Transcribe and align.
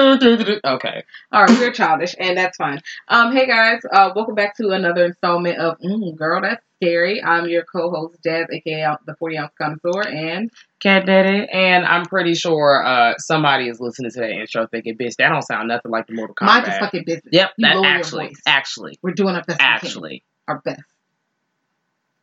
Okay. 0.64 1.04
All 1.32 1.42
right, 1.44 1.58
we're 1.58 1.72
childish, 1.72 2.14
and 2.18 2.36
that's 2.38 2.56
fine. 2.56 2.80
Um, 3.08 3.32
hey 3.36 3.46
guys, 3.46 3.80
uh, 3.92 4.10
welcome 4.16 4.34
back 4.34 4.56
to 4.56 4.70
another 4.70 5.04
installment 5.06 5.58
of 5.58 5.78
mm, 5.78 6.16
Girl 6.16 6.40
That's 6.40 6.64
Scary. 6.76 7.22
I'm 7.22 7.46
your 7.48 7.64
co-host 7.64 8.16
Jazz, 8.24 8.46
aka 8.50 8.96
the 9.06 9.14
40 9.16 9.36
ounce 9.38 9.52
connoisseur, 9.60 10.08
and 10.08 10.50
Cat 10.80 11.04
Daddy, 11.04 11.46
and 11.52 11.84
I'm 11.84 12.06
pretty 12.06 12.34
sure 12.34 12.82
uh, 12.82 13.14
somebody 13.18 13.68
is 13.68 13.78
listening 13.78 14.10
to 14.12 14.20
that 14.20 14.30
intro 14.30 14.66
thinking, 14.68 14.96
"Bitch, 14.96 15.16
that 15.18 15.28
don't 15.28 15.42
sound 15.42 15.68
nothing 15.68 15.90
like 15.90 16.06
the 16.06 16.14
Mortal 16.14 16.34
Kombat." 16.34 16.46
mind 16.46 16.66
your 16.66 16.78
fucking 16.78 17.04
business. 17.04 17.28
Yep, 17.32 17.50
You 17.58 17.66
that 17.68 17.84
actually, 17.84 18.32
actually, 18.46 18.98
We're 19.02 19.12
doing 19.12 19.34
our 19.36 19.44
best. 19.44 19.60
actually, 19.60 20.24
our 20.48 20.60
best. 20.64 20.80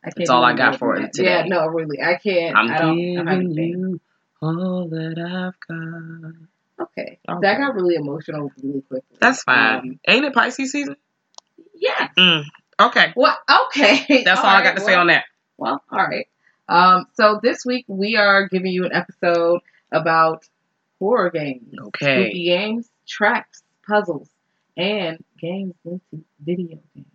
I 0.04 0.10
That's 0.16 0.30
all 0.30 0.42
I 0.42 0.54
got 0.54 0.78
for 0.80 0.96
it 0.96 1.12
that. 1.12 1.22
Yeah, 1.22 1.42
today. 1.42 1.48
no, 1.48 1.66
really, 1.68 2.02
I 2.02 2.16
can't. 2.16 2.56
I'm 2.56 2.70
I 2.72 2.78
don't. 2.78 3.18
I 3.18 3.34
don't 3.34 3.48
giving 3.50 3.70
you 3.70 4.00
all 4.42 4.88
that 4.88 5.18
I've 5.18 5.60
got. 5.68 6.48
Okay. 6.98 7.18
Okay. 7.28 7.38
that 7.42 7.58
got 7.58 7.74
really 7.74 7.94
emotional 7.94 8.50
really 8.62 8.82
quickly. 8.82 9.16
That's 9.20 9.42
fine. 9.42 9.78
Um, 9.78 10.00
Ain't 10.08 10.24
it 10.24 10.34
Pisces 10.34 10.72
season? 10.72 10.96
yeah. 11.74 12.08
Mm. 12.18 12.44
Okay, 12.80 13.12
Well, 13.16 13.36
okay. 13.66 14.22
that's 14.24 14.40
all, 14.40 14.46
I 14.46 14.62
got 14.62 14.76
to 14.76 14.80
say 14.80 14.94
on 14.94 15.08
that. 15.08 15.24
Well, 15.56 15.82
all 15.90 15.98
right. 15.98 16.26
Um, 16.68 17.06
so 17.14 17.40
this 17.42 17.64
week 17.64 17.84
we 17.88 18.16
are 18.16 18.46
giving 18.48 18.70
you 18.72 18.84
an 18.84 18.92
episode 18.92 19.60
about 19.90 20.44
horror 21.00 21.30
games, 21.30 21.74
Okay. 21.88 22.24
spooky 22.26 22.44
games, 22.44 22.88
traps, 23.08 23.62
puzzles, 23.86 24.28
and 24.76 25.18
games 25.40 25.74
into 25.84 26.24
video 26.40 26.78
games. 26.94 27.06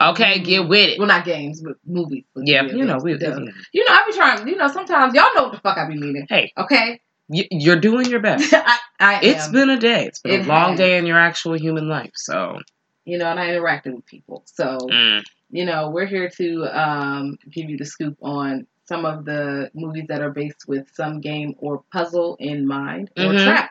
Okay, 0.00 0.38
get 0.40 0.66
with 0.68 0.90
it. 0.90 0.98
Well, 0.98 1.08
not 1.08 1.24
games, 1.24 1.60
but 1.60 1.74
movies. 1.86 2.24
Yeah, 2.36 2.62
you 2.64 2.84
know, 2.84 2.98
we, 3.02 3.16
Duh. 3.18 3.38
You 3.72 3.84
know, 3.84 3.92
I 3.92 4.04
be 4.06 4.12
trying. 4.16 4.48
You 4.48 4.56
know, 4.56 4.68
sometimes 4.68 5.14
y'all 5.14 5.34
know 5.34 5.44
what 5.44 5.52
the 5.52 5.60
fuck 5.60 5.76
I 5.78 5.86
be 5.86 5.96
meaning. 5.96 6.26
hey, 6.28 6.52
Okay, 6.58 7.00
you're 7.28 7.80
doing 7.80 8.06
your 8.10 8.20
best. 8.20 8.52
I, 8.54 8.78
I 9.00 9.20
It's 9.22 9.46
am. 9.46 9.52
been 9.52 9.70
a 9.70 9.78
day. 9.78 10.06
It's 10.06 10.20
been 10.20 10.40
It 10.40 10.44
a 10.46 10.48
long 10.48 10.70
has. 10.70 10.78
day 10.78 10.98
in 10.98 11.06
your 11.06 11.18
actual 11.18 11.58
human 11.58 11.88
life. 11.88 12.12
So, 12.14 12.58
you 13.04 13.18
know, 13.18 13.26
and 13.26 13.40
I 13.40 13.48
interacted 13.48 13.94
with 13.94 14.06
people. 14.06 14.42
So 14.46 14.78
mm. 14.80 15.22
you 15.50 15.64
know, 15.64 15.90
we're 15.90 16.06
here 16.06 16.28
to 16.36 16.64
um, 16.66 17.38
give 17.50 17.68
you 17.70 17.76
the 17.76 17.84
scoop 17.86 18.16
on 18.22 18.66
some 18.86 19.06
of 19.06 19.24
the 19.24 19.70
movies 19.74 20.04
that 20.08 20.20
are 20.20 20.30
based 20.30 20.64
with 20.68 20.86
some 20.94 21.20
game 21.20 21.54
or 21.58 21.82
puzzle 21.92 22.36
in 22.38 22.66
mind 22.66 23.10
or 23.16 23.32
Mhm. 23.32 23.42
trap 23.44 23.70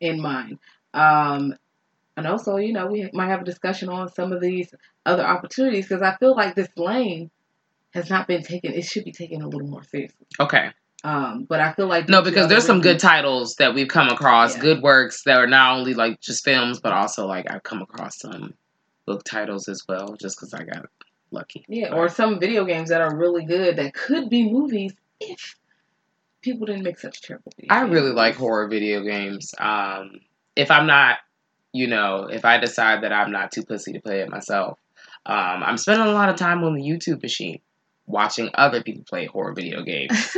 in 0.00 0.20
mind. 0.20 0.58
Um, 0.94 1.54
and 2.16 2.26
also, 2.26 2.56
you 2.56 2.72
know, 2.72 2.86
we 2.86 3.08
might 3.12 3.28
have 3.28 3.42
a 3.42 3.44
discussion 3.44 3.88
on 3.90 4.08
some 4.08 4.32
of 4.32 4.40
these 4.40 4.72
other 5.06 5.22
opportunities 5.24 5.86
because 5.86 6.02
I 6.02 6.16
feel 6.16 6.34
like 6.34 6.54
this 6.54 6.68
lane 6.76 7.30
has 7.94 8.10
not 8.10 8.26
been 8.26 8.42
taken. 8.42 8.72
It 8.72 8.84
should 8.84 9.04
be 9.04 9.12
taken 9.12 9.42
a 9.42 9.48
little 9.48 9.68
more 9.68 9.84
seriously. 9.84 10.26
okay. 10.40 10.70
Um, 11.04 11.44
but 11.48 11.60
I 11.60 11.72
feel 11.74 11.86
like 11.86 12.08
No, 12.08 12.22
because 12.22 12.48
there's 12.48 12.66
some 12.66 12.80
good 12.80 12.98
titles 12.98 13.54
that 13.56 13.72
we've 13.74 13.88
come 13.88 14.08
across, 14.08 14.54
Yeah. 14.56 14.62
good 14.62 14.82
works 14.82 15.22
that 15.24 15.36
are 15.38 15.46
not 15.46 15.78
only 15.78 15.94
like 15.94 16.20
just 16.20 16.44
films, 16.44 16.80
but 16.80 16.92
also 16.92 17.26
like 17.26 17.50
I've 17.50 17.62
come 17.62 17.82
across 17.82 18.18
some 18.18 18.54
book 19.06 19.22
titles 19.24 19.68
as 19.68 19.82
well, 19.88 20.16
just 20.20 20.36
because 20.36 20.52
I 20.54 20.64
got 20.64 20.86
lucky. 21.30 21.64
yeah, 21.68 21.94
or 21.94 22.08
some 22.08 22.40
video 22.40 22.64
games 22.64 22.88
that 22.88 23.00
are 23.00 23.14
really 23.14 23.44
good 23.44 23.76
that 23.76 23.94
could 23.94 24.28
be 24.28 24.50
movies 24.50 24.92
if 25.20 25.54
people 26.42 26.66
didn't 26.66 26.82
make 26.82 26.98
such 26.98 27.22
terrible. 27.22 27.52
I 27.70 27.82
really 27.82 28.12
like 28.12 28.34
horror 28.34 28.66
video 28.68 29.02
games. 29.02 29.54
Um, 29.58 30.20
if 30.56 30.70
I'm 30.70 30.86
not, 30.86 31.18
you 31.72 31.86
know, 31.86 32.24
if 32.24 32.44
I 32.44 32.58
decide 32.58 33.02
that 33.04 33.12
I'm 33.12 33.30
not 33.30 33.52
too 33.52 33.62
pussy 33.62 33.92
to 33.92 34.00
play 34.00 34.20
it 34.20 34.30
myself, 34.30 34.78
um, 35.26 35.62
I'm 35.62 35.76
spending 35.76 36.06
a 36.08 36.12
lot 36.12 36.28
of 36.28 36.36
time 36.36 36.64
on 36.64 36.74
the 36.74 36.82
YouTube 36.82 37.22
machine 37.22 37.60
watching 38.06 38.50
other 38.54 38.82
people 38.82 39.04
play 39.08 39.26
horror 39.26 39.52
video 39.52 39.82
games. 39.84 40.36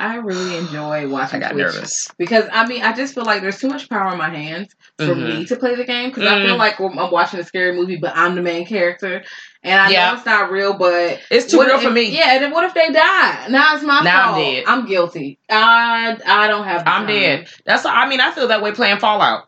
I 0.00 0.16
really 0.16 0.56
enjoy 0.56 1.02
I 1.02 1.06
watching 1.06 1.40
got 1.40 1.52
Twitch 1.52 1.66
nervous. 1.66 2.08
because 2.18 2.46
I 2.52 2.66
mean 2.66 2.82
I 2.82 2.92
just 2.92 3.14
feel 3.14 3.24
like 3.24 3.42
there's 3.42 3.58
too 3.60 3.68
much 3.68 3.88
power 3.88 4.10
in 4.12 4.18
my 4.18 4.30
hands 4.30 4.74
for 4.98 5.14
Mhm. 5.14 5.38
me 5.38 5.44
to 5.46 5.56
play 5.56 5.74
the 5.74 5.84
game 5.84 6.08
because 6.10 6.24
I 6.26 6.42
feel 6.44 6.56
Mm. 6.56 6.58
like 6.58 6.80
I'm 6.80 6.98
I'm 6.98 7.10
watching 7.10 7.38
a 7.38 7.44
scary 7.44 7.72
movie 7.76 7.96
but 7.96 8.12
I'm 8.16 8.34
the 8.34 8.42
main 8.42 8.66
character 8.66 9.22
and 9.62 9.80
I 9.80 9.90
Yeah. 9.90 10.08
know 10.10 10.16
it's 10.16 10.26
not 10.26 10.50
real 10.50 10.72
but 10.74 11.20
It's 11.30 11.50
too 11.50 11.60
real 11.60 11.76
if- 11.76 11.82
for 11.82 11.90
me. 11.90 12.04
Yeah, 12.04 12.32
and 12.34 12.42
then 12.44 12.50
what 12.50 12.64
if 12.64 12.72
they 12.74 12.90
die? 12.90 13.46
Now 13.50 13.74
it's 13.74 13.84
my 13.84 14.02
Now 14.02 14.28
I'm 14.28 14.34
fault. 14.34 14.46
dead. 14.54 14.64
I'm 14.66 14.86
guilty. 14.86 15.38
I 15.50 16.16
I 16.26 16.48
don't 16.48 16.64
have. 16.64 16.84
The 16.84 16.90
I'm 16.90 17.06
time. 17.06 17.14
dead. 17.20 17.48
That's 17.66 17.84
I 17.84 18.08
mean 18.08 18.20
I 18.20 18.30
feel 18.32 18.48
that 18.48 18.62
way 18.62 18.72
playing 18.72 18.98
Fallout. 18.98 19.46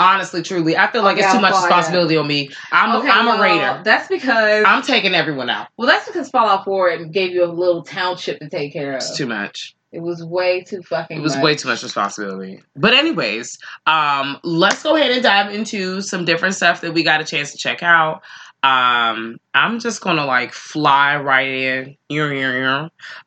Honestly, 0.00 0.42
truly, 0.42 0.76
I 0.76 0.90
feel 0.90 1.02
like 1.02 1.16
Okay, 1.16 1.22
it's 1.22 1.30
too 1.32 1.36
I'll 1.36 1.42
much 1.42 1.52
responsibility 1.54 2.16
on 2.16 2.26
me. 2.26 2.50
I'm 2.72 2.96
Okay, 2.96 3.08
a, 3.08 3.12
I'm 3.12 3.26
well, 3.26 3.38
a 3.38 3.42
raider. 3.42 3.82
That's 3.84 4.08
because 4.08 4.64
I'm 4.66 4.82
taking 4.82 5.14
everyone 5.14 5.48
out. 5.48 5.68
well, 5.76 5.86
that's 5.86 6.06
because 6.08 6.28
Fallout 6.30 6.64
4 6.64 6.88
it 6.88 7.12
gave 7.12 7.30
you 7.32 7.44
a 7.44 7.46
little 7.46 7.82
township 7.84 8.40
to 8.40 8.48
take 8.48 8.72
care 8.72 8.92
of. 8.92 8.96
It's 8.96 9.16
too 9.16 9.26
much. 9.26 9.76
It 9.92 10.00
was 10.00 10.24
way 10.24 10.62
too 10.62 10.82
fucking. 10.82 11.18
It 11.18 11.22
was 11.22 11.36
much. 11.36 11.44
way 11.44 11.54
too 11.54 11.68
much 11.68 11.82
responsibility. 11.82 12.62
But 12.74 12.94
anyways, 12.94 13.58
um, 13.86 14.38
let's 14.42 14.82
go 14.82 14.96
ahead 14.96 15.10
and 15.10 15.22
dive 15.22 15.52
into 15.52 16.00
some 16.00 16.24
different 16.24 16.54
stuff 16.54 16.80
that 16.80 16.94
we 16.94 17.02
got 17.02 17.20
a 17.20 17.24
chance 17.24 17.52
to 17.52 17.58
check 17.58 17.82
out. 17.82 18.22
Um, 18.62 19.38
I'm 19.54 19.80
just 19.80 20.00
gonna 20.00 20.24
like 20.24 20.52
fly 20.52 21.16
right 21.16 21.48
in, 21.48 21.96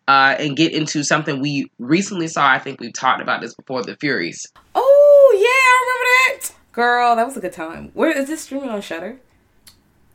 uh, 0.08 0.36
and 0.40 0.56
get 0.58 0.72
into 0.72 1.04
something 1.04 1.42
we 1.42 1.70
recently 1.78 2.28
saw. 2.28 2.48
I 2.48 2.58
think 2.58 2.80
we've 2.80 2.94
talked 2.94 3.22
about 3.22 3.42
this 3.42 3.54
before. 3.54 3.84
The 3.84 3.96
Furies. 3.98 4.52
Oh 4.74 5.32
yeah, 5.36 5.46
I 5.48 5.82
remember 5.84 6.42
that. 6.42 6.56
Girl, 6.72 7.16
that 7.16 7.26
was 7.26 7.38
a 7.38 7.42
good 7.42 7.54
time. 7.54 7.92
Where 7.94 8.18
is 8.18 8.28
this 8.28 8.42
streaming 8.42 8.70
on 8.70 8.82
Shudder? 8.82 9.20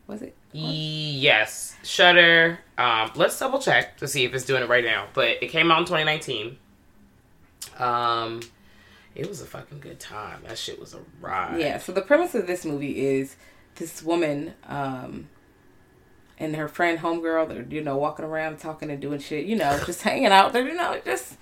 Was 0.06 0.22
it? 0.22 0.34
Yes, 0.52 1.76
Shudder. 1.84 2.58
Um, 2.76 3.12
let's 3.14 3.38
double 3.38 3.60
check 3.60 3.96
to 3.98 4.08
see 4.08 4.24
if 4.24 4.34
it's 4.34 4.44
doing 4.44 4.62
it 4.62 4.68
right 4.68 4.84
now. 4.84 5.06
But 5.14 5.42
it 5.42 5.48
came 5.48 5.70
out 5.70 5.80
in 5.80 5.84
2019. 5.84 6.58
Um, 7.78 8.40
it 9.14 9.28
was 9.28 9.40
a 9.40 9.46
fucking 9.46 9.80
good 9.80 10.00
time. 10.00 10.42
That 10.46 10.58
shit 10.58 10.78
was 10.80 10.94
a 10.94 11.00
ride. 11.20 11.60
Yeah. 11.60 11.78
So 11.78 11.92
the 11.92 12.02
premise 12.02 12.34
of 12.34 12.46
this 12.46 12.64
movie 12.64 13.06
is 13.06 13.36
this 13.76 14.02
woman, 14.02 14.54
um, 14.66 15.28
and 16.38 16.56
her 16.56 16.68
friend 16.68 16.98
homegirl, 16.98 17.48
they're 17.48 17.66
you 17.68 17.82
know 17.82 17.96
walking 17.96 18.24
around 18.24 18.58
talking 18.58 18.90
and 18.90 19.00
doing 19.00 19.20
shit, 19.20 19.46
you 19.46 19.56
know, 19.56 19.80
just 19.86 20.02
hanging 20.02 20.26
out. 20.26 20.52
They're 20.52 20.66
you 20.66 20.74
know 20.74 21.00
just 21.04 21.36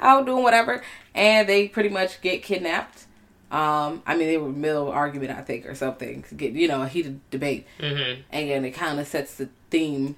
out 0.00 0.26
doing 0.26 0.42
whatever, 0.42 0.82
and 1.14 1.48
they 1.48 1.68
pretty 1.68 1.88
much 1.88 2.20
get 2.20 2.42
kidnapped. 2.42 3.06
Um, 3.54 4.02
I 4.04 4.16
mean, 4.16 4.26
they 4.26 4.36
were 4.38 4.48
middle 4.48 4.90
argument, 4.90 5.30
I 5.38 5.42
think, 5.42 5.66
or 5.66 5.74
something. 5.76 6.24
Get 6.36 6.52
you 6.52 6.66
know 6.66 6.82
a 6.82 6.88
heated 6.88 7.20
debate, 7.30 7.66
Mm-hmm. 7.78 8.22
and 8.32 8.66
it 8.66 8.72
kind 8.72 8.98
of 8.98 9.06
sets 9.06 9.34
the 9.36 9.48
theme, 9.70 10.16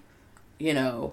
you 0.59 0.73
know, 0.73 1.13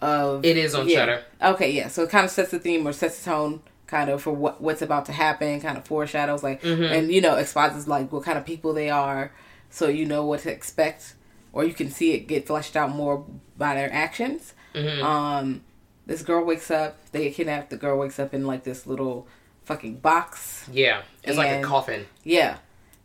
of 0.00 0.44
It 0.44 0.56
is 0.56 0.74
on 0.74 0.88
yeah. 0.88 0.96
Shudder. 0.96 1.22
Okay, 1.42 1.70
yeah. 1.72 1.88
So 1.88 2.02
it 2.04 2.10
kind 2.10 2.24
of 2.24 2.30
sets 2.30 2.50
the 2.50 2.58
theme 2.58 2.86
or 2.86 2.92
sets 2.92 3.18
the 3.18 3.30
tone, 3.30 3.60
kind 3.86 4.10
of 4.10 4.22
for 4.22 4.32
what 4.32 4.60
what's 4.60 4.82
about 4.82 5.04
to 5.06 5.12
happen. 5.12 5.60
Kind 5.60 5.76
of 5.78 5.84
foreshadows, 5.84 6.42
like, 6.42 6.62
Mm-hmm. 6.62 6.82
and 6.94 7.12
you 7.12 7.20
know, 7.20 7.36
exposes 7.36 7.86
like 7.86 8.10
what 8.10 8.24
kind 8.24 8.38
of 8.38 8.46
people 8.46 8.72
they 8.72 8.90
are, 8.90 9.32
so 9.70 9.88
you 9.88 10.06
know 10.06 10.24
what 10.24 10.40
to 10.40 10.50
expect, 10.50 11.14
or 11.52 11.64
you 11.64 11.74
can 11.74 11.90
see 11.90 12.12
it 12.14 12.26
get 12.26 12.46
fleshed 12.46 12.74
out 12.76 12.90
more 12.90 13.24
by 13.58 13.74
their 13.74 13.92
actions. 13.92 14.54
Mm-hmm. 14.74 15.04
Um, 15.04 15.62
this 16.06 16.22
girl 16.22 16.44
wakes 16.44 16.70
up. 16.70 16.96
They 17.12 17.24
get 17.24 17.34
kidnapped. 17.34 17.70
The 17.70 17.76
girl 17.76 17.98
wakes 17.98 18.18
up 18.18 18.32
in 18.34 18.46
like 18.46 18.64
this 18.64 18.86
little 18.86 19.26
fucking 19.64 19.96
box. 19.96 20.68
Yeah, 20.72 21.02
it's 21.22 21.36
like 21.36 21.50
a 21.50 21.62
coffin. 21.62 22.06
Yeah, 22.24 22.58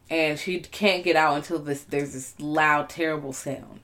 and 0.09 0.39
she 0.39 0.59
can't 0.59 1.03
get 1.03 1.15
out 1.15 1.35
until 1.35 1.59
this. 1.59 1.83
There's 1.83 2.13
this 2.13 2.33
loud, 2.39 2.89
terrible 2.89 3.33
sound, 3.33 3.81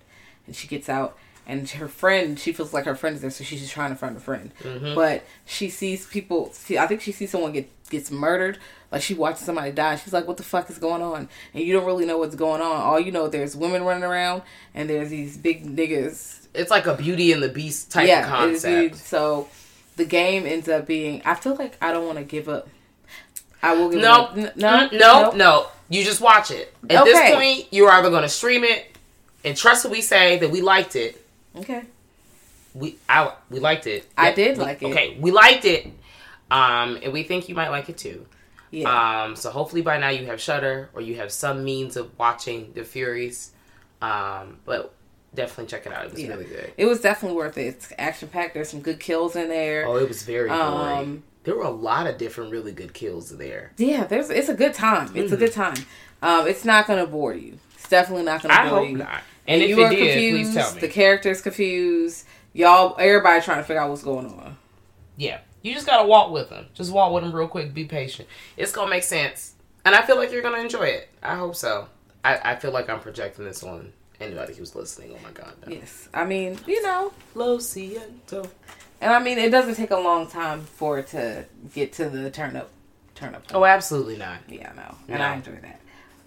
and 0.47 0.55
she 0.55 0.67
gets 0.67 0.89
out. 0.89 1.17
And 1.45 1.69
her 1.71 1.89
friend, 1.89 2.39
she 2.39 2.53
feels 2.53 2.73
like 2.73 2.85
her 2.85 2.95
friend 2.95 3.17
is 3.17 3.21
there, 3.21 3.29
so 3.29 3.43
she's 3.43 3.59
just 3.59 3.73
trying 3.73 3.89
to 3.89 3.97
find 3.97 4.15
a 4.15 4.19
friend. 4.21 4.51
Mm-hmm. 4.61 4.95
But 4.95 5.25
she 5.45 5.69
sees 5.69 6.05
people. 6.05 6.53
See, 6.53 6.77
I 6.77 6.87
think 6.87 7.01
she 7.01 7.11
sees 7.11 7.31
someone 7.31 7.51
get 7.51 7.69
gets 7.89 8.09
murdered. 8.11 8.59
Like 8.93 9.01
she 9.01 9.13
watches 9.13 9.45
somebody 9.45 9.71
die. 9.71 9.97
She's 9.97 10.13
like, 10.13 10.25
"What 10.25 10.37
the 10.37 10.43
fuck 10.43 10.69
is 10.69 10.77
going 10.77 11.01
on?" 11.01 11.27
And 11.53 11.63
you 11.63 11.73
don't 11.73 11.85
really 11.85 12.05
know 12.05 12.17
what's 12.17 12.35
going 12.35 12.61
on. 12.61 12.77
All 12.81 12.99
you 12.99 13.11
know, 13.11 13.27
there's 13.27 13.57
women 13.57 13.83
running 13.83 14.03
around, 14.03 14.43
and 14.73 14.89
there's 14.89 15.09
these 15.09 15.35
big 15.35 15.65
niggas 15.65 16.47
It's 16.53 16.71
like 16.71 16.85
a 16.85 16.95
Beauty 16.95 17.33
and 17.33 17.43
the 17.43 17.49
Beast 17.49 17.91
type 17.91 18.07
is 18.07 18.25
concept. 18.25 18.95
so 18.95 19.49
the 19.95 20.05
game 20.05 20.45
ends 20.45 20.67
up 20.69 20.85
being. 20.87 21.21
I 21.25 21.35
feel 21.35 21.55
like 21.55 21.77
I 21.81 21.91
don't 21.91 22.05
want 22.05 22.17
to 22.17 22.23
give 22.23 22.49
up. 22.49 22.67
I 23.61 23.73
will 23.75 23.89
give 23.89 24.01
No, 24.01 24.11
up. 24.13 24.37
N- 24.37 24.51
no, 24.55 24.87
no, 24.87 24.97
no, 24.97 25.31
no. 25.31 25.67
You 25.89 26.03
just 26.03 26.19
watch 26.21 26.51
it. 26.51 26.73
At 26.89 27.01
Okay. 27.03 27.11
this 27.11 27.35
point, 27.35 27.67
you're 27.71 27.89
either 27.91 28.09
going 28.09 28.23
to 28.23 28.29
stream 28.29 28.63
it 28.63 28.85
and 29.45 29.55
trust 29.55 29.85
what 29.85 29.91
we 29.91 30.01
say 30.01 30.37
that 30.39 30.49
we 30.51 30.61
liked 30.61 30.95
it. 30.95 31.23
Okay. 31.57 31.83
We 32.73 32.97
I 33.07 33.31
we 33.49 33.59
liked 33.59 33.85
it. 33.87 34.09
I 34.17 34.29
Yeah, 34.29 34.35
did 34.35 34.57
we- 34.57 34.63
like 34.63 34.81
it. 34.81 34.85
Okay, 34.87 35.17
we 35.19 35.31
liked 35.31 35.65
it. 35.65 35.87
Um, 36.49 36.99
and 37.01 37.13
we 37.13 37.23
think 37.23 37.47
you 37.49 37.55
might 37.55 37.69
like 37.69 37.87
it 37.89 37.97
too. 37.97 38.25
Yeah. 38.71 39.23
Um, 39.25 39.35
so 39.35 39.51
hopefully 39.51 39.81
by 39.83 39.97
now 39.99 40.09
you 40.09 40.25
have 40.25 40.41
Shudder 40.41 40.89
or 40.93 41.01
you 41.01 41.15
have 41.17 41.31
some 41.31 41.63
means 41.63 41.95
of 41.95 42.17
watching 42.17 42.71
the 42.73 42.83
Furies. 42.83 43.51
Um, 44.01 44.57
but 44.65 44.93
definitely 45.35 45.65
check 45.68 45.85
it 45.85 45.94
out. 45.94 46.06
It 46.06 46.12
was 46.13 46.21
Yeah. 46.21 46.30
really 46.30 46.45
good. 46.45 46.74
it 46.77 46.85
was 46.85 47.01
definitely 47.01 47.38
worth 47.38 47.57
it. 47.57 47.65
It's 47.68 47.94
action 47.97 48.30
packed. 48.30 48.53
There's 48.53 48.69
some 48.69 48.81
good 48.81 49.00
kills 49.00 49.35
in 49.35 49.50
there. 49.50 49.85
Oh, 49.88 49.97
it 49.97 50.07
was 50.07 50.24
very. 50.24 50.50
Um, 50.50 51.24
there 51.44 51.56
were 51.56 51.63
a 51.63 51.69
lot 51.69 52.07
of 52.07 52.18
different 52.18 52.51
really 52.51 52.71
good 52.71 52.94
kills 52.94 53.35
there. 53.38 53.71
Yeah, 53.77 54.06
there's. 54.06 54.30
It's 54.30 54.50
a 54.50 54.53
good 54.53 54.74
time. 54.74 55.12
It's 55.15 55.31
a 55.31 55.38
good 55.38 55.51
time. 55.53 55.75
Um, 56.21 56.47
it's 56.47 56.63
not 56.63 56.88
gonna 56.88 57.06
bore 57.07 57.33
you. 57.33 57.59
It's 57.75 57.89
definitely 57.89 58.24
not 58.25 58.41
gonna 58.41 58.53
I 58.53 58.69
bore 58.69 58.80
hope 58.80 58.89
you. 58.89 58.97
not. 58.97 59.21
And, 59.45 59.62
if 59.62 59.69
you 59.69 59.81
it 59.81 59.85
are 59.85 59.89
did, 59.89 60.00
confused. 60.00 60.53
please 60.53 60.56
tell 60.56 60.74
me. 60.75 60.80
The 60.81 60.88
characters 60.88 61.41
confused. 61.41 62.25
Y'all, 62.53 62.95
everybody 62.97 63.41
trying 63.41 63.57
to 63.57 63.63
figure 63.63 63.81
out 63.81 63.89
what's 63.89 64.03
going 64.03 64.27
on. 64.27 64.57
Yeah. 65.18 65.39
You 65.63 65.74
just 65.74 65.86
gotta 65.86 66.07
walk 66.07 66.31
with 66.31 66.50
them. 66.50 66.68
Just 66.74 66.91
walk 66.94 67.12
with 67.13 67.24
them 67.24 67.33
real 67.36 67.47
quick. 67.47 67.74
Be 67.74 67.83
patient. 67.86 68.27
It's 68.57 68.71
gonna 68.71 68.89
make 68.89 69.03
sense, 69.03 69.53
and 69.86 69.95
I 69.95 70.01
feel 70.01 70.15
like 70.18 70.31
you're 70.31 70.41
gonna 70.41 70.59
enjoy 70.62 70.83
it. 70.83 71.09
I 71.21 71.36
hope 71.36 71.56
so. 71.56 71.88
I, 72.24 72.51
I 72.51 72.56
feel 72.56 72.71
like 72.71 72.89
I'm 72.89 73.00
projecting 73.01 73.44
this 73.45 73.63
on 73.63 73.91
anybody 74.19 74.54
who's 74.54 74.75
listening. 74.75 75.12
Oh 75.18 75.24
my 75.24 75.31
god. 75.31 75.54
No. 75.65 75.74
Yes, 75.74 76.10
I 76.13 76.25
mean, 76.25 76.60
you 76.68 76.81
know, 76.83 77.12
Lo 77.36 77.57
siento. 77.57 78.50
and 79.01 79.12
I 79.13 79.19
mean, 79.19 79.38
it 79.38 79.50
doesn't 79.50 79.75
take 79.75 79.92
a 79.92 79.98
long 79.98 80.27
time 80.27 80.62
for 80.62 81.00
it 81.00 81.07
to 81.07 81.45
get 81.74 81.94
to 81.94 82.10
the 82.10 82.30
turn 82.31 82.56
up, 82.56 82.69
turn 83.15 83.36
up. 83.36 83.44
Oh, 83.54 83.65
absolutely 83.65 84.18
not. 84.18 84.39
Yeah, 84.48 84.71
I 84.71 84.75
know. 84.75 84.95
And 85.07 85.19
No. 85.19 85.25
I 85.25 85.33
enjoy 85.36 85.57
that. 85.62 85.80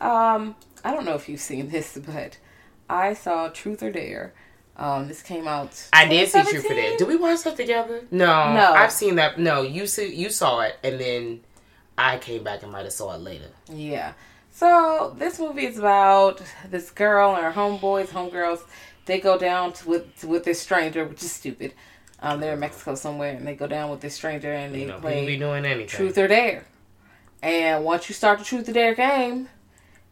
Um, 0.06 0.54
I 0.84 0.92
don't 0.92 1.04
know 1.04 1.14
if 1.14 1.28
you've 1.28 1.40
seen 1.40 1.68
this, 1.70 1.98
but 2.06 2.38
I 2.88 3.14
saw 3.14 3.48
Truth 3.48 3.82
or 3.82 3.90
Dare. 3.90 4.34
Um, 4.78 5.08
this 5.08 5.22
came 5.22 5.48
out. 5.48 5.88
I 5.94 6.06
did 6.06 6.28
see 6.28 6.42
Truth 6.42 6.66
or 6.70 6.74
Dare. 6.74 6.98
Did 6.98 7.08
we 7.08 7.16
watch 7.16 7.44
that 7.44 7.56
together? 7.56 8.02
No, 8.10 8.52
No. 8.52 8.72
I've 8.74 8.92
seen 8.92 9.14
that. 9.16 9.38
No, 9.38 9.62
you 9.62 9.86
see, 9.86 10.14
you 10.14 10.28
saw 10.28 10.60
it, 10.60 10.76
and 10.84 11.00
then 11.00 11.40
I 11.96 12.18
came 12.18 12.44
back 12.44 12.62
and 12.62 12.70
might 12.70 12.84
have 12.84 12.92
saw 12.92 13.14
it 13.14 13.22
later. 13.22 13.48
Yeah. 13.72 14.12
So 14.56 15.14
this 15.18 15.38
movie 15.38 15.66
is 15.66 15.78
about 15.78 16.40
this 16.70 16.90
girl 16.90 17.34
and 17.34 17.44
her 17.44 17.52
homeboys, 17.52 18.06
homegirls. 18.06 18.62
They 19.04 19.20
go 19.20 19.38
down 19.38 19.74
to, 19.74 19.88
with 19.88 20.20
to, 20.20 20.28
with 20.28 20.44
this 20.44 20.58
stranger, 20.58 21.04
which 21.04 21.22
is 21.22 21.30
stupid. 21.30 21.74
Um, 22.20 22.40
they're 22.40 22.54
in 22.54 22.60
Mexico 22.60 22.94
somewhere, 22.94 23.34
and 23.34 23.46
they 23.46 23.54
go 23.54 23.66
down 23.66 23.90
with 23.90 24.00
this 24.00 24.14
stranger, 24.14 24.50
and 24.50 24.74
they 24.74 24.90
play 24.90 25.26
be 25.26 25.36
doing 25.36 25.66
anything. 25.66 25.88
Truth 25.88 26.16
or 26.16 26.26
Dare. 26.26 26.64
And 27.42 27.84
once 27.84 28.08
you 28.08 28.14
start 28.14 28.38
the 28.38 28.46
Truth 28.46 28.70
or 28.70 28.72
Dare 28.72 28.94
game, 28.94 29.50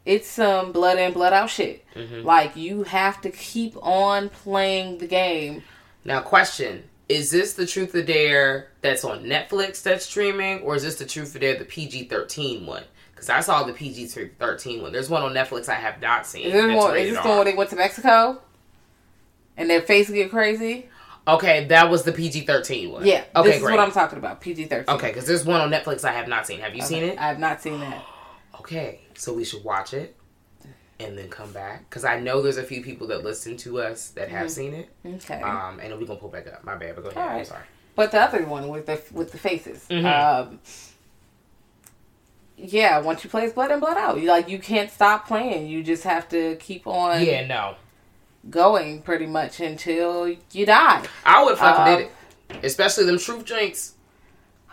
it's 0.05 0.29
some 0.29 0.73
blood 0.73 0.99
in, 0.99 1.15
blood 1.15 1.33
out 1.33 1.49
shit. 1.49 1.83
Mm-hmm. 1.95 2.27
Like 2.27 2.55
you 2.55 2.83
have 2.83 3.23
to 3.23 3.31
keep 3.31 3.75
on 3.81 4.29
playing 4.29 4.99
the 4.99 5.07
game. 5.07 5.63
Now, 6.05 6.21
question: 6.21 6.85
Is 7.09 7.31
this 7.31 7.55
the 7.55 7.67
Truth 7.67 7.95
or 7.95 8.03
Dare 8.03 8.73
that's 8.83 9.05
on 9.05 9.25
Netflix 9.25 9.83
that's 9.83 10.05
streaming, 10.05 10.61
or 10.61 10.77
is 10.77 10.83
this 10.83 10.97
the 10.97 11.07
Truth 11.07 11.35
or 11.35 11.39
Dare 11.39 11.57
the 11.57 11.65
PG 11.65 12.09
thirteen 12.09 12.67
one? 12.67 12.85
Because 13.25 13.37
I 13.39 13.41
saw 13.41 13.63
the 13.63 13.73
PG 13.73 14.07
thirteen 14.39 14.83
one. 14.83 14.93
There's 14.93 15.09
one 15.09 15.23
on 15.23 15.33
Netflix 15.33 15.69
I 15.69 15.75
have 15.75 16.01
not 16.01 16.27
seen. 16.27 16.47
Is 16.47 16.53
this, 16.53 16.77
one, 16.77 16.97
is 16.97 17.15
this 17.15 17.23
the 17.23 17.29
one 17.29 17.45
they 17.47 17.55
went 17.55 17.71
to 17.71 17.77
Mexico? 17.77 18.41
And 19.57 19.71
their 19.71 19.81
face 19.81 20.11
get 20.11 20.31
crazy? 20.31 20.89
Okay, 21.27 21.65
that 21.67 21.91
was 21.91 22.03
the 22.03 22.13
PG 22.13 22.43
thirteen 22.43 22.93
one. 22.93 23.07
Yeah. 23.07 23.25
Okay, 23.35 23.49
this 23.49 23.57
is 23.57 23.63
great. 23.63 23.77
what 23.77 23.81
I'm 23.81 23.93
talking 23.93 24.19
about. 24.19 24.43
PG 24.43 24.67
13. 24.67 24.95
okay, 24.97 25.09
because 25.09 25.27
there's 25.27 25.45
one 25.45 25.61
on 25.61 25.71
Netflix 25.71 26.05
I 26.05 26.13
have 26.13 26.29
not 26.29 26.47
seen. 26.47 26.61
Have 26.61 26.75
you 26.75 26.83
seen 26.83 27.03
it? 27.03 27.19
I 27.19 27.29
have 27.29 27.39
not 27.39 27.61
seen 27.63 27.81
that. 27.81 28.05
Okay, 28.61 29.01
so 29.15 29.35
we 29.35 29.45
should 29.45 29.63
watch 29.63 29.93
it 29.93 30.17
and 30.99 31.19
then 31.19 31.29
come 31.29 31.53
back 31.53 31.91
because 31.91 32.03
I 32.05 32.19
know 32.19 32.41
there's 32.41 32.57
a 32.57 32.63
few 32.63 32.83
people 32.83 33.09
that 33.09 33.23
listen 33.23 33.59
to 33.59 33.81
us 33.81 34.11
that 34.11 34.31
have 34.31 34.51
seen 34.51 34.73
it. 34.73 34.89
Okay. 35.05 35.43
Um, 35.43 35.81
and 35.81 35.93
then 35.93 35.99
we 35.99 36.07
gonna 36.07 36.21
pull 36.21 36.31
back 36.31 36.47
up. 36.47 36.65
My 36.65 36.77
bad, 36.77 36.95
but 36.95 37.05
go 37.05 37.11
ahead. 37.11 37.41
I'm 37.41 37.45
sorry. 37.45 37.65
But 37.95 38.13
the 38.13 38.21
other 38.23 38.47
one 38.47 38.69
with 38.69 38.87
the 38.87 39.03
with 39.13 39.33
the 39.33 39.39
faces. 39.39 39.85
Mhm. 39.91 40.05
Um, 40.07 40.61
yeah, 42.57 43.01
once 43.01 43.25
you 43.25 43.31
play 43.31 43.45
it's 43.45 43.53
Blood 43.53 43.71
and 43.71 43.81
Blood 43.81 43.97
Out, 43.97 44.21
you 44.21 44.29
like 44.29 44.49
you 44.49 44.59
can't 44.59 44.91
stop 44.91 45.27
playing. 45.27 45.69
You 45.69 45.83
just 45.83 46.05
have 46.05 46.29
to 46.31 46.57
keep 46.57 46.87
on 46.87 47.25
Yeah, 47.25 47.47
no, 47.47 47.77
going 48.51 49.03
pretty 49.03 49.27
much 49.27 49.61
until 49.61 50.29
you 50.53 50.67
die. 50.67 51.05
I 51.25 51.45
would 51.45 51.59
fucking 51.59 51.93
Um, 51.93 51.99
did 51.99 52.09
it, 52.09 52.65
especially 52.65 53.05
them 53.05 53.19
truth 53.19 53.45
drinks. 53.45 53.95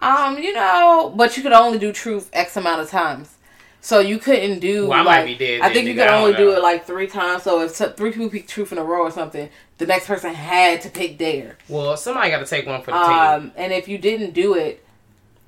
Um, 0.02 0.38
you 0.38 0.54
know, 0.54 1.14
but 1.16 1.38
you 1.38 1.44
could 1.44 1.54
only 1.54 1.78
do 1.78 1.92
truth 1.92 2.30
X 2.34 2.58
amount 2.58 2.82
of 2.82 2.90
times. 2.90 3.36
So 3.84 4.00
you 4.00 4.20
couldn't 4.20 4.60
do. 4.60 4.88
Well, 4.88 5.00
I 5.00 5.04
might 5.04 5.26
be 5.26 5.36
dead 5.36 5.62
I 5.62 5.74
think 5.74 5.88
you 5.88 5.96
could 5.96 6.08
only 6.08 6.34
do 6.34 6.52
it 6.52 6.62
like 6.62 6.86
three 6.86 7.08
times. 7.08 7.44
So 7.44 7.62
if 7.62 7.72
three 7.76 8.12
people 8.12 8.30
pick 8.30 8.48
truth 8.48 8.72
in 8.72 8.78
a 8.78 8.84
row 8.84 9.02
or 9.02 9.12
something, 9.12 9.50
the 9.80 9.88
next 9.88 10.06
person 10.06 10.36
had 10.36 10.82
to 10.82 10.90
pick 10.90 11.18
dare. 11.18 11.58
Well, 11.68 11.98
somebody 11.98 12.30
got 12.30 12.40
to 12.40 12.46
take 12.46 12.68
one 12.68 12.84
for 12.84 12.92
the 12.92 13.00
team. 13.02 13.12
Um, 13.12 13.52
and 13.56 13.74
if 13.74 13.88
you 13.88 13.98
didn't 13.98 14.34
do 14.36 14.54
it, 14.54 14.86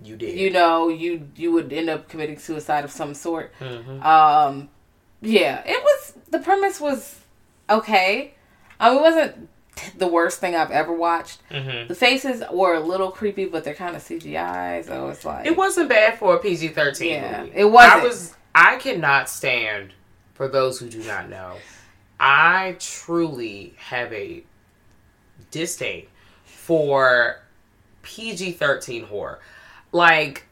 You 0.03 0.15
did. 0.17 0.38
you 0.38 0.50
know, 0.50 0.89
you 0.89 1.29
you 1.36 1.51
would 1.53 1.72
end 1.72 1.89
up 1.89 2.10
committing 2.10 2.38
suicide 2.38 2.83
of 2.83 2.91
some 2.91 3.13
sort. 3.13 3.53
Mhm. 3.60 4.03
Um, 4.03 4.69
yeah, 5.22 5.62
it 5.65 5.81
was 5.81 6.13
the 6.29 6.39
premise 6.39 6.79
was 6.81 7.19
okay. 7.69 8.33
It 8.81 9.01
wasn't 9.01 9.50
the 9.98 10.07
worst 10.07 10.39
thing 10.39 10.55
I've 10.55 10.72
ever 10.72 10.91
watched. 10.93 11.41
Mhm. 11.50 11.88
The 11.88 11.95
faces 11.95 12.43
were 12.51 12.75
a 12.75 12.79
little 12.79 13.12
creepy, 13.12 13.45
but 13.45 13.63
they're 13.63 13.74
kind 13.74 13.95
of 13.95 14.01
CGI, 14.03 14.81
so 14.86 15.07
it's 15.10 15.24
like 15.25 15.45
It 15.45 15.55
wasn't 15.57 15.89
bad 15.89 16.19
for 16.19 16.36
a 16.36 16.39
PG 16.39 16.69
thirteen 16.69 17.13
Yeah, 17.13 17.43
movie. 17.43 17.51
it 17.55 17.65
wasn't. 17.65 17.93
I 17.93 18.05
was. 18.05 18.36
I 18.55 18.75
cannot 18.77 19.29
stand. 19.29 19.93
For 20.33 20.48
those 20.48 20.79
who 20.79 20.89
do 20.89 21.01
not 21.03 21.29
know, 21.29 21.53
I 22.19 22.75
truly 22.79 23.75
have 23.77 24.12
a 24.12 24.43
disdain 25.51 26.07
for 26.43 27.39
PG 28.01 28.53
thirteen 28.53 29.03
horror. 29.05 29.39
Like 29.93 30.43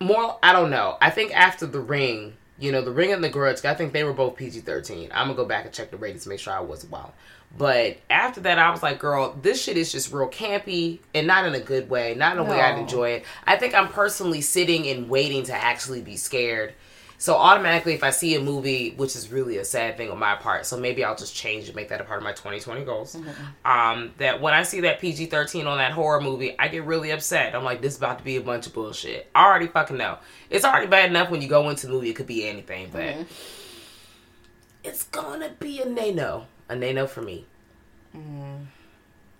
more, 0.00 0.38
I 0.42 0.52
don't 0.52 0.70
know. 0.70 0.98
I 1.00 1.08
think 1.10 1.34
after 1.34 1.64
The 1.64 1.80
Ring, 1.80 2.34
you 2.58 2.72
know, 2.72 2.82
The 2.82 2.90
Ring 2.90 3.12
and 3.12 3.24
The 3.24 3.30
Grudge, 3.30 3.64
I 3.64 3.74
think 3.74 3.92
they 3.92 4.04
were 4.04 4.12
both 4.12 4.36
PG 4.36 4.60
thirteen. 4.60 5.10
I'm 5.14 5.28
gonna 5.28 5.36
go 5.36 5.46
back 5.46 5.64
and 5.64 5.72
check 5.72 5.90
the 5.90 5.96
ratings 5.96 6.24
to 6.24 6.28
make 6.28 6.40
sure 6.40 6.52
I 6.52 6.60
wasn't 6.60 6.92
wild. 6.92 7.12
But 7.56 7.98
after 8.10 8.40
that, 8.42 8.58
I 8.58 8.70
was 8.70 8.82
like, 8.82 8.98
girl, 8.98 9.36
this 9.42 9.62
shit 9.62 9.76
is 9.76 9.90
just 9.90 10.12
real 10.12 10.28
campy 10.28 11.00
and 11.14 11.26
not 11.26 11.46
in 11.46 11.54
a 11.54 11.60
good 11.60 11.90
way, 11.90 12.14
not 12.14 12.34
in 12.34 12.38
a 12.38 12.44
way 12.44 12.60
I'd 12.60 12.78
enjoy 12.78 13.10
it. 13.10 13.24
I 13.44 13.56
think 13.56 13.74
I'm 13.74 13.88
personally 13.88 14.40
sitting 14.40 14.86
and 14.86 15.08
waiting 15.08 15.42
to 15.44 15.54
actually 15.54 16.00
be 16.00 16.16
scared. 16.16 16.74
So 17.20 17.36
automatically, 17.36 17.92
if 17.92 18.02
I 18.02 18.08
see 18.08 18.34
a 18.34 18.40
movie, 18.40 18.94
which 18.96 19.14
is 19.14 19.30
really 19.30 19.58
a 19.58 19.64
sad 19.64 19.98
thing 19.98 20.10
on 20.10 20.18
my 20.18 20.36
part, 20.36 20.64
so 20.64 20.78
maybe 20.78 21.04
I'll 21.04 21.14
just 21.14 21.34
change 21.34 21.66
and 21.66 21.76
make 21.76 21.90
that 21.90 22.00
a 22.00 22.04
part 22.04 22.16
of 22.16 22.24
my 22.24 22.32
2020 22.32 22.82
goals. 22.86 23.14
Mm-hmm. 23.14 23.70
Um, 23.70 24.14
that 24.16 24.40
when 24.40 24.54
I 24.54 24.62
see 24.62 24.80
that 24.80 25.00
PG-13 25.00 25.66
on 25.66 25.76
that 25.76 25.92
horror 25.92 26.22
movie, 26.22 26.58
I 26.58 26.68
get 26.68 26.84
really 26.84 27.10
upset. 27.10 27.54
I'm 27.54 27.62
like, 27.62 27.82
this 27.82 27.92
is 27.92 27.98
about 27.98 28.20
to 28.20 28.24
be 28.24 28.36
a 28.36 28.40
bunch 28.40 28.66
of 28.66 28.72
bullshit. 28.72 29.30
I 29.34 29.44
already 29.44 29.66
fucking 29.66 29.98
know. 29.98 30.16
It's 30.48 30.64
already 30.64 30.86
bad 30.86 31.10
enough 31.10 31.28
when 31.28 31.42
you 31.42 31.48
go 31.48 31.68
into 31.68 31.88
the 31.88 31.92
movie; 31.92 32.08
it 32.08 32.16
could 32.16 32.26
be 32.26 32.48
anything, 32.48 32.88
but 32.90 33.02
mm-hmm. 33.02 33.22
it's 34.82 35.02
gonna 35.04 35.50
be 35.60 35.82
a 35.82 35.86
nano, 35.86 36.46
a 36.70 36.74
nano 36.74 37.06
for 37.06 37.20
me. 37.20 37.44
Mm-hmm. 38.16 38.64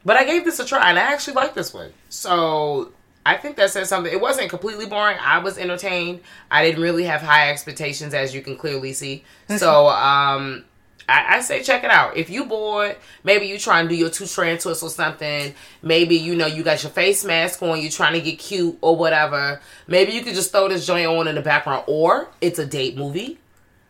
But 0.05 0.19
I 0.19 0.25
gave 0.25 0.45
this 0.45 0.61
a 0.61 0.67
try, 0.67 0.91
and 0.91 0.99
I 0.99 1.13
actually 1.15 1.35
like 1.35 1.55
this 1.55 1.73
one. 1.73 1.95
So 2.11 2.93
I 3.31 3.37
think 3.37 3.57
that 3.59 3.71
says 3.71 3.89
something. 3.89 4.13
It 4.13 4.21
wasn't 4.21 4.51
completely 4.51 4.87
boring. 4.87 5.17
I 5.21 5.39
was 5.39 5.57
entertained. 5.57 6.21
I 6.51 6.65
didn't 6.65 6.83
really 6.83 7.05
have 7.05 7.21
high 7.21 7.51
expectations, 7.51 8.13
as 8.13 8.35
you 8.35 8.43
can 8.43 8.57
clearly 8.57 8.93
see. 8.93 9.25
So, 9.57 9.89
um, 9.89 10.65
I, 11.09 11.37
I 11.37 11.41
say 11.41 11.63
check 11.63 11.85
it 11.85 11.91
out. 11.91 12.17
If 12.17 12.29
you 12.29 12.45
bored, 12.47 12.97
maybe 13.23 13.47
you 13.47 13.57
try 13.57 13.79
and 13.79 13.89
do 13.89 13.95
your 13.95 14.11
two 14.11 14.27
strand 14.27 14.59
twist 14.59 14.83
or 14.83 14.91
something. 14.91 15.55
Maybe 15.81 16.17
you 16.17 16.35
know 16.35 16.47
you 16.47 16.65
got 16.65 16.83
your 16.83 16.91
face 16.91 17.25
mask 17.25 17.63
on, 17.63 17.81
You're 17.81 17.91
trying 17.91 18.15
to 18.15 18.21
get 18.21 18.41
cute 18.41 18.77
or 18.81 18.97
whatever. 18.97 19.61
Maybe 19.87 20.11
you 20.11 20.23
could 20.23 20.35
just 20.35 20.51
throw 20.51 20.69
this 20.69 20.85
joint 20.85 21.07
on 21.07 21.29
in 21.29 21.37
the 21.37 21.41
background, 21.41 21.85
or 21.87 22.31
it's 22.41 22.59
a 22.59 22.67
date 22.67 22.97
movie 22.97 23.39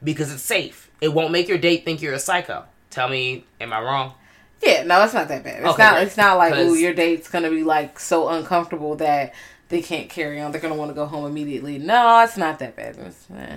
because 0.05 0.31
it's 0.33 0.43
safe. 0.43 0.91
It 1.01 1.15
won't 1.15 1.33
make 1.33 1.49
your 1.49 1.59
date 1.59 1.87
think 1.87 2.03
you're 2.03 2.13
a 2.13 2.19
psycho. 2.19 2.65
Tell 2.91 3.09
me, 3.09 3.47
am 3.59 3.73
I 3.73 3.81
wrong? 3.81 4.15
Yeah, 4.63 4.83
no, 4.85 5.03
it's 5.05 5.15
not 5.15 5.29
that 5.29 5.43
bad. 5.43 5.61
It's 5.61 5.69
Okay, 5.71 5.83
not. 5.83 5.95
great. 5.95 6.07
It's 6.07 6.17
not 6.17 6.37
like 6.39 6.53
ooh, 6.55 6.69
'Cause- 6.69 6.81
your 6.81 6.93
date's 6.93 7.29
gonna 7.29 7.51
be 7.51 7.63
like 7.65 7.99
so 7.99 8.29
uncomfortable 8.29 8.95
that 8.97 9.33
they 9.69 9.81
can't 9.83 10.09
carry 10.11 10.41
on. 10.41 10.53
They're 10.53 10.61
gonna 10.61 10.75
want 10.75 10.91
to 10.91 10.95
go 10.95 11.07
home 11.07 11.25
immediately. 11.27 11.79
No, 11.79 12.21
it's 12.23 12.37
not 12.37 12.59
that 12.59 12.77
bad. 12.77 12.97
It's, 12.99 13.27
eh. 13.37 13.57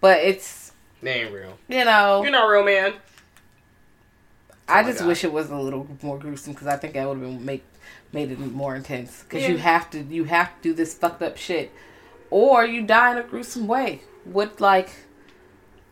But 0.00 0.18
it's 0.20 0.72
They 1.02 1.22
ain't 1.22 1.32
real. 1.32 1.56
you 1.68 1.84
know, 1.84 2.22
You're 2.22 2.32
not 2.32 2.46
real, 2.46 2.64
man. 2.64 2.94
I 4.68 4.82
just 4.82 4.98
God. 4.98 5.08
wish 5.08 5.22
it 5.24 5.32
was 5.32 5.48
a 5.50 5.56
little 5.56 5.86
more 6.02 6.18
gruesome 6.18 6.52
because 6.52 6.66
I 6.66 6.76
think 6.76 6.94
that 6.94 7.06
would 7.06 7.18
have 7.18 7.22
been 7.22 7.44
make 7.44 7.64
made 8.12 8.30
it 8.32 8.38
more 8.38 8.74
intense. 8.74 9.22
Because 9.22 9.48
you 9.48 9.58
have 9.58 9.88
to 9.90 10.00
you 10.02 10.24
have 10.24 10.48
to 10.48 10.54
do 10.62 10.74
this 10.74 10.92
fucked 10.94 11.22
up 11.22 11.36
shit, 11.36 11.70
or 12.30 12.64
you 12.66 12.82
die 12.82 13.12
in 13.12 13.18
a 13.18 13.22
gruesome 13.22 13.68
way. 13.68 14.00
What 14.24 14.60
like, 14.60 14.90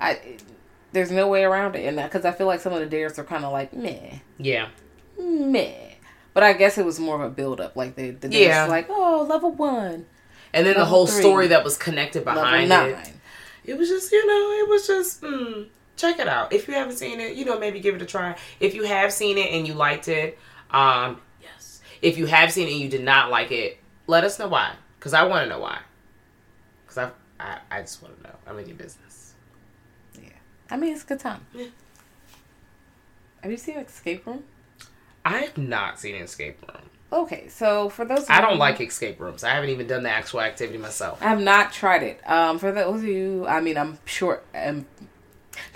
I 0.01 0.19
there's 0.95 1.11
no 1.11 1.29
way 1.29 1.45
around 1.45 1.77
it, 1.77 1.85
and 1.87 1.99
that 1.99 2.11
because 2.11 2.25
I 2.25 2.33
feel 2.33 2.47
like 2.47 2.61
some 2.61 2.73
of 2.73 2.81
the 2.81 2.87
dares 2.87 3.19
are 3.19 3.25
kind 3.25 3.45
of 3.45 3.53
like 3.53 3.73
meh. 3.75 4.19
Yeah. 4.39 4.69
meh. 5.19 5.73
But 6.33 6.43
I 6.43 6.53
guess 6.53 6.79
it 6.79 6.85
was 6.85 6.99
more 6.99 7.17
of 7.17 7.21
a 7.21 7.29
build 7.31 7.61
up. 7.61 7.77
Like 7.77 7.95
they, 7.97 8.11
the 8.11 8.29
Yeah. 8.31 8.39
yeah, 8.39 8.65
like 8.67 8.87
oh 8.89 9.27
level 9.29 9.53
one, 9.53 10.07
And 10.53 10.67
then 10.67 10.75
the 10.77 10.85
whole 10.85 11.07
three. 11.07 11.21
story 11.21 11.47
that 11.49 11.63
was 11.65 11.77
connected 11.77 12.25
behind 12.25 12.73
it. 12.73 13.13
It 13.65 13.79
was 13.79 13.89
just, 13.89 14.13
you 14.13 14.27
know, 14.27 14.65
it 14.65 14.69
was 14.69 14.87
just, 14.87 15.23
mm, 15.23 15.69
check 15.97 16.19
it 16.19 16.29
out. 16.29 16.53
If 16.53 16.69
you 16.69 16.75
haven't 16.75 16.97
seen 16.97 17.19
it, 17.21 17.35
you 17.37 17.45
know, 17.45 17.59
maybe 17.59 17.81
give 17.81 17.95
it 17.95 18.03
a 18.03 18.07
try. 18.07 18.37
If 18.61 18.75
you 18.75 18.85
have 18.85 19.11
seen 19.13 19.39
it 19.39 19.53
and 19.53 19.67
you 19.67 19.73
liked 19.75 20.07
it, 20.09 20.39
um, 20.71 21.21
yes. 21.43 21.81
If 22.03 22.19
you 22.19 22.27
have 22.27 22.53
seen 22.53 22.69
it 22.69 22.73
and 22.73 22.81
you 22.81 22.89
did 22.91 23.03
not 23.05 23.31
like 23.31 23.51
it, 23.53 23.79
let 24.07 24.23
us 24.23 24.39
know 24.39 24.49
why. 24.49 24.73
Because 24.99 25.15
I 25.15 25.23
want 25.25 25.45
to 25.45 25.49
know 25.49 25.61
why. 25.61 25.79
Because 26.85 26.99
I, 26.99 27.11
I, 27.45 27.59
I 27.71 27.81
just 27.81 28.03
want 28.03 28.17
to 28.19 28.23
know. 28.25 28.35
I'm 28.47 28.59
in 28.59 28.67
your 28.69 28.77
business. 28.77 29.14
I 30.75 30.77
mean 30.77 30.93
it's 30.93 31.05
a 31.05 31.07
good 31.07 31.21
time. 31.21 31.41
Yeah. 31.55 31.67
Have 33.43 33.51
you 33.53 33.57
seen 33.57 33.77
Escape 33.77 34.27
Room? 34.27 34.43
I 35.25 35.39
have 35.39 35.57
not 35.57 36.01
seen 36.01 36.17
an 36.17 36.23
Escape 36.23 36.61
Room. 36.63 36.83
Okay, 37.13 37.47
so 37.47 37.89
for 37.91 38.05
those, 38.05 38.25
of 38.25 38.31
I 38.31 38.41
don't 38.41 38.59
like 38.59 38.81
escape 38.81 39.21
rooms. 39.21 39.45
I 39.45 39.51
haven't 39.51 39.71
even 39.71 39.87
done 39.87 40.03
the 40.03 40.11
actual 40.11 40.41
activity 40.41 40.79
myself. 40.79 41.23
I 41.23 41.29
have 41.29 41.41
not 41.41 41.73
tried 41.73 42.03
it. 42.03 42.29
Um, 42.29 42.59
for 42.59 42.73
those 42.73 43.03
of 43.03 43.07
you, 43.07 43.47
I 43.47 43.61
mean, 43.61 43.79
I'm 43.79 44.01
sure, 44.05 44.43
um, 44.53 44.85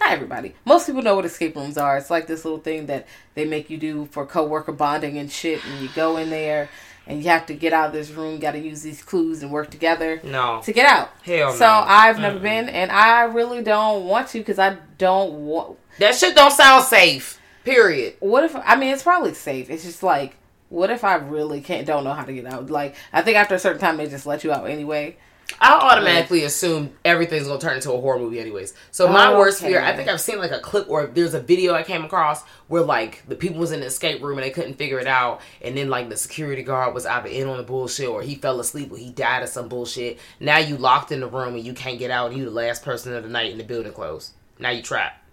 not 0.01 0.11
everybody. 0.11 0.57
Most 0.65 0.87
people 0.87 1.03
know 1.03 1.15
what 1.15 1.25
escape 1.25 1.55
rooms 1.55 1.79
are. 1.79 1.97
It's 1.97 2.11
like 2.11 2.27
this 2.27 2.45
little 2.45 2.59
thing 2.59 2.87
that 2.87 3.07
they 3.35 3.45
make 3.45 3.71
you 3.71 3.79
do 3.79 4.07
for 4.07 4.27
coworker 4.27 4.73
bonding 4.73 5.17
and 5.17 5.31
shit. 5.31 5.65
And 5.65 5.81
you 5.81 5.89
go 5.95 6.17
in 6.17 6.31
there 6.31 6.71
and 7.09 7.23
you 7.23 7.29
have 7.31 7.47
to 7.47 7.55
get 7.55 7.73
out 7.73 7.87
of 7.89 7.93
this 7.93 8.11
room. 8.11 8.35
You 8.35 8.39
Got 8.39 8.53
to 8.53 8.59
use 8.61 8.83
these 8.83 9.03
clues 9.03 9.43
and 9.43 9.51
work 9.51 9.71
together 9.71 10.21
No. 10.23 10.61
to 10.63 10.73
get 10.73 10.87
out. 10.87 11.11
Hell 11.25 11.53
so 11.53 11.65
no. 11.67 11.85
I've 11.87 12.21
never 12.21 12.39
been, 12.39 12.69
and 12.69 12.93
I 12.93 13.23
really 13.25 13.63
don't 13.63 14.05
want 14.05 14.29
to 14.29 14.39
because 14.39 14.59
I 14.61 14.77
don't 14.99 15.33
want. 15.47 15.79
That 15.99 16.15
shit 16.15 16.37
don't 16.37 16.53
sound 16.53 16.85
safe. 16.85 17.41
Period. 17.65 18.15
What 18.21 18.45
if 18.45 18.55
I 18.55 18.77
mean 18.77 18.93
it's 18.93 19.03
probably 19.03 19.35
safe. 19.35 19.69
It's 19.71 19.83
just 19.85 20.03
like 20.05 20.37
what 20.69 20.91
if 20.91 21.03
I 21.03 21.15
really 21.15 21.63
can't 21.63 21.87
don't 21.87 22.05
know 22.05 22.13
how 22.13 22.25
to 22.25 22.33
get 22.33 22.47
out? 22.47 22.71
Like 22.71 22.95
I 23.13 23.23
think 23.23 23.37
after 23.37 23.55
a 23.55 23.59
certain 23.59 23.81
time 23.81 23.97
they 23.97 24.07
just 24.07 24.27
let 24.27 24.45
you 24.45 24.53
out 24.53 24.69
anyway. 24.69 25.17
I 25.61 25.73
automatically 25.73 26.45
assume 26.45 26.93
everything's 27.05 27.49
gonna 27.49 27.61
turn 27.61 27.77
into 27.77 27.93
a 27.93 28.01
horror 28.01 28.19
movie, 28.19 28.39
anyways. 28.39 28.75
So 28.91 29.09
my 29.09 29.37
worst 29.37 29.63
fear, 29.63 29.81
I 29.81 29.97
think 29.97 30.09
I've 30.09 30.21
seen 30.21 30.39
like 30.39 30.53
a 30.53 30.61
clip 30.61 30.89
or 30.89 31.07
there's 31.07 31.35
a 31.35 31.41
video 31.41 31.75
I 31.75 31.83
came 31.83 32.05
across 32.05 32.43
where 32.69 32.83
like 32.83 33.27
the 33.29 33.35
people 33.35 33.59
was 33.59 33.73
in 33.73 33.81
the 33.81 33.87
escape 33.87 34.23
room 34.23 34.39
and 34.39 34.45
they 34.45 34.51
couldn't 34.51 34.75
figure 34.75 35.01
it 35.01 35.07
out, 35.07 35.41
and 35.63 35.77
then 35.77 35.89
like 35.89 36.09
the 36.09 36.17
security 36.17 36.63
guard 36.63 36.95
was 36.95 37.07
either 37.07 37.29
in 37.29 37.49
on 37.49 37.57
the 37.57 37.63
bullshit 37.63 38.09
or 38.09 38.23
he 38.23 38.35
fell 38.35 38.61
asleep 38.61 38.93
or 38.93 38.99
he 38.99 39.11
died 39.11 39.43
of 39.43 39.49
some 39.49 39.69
bullshit. 39.69 40.19
Now 40.39 40.59
you 40.59 40.77
locked 40.77 41.13
in 41.13 41.21
the 41.21 41.29
room 41.29 41.55
and 41.55 41.65
you 41.65 41.73
can't 41.73 41.99
get 41.99 42.11
out, 42.11 42.31
and 42.31 42.39
you 42.39 42.45
the 42.45 42.51
last 42.51 42.85
person 42.85 43.15
of 43.15 43.23
the 43.23 43.29
night 43.29 43.51
in 43.51 43.59
the 43.59 43.65
building 43.65 43.93
closed. 43.93 44.33
Now 44.59 44.71
you 44.71 44.83
trapped 44.83 45.25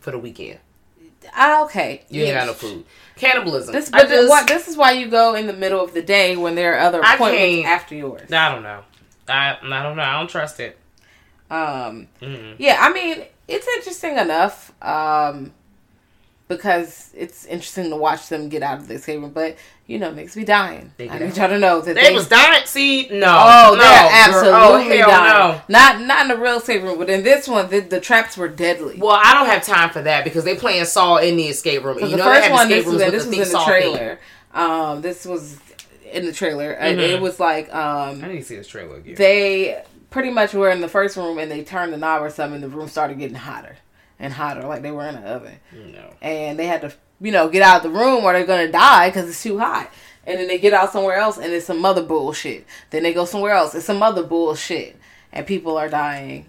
for 0.00 0.10
the 0.10 0.18
weekend. 0.18 0.58
Ah, 1.34 1.64
okay. 1.64 2.04
You 2.08 2.24
ain't 2.24 2.34
got 2.34 2.46
no 2.46 2.54
food. 2.54 2.84
Cannibalism. 3.16 3.74
This, 3.74 3.90
but 3.90 4.08
just, 4.08 4.28
what, 4.28 4.48
this 4.48 4.68
is 4.68 4.76
why 4.76 4.92
you 4.92 5.08
go 5.08 5.34
in 5.34 5.46
the 5.46 5.52
middle 5.52 5.84
of 5.84 5.92
the 5.92 6.02
day 6.02 6.36
when 6.36 6.54
there 6.54 6.74
are 6.74 6.80
other 6.80 7.00
appointments 7.00 7.66
after 7.66 7.94
yours. 7.94 8.32
I 8.32 8.52
don't 8.52 8.62
know. 8.62 8.82
I 9.30 9.58
I 9.62 9.82
don't 9.82 9.96
know. 9.96 10.02
I 10.02 10.18
don't 10.18 10.28
trust 10.28 10.60
it. 10.60 10.76
Um, 11.50 12.08
Mm-mm. 12.20 12.54
yeah, 12.58 12.76
I 12.80 12.92
mean, 12.92 13.24
it's 13.48 13.66
interesting 13.76 14.16
enough 14.18 14.72
um, 14.82 15.52
because 16.48 17.10
it's 17.16 17.44
interesting 17.46 17.90
to 17.90 17.96
watch 17.96 18.28
them 18.28 18.48
get 18.48 18.62
out 18.62 18.78
of 18.78 18.88
the 18.88 18.94
escape 18.94 19.20
room. 19.20 19.32
But 19.32 19.56
you 19.86 19.98
know, 19.98 20.12
makes 20.12 20.36
me 20.36 20.44
dying. 20.44 20.92
They 20.96 21.08
I 21.10 21.18
need 21.18 21.36
y'all 21.36 21.48
to 21.48 21.58
know 21.58 21.80
that 21.80 21.96
They 21.96 22.14
was 22.14 22.28
dying. 22.28 22.64
See, 22.66 23.08
no. 23.10 23.26
Oh, 23.26 23.74
no, 23.74 23.82
they're 23.82 24.42
girl. 24.42 24.54
absolutely 24.54 25.02
Oh, 25.02 25.06
dying. 25.06 25.32
no. 25.56 25.60
Not 25.68 26.00
not 26.02 26.22
in 26.22 26.28
the 26.28 26.36
real 26.38 26.58
escape 26.58 26.82
room, 26.82 26.98
but 26.98 27.10
in 27.10 27.24
this 27.24 27.48
one, 27.48 27.68
the, 27.68 27.80
the 27.80 28.00
traps 28.00 28.36
were 28.36 28.46
deadly. 28.48 28.98
Well, 28.98 29.18
I 29.20 29.34
don't 29.34 29.46
have 29.46 29.64
time 29.64 29.90
for 29.90 30.02
that 30.02 30.22
because 30.22 30.44
they 30.44 30.54
playing 30.54 30.84
Saw 30.84 31.16
in 31.16 31.36
the 31.36 31.48
escape 31.48 31.82
room. 31.82 31.98
So 31.98 32.04
you 32.04 32.12
the 32.12 32.16
know 32.18 32.24
they 32.24 32.30
first 32.36 32.42
have 32.44 32.52
one, 32.52 32.66
escape 32.70 32.84
this 32.84 32.86
was, 32.86 32.92
rooms 32.94 33.02
in, 33.02 33.06
with 33.06 33.14
this 33.14 33.24
the 33.24 33.38
was 33.38 33.48
in 33.48 33.52
the 33.54 33.64
trailer. 33.64 34.20
Um, 34.54 35.00
this 35.02 35.24
was 35.26 35.58
in 36.12 36.24
the 36.26 36.32
trailer, 36.32 36.72
and 36.72 36.98
Mhm. 36.98 37.08
it 37.08 37.20
was 37.20 37.38
like 37.40 37.72
um, 37.74 38.22
I 38.24 38.28
didn't 38.28 38.44
see 38.44 38.56
this 38.56 38.68
trailer 38.68 38.96
again. 38.96 39.14
they 39.16 39.82
pretty 40.10 40.30
much 40.30 40.52
were 40.54 40.70
in 40.70 40.80
the 40.80 40.88
first 40.88 41.16
room, 41.16 41.38
and 41.38 41.50
they 41.50 41.62
turned 41.62 41.92
the 41.92 41.96
knob 41.96 42.22
or 42.22 42.30
something, 42.30 42.62
and 42.62 42.72
the 42.72 42.76
room 42.76 42.88
started 42.88 43.18
getting 43.18 43.36
hotter 43.36 43.76
and 44.18 44.32
hotter, 44.32 44.62
like 44.66 44.82
they 44.82 44.90
were 44.90 45.06
in 45.06 45.14
an 45.14 45.24
oven, 45.24 45.58
no. 45.72 46.12
and 46.20 46.58
they 46.58 46.66
had 46.66 46.80
to, 46.82 46.92
you 47.20 47.32
know, 47.32 47.48
get 47.48 47.62
out 47.62 47.78
of 47.78 47.82
the 47.92 47.98
room 47.98 48.24
or 48.24 48.32
they're 48.32 48.44
gonna 48.44 48.70
die 48.70 49.08
because 49.08 49.28
it's 49.28 49.42
too 49.42 49.58
hot. 49.58 49.90
And 50.26 50.38
then 50.38 50.48
they 50.48 50.58
get 50.58 50.74
out 50.74 50.92
somewhere 50.92 51.16
else, 51.16 51.38
and 51.38 51.52
it's 51.52 51.64
some 51.66 51.84
other 51.84 52.02
bullshit. 52.02 52.66
Then 52.90 53.02
they 53.02 53.14
go 53.14 53.24
somewhere 53.24 53.54
else, 53.54 53.74
it's 53.74 53.86
some 53.86 54.02
other 54.02 54.22
bullshit, 54.22 54.96
and 55.32 55.46
people 55.46 55.76
are 55.78 55.88
dying. 55.88 56.46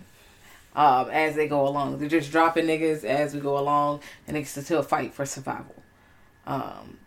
Um, 0.76 1.10
as 1.10 1.36
they 1.36 1.48
go 1.48 1.68
along, 1.68 1.98
they're 2.00 2.08
just 2.10 2.32
dropping 2.32 2.66
niggas 2.66 3.04
as 3.04 3.34
we 3.34 3.40
go 3.42 3.58
along, 3.58 4.00
and 4.28 4.36
it's 4.38 4.50
still 4.50 4.80
a 4.80 4.84
fight 4.84 5.14
for 5.14 5.26
survival. 5.26 5.76
Um, 6.48 6.98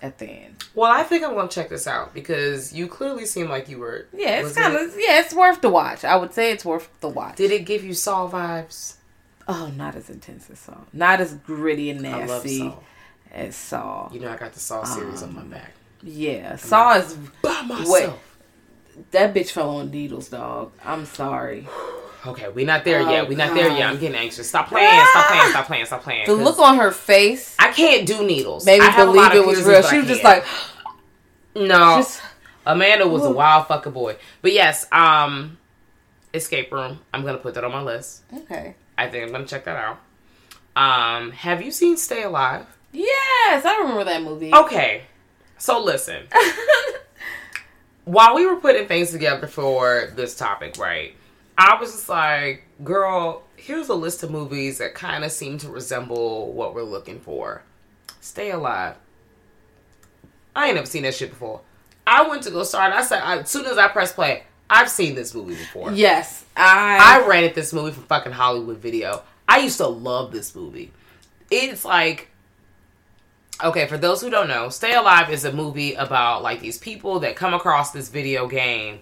at 0.00 0.18
the 0.18 0.26
end. 0.26 0.64
Well, 0.74 0.90
I 0.90 1.02
think 1.02 1.24
I'm 1.24 1.34
gonna 1.34 1.48
check 1.48 1.68
this 1.70 1.86
out 1.86 2.14
because 2.14 2.72
you 2.72 2.86
clearly 2.86 3.26
seem 3.26 3.48
like 3.48 3.68
you 3.68 3.78
were. 3.78 4.06
Yeah, 4.12 4.40
it's 4.40 4.54
kind 4.54 4.74
it- 4.74 4.82
of 4.82 4.94
yeah, 4.96 5.20
it's 5.20 5.34
worth 5.34 5.60
the 5.60 5.68
watch. 5.70 6.04
I 6.04 6.16
would 6.16 6.32
say 6.34 6.52
it's 6.52 6.64
worth 6.64 6.88
the 7.00 7.08
watch. 7.08 7.36
Did 7.36 7.50
it 7.50 7.64
give 7.66 7.84
you 7.84 7.94
Saw 7.94 8.28
vibes? 8.30 8.94
Oh, 9.48 9.72
not 9.76 9.96
as 9.96 10.10
intense 10.10 10.48
as 10.50 10.58
Saw. 10.58 10.76
Not 10.92 11.20
as 11.20 11.34
gritty 11.34 11.90
and 11.90 12.02
nasty 12.02 12.58
Saw. 12.58 12.74
as 13.32 13.56
Saw. 13.56 14.10
You 14.12 14.20
know, 14.20 14.30
I 14.32 14.36
got 14.36 14.52
the 14.52 14.60
Saw 14.60 14.84
series 14.84 15.22
on 15.22 15.34
my 15.34 15.40
Um, 15.40 15.48
back. 15.48 15.72
Yeah, 16.02 16.56
Saw 16.56 16.96
is 16.98 17.14
By 17.42 17.62
myself. 17.62 18.20
That 19.12 19.32
bitch 19.34 19.50
fell 19.50 19.70
on 19.76 19.90
needles, 19.90 20.28
dog. 20.28 20.72
I'm 20.84 21.06
sorry. 21.06 21.66
Okay, 22.28 22.48
we're 22.50 22.66
not 22.66 22.84
there 22.84 23.00
Oh, 23.00 23.10
yet. 23.10 23.28
We're 23.28 23.38
not 23.38 23.54
there 23.54 23.68
yet. 23.70 23.88
I'm 23.88 23.98
getting 23.98 24.14
anxious. 24.16 24.48
Stop 24.48 24.68
playing. 24.68 24.86
Stop 25.10 25.26
playing. 25.28 25.50
Stop 25.50 25.66
playing. 25.66 25.86
Stop 25.86 26.02
playing. 26.02 26.26
The 26.26 26.34
look 26.34 26.58
on 26.58 26.76
her 26.76 26.90
face 26.90 27.56
I 27.58 27.72
can't 27.72 28.06
do 28.06 28.24
needles. 28.24 28.66
made 28.66 28.80
me 28.80 28.86
I 28.86 28.90
have 28.90 29.08
a 29.08 29.12
believe 29.12 29.32
it 29.32 29.46
was 29.46 29.62
real. 29.64 29.82
She 29.82 29.98
was 29.98 30.06
just 30.06 30.22
like, 30.22 30.44
no. 31.56 31.96
just 31.98 32.20
Amanda 32.66 33.08
was 33.08 33.24
a 33.24 33.30
wild 33.30 33.66
fucker 33.66 33.92
boy. 33.92 34.16
But 34.42 34.52
yes, 34.52 34.86
um, 34.92 35.56
escape 36.34 36.70
room. 36.70 37.00
I'm 37.14 37.24
gonna 37.24 37.38
put 37.38 37.54
that 37.54 37.64
on 37.64 37.72
my 37.72 37.82
list. 37.82 38.22
okay. 38.34 38.74
I 38.98 39.08
think 39.08 39.24
I'm 39.24 39.32
gonna 39.32 39.46
check 39.46 39.64
that 39.64 39.76
out. 39.76 40.00
Um, 40.76 41.30
have 41.32 41.62
you 41.62 41.70
seen 41.70 41.96
Stay 41.96 42.24
Alive? 42.24 42.66
Yes, 42.92 43.64
I 43.64 43.78
remember 43.80 44.04
that 44.04 44.22
movie. 44.22 44.52
Okay, 44.54 45.02
so 45.56 45.80
listen. 45.82 46.24
While 48.04 48.34
we 48.34 48.46
were 48.46 48.56
putting 48.56 48.86
things 48.88 49.10
together 49.10 49.46
for 49.46 50.10
this 50.14 50.34
topic, 50.34 50.76
right? 50.78 51.14
I 51.58 51.76
was 51.80 51.90
just 51.90 52.08
like, 52.08 52.62
girl, 52.84 53.42
here's 53.56 53.88
a 53.88 53.94
list 53.94 54.22
of 54.22 54.30
movies 54.30 54.78
that 54.78 54.94
kind 54.94 55.24
of 55.24 55.32
seem 55.32 55.58
to 55.58 55.68
resemble 55.68 56.52
what 56.52 56.72
we're 56.72 56.84
looking 56.84 57.18
for. 57.18 57.62
Stay 58.20 58.52
Alive. 58.52 58.94
I 60.54 60.66
ain't 60.66 60.76
never 60.76 60.86
seen 60.86 61.02
that 61.02 61.14
shit 61.14 61.30
before. 61.30 61.60
I 62.06 62.28
went 62.28 62.44
to 62.44 62.50
go 62.50 62.62
start. 62.62 62.92
I 62.92 63.02
said, 63.02 63.20
as 63.22 63.50
soon 63.50 63.66
as 63.66 63.76
I 63.76 63.88
press 63.88 64.12
play, 64.12 64.44
I've 64.70 64.88
seen 64.88 65.16
this 65.16 65.34
movie 65.34 65.56
before. 65.56 65.92
Yes, 65.92 66.44
I. 66.56 67.20
I 67.20 67.26
rented 67.26 67.54
this 67.54 67.72
movie 67.72 67.92
from 67.92 68.04
fucking 68.04 68.32
Hollywood 68.32 68.78
Video. 68.78 69.22
I 69.48 69.58
used 69.58 69.78
to 69.78 69.88
love 69.88 70.30
this 70.30 70.54
movie. 70.54 70.92
It's 71.50 71.84
like 71.84 72.28
okay, 73.62 73.86
for 73.86 73.98
those 73.98 74.20
who 74.20 74.30
don't 74.30 74.48
know, 74.48 74.68
Stay 74.68 74.94
Alive 74.94 75.30
is 75.30 75.44
a 75.44 75.52
movie 75.52 75.94
about 75.94 76.42
like 76.42 76.60
these 76.60 76.78
people 76.78 77.20
that 77.20 77.36
come 77.36 77.54
across 77.54 77.90
this 77.90 78.08
video 78.08 78.46
game. 78.46 79.00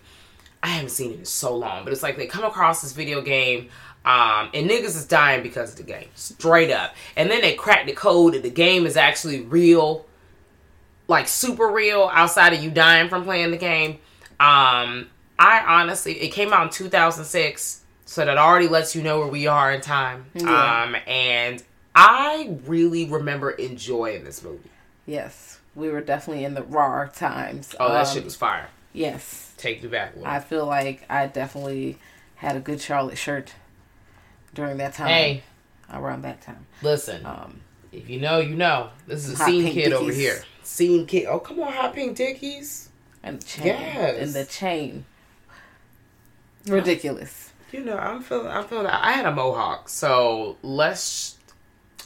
I 0.67 0.71
haven't 0.71 0.91
seen 0.91 1.13
it 1.13 1.19
in 1.21 1.25
so 1.25 1.57
long, 1.57 1.85
but 1.85 1.93
it's 1.93 2.03
like 2.03 2.17
they 2.17 2.27
come 2.27 2.43
across 2.45 2.83
this 2.83 2.93
video 2.93 3.21
game 3.23 3.69
um, 4.05 4.51
and 4.53 4.69
niggas 4.69 4.97
is 4.97 5.07
dying 5.07 5.43
because 5.45 5.71
of 5.71 5.77
the 5.77 5.85
game, 5.85 6.09
straight 6.17 6.73
up. 6.73 6.95
And 7.17 7.31
then 7.31 7.41
they 7.41 7.55
crack 7.55 7.87
the 7.87 7.93
code 7.93 8.35
and 8.35 8.43
the 8.43 8.51
game 8.51 8.85
is 8.85 8.97
actually 8.97 9.43
real, 9.43 10.07
like 11.07 11.29
super 11.29 11.69
real 11.69 12.11
outside 12.13 12.53
of 12.53 12.63
you 12.65 12.71
dying 12.73 13.09
from 13.09 13.23
playing 13.23 13.53
the 13.53 13.57
game. 13.57 13.93
Um, 14.41 15.09
I 15.39 15.63
honestly, 15.67 16.15
it 16.21 16.31
came 16.33 16.53
out 16.53 16.65
in 16.65 16.71
2006, 16.71 17.83
so 18.05 18.25
that 18.25 18.37
already 18.37 18.67
lets 18.69 18.97
you 18.97 19.03
know 19.03 19.21
where 19.21 19.29
we 19.29 19.47
are 19.47 19.73
in 19.73 19.81
time. 19.81 20.27
Yeah. 20.35 20.83
Um, 20.85 20.97
and 21.07 21.63
I 21.95 22.57
really 22.67 23.05
remember 23.07 23.51
enjoying 23.53 24.25
this 24.25 24.43
movie. 24.43 24.71
Yes, 25.07 25.61
we 25.77 25.91
were 25.91 26.01
definitely 26.01 26.45
in 26.45 26.55
the 26.55 26.63
raw 26.65 27.07
times. 27.07 27.75
Oh, 27.79 27.89
that 27.93 28.07
Um, 28.09 28.15
shit 28.15 28.25
was 28.25 28.35
fire. 28.35 28.69
Yes, 28.93 29.46
Take 29.57 29.83
me 29.83 29.89
back. 29.89 30.13
I 30.25 30.41
feel 30.41 30.67
like 30.67 31.05
I 31.09 31.27
definitely 31.27 31.99
had 32.37 32.57
a 32.57 32.61
Good 32.61 32.81
Charlotte 32.81 33.17
shirt 33.19 33.55
during 34.55 34.77
that 34.79 34.95
time. 34.95 35.09
Hey, 35.09 35.43
around 35.93 36.23
that 36.23 36.41
time. 36.43 36.67
listen. 36.83 37.25
Um, 37.25 37.61
if 37.93 38.11
you 38.11 38.21
know, 38.21 38.39
you 38.41 38.55
know. 38.57 38.91
This 39.07 39.27
is 39.27 39.41
a 39.41 39.45
scene 39.45 39.73
kid 39.73 39.93
over 39.93 40.13
here. 40.13 40.43
Scene 40.63 41.07
kid. 41.07 41.27
Oh, 41.27 41.39
come 41.39 41.61
on, 41.61 41.73
hot 41.73 41.95
pink 41.95 42.17
dickies. 42.17 42.89
and 43.23 43.41
the 43.41 43.47
chain. 43.47 43.67
Yes. 43.67 44.19
And 44.21 44.33
the 44.35 44.45
chain. 44.45 45.05
Ridiculous. 46.67 47.53
You 47.73 47.85
know, 47.85 47.97
I'm 47.97 48.23
feeling. 48.23 48.49
I'm 48.49 48.65
feeling. 48.65 48.87
I 48.87 49.13
had 49.13 49.27
a 49.27 49.33
mohawk, 49.33 49.89
so 49.89 50.57
let's. 50.63 51.37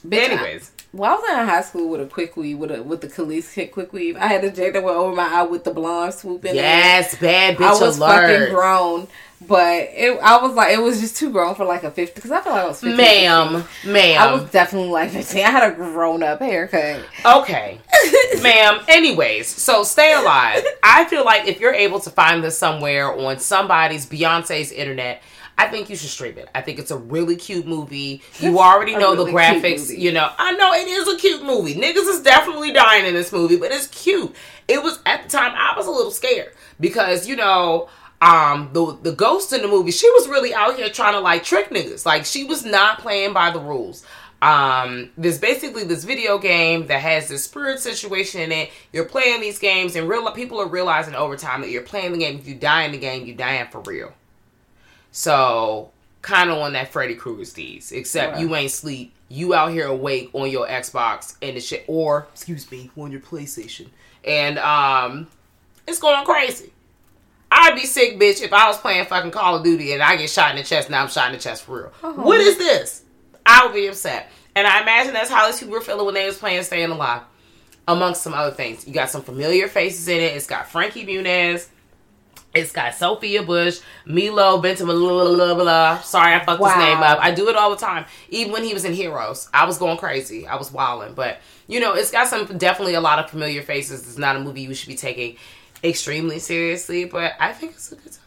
Bitch, 0.06 0.30
Anyways, 0.30 0.72
Well, 0.92 1.12
I 1.12 1.14
was 1.14 1.30
in 1.30 1.46
high 1.46 1.62
school 1.62 1.88
with 1.88 2.00
a 2.00 2.06
quick 2.06 2.36
weave, 2.36 2.58
with 2.58 2.72
a 2.72 2.82
with 2.82 3.00
the 3.00 3.06
Khalees 3.06 3.52
hit 3.54 3.70
quick 3.72 3.92
weave. 3.92 4.16
I 4.16 4.26
had 4.26 4.42
a 4.42 4.50
J 4.50 4.70
that 4.70 4.82
went 4.82 4.96
over 4.96 5.14
my 5.14 5.22
eye 5.32 5.42
with 5.44 5.62
the 5.64 5.70
blonde 5.72 6.14
swoop 6.14 6.44
in 6.44 6.50
it. 6.50 6.56
yes, 6.56 7.14
bad 7.16 7.56
bitch 7.56 7.66
I 7.66 7.80
was 7.86 7.98
alert. 7.98 8.26
fucking 8.40 8.54
grown, 8.54 9.06
but 9.46 9.88
it, 9.92 10.18
I 10.20 10.38
was 10.42 10.54
like, 10.54 10.74
it 10.76 10.80
was 10.82 11.00
just 11.00 11.16
too 11.16 11.30
grown 11.30 11.54
for 11.54 11.64
like 11.64 11.84
a 11.84 11.92
fifty. 11.92 12.14
Because 12.16 12.32
I 12.32 12.40
feel 12.40 12.52
like 12.52 12.64
I 12.64 12.66
was 12.66 12.80
15, 12.80 12.96
ma'am, 12.96 13.62
16. 13.62 13.92
ma'am. 13.92 14.20
I 14.20 14.32
was 14.32 14.50
definitely 14.50 14.90
like 14.90 15.10
fifteen. 15.10 15.44
I 15.44 15.50
had 15.50 15.72
a 15.72 15.76
grown 15.76 16.24
up 16.24 16.40
haircut. 16.40 17.04
Okay. 17.24 17.78
Ma'am, 18.42 18.80
anyways, 18.88 19.46
so 19.48 19.82
stay 19.84 20.14
alive. 20.14 20.64
I 20.82 21.04
feel 21.04 21.24
like 21.24 21.46
if 21.46 21.60
you're 21.60 21.74
able 21.74 22.00
to 22.00 22.10
find 22.10 22.42
this 22.42 22.56
somewhere 22.56 23.12
on 23.12 23.38
somebody's 23.38 24.06
Beyonce's 24.06 24.72
internet, 24.72 25.22
I 25.60 25.68
think 25.68 25.90
you 25.90 25.96
should 25.96 26.08
stream 26.08 26.38
it. 26.38 26.48
I 26.54 26.62
think 26.62 26.78
it's 26.78 26.90
a 26.90 26.96
really 26.96 27.36
cute 27.36 27.66
movie. 27.66 28.22
You 28.38 28.58
already 28.58 28.96
know 28.96 29.12
really 29.12 29.30
the 29.30 29.36
graphics, 29.36 29.96
you 29.96 30.10
know. 30.10 30.30
I 30.38 30.52
know 30.52 30.72
it 30.72 30.88
is 30.88 31.06
a 31.06 31.18
cute 31.18 31.44
movie. 31.44 31.74
Niggas 31.74 32.08
is 32.08 32.22
definitely 32.22 32.72
dying 32.72 33.04
in 33.04 33.12
this 33.12 33.30
movie, 33.30 33.56
but 33.56 33.70
it's 33.70 33.86
cute. 33.88 34.34
It 34.68 34.82
was 34.82 35.00
at 35.04 35.24
the 35.24 35.28
time 35.28 35.52
I 35.54 35.74
was 35.76 35.86
a 35.86 35.90
little 35.90 36.12
scared 36.12 36.54
because, 36.80 37.28
you 37.28 37.36
know, 37.36 37.90
um 38.22 38.70
the 38.72 38.98
the 39.02 39.12
ghost 39.12 39.52
in 39.52 39.60
the 39.60 39.68
movie, 39.68 39.90
she 39.90 40.08
was 40.12 40.28
really 40.28 40.54
out 40.54 40.76
here 40.76 40.88
trying 40.88 41.12
to 41.12 41.20
like 41.20 41.44
trick 41.44 41.68
niggas. 41.68 42.06
Like 42.06 42.24
she 42.24 42.44
was 42.44 42.64
not 42.64 43.00
playing 43.00 43.34
by 43.34 43.50
the 43.50 43.60
rules 43.60 44.04
um 44.42 45.10
there's 45.18 45.38
basically 45.38 45.84
this 45.84 46.04
video 46.04 46.38
game 46.38 46.86
that 46.86 47.00
has 47.00 47.28
this 47.28 47.44
spirit 47.44 47.78
situation 47.78 48.40
in 48.40 48.50
it 48.50 48.70
you're 48.90 49.04
playing 49.04 49.38
these 49.40 49.58
games 49.58 49.94
and 49.96 50.08
real 50.08 50.30
people 50.30 50.58
are 50.58 50.66
realizing 50.66 51.14
over 51.14 51.36
time 51.36 51.60
that 51.60 51.68
you're 51.68 51.82
playing 51.82 52.12
the 52.12 52.18
game 52.18 52.38
if 52.38 52.48
you 52.48 52.54
die 52.54 52.84
in 52.84 52.92
the 52.92 52.98
game 52.98 53.26
you 53.26 53.34
dying 53.34 53.68
for 53.70 53.82
real 53.82 54.14
so 55.12 55.90
kind 56.22 56.50
of 56.50 56.58
on 56.58 56.72
that 56.74 56.88
freddy 56.88 57.14
krueger 57.14 57.42
steez 57.42 57.92
except 57.92 58.32
Right. 58.34 58.40
you 58.42 58.54
ain't 58.54 58.70
sleep 58.70 59.12
you 59.28 59.54
out 59.54 59.72
here 59.72 59.86
awake 59.86 60.30
on 60.34 60.50
your 60.50 60.66
xbox 60.66 61.36
and 61.40 61.56
the 61.56 61.60
shit 61.60 61.84
or 61.86 62.26
excuse 62.32 62.70
me 62.70 62.90
on 62.96 63.10
your 63.10 63.20
playstation 63.20 63.88
and 64.24 64.58
um 64.58 65.28
it's 65.86 65.98
going 65.98 66.24
crazy 66.24 66.72
I'd 67.52 67.74
be 67.74 67.84
sick, 67.84 68.16
bitch, 68.20 68.42
if 68.42 68.52
I 68.52 68.68
was 68.68 68.78
playing 68.78 69.06
fucking 69.06 69.32
Call 69.32 69.56
of 69.56 69.64
Duty 69.64 69.92
and 69.92 70.00
I 70.00 70.14
get 70.14 70.30
shot 70.30 70.52
in 70.52 70.56
the 70.58 70.62
chest. 70.62 70.88
Now 70.88 71.02
I'm 71.02 71.08
shot 71.08 71.26
in 71.26 71.32
the 71.32 71.42
chest 71.42 71.64
for 71.64 71.90
real. 72.02 72.12
What 72.14 72.38
is 72.40 72.56
this? 72.58 73.02
I 73.44 73.66
would 73.66 73.74
be 73.74 73.88
upset. 73.88 74.28
And 74.54 74.68
I 74.68 74.82
imagine 74.82 75.12
that's 75.12 75.30
how 75.30 75.46
these 75.46 75.58
people 75.58 75.72
were 75.74 75.80
feeling 75.80 76.04
when 76.06 76.14
they 76.14 76.26
was 76.26 76.38
playing 76.38 76.62
Staying 76.62 76.92
Alive. 76.92 77.22
Amongst 77.88 78.22
some 78.22 78.34
other 78.34 78.52
things. 78.54 78.86
You 78.86 78.94
got 78.94 79.10
some 79.10 79.22
familiar 79.22 79.66
faces 79.66 80.06
in 80.06 80.20
it. 80.20 80.36
It's 80.36 80.46
got 80.46 80.68
Frankie 80.70 81.04
Muniz. 81.04 81.66
It's 82.52 82.72
got 82.72 82.94
Sophia 82.94 83.44
Bush, 83.44 83.78
Milo 84.04 84.60
Benjamin, 84.60 84.96
blah, 84.98 85.24
blah, 85.24 85.34
blah, 85.34 85.54
blah. 85.54 86.00
Sorry, 86.00 86.34
I 86.34 86.44
fucked 86.44 86.62
his 86.64 86.76
name 86.76 86.98
up. 86.98 87.18
I 87.20 87.30
do 87.30 87.48
it 87.48 87.54
all 87.56 87.70
the 87.70 87.76
time. 87.76 88.06
Even 88.28 88.52
when 88.52 88.64
he 88.64 88.74
was 88.74 88.84
in 88.84 88.92
Heroes, 88.92 89.48
I 89.54 89.66
was 89.66 89.78
going 89.78 89.98
crazy. 89.98 90.48
I 90.48 90.56
was 90.56 90.72
wilding. 90.72 91.14
But, 91.14 91.38
you 91.68 91.78
know, 91.78 91.94
it's 91.94 92.10
got 92.10 92.26
some 92.26 92.46
definitely 92.58 92.94
a 92.94 93.00
lot 93.00 93.20
of 93.20 93.30
familiar 93.30 93.62
faces. 93.62 94.00
It's 94.08 94.18
not 94.18 94.34
a 94.34 94.40
movie 94.40 94.62
you 94.62 94.74
should 94.74 94.88
be 94.88 94.96
taking 94.96 95.36
extremely 95.84 96.40
seriously, 96.40 97.04
but 97.04 97.34
I 97.38 97.52
think 97.52 97.72
it's 97.72 97.92
a 97.92 97.94
good 97.94 98.12
time. 98.12 98.20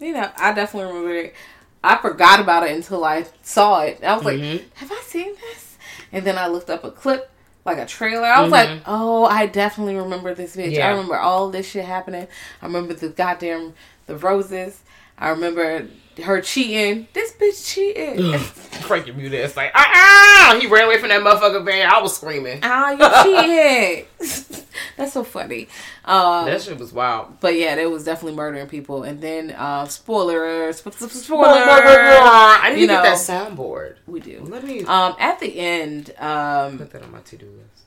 You 0.00 0.14
know, 0.14 0.30
I 0.38 0.52
definitely 0.54 0.88
remember 0.92 1.14
it. 1.14 1.34
I 1.82 1.98
forgot 1.98 2.40
about 2.40 2.62
it 2.66 2.74
until 2.74 3.04
I 3.04 3.26
saw 3.42 3.82
it. 3.82 4.02
I 4.02 4.14
was 4.16 4.24
like, 4.24 4.38
Mm-hmm. 4.38 4.64
have 4.76 4.90
I 4.90 5.02
seen 5.04 5.34
this? 5.34 5.76
And 6.12 6.24
then 6.24 6.38
I 6.38 6.46
looked 6.46 6.70
up 6.70 6.82
a 6.82 6.90
clip, 6.90 7.30
like 7.64 7.78
a 7.78 7.86
trailer. 7.86 8.26
I 8.26 8.42
was 8.42 8.52
like, 8.52 8.82
oh, 8.86 9.24
I 9.24 9.46
definitely 9.46 9.96
remember 9.96 10.34
this 10.34 10.56
bitch. 10.56 10.64
Mm-hmm. 10.64 10.72
Yeah. 10.72 10.88
I 10.88 10.90
remember 10.90 11.16
all 11.16 11.50
this 11.50 11.68
shit 11.68 11.84
happening. 11.84 12.26
I 12.60 12.66
remember 12.66 12.94
the 12.94 13.08
goddamn 13.08 13.74
the 14.06 14.16
roses. 14.16 14.82
I 15.18 15.30
remember 15.30 15.86
her 16.22 16.40
cheating. 16.40 17.08
This 17.12 17.32
bitch 17.32 17.66
cheating. 17.66 18.38
Frankie 18.84 19.12
Muniz 19.12 19.56
like, 19.56 19.72
ah, 19.74 19.90
ah! 19.94 20.58
He 20.60 20.66
ran 20.66 20.84
away 20.84 20.98
from 20.98 21.08
that 21.08 21.22
motherfucker 21.22 21.64
van. 21.64 21.90
I 21.90 22.00
was 22.02 22.14
screaming. 22.16 22.60
Ah, 22.62 22.90
you 22.90 24.06
cheating. 24.18 24.64
That's 24.96 25.12
so 25.12 25.24
funny. 25.24 25.68
Um, 26.04 26.46
That 26.46 26.60
shit 26.62 26.78
was 26.78 26.92
wild. 26.92 27.40
but 27.40 27.54
yeah, 27.56 27.74
they 27.76 27.86
was 27.86 28.04
definitely 28.04 28.36
murdering 28.36 28.66
people. 28.66 29.02
And 29.04 29.20
then 29.20 29.52
uh, 29.52 29.86
spoiler, 29.86 30.72
sp- 30.74 30.92
sp- 30.94 31.10
spoiler. 31.10 31.46
I 31.48 32.70
need 32.74 32.82
you 32.82 32.86
to 32.88 32.92
get 32.94 33.02
that 33.02 33.16
soundboard. 33.18 33.96
We 34.06 34.20
do. 34.20 34.40
Let 34.44 34.64
me 34.64 34.84
Um, 34.84 35.14
at 35.18 35.40
the 35.40 35.58
end, 35.58 36.10
um, 36.18 36.78
put 36.78 36.90
that 36.90 37.02
on 37.02 37.12
my 37.12 37.20
to-do 37.20 37.46
list. 37.46 37.84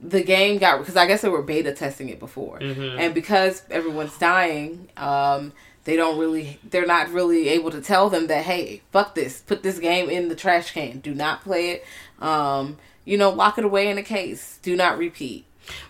the 0.00 0.22
game 0.22 0.58
got 0.58 0.78
because 0.78 0.96
I 0.96 1.06
guess 1.06 1.22
they 1.22 1.28
were 1.28 1.42
beta 1.42 1.72
testing 1.72 2.08
it 2.10 2.18
before, 2.20 2.58
and 2.58 3.14
because 3.14 3.62
everyone's 3.70 4.16
dying, 4.18 4.88
um, 4.96 5.52
they 5.84 5.96
don't 5.96 6.18
really, 6.18 6.58
they're 6.70 6.86
not 6.86 7.10
really 7.10 7.48
able 7.48 7.70
to 7.70 7.80
tell 7.80 8.10
them 8.10 8.26
that 8.28 8.44
hey, 8.44 8.82
fuck 8.90 9.14
this, 9.14 9.40
put 9.40 9.62
this 9.62 9.78
game 9.78 10.10
in 10.10 10.28
the 10.28 10.34
trash 10.34 10.72
can, 10.72 11.00
do 11.00 11.14
not 11.14 11.42
play 11.42 11.70
it, 11.70 11.84
um, 12.20 12.78
you 13.04 13.18
know, 13.18 13.30
lock 13.30 13.58
it 13.58 13.64
away 13.64 13.88
in 13.88 13.98
a 13.98 14.02
case, 14.02 14.58
do 14.62 14.76
not 14.76 14.98
repeat. 14.98 15.44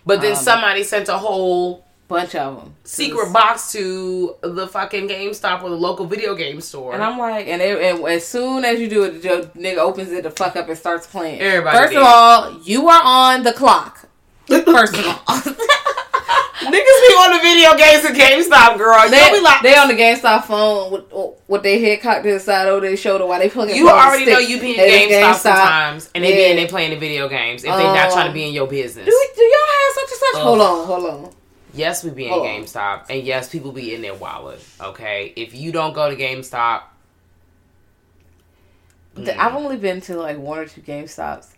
But 0.07 0.21
then 0.21 0.37
somebody 0.37 0.85
sent 0.85 1.09
a 1.09 1.19
whole 1.19 1.85
Bunch 2.07 2.35
of 2.35 2.57
them 2.59 2.75
secret 2.85 3.33
box 3.33 3.73
to 3.73 4.37
the 4.43 4.69
fucking 4.69 5.09
GameStop 5.09 5.63
or 5.63 5.71
the 5.71 5.77
local 5.77 6.05
video 6.05 6.35
game 6.35 6.61
store. 6.61 6.93
And 6.93 7.03
I'm 7.03 7.19
like, 7.19 7.49
and, 7.49 7.63
it, 7.63 7.81
and 7.81 8.07
as 8.07 8.29
soon 8.29 8.67
as 8.67 8.79
you 8.79 8.91
do 8.91 9.05
it, 9.05 9.23
the 9.23 9.51
nigga 9.59 9.79
opens 9.79 10.13
it 10.13 10.23
the 10.23 10.31
fuck 10.31 10.55
up 10.55 10.69
and 10.69 10.77
starts 10.77 11.07
playing. 11.07 11.41
Everybody 11.41 11.79
First 11.79 11.93
did. 11.93 12.03
of 12.03 12.07
all, 12.07 12.61
you 12.63 12.89
are 12.89 13.01
on 13.03 13.43
the 13.43 13.55
clock. 13.55 14.07
First 14.47 14.99
of 14.99 15.07
all. 15.07 15.41
Niggas 16.65 16.71
be 16.73 17.15
on 17.15 17.37
the 17.37 17.43
video 17.43 17.77
games 17.77 18.05
at 18.05 18.15
GameStop, 18.15 18.79
girl. 18.79 19.09
They, 19.11 19.41
like, 19.43 19.63
they 19.63 19.77
on 19.77 19.89
the 19.89 19.95
GameStop 19.95 20.45
phone 20.45 20.93
with 20.93 21.05
with 21.47 21.63
their 21.63 21.79
head 21.79 22.01
cocked 22.01 22.25
to 22.25 22.33
the 22.33 22.41
side 22.41 22.69
over 22.69 22.87
their 22.87 22.97
shoulder 22.97 23.27
while 23.27 23.39
they 23.41 23.51
plugging. 23.51 23.77
you 23.77 23.89
already 23.91 24.25
know 24.27 24.39
you 24.39 24.59
be 24.61 24.71
in 24.73 24.77
They 24.79 25.09
GameStop, 25.09 25.35
sometimes, 25.35 26.11
and 26.15 26.25
they 26.25 26.33
be 26.33 26.45
in 26.51 26.57
there 26.57 26.69
playing 26.69 26.91
the 26.91 26.97
video 26.97 27.29
games 27.29 27.65
if 27.65 27.71
they 27.71 27.83
not 27.83 28.07
Um, 28.07 28.13
trying 28.13 28.29
to 28.29 28.33
be 28.33 28.47
in 28.47 28.55
your 28.55 28.67
business. 28.67 29.05
Do, 29.05 29.27
do 29.37 29.43
y'all 29.43 29.53
have 29.67 29.95
such 29.95 30.11
and 30.11 30.19
such? 30.21 30.35
Ugh. 30.37 30.43
Hold 30.43 30.61
on, 30.61 30.87
hold 30.87 31.11
on. 31.27 31.33
Yes, 31.75 32.05
we 32.05 32.11
be 32.11 32.27
in 32.27 32.33
Hold 32.33 32.47
on. 32.47 32.63
GameStop, 32.63 33.07
and 33.11 33.23
yes, 33.25 33.49
people 33.51 33.73
be 33.73 33.95
in 33.95 34.01
their 34.01 34.15
wallet. 34.15 34.65
Okay, 34.81 35.33
if 35.37 35.55
you 35.55 35.73
don't 35.73 35.93
go 35.93 36.09
to 36.09 36.17
GameStop, 36.17 36.83
The- 39.15 39.39
I've 39.41 39.55
only 39.55 39.77
been 39.77 40.01
to 40.03 40.17
like 40.17 40.39
one 40.39 40.59
or 40.61 40.67
two 40.67 40.81
GameStops 40.81 41.49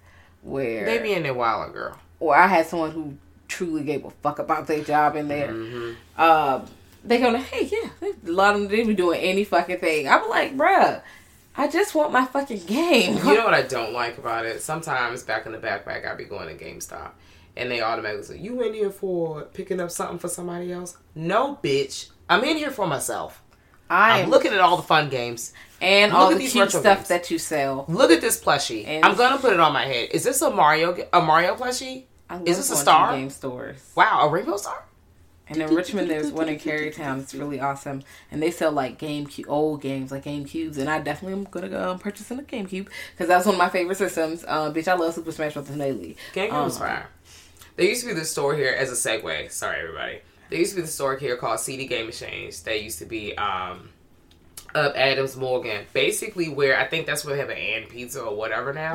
where 0.42 0.84
they 0.84 0.98
be 0.98 1.12
in 1.12 1.22
their 1.22 1.34
wallet, 1.34 1.72
girl. 1.72 1.96
Or 2.18 2.34
I 2.36 2.46
had 2.46 2.66
someone 2.66 2.90
who 2.92 3.16
truly 3.48 3.82
gave 3.84 4.04
a 4.04 4.10
fuck 4.10 4.38
about 4.38 4.66
their 4.66 4.82
job 4.82 5.16
in 5.16 5.28
there. 5.28 5.48
Mm-hmm. 5.48 6.20
Um, 6.20 6.66
they 7.04 7.18
go, 7.18 7.36
hey, 7.36 7.64
yeah, 7.70 7.90
a 8.26 8.30
lot 8.30 8.54
of 8.56 8.62
them 8.62 8.70
they 8.70 8.84
be 8.84 8.94
doing 8.94 9.20
any 9.20 9.44
fucking 9.44 9.78
thing. 9.78 10.08
I'm 10.08 10.28
like, 10.28 10.56
bruh, 10.56 11.00
I 11.56 11.68
just 11.68 11.94
want 11.94 12.12
my 12.12 12.24
fucking 12.26 12.64
game. 12.66 13.16
You 13.18 13.34
know 13.34 13.44
what 13.44 13.54
I 13.54 13.62
don't 13.62 13.92
like 13.92 14.18
about 14.18 14.44
it? 14.44 14.60
Sometimes 14.62 15.22
back 15.22 15.46
in 15.46 15.52
the 15.52 15.58
backpack, 15.58 16.06
I 16.10 16.14
be 16.14 16.24
going 16.24 16.56
to 16.56 16.64
GameStop, 16.64 17.10
and 17.56 17.70
they 17.70 17.80
automatically 17.80 18.24
say, 18.24 18.38
"You 18.38 18.60
in 18.62 18.74
here 18.74 18.90
for 18.90 19.42
picking 19.42 19.80
up 19.80 19.90
something 19.90 20.18
for 20.18 20.28
somebody 20.28 20.72
else?" 20.72 20.96
No, 21.14 21.58
bitch. 21.62 22.10
I'm 22.28 22.42
in 22.44 22.56
here 22.56 22.70
for 22.72 22.86
myself. 22.86 23.40
I 23.88 24.22
I'm 24.22 24.30
looking 24.30 24.52
at 24.52 24.58
all 24.58 24.76
the 24.76 24.82
fun 24.82 25.08
games. 25.08 25.52
and 25.80 26.10
look 26.12 26.20
all 26.20 26.26
at 26.28 26.32
the 26.32 26.38
these 26.40 26.52
cute 26.52 26.70
stuff 26.70 26.98
games. 26.98 27.08
that 27.08 27.30
you 27.30 27.38
sell. 27.38 27.84
Look 27.88 28.10
at 28.10 28.20
this 28.20 28.42
plushie. 28.42 28.84
And- 28.86 29.04
I'm 29.04 29.14
gonna 29.16 29.38
put 29.38 29.52
it 29.52 29.60
on 29.60 29.72
my 29.72 29.84
head. 29.86 30.08
Is 30.10 30.24
this 30.24 30.42
a 30.42 30.50
Mario? 30.50 30.96
A 31.12 31.20
Mario 31.22 31.54
plushie? 31.54 32.04
I 32.28 32.36
love 32.38 32.48
Is 32.48 32.56
this 32.56 32.70
a 32.70 32.76
star? 32.76 33.12
Game 33.16 33.30
stores. 33.30 33.92
Wow, 33.96 34.26
a 34.26 34.30
rainbow 34.30 34.56
star. 34.56 34.84
And 35.48 35.62
in 35.62 35.72
Richmond, 35.72 36.10
there's 36.10 36.32
one 36.32 36.48
in 36.48 36.58
Carytown. 36.58 37.20
It's 37.20 37.32
really 37.32 37.60
awesome, 37.60 38.02
and 38.32 38.42
they 38.42 38.50
sell 38.50 38.72
like 38.72 38.98
GameCube, 38.98 39.44
old 39.48 39.80
games 39.80 40.10
like 40.10 40.24
GameCubes. 40.24 40.76
And 40.76 40.90
I 40.90 41.00
definitely 41.00 41.38
am 41.38 41.44
gonna 41.44 41.68
go 41.68 41.92
um, 41.92 41.98
purchase 42.00 42.30
a 42.32 42.34
GameCube 42.34 42.88
because 43.12 43.28
that's 43.28 43.46
one 43.46 43.54
of 43.54 43.58
my 43.58 43.68
favorite 43.68 43.96
systems. 43.96 44.44
Um, 44.48 44.74
bitch, 44.74 44.88
I 44.88 44.94
love 44.94 45.14
Super 45.14 45.30
Smash 45.30 45.54
Bros. 45.54 45.70
Melee. 45.70 46.16
GameCube 46.34 46.52
Um, 46.52 46.64
was 46.64 46.78
fire. 46.78 47.08
There 47.76 47.86
used 47.86 48.00
to 48.02 48.08
be 48.08 48.14
this 48.14 48.30
store 48.30 48.56
here 48.56 48.74
as 48.76 48.90
a 48.90 48.94
segue. 48.94 49.52
Sorry, 49.52 49.78
everybody. 49.80 50.18
There 50.50 50.58
used 50.58 50.70
to 50.72 50.76
be 50.76 50.82
the 50.82 50.88
store 50.88 51.16
here 51.16 51.36
called 51.36 51.60
CD 51.60 51.86
Game 51.86 52.08
Exchange. 52.08 52.62
That 52.64 52.82
used 52.82 52.98
to 53.00 53.04
be 53.04 53.36
um, 53.36 53.90
up 54.74 54.94
Adams 54.96 55.36
Morgan, 55.36 55.84
basically 55.92 56.48
where 56.48 56.76
I 56.78 56.86
think 56.86 57.06
that's 57.06 57.24
where 57.24 57.34
they 57.34 57.40
have 57.40 57.50
an 57.50 57.56
and 57.58 57.88
pizza 57.88 58.20
or 58.22 58.34
whatever 58.34 58.72
now. 58.72 58.94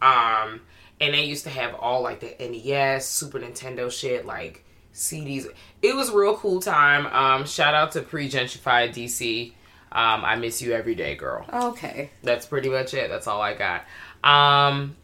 Um, 0.00 0.60
and 1.00 1.14
they 1.14 1.24
used 1.24 1.44
to 1.44 1.50
have 1.50 1.74
all 1.74 2.02
like 2.02 2.20
the 2.20 2.34
NES, 2.38 3.06
Super 3.06 3.38
Nintendo 3.40 3.90
shit, 3.90 4.26
like 4.26 4.64
CDs. 4.94 5.46
It 5.82 5.94
was 5.96 6.10
real 6.10 6.36
cool 6.36 6.60
time. 6.60 7.06
Um, 7.06 7.46
shout 7.46 7.74
out 7.74 7.92
to 7.92 8.02
pre 8.02 8.28
gentrified 8.28 8.90
DC. 8.94 9.52
Um, 9.92 10.24
I 10.24 10.36
miss 10.36 10.62
you 10.62 10.72
every 10.72 10.94
day, 10.94 11.16
girl. 11.16 11.44
Okay. 11.52 12.10
That's 12.22 12.46
pretty 12.46 12.68
much 12.68 12.94
it. 12.94 13.08
That's 13.10 13.26
all 13.26 13.40
I 13.40 13.54
got. 13.54 13.84
Um, 14.22 14.96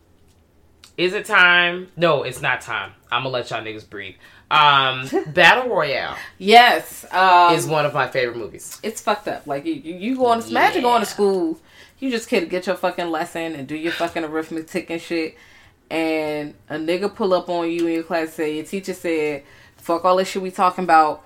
is 0.97 1.13
it 1.13 1.25
time? 1.27 1.89
No, 1.97 2.23
it's 2.23 2.41
not 2.41 2.61
time. 2.61 2.93
I'm 3.11 3.23
gonna 3.23 3.31
let 3.31 3.51
y'all 3.51 3.63
niggas 3.63 3.89
breathe. 3.89 4.15
Um, 4.51 5.09
Battle 5.27 5.69
Royale 5.69 6.17
Yes. 6.39 7.05
Um, 7.11 7.55
is 7.55 7.67
one 7.67 7.85
of 7.85 7.95
my 7.95 8.07
favorite 8.09 8.37
movies. 8.37 8.79
it's 8.83 9.01
fucked 9.01 9.27
up. 9.29 9.47
Like 9.47 9.65
you, 9.65 9.75
you, 9.75 10.17
going 10.17 10.41
to 10.41 10.49
imagine 10.49 10.83
going 10.83 11.01
to 11.01 11.07
school. 11.07 11.59
You 11.99 12.11
just 12.11 12.29
could 12.29 12.49
get 12.49 12.67
your 12.67 12.77
fucking 12.77 13.11
lesson 13.11 13.55
and 13.57 13.67
do 13.67 13.75
your 13.75 13.93
fucking 13.93 14.23
arithmetic 14.23 14.89
and 14.91 15.01
shit. 15.01 15.37
And 15.91 16.55
a 16.69 16.77
nigga 16.77 17.15
pull 17.15 17.33
up 17.33 17.49
on 17.49 17.71
you 17.71 17.87
in 17.87 17.95
your 17.95 18.03
class 18.03 18.29
and 18.29 18.33
say 18.33 18.57
your 18.57 18.65
teacher 18.65 18.95
said, 18.95 19.45
"Fuck 19.77 20.05
all 20.05 20.17
this 20.17 20.29
shit 20.29 20.43
we 20.43 20.51
talking 20.51 20.85
about. 20.85 21.23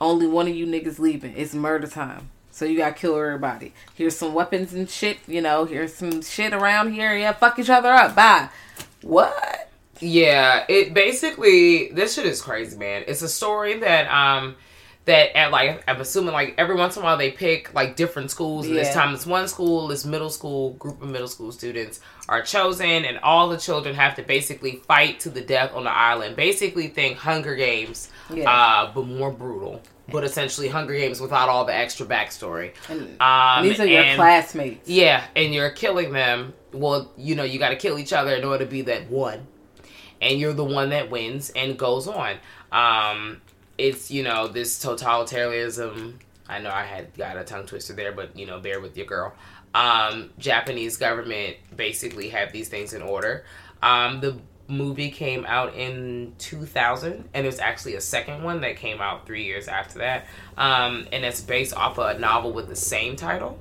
Only 0.00 0.26
one 0.26 0.48
of 0.48 0.54
you 0.54 0.66
niggas 0.66 0.98
leaving. 0.98 1.34
It's 1.36 1.54
murder 1.54 1.86
time." 1.86 2.30
So 2.50 2.64
you 2.64 2.76
gotta 2.76 2.94
kill 2.94 3.16
everybody. 3.16 3.72
Here's 3.94 4.16
some 4.16 4.34
weapons 4.34 4.74
and 4.74 4.90
shit. 4.90 5.18
You 5.26 5.40
know, 5.40 5.64
here's 5.64 5.94
some 5.94 6.20
shit 6.22 6.52
around 6.52 6.92
here. 6.92 7.16
Yeah, 7.16 7.32
fuck 7.32 7.58
each 7.58 7.70
other 7.70 7.90
up. 7.90 8.14
Bye. 8.14 8.48
What? 9.02 9.70
Yeah, 10.00 10.64
it 10.68 10.92
basically 10.92 11.88
this 11.92 12.14
shit 12.14 12.26
is 12.26 12.42
crazy, 12.42 12.76
man. 12.76 13.04
It's 13.06 13.22
a 13.22 13.28
story 13.28 13.78
that 13.78 14.10
um 14.10 14.56
that 15.04 15.36
at 15.36 15.50
like 15.50 15.82
I'm 15.88 16.00
assuming 16.00 16.32
like 16.32 16.54
every 16.58 16.74
once 16.74 16.96
in 16.96 17.02
a 17.02 17.04
while 17.04 17.16
they 17.16 17.30
pick 17.30 17.72
like 17.74 17.96
different 17.96 18.30
schools 18.30 18.66
and 18.66 18.76
this 18.76 18.92
time 18.92 19.14
it's 19.14 19.26
one 19.26 19.48
school, 19.48 19.88
this 19.88 20.04
middle 20.04 20.30
school 20.30 20.74
group 20.74 21.00
of 21.02 21.08
middle 21.08 21.28
school 21.28 21.52
students 21.52 22.00
are 22.30 22.40
chosen 22.42 23.04
and 23.04 23.18
all 23.18 23.48
the 23.48 23.56
children 23.58 23.94
have 23.96 24.14
to 24.14 24.22
basically 24.22 24.76
fight 24.86 25.18
to 25.20 25.28
the 25.28 25.40
death 25.40 25.74
on 25.74 25.84
the 25.84 25.90
island. 25.90 26.36
Basically 26.36 26.86
think 26.88 27.18
Hunger 27.18 27.56
Games, 27.56 28.08
Yeah. 28.32 28.48
uh, 28.50 28.92
but 28.94 29.06
more 29.06 29.32
brutal. 29.32 29.82
But 30.12 30.24
essentially 30.24 30.68
Hunger 30.68 30.94
Games 30.94 31.20
without 31.20 31.48
all 31.48 31.64
the 31.64 31.74
extra 31.74 32.06
backstory. 32.06 32.72
And 32.88 33.20
Um, 33.20 33.64
these 33.68 33.80
are 33.80 33.86
your 33.86 34.02
and- 34.02 34.16
classmates. 34.16 34.88
yeah, 34.88 35.24
and 35.36 35.52
you're 35.52 35.70
killing 35.70 36.12
them. 36.12 36.54
Well, 36.72 37.10
you 37.16 37.34
know, 37.34 37.42
you 37.42 37.58
got 37.58 37.70
to 37.70 37.76
kill 37.76 37.98
each 37.98 38.12
other 38.12 38.34
in 38.36 38.44
order 38.44 38.64
to 38.64 38.70
be 38.70 38.82
that 38.82 39.10
one. 39.10 39.46
And 40.20 40.38
you're 40.38 40.52
the 40.52 40.64
one 40.64 40.90
that 40.90 41.10
wins 41.10 41.50
and 41.50 41.76
goes 41.78 42.06
on. 42.06 42.36
Um, 42.70 43.40
it's, 43.76 44.10
you 44.10 44.22
know, 44.22 44.46
this 44.46 44.78
totalitarianism. 44.84 46.14
I 46.48 46.58
know 46.58 46.70
I 46.70 46.82
had 46.84 47.16
got 47.16 47.36
a 47.36 47.44
tongue 47.44 47.66
twister 47.66 47.92
there, 47.92 48.12
but, 48.12 48.36
you 48.36 48.46
know, 48.46 48.58
bear 48.58 48.80
with 48.80 48.96
your 48.96 49.06
girl. 49.06 49.32
Um, 49.74 50.30
Japanese 50.38 50.96
government 50.96 51.56
basically 51.76 52.28
have 52.30 52.52
these 52.52 52.68
things 52.68 52.92
in 52.92 53.02
order. 53.02 53.44
Um, 53.82 54.20
the 54.20 54.38
movie 54.68 55.10
came 55.10 55.44
out 55.46 55.74
in 55.74 56.32
2000 56.38 57.28
and 57.34 57.44
there's 57.44 57.58
actually 57.58 57.96
a 57.96 58.00
second 58.00 58.42
one 58.42 58.60
that 58.60 58.76
came 58.76 59.00
out 59.00 59.26
three 59.26 59.44
years 59.44 59.68
after 59.68 59.98
that. 59.98 60.26
Um, 60.56 61.06
and 61.12 61.24
it's 61.24 61.40
based 61.40 61.74
off 61.74 61.98
of 61.98 62.16
a 62.16 62.18
novel 62.18 62.52
with 62.52 62.68
the 62.68 62.76
same 62.76 63.16
title 63.16 63.58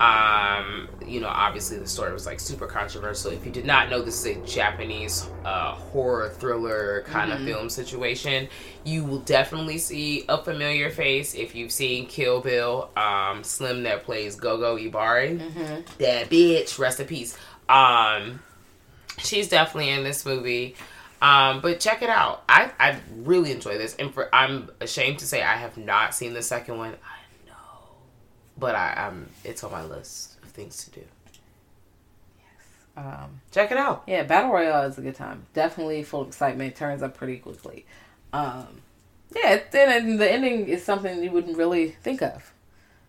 um, 0.00 0.88
you 1.06 1.20
know, 1.20 1.28
obviously 1.28 1.76
the 1.76 1.86
story 1.86 2.12
was 2.12 2.24
like 2.24 2.40
super 2.40 2.66
controversial. 2.66 3.32
If 3.32 3.44
you 3.44 3.52
did 3.52 3.66
not 3.66 3.90
know, 3.90 4.00
this 4.00 4.24
is 4.24 4.36
a 4.36 4.46
Japanese 4.46 5.28
uh, 5.44 5.72
horror 5.72 6.30
thriller 6.30 7.02
kind 7.06 7.30
of 7.30 7.40
film 7.40 7.68
situation. 7.68 8.48
You 8.84 9.04
will 9.04 9.18
definitely 9.18 9.76
see 9.76 10.24
a 10.26 10.42
familiar 10.42 10.88
face 10.88 11.34
if 11.34 11.54
you've 11.54 11.70
seen 11.70 12.06
Kill 12.06 12.40
Bill. 12.40 12.90
Um, 12.96 13.44
Slim 13.44 13.82
that 13.82 14.04
plays 14.04 14.36
Gogo 14.36 14.78
Yubari, 14.78 15.38
that 15.98 16.30
bitch. 16.30 16.78
Rest 16.78 17.00
in 17.00 17.06
peace. 17.06 17.36
Um, 17.68 18.40
she's 19.18 19.48
definitely 19.48 19.90
in 19.90 20.02
this 20.02 20.24
movie. 20.24 20.76
Um, 21.20 21.60
but 21.60 21.78
check 21.80 22.00
it 22.00 22.08
out. 22.08 22.42
I, 22.48 22.70
I 22.80 22.98
really 23.14 23.52
enjoy 23.52 23.76
this, 23.76 23.94
and 23.96 24.14
for 24.14 24.34
I'm 24.34 24.70
ashamed 24.80 25.18
to 25.18 25.26
say 25.26 25.42
I 25.42 25.56
have 25.56 25.76
not 25.76 26.14
seen 26.14 26.32
the 26.32 26.40
second 26.40 26.78
one. 26.78 26.94
I 26.94 27.19
but 28.60 28.74
I, 28.76 28.94
I'm 29.08 29.28
it's 29.44 29.64
on 29.64 29.72
my 29.72 29.82
list 29.84 30.36
of 30.42 30.50
things 30.50 30.84
to 30.84 30.90
do. 31.00 31.04
Um, 32.96 33.40
Check 33.50 33.70
it 33.70 33.78
out. 33.78 34.02
Yeah, 34.06 34.24
Battle 34.24 34.50
Royale 34.52 34.82
is 34.88 34.98
a 34.98 35.00
good 35.02 35.14
time. 35.14 35.46
Definitely 35.54 36.02
full 36.02 36.22
of 36.22 36.28
excitement. 36.28 36.76
Turns 36.76 37.02
up 37.02 37.16
pretty 37.16 37.38
quickly. 37.38 37.86
Um, 38.32 38.66
yeah, 39.34 39.60
then 39.70 40.16
the 40.18 40.30
ending 40.30 40.68
is 40.68 40.84
something 40.84 41.22
you 41.22 41.30
wouldn't 41.30 41.56
really 41.56 41.90
think 42.02 42.20
of. 42.22 42.52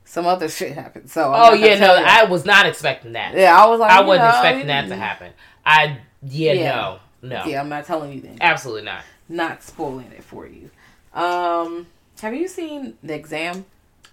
Some 0.05 0.25
other 0.25 0.49
shit 0.57 0.73
happened. 0.73 1.09
So 1.09 1.33
I'm 1.33 1.51
Oh 1.51 1.55
yeah, 1.55 1.79
no, 1.79 1.95
you. 1.95 2.03
I 2.05 2.23
was 2.25 2.45
not 2.45 2.65
expecting 2.65 3.13
that. 3.13 3.33
yeah, 3.35 3.55
I 3.57 3.67
was 3.67 3.79
like, 3.79 3.91
I 3.91 4.01
wasn't 4.01 4.23
know, 4.25 4.29
expecting 4.29 4.67
that 4.67 4.87
to 4.87 4.95
happen. 4.95 5.33
I 5.65 5.97
yeah, 6.23 6.53
Yeah. 6.53 6.75
no, 6.75 6.99
no, 7.29 7.45
Yeah, 7.45 7.59
I'm 7.61 7.69
not 7.69 7.85
telling 7.85 8.13
you 8.13 8.21
then. 8.21 8.37
absolutely 8.39 8.83
not. 8.83 9.03
Not 9.27 9.63
spoiling 9.63 10.11
it 10.11 10.23
for 10.23 10.45
you. 10.47 10.69
Um, 11.13 11.87
have 12.21 12.33
you 12.35 12.47
seen 12.47 12.97
the 13.03 13.15
exam? 13.15 13.65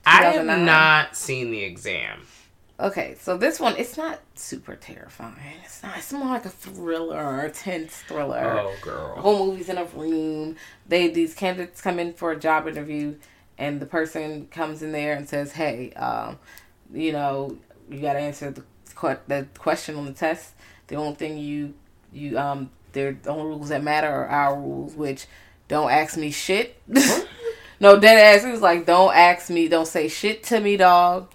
I 0.06 0.24
have 0.24 0.46
not 0.46 1.16
seen 1.16 1.50
the 1.50 1.62
exam. 1.62 2.20
Okay, 2.80 3.16
so 3.20 3.36
this 3.36 3.58
one 3.58 3.76
it's 3.76 3.96
not 3.96 4.20
super 4.36 4.76
terrifying. 4.76 5.34
It's 5.64 5.82
not. 5.82 5.98
It's 5.98 6.12
more 6.12 6.28
like 6.28 6.44
a 6.44 6.50
thriller, 6.50 7.16
or 7.16 7.40
a 7.40 7.50
tense 7.50 7.96
thriller. 8.06 8.60
Oh 8.60 8.74
girl. 8.82 9.16
whole 9.16 9.46
movie's 9.46 9.68
in 9.68 9.78
a 9.78 9.84
room. 9.84 10.56
They 10.86 11.08
these 11.08 11.34
candidates 11.34 11.80
come 11.80 11.98
in 11.98 12.14
for 12.14 12.30
a 12.30 12.38
job 12.38 12.68
interview, 12.68 13.16
and 13.58 13.80
the 13.80 13.86
person 13.86 14.46
comes 14.46 14.82
in 14.82 14.92
there 14.92 15.14
and 15.14 15.28
says, 15.28 15.52
"Hey, 15.52 15.92
um, 15.94 16.38
you 16.92 17.10
know, 17.10 17.58
you 17.90 18.00
got 18.00 18.12
to 18.12 18.20
answer 18.20 18.50
the 18.52 18.62
the 19.26 19.46
question 19.58 19.96
on 19.96 20.06
the 20.06 20.12
test. 20.12 20.54
The 20.86 20.94
only 20.96 21.16
thing 21.16 21.38
you 21.38 21.74
you 22.12 22.38
um, 22.38 22.70
they're 22.92 23.18
the 23.20 23.30
only 23.30 23.46
rules 23.46 23.70
that 23.70 23.82
matter 23.82 24.08
are 24.08 24.28
our 24.28 24.56
rules, 24.56 24.94
which 24.94 25.26
don't 25.66 25.90
ask 25.90 26.16
me 26.16 26.30
shit. 26.30 26.80
no, 27.80 27.98
dead 27.98 28.18
ass. 28.36 28.44
It 28.44 28.50
was 28.50 28.60
like, 28.62 28.86
don't 28.86 29.14
ask 29.14 29.50
me, 29.50 29.68
don't 29.68 29.86
say 29.86 30.08
shit 30.08 30.42
to 30.44 30.60
me, 30.60 30.76
dog." 30.76 31.30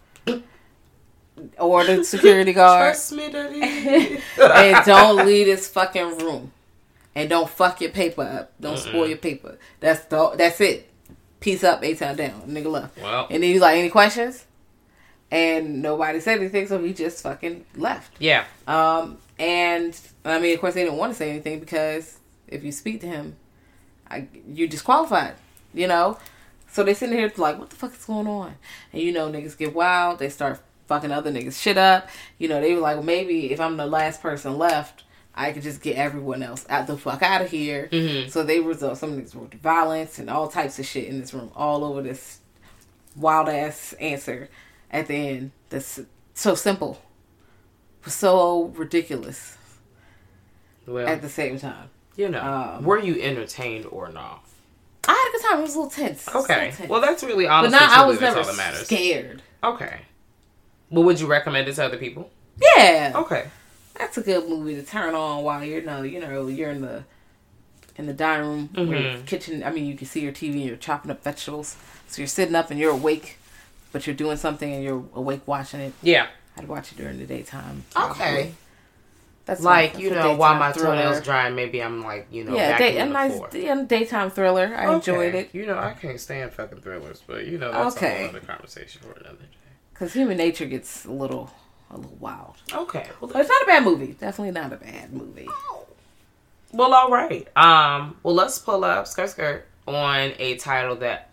Or 1.57 1.83
the 1.83 2.03
security 2.03 2.53
guard 2.53 2.83
Trust 2.93 3.11
me, 3.13 3.29
daddy. 3.29 3.61
and 4.41 4.85
don't 4.85 5.25
leave 5.25 5.47
this 5.47 5.67
fucking 5.67 6.17
room. 6.19 6.51
And 7.15 7.29
don't 7.29 7.49
fuck 7.49 7.81
your 7.81 7.91
paper 7.91 8.21
up. 8.21 8.53
Don't 8.61 8.77
spoil 8.77 9.07
your 9.07 9.17
paper. 9.17 9.57
That's 9.79 10.05
the, 10.05 10.31
that's 10.35 10.61
it. 10.61 10.89
Peace 11.39 11.63
up, 11.63 11.83
A 11.83 11.93
town 11.95 12.15
down. 12.15 12.41
Nigga 12.47 12.71
left. 12.71 12.97
Well. 12.97 13.27
And 13.29 13.43
then 13.43 13.51
he's 13.51 13.61
like, 13.61 13.77
any 13.77 13.89
questions? 13.89 14.45
And 15.29 15.81
nobody 15.81 16.19
said 16.19 16.39
anything, 16.39 16.67
so 16.67 16.81
he 16.81 16.93
just 16.93 17.21
fucking 17.23 17.65
left. 17.75 18.13
yeah. 18.19 18.45
Um, 18.67 19.17
and 19.37 19.99
I 20.23 20.39
mean, 20.39 20.53
of 20.53 20.61
course, 20.61 20.75
they 20.75 20.83
didn't 20.83 20.97
want 20.97 21.11
to 21.11 21.17
say 21.17 21.31
anything 21.31 21.59
because 21.59 22.19
if 22.47 22.63
you 22.63 22.71
speak 22.71 23.01
to 23.01 23.07
him, 23.07 23.35
I, 24.09 24.27
you're 24.47 24.67
disqualified. 24.67 25.35
You 25.73 25.87
know. 25.87 26.17
So 26.73 26.83
they 26.83 26.95
sitting 26.95 27.15
here 27.15 27.31
like, 27.37 27.59
what 27.59 27.69
the 27.69 27.75
fuck 27.75 27.93
is 27.93 28.03
going 28.03 28.25
on? 28.25 28.55
And 28.91 29.01
you 29.01 29.11
know, 29.11 29.31
niggas 29.31 29.55
get 29.57 29.75
wild. 29.75 30.17
They 30.17 30.29
start 30.29 30.59
fucking 30.87 31.11
other 31.11 31.31
niggas 31.31 31.61
shit 31.61 31.77
up. 31.77 32.09
You 32.39 32.47
know, 32.49 32.59
they 32.59 32.73
were 32.73 32.81
like, 32.81 32.95
well, 32.95 33.05
maybe 33.05 33.51
if 33.51 33.59
I'm 33.59 33.77
the 33.77 33.85
last 33.85 34.21
person 34.23 34.57
left, 34.57 35.03
I 35.35 35.51
could 35.51 35.61
just 35.61 35.81
get 35.81 35.97
everyone 35.97 36.41
else 36.41 36.65
out 36.69 36.87
the 36.87 36.97
fuck 36.97 37.21
out 37.21 37.41
of 37.43 37.51
here. 37.51 37.89
So 38.29 38.43
they 38.43 38.59
result 38.59 38.97
some 38.97 39.21
niggas 39.21 39.35
were 39.35 39.45
violence 39.61 40.17
and 40.17 40.31
all 40.31 40.47
types 40.47 40.79
of 40.79 40.85
shit 40.85 41.05
in 41.05 41.19
this 41.19 41.31
room, 41.33 41.51
all 41.55 41.83
over 41.83 42.01
this 42.01 42.39
wild 43.15 43.49
ass 43.49 43.93
answer 43.93 44.49
at 44.89 45.07
the 45.07 45.13
end. 45.15 45.51
That's 45.69 45.99
so 46.33 46.55
simple, 46.55 46.99
so 48.07 48.73
ridiculous 48.75 49.57
Well, 50.87 51.07
at 51.07 51.21
the 51.21 51.29
same 51.29 51.59
time. 51.59 51.89
you 52.15 52.29
know, 52.29 52.41
um, 52.41 52.83
were 52.83 52.97
you 52.99 53.21
entertained 53.21 53.85
or 53.85 54.09
not? 54.09 54.43
I 55.07 55.11
had 55.11 55.29
a 55.29 55.31
good 55.31 55.49
time. 55.49 55.59
It 55.59 55.61
was 55.63 55.75
a 55.75 55.79
little 55.79 55.91
tense. 55.91 56.27
It 56.27 56.33
was 56.33 56.43
a 56.43 56.45
Okay. 56.45 56.59
little 56.65 56.77
tense. 56.77 56.89
Well, 56.89 57.01
that's 57.01 57.23
really 57.23 57.47
honestly. 57.47 57.77
but 57.77 57.85
now 57.87 58.03
I 58.03 58.05
was 58.07 58.19
never 58.21 58.43
scared. 58.83 59.41
Okay. 59.63 60.01
Well, 60.89 61.03
would 61.03 61.19
you 61.19 61.27
recommend 61.27 61.67
it 61.67 61.75
to 61.75 61.85
other 61.85 61.97
people? 61.97 62.31
Yeah, 62.77 63.13
Okay. 63.15 63.45
that's 63.95 64.17
a 64.17 64.21
good 64.21 64.47
movie 64.47 64.75
to 64.75 64.83
turn 64.83 65.15
on 65.15 65.43
while 65.43 65.63
you're 65.63 65.81
no, 65.81 66.03
you 66.03 66.19
know, 66.19 66.47
you're 66.47 66.69
in 66.71 66.81
the 66.81 67.03
in 67.95 68.07
the 68.07 68.13
dining 68.13 68.47
room 68.47 68.69
Mhm. 68.73 69.25
kitchen. 69.27 69.63
I 69.63 69.69
mean, 69.71 69.85
you 69.85 69.95
can 69.95 70.07
see 70.07 70.19
your 70.21 70.31
TV 70.31 70.53
and 70.53 70.61
you're 70.65 70.75
chopping 70.77 71.11
up 71.11 71.23
vegetables. 71.23 71.75
So 72.07 72.21
you're 72.21 72.27
sitting 72.27 72.55
up 72.55 72.71
and 72.71 72.79
you're 72.79 72.91
awake, 72.91 73.37
but 73.91 74.07
you're 74.07 74.15
doing 74.15 74.37
something 74.37 74.71
and 74.73 74.83
you're 74.83 75.03
awake 75.13 75.41
watching 75.45 75.79
it. 75.79 75.93
Yeah. 76.01 76.27
I'd 76.57 76.67
watch 76.67 76.91
it 76.91 76.97
during 76.97 77.19
the 77.19 77.25
daytime. 77.25 77.83
Okay. 77.95 78.53
That's 79.45 79.61
Like 79.61 79.99
you 79.99 80.09
know, 80.09 80.35
while 80.35 80.55
my 80.55 80.71
thriller. 80.71 80.95
toenails 80.95 81.21
drying, 81.21 81.53
maybe 81.55 81.83
I'm 81.83 82.01
like 82.01 82.27
you 82.31 82.43
know 82.45 82.55
Yeah, 82.55 82.77
day, 82.77 82.97
a 82.99 83.05
nice 83.05 83.39
yeah, 83.53 83.83
daytime 83.83 84.29
thriller. 84.29 84.73
I 84.75 84.93
enjoyed 84.95 85.35
it 85.35 85.49
You 85.53 85.65
know, 85.65 85.77
I 85.77 85.91
can't 85.93 86.19
stand 86.19 86.53
fucking 86.53 86.79
thrillers, 86.81 87.21
but 87.27 87.45
you 87.45 87.57
know 87.57 87.71
that's 87.71 87.97
Okay. 87.97 88.13
a 88.13 88.19
whole 88.19 88.29
other 88.29 88.39
conversation 88.39 89.01
for 89.01 89.11
another 89.19 89.37
day. 89.37 89.45
because 89.93 90.13
human 90.13 90.37
nature 90.37 90.65
gets 90.65 91.03
a 91.05 91.11
little 91.11 91.51
a 91.91 91.97
little 91.97 92.17
wild. 92.19 92.55
Okay. 92.71 93.05
Well, 93.19 93.29
it's 93.35 93.49
not 93.49 93.61
a 93.63 93.65
bad 93.67 93.83
movie. 93.83 94.13
Definitely 94.19 94.51
not 94.51 94.71
a 94.73 94.77
bad 94.77 95.11
movie. 95.13 95.47
Oh. 95.49 95.85
Well, 96.71 96.93
all 96.93 97.11
right. 97.11 97.47
Um, 97.55 98.15
well, 98.23 98.33
let's 98.33 98.57
pull 98.57 98.83
up 98.83 99.05
skirt 99.07 99.29
skirt 99.29 99.67
on 99.87 100.31
a 100.39 100.55
title 100.55 100.95
that 100.95 101.29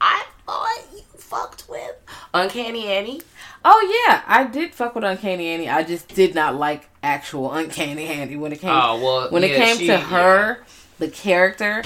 I 0.00 0.24
thought 0.46 0.84
you 0.94 1.02
fucked 1.18 1.68
with, 1.68 1.96
Uncanny 2.32 2.86
Annie. 2.86 3.20
Oh 3.64 4.06
yeah, 4.08 4.22
I 4.26 4.44
did 4.44 4.74
fuck 4.74 4.94
with 4.94 5.04
Uncanny 5.04 5.48
Annie. 5.48 5.68
I 5.68 5.82
just 5.82 6.08
did 6.08 6.34
not 6.34 6.56
like 6.56 6.88
actual 7.02 7.52
Uncanny 7.52 8.06
Annie 8.06 8.36
when 8.36 8.52
it 8.52 8.60
came 8.60 8.70
Oh 8.70 9.00
well, 9.02 9.30
when 9.30 9.44
it 9.44 9.54
came 9.56 9.76
she- 9.76 9.86
to 9.88 9.98
her, 9.98 10.64
the 10.98 11.08
character. 11.08 11.82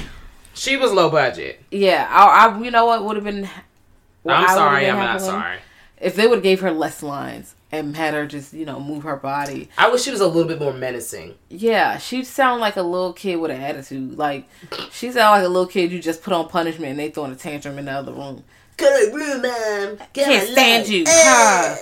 She 0.54 0.76
was 0.76 0.92
low 0.92 1.10
budget. 1.10 1.60
Yeah, 1.72 2.06
I, 2.08 2.46
I 2.46 2.58
you 2.60 2.70
know 2.70 2.87
what 2.87 3.04
would 3.04 3.16
have 3.16 3.24
been. 3.24 3.48
I'm 4.26 4.48
sorry, 4.48 4.84
been 4.84 4.94
I'm 4.94 4.98
not 5.00 5.20
sorry. 5.20 5.58
If 6.00 6.16
they 6.16 6.26
would 6.26 6.37
have 6.37 6.42
gave 6.42 6.60
her 6.60 6.70
less 6.70 7.02
lines 7.02 7.54
and 7.72 7.96
had 7.96 8.14
her 8.14 8.26
just 8.26 8.52
you 8.52 8.64
know 8.64 8.78
move 8.78 9.02
her 9.02 9.16
body. 9.16 9.68
I 9.76 9.90
wish 9.90 10.02
she 10.02 10.12
was 10.12 10.20
a 10.20 10.28
little 10.28 10.46
bit 10.48 10.60
more 10.60 10.72
menacing. 10.72 11.34
Yeah, 11.48 11.98
she'd 11.98 12.26
sound 12.26 12.60
like 12.60 12.76
a 12.76 12.82
little 12.82 13.12
kid 13.12 13.37
with 13.37 13.50
an 13.50 13.60
attitude. 13.60 14.16
Like 14.16 14.48
she 14.92 15.10
sound 15.10 15.40
like 15.40 15.44
a 15.44 15.48
little 15.48 15.66
kid 15.66 15.90
you 15.90 16.00
just 16.00 16.22
put 16.22 16.32
on 16.32 16.48
punishment 16.48 16.90
and 16.90 16.98
they 17.00 17.10
throwing 17.10 17.32
a 17.32 17.37
tantrum 17.37 17.78
in 17.78 17.87
the 17.87 17.92
other 17.92 18.12
room. 18.12 18.44
Good 18.76 19.14
room, 19.14 19.42
mom. 19.42 19.98
Can't 20.12 20.48
stand 20.48 20.88
you. 20.88 21.02
Eh. 21.02 21.10
Ha. 21.10 21.78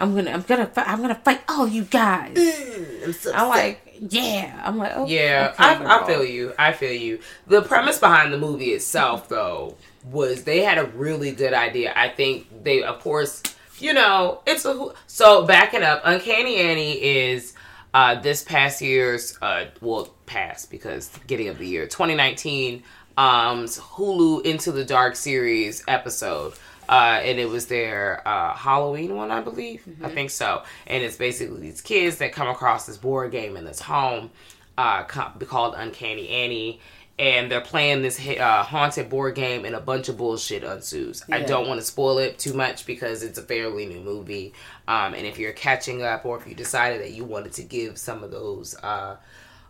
I'm 0.00 0.14
gonna, 0.14 0.30
I'm 0.30 0.42
gonna, 0.42 0.66
fi- 0.66 0.84
I'm 0.84 1.00
gonna 1.00 1.14
fight 1.16 1.40
all 1.48 1.66
you 1.66 1.84
guys. 1.84 2.36
Mm, 2.36 3.04
I'm 3.06 3.12
so 3.12 3.32
I'm 3.34 3.48
like, 3.48 3.98
yeah. 4.10 4.60
I'm 4.64 4.78
like, 4.78 4.92
oh, 4.94 5.06
Yeah, 5.06 5.50
okay, 5.54 5.64
I, 5.84 6.00
I 6.02 6.06
feel 6.06 6.24
you. 6.24 6.52
I 6.58 6.72
feel 6.72 6.92
you. 6.92 7.18
The 7.48 7.62
premise 7.62 7.98
behind 7.98 8.32
the 8.32 8.38
movie 8.38 8.66
itself, 8.70 9.28
though, 9.28 9.76
was 10.04 10.44
they 10.44 10.60
had 10.60 10.78
a 10.78 10.84
really 10.86 11.32
good 11.32 11.52
idea. 11.52 11.92
I 11.96 12.10
think 12.10 12.62
they, 12.62 12.82
of 12.82 13.00
course, 13.00 13.42
you 13.80 13.92
know, 13.92 14.40
it's 14.46 14.64
a 14.64 14.90
so 15.08 15.44
backing 15.44 15.82
up. 15.82 16.02
Uncanny 16.04 16.56
Annie 16.56 16.92
is 17.02 17.54
uh, 17.98 18.14
this 18.14 18.44
past 18.44 18.80
year's, 18.80 19.36
uh, 19.42 19.64
well, 19.80 20.14
past 20.24 20.70
because 20.70 21.08
beginning 21.18 21.48
of 21.48 21.58
the 21.58 21.66
year, 21.66 21.84
2019, 21.84 22.84
um's 23.16 23.76
Hulu 23.76 24.44
Into 24.44 24.70
the 24.70 24.84
Dark 24.84 25.16
series 25.16 25.82
episode. 25.88 26.52
Uh, 26.88 27.18
and 27.24 27.40
it 27.40 27.48
was 27.48 27.66
their 27.66 28.22
uh, 28.26 28.54
Halloween 28.54 29.16
one, 29.16 29.32
I 29.32 29.40
believe. 29.40 29.82
I 30.00 30.10
think 30.10 30.30
so. 30.30 30.62
And 30.86 31.02
it's 31.02 31.16
basically 31.16 31.60
these 31.60 31.80
kids 31.80 32.18
that 32.18 32.32
come 32.32 32.46
across 32.46 32.86
this 32.86 32.96
board 32.96 33.32
game 33.32 33.56
in 33.56 33.64
this 33.64 33.80
home 33.80 34.30
uh, 34.78 35.02
called 35.02 35.74
Uncanny 35.76 36.28
Annie. 36.28 36.80
And 37.18 37.50
they're 37.50 37.60
playing 37.60 38.02
this 38.02 38.20
uh, 38.20 38.62
haunted 38.62 39.10
board 39.10 39.34
game, 39.34 39.64
and 39.64 39.74
a 39.74 39.80
bunch 39.80 40.08
of 40.08 40.16
bullshit 40.16 40.62
ensues. 40.62 41.24
I 41.30 41.40
don't 41.42 41.66
want 41.66 41.80
to 41.80 41.86
spoil 41.86 42.18
it 42.18 42.38
too 42.38 42.52
much 42.52 42.86
because 42.86 43.24
it's 43.24 43.38
a 43.38 43.42
fairly 43.42 43.86
new 43.86 44.00
movie. 44.00 44.54
Um, 44.86 45.14
and 45.14 45.26
if 45.26 45.36
you're 45.36 45.52
catching 45.52 46.04
up, 46.04 46.24
or 46.24 46.38
if 46.38 46.46
you 46.46 46.54
decided 46.54 47.00
that 47.00 47.10
you 47.10 47.24
wanted 47.24 47.54
to 47.54 47.62
give 47.62 47.98
some 47.98 48.22
of 48.22 48.30
those 48.30 48.76
uh, 48.84 49.16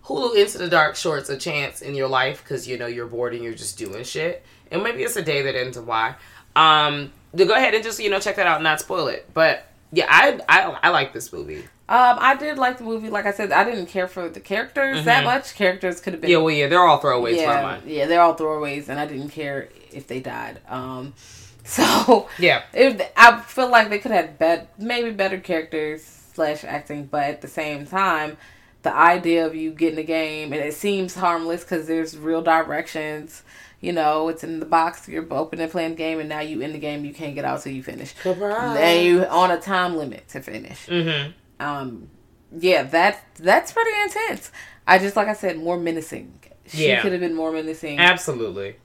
Hulu 0.04 0.36
Into 0.36 0.58
the 0.58 0.68
Dark 0.68 0.96
shorts 0.96 1.28
a 1.28 1.36
chance 1.36 1.82
in 1.82 1.94
your 1.94 2.08
life 2.08 2.42
because 2.42 2.66
you 2.66 2.78
know 2.78 2.86
you're 2.86 3.06
bored 3.06 3.34
and 3.34 3.44
you're 3.44 3.54
just 3.54 3.78
doing 3.78 4.04
shit, 4.04 4.44
and 4.70 4.82
maybe 4.82 5.02
it's 5.02 5.16
a 5.16 5.22
day 5.22 5.42
that 5.42 5.54
ends 5.54 5.76
in 5.76 5.86
Y. 5.86 6.14
Um, 6.56 7.12
to 7.36 7.44
go 7.44 7.54
ahead 7.54 7.74
and 7.74 7.84
just 7.84 8.00
you 8.00 8.10
know 8.10 8.18
check 8.18 8.36
that 8.36 8.46
out 8.46 8.56
and 8.56 8.64
not 8.64 8.80
spoil 8.80 9.08
it. 9.08 9.28
But 9.34 9.66
yeah, 9.92 10.06
I 10.08 10.40
I, 10.48 10.78
I 10.82 10.88
like 10.90 11.12
this 11.12 11.32
movie. 11.32 11.64
Um, 11.90 12.18
I 12.20 12.36
did 12.36 12.58
like 12.58 12.76
the 12.78 12.84
movie. 12.84 13.08
Like 13.08 13.24
I 13.24 13.32
said, 13.32 13.50
I 13.50 13.64
didn't 13.64 13.86
care 13.86 14.08
for 14.08 14.28
the 14.28 14.40
characters 14.40 15.04
that 15.06 15.24
much. 15.24 15.54
Characters 15.54 16.00
could 16.00 16.12
have 16.12 16.20
been 16.20 16.28
Mm-hmm. 16.28 16.38
Yeah, 16.38 16.44
well, 16.44 16.54
yeah, 16.54 16.66
they're 16.68 16.84
all 16.86 17.00
throwaways 17.00 17.36
yeah, 17.36 17.62
mine. 17.62 17.82
yeah, 17.86 18.06
they're 18.06 18.20
all 18.20 18.36
throwaways, 18.36 18.88
and 18.90 19.00
I 19.00 19.06
didn't 19.06 19.30
care 19.30 19.70
if 19.90 20.06
they 20.06 20.20
died. 20.20 20.60
Um, 20.68 21.14
so 21.64 22.28
Yeah. 22.38 22.62
it, 22.74 23.10
I 23.16 23.40
feel 23.40 23.70
like 23.70 23.88
they 23.88 23.98
could 23.98 24.10
have 24.10 24.38
bet 24.38 24.78
maybe 24.78 25.10
better 25.12 25.38
characters 25.38 26.04
slash 26.34 26.62
acting, 26.62 27.06
but 27.06 27.24
at 27.24 27.40
the 27.40 27.48
same 27.48 27.86
time, 27.86 28.36
the 28.82 28.94
idea 28.94 29.46
of 29.46 29.54
you 29.54 29.70
getting 29.72 29.98
a 29.98 30.04
game 30.04 30.52
and 30.52 30.62
it 30.62 30.74
seems 30.74 31.14
harmless 31.14 31.62
because 31.62 31.86
there's 31.86 32.16
real 32.16 32.42
directions. 32.42 33.42
You 33.80 33.92
know, 33.92 34.28
it's 34.28 34.42
in 34.44 34.60
the 34.60 34.66
box. 34.66 35.08
You're 35.08 35.26
opening 35.32 35.68
playing 35.70 35.90
the 35.90 35.96
game, 35.96 36.18
and 36.20 36.28
now 36.28 36.40
you 36.40 36.60
in 36.60 36.72
the 36.72 36.78
game. 36.78 37.04
You 37.04 37.14
can't 37.14 37.34
get 37.34 37.44
out 37.44 37.62
till 37.62 37.72
you 37.72 37.82
finish. 37.82 38.12
Surprise. 38.22 38.76
And 38.76 39.06
you 39.06 39.24
on 39.24 39.52
a 39.52 39.60
time 39.60 39.96
limit 39.96 40.26
to 40.30 40.40
finish. 40.40 40.86
Mm-hmm. 40.86 41.30
Um, 41.60 42.08
yeah, 42.56 42.82
that 42.84 43.24
that's 43.38 43.72
pretty 43.72 43.90
intense. 44.02 44.50
I 44.86 44.98
just 44.98 45.16
like 45.16 45.28
I 45.28 45.34
said, 45.34 45.58
more 45.58 45.78
menacing. 45.78 46.40
She 46.66 46.88
Yeah. 46.88 47.02
could 47.02 47.12
have 47.12 47.20
been 47.20 47.34
more 47.34 47.52
menacing. 47.52 47.98
Absolutely. 47.98 48.76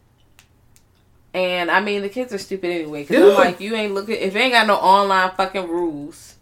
And 1.33 1.71
I 1.71 1.81
mean, 1.81 2.01
the 2.01 2.09
kids 2.09 2.33
are 2.33 2.38
stupid 2.38 2.69
anyway. 2.69 3.03
Because 3.03 3.31
I'm 3.31 3.36
like, 3.36 3.59
you 3.59 3.75
ain't 3.75 3.93
looking. 3.93 4.15
If 4.15 4.33
you 4.36 4.39
ain't 4.39 4.53
got 4.53 4.67
no 4.67 4.75
online 4.75 5.31
fucking 5.36 5.67
rules, 5.67 6.36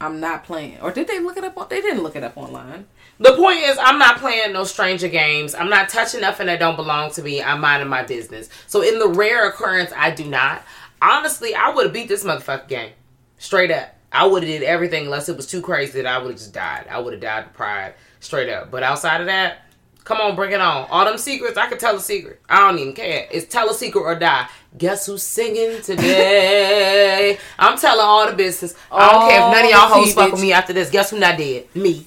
I'm 0.00 0.20
not 0.20 0.44
playing. 0.44 0.78
Or 0.80 0.92
did 0.92 1.08
they 1.08 1.18
look 1.18 1.36
it 1.36 1.44
up? 1.44 1.58
On, 1.58 1.66
they 1.68 1.80
didn't 1.80 2.02
look 2.02 2.16
it 2.16 2.22
up 2.22 2.36
online. 2.36 2.86
The 3.18 3.34
point 3.36 3.58
is, 3.58 3.76
I'm 3.78 3.98
not 3.98 4.18
playing 4.18 4.52
no 4.52 4.64
stranger 4.64 5.08
games. 5.08 5.54
I'm 5.54 5.68
not 5.68 5.88
touching 5.90 6.22
nothing 6.22 6.46
that 6.46 6.58
don't 6.58 6.76
belong 6.76 7.10
to 7.12 7.22
me. 7.22 7.42
I'm 7.42 7.60
minding 7.60 7.88
my 7.88 8.02
business. 8.02 8.48
So, 8.66 8.80
in 8.80 8.98
the 8.98 9.08
rare 9.08 9.48
occurrence 9.48 9.92
I 9.94 10.10
do 10.10 10.24
not, 10.24 10.62
honestly, 11.02 11.54
I 11.54 11.68
would 11.70 11.84
have 11.86 11.92
beat 11.92 12.08
this 12.08 12.24
motherfucking 12.24 12.68
game. 12.68 12.92
Straight 13.38 13.70
up. 13.70 13.94
I 14.12 14.26
would 14.26 14.42
have 14.42 14.50
did 14.50 14.62
everything 14.62 15.04
unless 15.04 15.28
it 15.28 15.36
was 15.36 15.46
too 15.46 15.62
crazy 15.62 16.02
that 16.02 16.06
I 16.06 16.18
would 16.18 16.30
have 16.30 16.38
just 16.38 16.52
died. 16.52 16.86
I 16.90 16.98
would 16.98 17.12
have 17.12 17.22
died 17.22 17.44
of 17.46 17.52
pride. 17.52 17.94
Straight 18.20 18.48
up. 18.50 18.70
But 18.70 18.82
outside 18.82 19.20
of 19.20 19.28
that, 19.28 19.62
come 20.04 20.18
on, 20.20 20.34
bring 20.36 20.52
it 20.52 20.60
on. 20.60 20.88
All 20.90 21.04
them 21.04 21.16
secrets, 21.16 21.56
I 21.56 21.68
could 21.68 21.78
tell 21.78 21.96
a 21.96 22.00
secret. 22.00 22.40
I 22.48 22.58
don't 22.68 22.78
even 22.78 22.92
care. 22.92 23.26
It's 23.30 23.46
tell 23.46 23.70
a 23.70 23.74
secret 23.74 24.02
or 24.02 24.14
die. 24.16 24.48
Guess 24.76 25.06
who's 25.06 25.22
singing 25.22 25.80
today? 25.82 27.38
I'm 27.58 27.78
telling 27.78 28.00
all 28.04 28.28
the 28.28 28.36
business. 28.36 28.74
I 28.90 29.10
don't 29.12 29.28
care 29.30 29.38
if 29.48 29.54
none 29.54 29.64
of 29.64 29.70
y'all 29.70 29.80
All 29.80 30.04
hoes 30.04 30.14
fuck 30.14 30.32
with 30.32 30.40
me 30.40 30.52
after 30.52 30.72
this. 30.72 30.90
Guess 30.90 31.10
who 31.10 31.18
not 31.18 31.38
dead? 31.38 31.66
Me. 31.74 32.04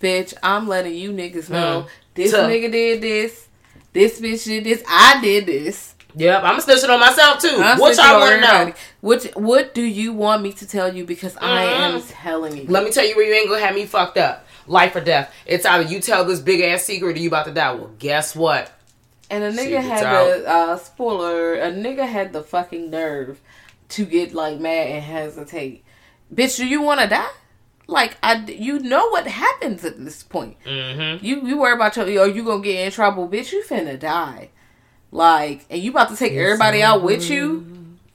Bitch, 0.00 0.34
I'm 0.42 0.68
letting 0.68 0.94
you 0.94 1.12
niggas 1.12 1.48
know 1.48 1.86
Mm. 1.86 1.88
this 2.14 2.32
nigga 2.34 2.70
did 2.70 3.00
this. 3.00 3.48
This 3.92 4.20
bitch 4.20 4.44
did 4.44 4.64
this. 4.64 4.82
I 4.88 5.20
did 5.22 5.46
this. 5.46 5.91
Yep, 6.14 6.42
I'm 6.42 6.58
a 6.58 6.62
snitching 6.62 6.88
on 6.88 7.00
myself 7.00 7.40
too. 7.40 7.56
I'm 7.58 7.78
what 7.78 7.96
y'all 7.96 8.20
want 8.20 8.34
to 8.34 8.40
know? 8.40 8.46
everybody. 8.48 8.80
What 9.00 9.24
What 9.34 9.74
do 9.74 9.82
you 9.82 10.12
want 10.12 10.42
me 10.42 10.52
to 10.54 10.66
tell 10.66 10.94
you? 10.94 11.04
Because 11.04 11.36
I 11.38 11.64
am 11.64 12.02
telling 12.02 12.56
you. 12.56 12.64
Let 12.68 12.84
me 12.84 12.90
tell 12.90 13.04
you 13.04 13.16
where 13.16 13.26
you 13.26 13.34
ain't 13.34 13.48
gonna 13.48 13.60
have 13.60 13.74
me 13.74 13.86
fucked 13.86 14.18
up. 14.18 14.46
Life 14.66 14.94
or 14.94 15.00
death. 15.00 15.34
It's 15.46 15.66
either 15.66 15.84
you 15.90 16.00
tell 16.00 16.24
this 16.24 16.40
big 16.40 16.60
ass 16.60 16.84
secret 16.84 17.16
or 17.16 17.20
you 17.20 17.28
about 17.28 17.46
to 17.46 17.52
die. 17.52 17.72
Well, 17.72 17.90
guess 17.98 18.36
what? 18.36 18.72
And 19.28 19.42
a 19.42 19.50
nigga 19.50 19.80
Secrets 19.80 19.86
had 19.86 20.04
out. 20.04 20.26
the 20.26 20.48
uh, 20.48 20.76
spoiler. 20.76 21.54
A 21.54 21.72
nigga 21.72 22.06
had 22.06 22.32
the 22.32 22.42
fucking 22.42 22.90
nerve 22.90 23.40
to 23.90 24.04
get 24.04 24.34
like 24.34 24.60
mad 24.60 24.88
and 24.88 25.02
hesitate. 25.02 25.84
Bitch, 26.32 26.56
do 26.56 26.66
you 26.66 26.82
want 26.82 27.00
to 27.00 27.08
die? 27.08 27.30
Like 27.86 28.16
I, 28.22 28.44
you 28.44 28.78
know 28.78 29.08
what 29.08 29.26
happens 29.26 29.84
at 29.84 30.02
this 30.02 30.22
point. 30.22 30.56
Mm-hmm. 30.64 31.24
You 31.24 31.46
you 31.46 31.58
worry 31.58 31.74
about 31.74 31.96
your, 31.96 32.06
are 32.22 32.28
you 32.28 32.44
gonna 32.44 32.62
get 32.62 32.86
in 32.86 32.92
trouble, 32.92 33.28
bitch? 33.28 33.52
You 33.52 33.64
finna 33.64 33.98
die. 33.98 34.50
Like, 35.12 35.66
and 35.68 35.80
you 35.80 35.90
about 35.90 36.08
to 36.08 36.16
take 36.16 36.32
everybody 36.32 36.82
out 36.82 37.02
with 37.02 37.28
you? 37.28 37.66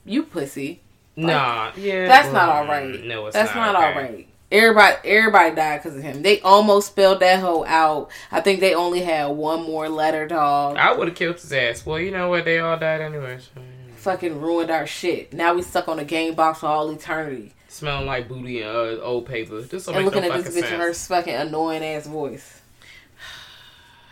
You 0.04 0.24
pussy. 0.24 0.82
Nah, 1.16 1.72
yeah. 1.78 2.08
That's 2.08 2.34
not 2.34 2.50
all 2.50 2.66
right. 2.66 3.04
No, 3.04 3.28
it's 3.28 3.36
That's 3.36 3.54
not, 3.56 3.74
not, 3.74 3.76
okay. 3.76 3.86
all 3.86 4.02
right. 4.02 4.28
Everybody, 4.52 4.96
everybody 5.04 5.56
died 5.56 5.84
because 5.84 5.98
of 5.98 6.04
him. 6.04 6.22
They 6.22 6.40
almost 6.42 6.88
spelled 6.88 7.20
that 7.20 7.40
hoe 7.40 7.66
out. 7.66 8.10
I 8.32 8.42
think 8.42 8.62
they 8.62 8.74
only 8.74 9.02
had 9.02 9.28
one 9.28 9.64
more 9.64 9.90
letter, 9.90 10.28
dog. 10.28 10.78
I 10.78 10.96
would 10.96 11.08
have 11.10 11.18
killed 11.18 11.36
his 11.36 11.52
ass. 11.52 11.86
Well, 11.86 12.00
you 12.00 12.12
know 12.12 12.30
what? 12.30 12.46
They 12.46 12.60
all 12.60 12.78
died 12.78 13.02
anyway. 13.02 13.40
So, 13.40 13.50
yeah. 13.58 13.94
fucking 13.98 14.40
ruined 14.40 14.72
our 14.72 14.88
shit. 14.88 15.34
Now 15.34 15.54
we 15.54 15.64
stuck 15.64 15.88
on 15.88 16.00
a 16.00 16.06
game 16.06 16.34
box 16.34 16.60
for 16.62 16.68
all 16.68 16.90
eternity. 16.90 17.54
Smelling 17.68 18.08
like 18.08 18.30
booty 18.30 18.62
and 18.62 18.70
uh, 18.72 19.04
old 19.04 19.26
paper. 19.26 19.62
Just 19.64 19.88
don't 19.88 19.98
and 19.98 20.06
looking 20.06 20.22
no 20.22 20.32
at 20.32 20.44
this 20.44 20.56
bitch 20.56 20.72
and 20.72 20.82
her 20.82 20.94
fucking 20.94 21.34
annoying 21.36 21.84
ass 21.84 22.08
voice. 22.08 22.57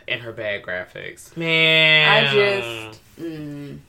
And 0.07 0.21
her 0.21 0.31
bad 0.31 0.61
graphics. 0.63 1.35
Man, 1.35 2.25
I 2.27 2.33
just, 2.33 3.01
mm, 3.19 3.79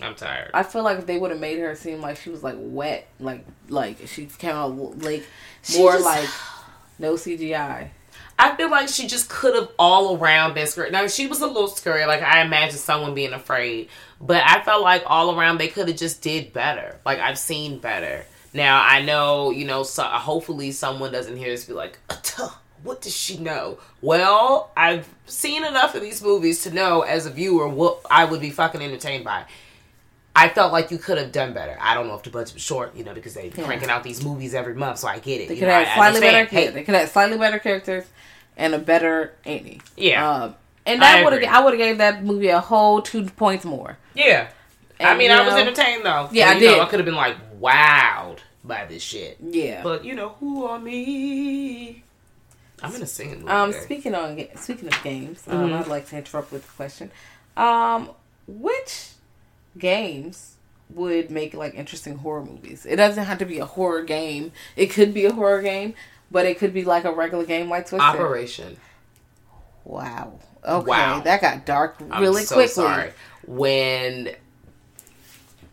I'm 0.00 0.14
tired. 0.14 0.50
I 0.54 0.62
feel 0.62 0.82
like 0.82 0.98
if 0.98 1.06
they 1.06 1.18
would 1.18 1.30
have 1.30 1.40
made 1.40 1.58
her 1.58 1.74
seem 1.74 2.00
like 2.00 2.16
she 2.16 2.30
was 2.30 2.42
like 2.42 2.56
wet, 2.58 3.08
like 3.20 3.44
like 3.68 3.98
she 4.06 4.26
came 4.26 4.50
out 4.54 4.98
like 5.00 5.24
She 5.62 5.78
more 5.78 5.92
just- 5.92 6.04
like 6.04 6.28
no 6.98 7.14
CGI. 7.14 7.88
I 8.38 8.56
feel 8.56 8.70
like 8.70 8.88
she 8.88 9.06
just 9.06 9.28
could 9.28 9.54
have 9.54 9.68
all 9.78 10.16
around 10.16 10.54
been 10.54 10.66
scary. 10.66 10.90
Now 10.90 11.06
she 11.06 11.26
was 11.28 11.40
a 11.40 11.46
little 11.46 11.68
scary. 11.68 12.06
Like 12.06 12.22
I 12.22 12.40
imagine 12.42 12.78
someone 12.78 13.14
being 13.14 13.32
afraid, 13.32 13.88
but 14.20 14.42
I 14.44 14.62
felt 14.62 14.82
like 14.82 15.02
all 15.06 15.38
around 15.38 15.58
they 15.58 15.68
could 15.68 15.86
have 15.88 15.96
just 15.96 16.22
did 16.22 16.52
better. 16.52 16.98
Like 17.04 17.18
I've 17.20 17.38
seen 17.38 17.78
better. 17.78 18.24
Now 18.54 18.82
I 18.82 19.02
know 19.02 19.50
you 19.50 19.64
know. 19.66 19.82
So 19.84 20.02
hopefully 20.02 20.72
someone 20.72 21.12
doesn't 21.12 21.36
hear 21.36 21.50
this 21.50 21.64
be 21.66 21.74
like, 21.74 21.98
"Atuh, 22.08 22.52
what 22.82 23.00
does 23.02 23.14
she 23.16 23.36
know? 23.38 23.78
Well, 24.00 24.70
I've 24.76 25.08
seen 25.26 25.64
enough 25.64 25.94
of 25.94 26.02
these 26.02 26.22
movies 26.22 26.62
to 26.64 26.70
know 26.70 27.02
as 27.02 27.26
a 27.26 27.30
viewer 27.30 27.68
what 27.68 28.00
I 28.10 28.24
would 28.24 28.40
be 28.40 28.50
fucking 28.50 28.80
entertained 28.82 29.24
by. 29.24 29.44
I 30.34 30.48
felt 30.48 30.72
like 30.72 30.90
you 30.90 30.96
could 30.98 31.18
have 31.18 31.30
done 31.30 31.52
better. 31.52 31.76
I 31.80 31.92
don't 31.94 32.06
know 32.08 32.14
if 32.14 32.22
the 32.22 32.30
budget 32.30 32.54
was 32.54 32.62
short, 32.62 32.96
you 32.96 33.04
know, 33.04 33.12
because 33.12 33.34
they 33.34 33.52
Yeah. 33.54 33.64
cranking 33.64 33.90
out 33.90 34.02
these 34.02 34.24
movies 34.24 34.54
every 34.54 34.74
month, 34.74 34.98
so 35.00 35.08
I 35.08 35.18
get 35.18 35.42
it. 35.42 35.48
They 35.48 35.54
you 35.54 35.60
could 35.60 35.68
know, 35.68 35.74
have 35.74 35.88
I 35.88 35.94
slightly 35.94 36.20
better. 36.20 36.48
Yeah, 36.60 36.70
they 36.70 36.82
could 36.84 36.94
have 36.94 37.10
slightly 37.10 37.36
better 37.36 37.58
characters 37.58 38.04
and 38.56 38.74
a 38.74 38.78
better 38.78 39.34
Annie. 39.44 39.80
Yeah. 39.96 40.26
Um, 40.28 40.54
and 40.86 41.04
I 41.04 41.16
that 41.18 41.24
would 41.24 41.42
have 41.42 41.54
I 41.54 41.62
would 41.62 41.74
have 41.74 41.78
gave 41.78 41.98
that 41.98 42.24
movie 42.24 42.48
a 42.48 42.60
whole 42.60 43.02
two 43.02 43.24
points 43.26 43.64
more. 43.66 43.98
Yeah. 44.14 44.48
I 44.98 45.16
mean, 45.16 45.30
I 45.30 45.42
was 45.44 45.52
know- 45.54 45.60
entertained 45.60 46.04
though. 46.04 46.28
Yeah, 46.32 46.48
I 46.48 46.54
you 46.54 46.60
know, 46.66 46.72
did. 46.74 46.80
I 46.80 46.84
could 46.86 46.98
have 47.00 47.06
been 47.06 47.14
like 47.14 47.36
wowed 47.60 48.38
by 48.64 48.86
this 48.86 49.02
shit. 49.02 49.36
Yeah. 49.40 49.82
But 49.82 50.04
you 50.04 50.14
know, 50.14 50.30
who 50.40 50.64
are 50.64 50.78
me? 50.78 52.04
I'm 52.82 52.92
gonna 52.92 53.06
sing. 53.06 53.48
Um, 53.48 53.72
speaking 53.72 54.14
on 54.14 54.44
speaking 54.56 54.88
of 54.88 55.02
games, 55.02 55.42
um, 55.46 55.70
Mhm. 55.70 55.80
I'd 55.80 55.86
like 55.86 56.08
to 56.08 56.16
interrupt 56.16 56.52
with 56.52 56.64
a 56.68 56.72
question. 56.72 57.10
Um, 57.56 58.10
which 58.46 59.10
games 59.78 60.56
would 60.90 61.30
make 61.30 61.54
like 61.54 61.74
interesting 61.74 62.16
horror 62.18 62.44
movies? 62.44 62.84
It 62.86 62.96
doesn't 62.96 63.24
have 63.24 63.38
to 63.38 63.44
be 63.46 63.58
a 63.58 63.64
horror 63.66 64.02
game. 64.02 64.52
It 64.76 64.86
could 64.86 65.14
be 65.14 65.24
a 65.24 65.32
horror 65.32 65.62
game, 65.62 65.94
but 66.30 66.44
it 66.46 66.58
could 66.58 66.74
be 66.74 66.84
like 66.84 67.04
a 67.04 67.12
regular 67.12 67.44
game 67.46 67.68
like 67.70 67.88
Twisted. 67.88 68.00
Operation. 68.00 68.76
Wow. 69.84 70.38
Okay, 70.64 70.86
Wow. 70.90 71.20
that 71.20 71.40
got 71.40 71.66
dark 71.66 71.96
I'm 72.10 72.22
really 72.22 72.44
so 72.44 72.54
quickly. 72.56 72.68
sorry. 72.72 73.12
When 73.46 74.34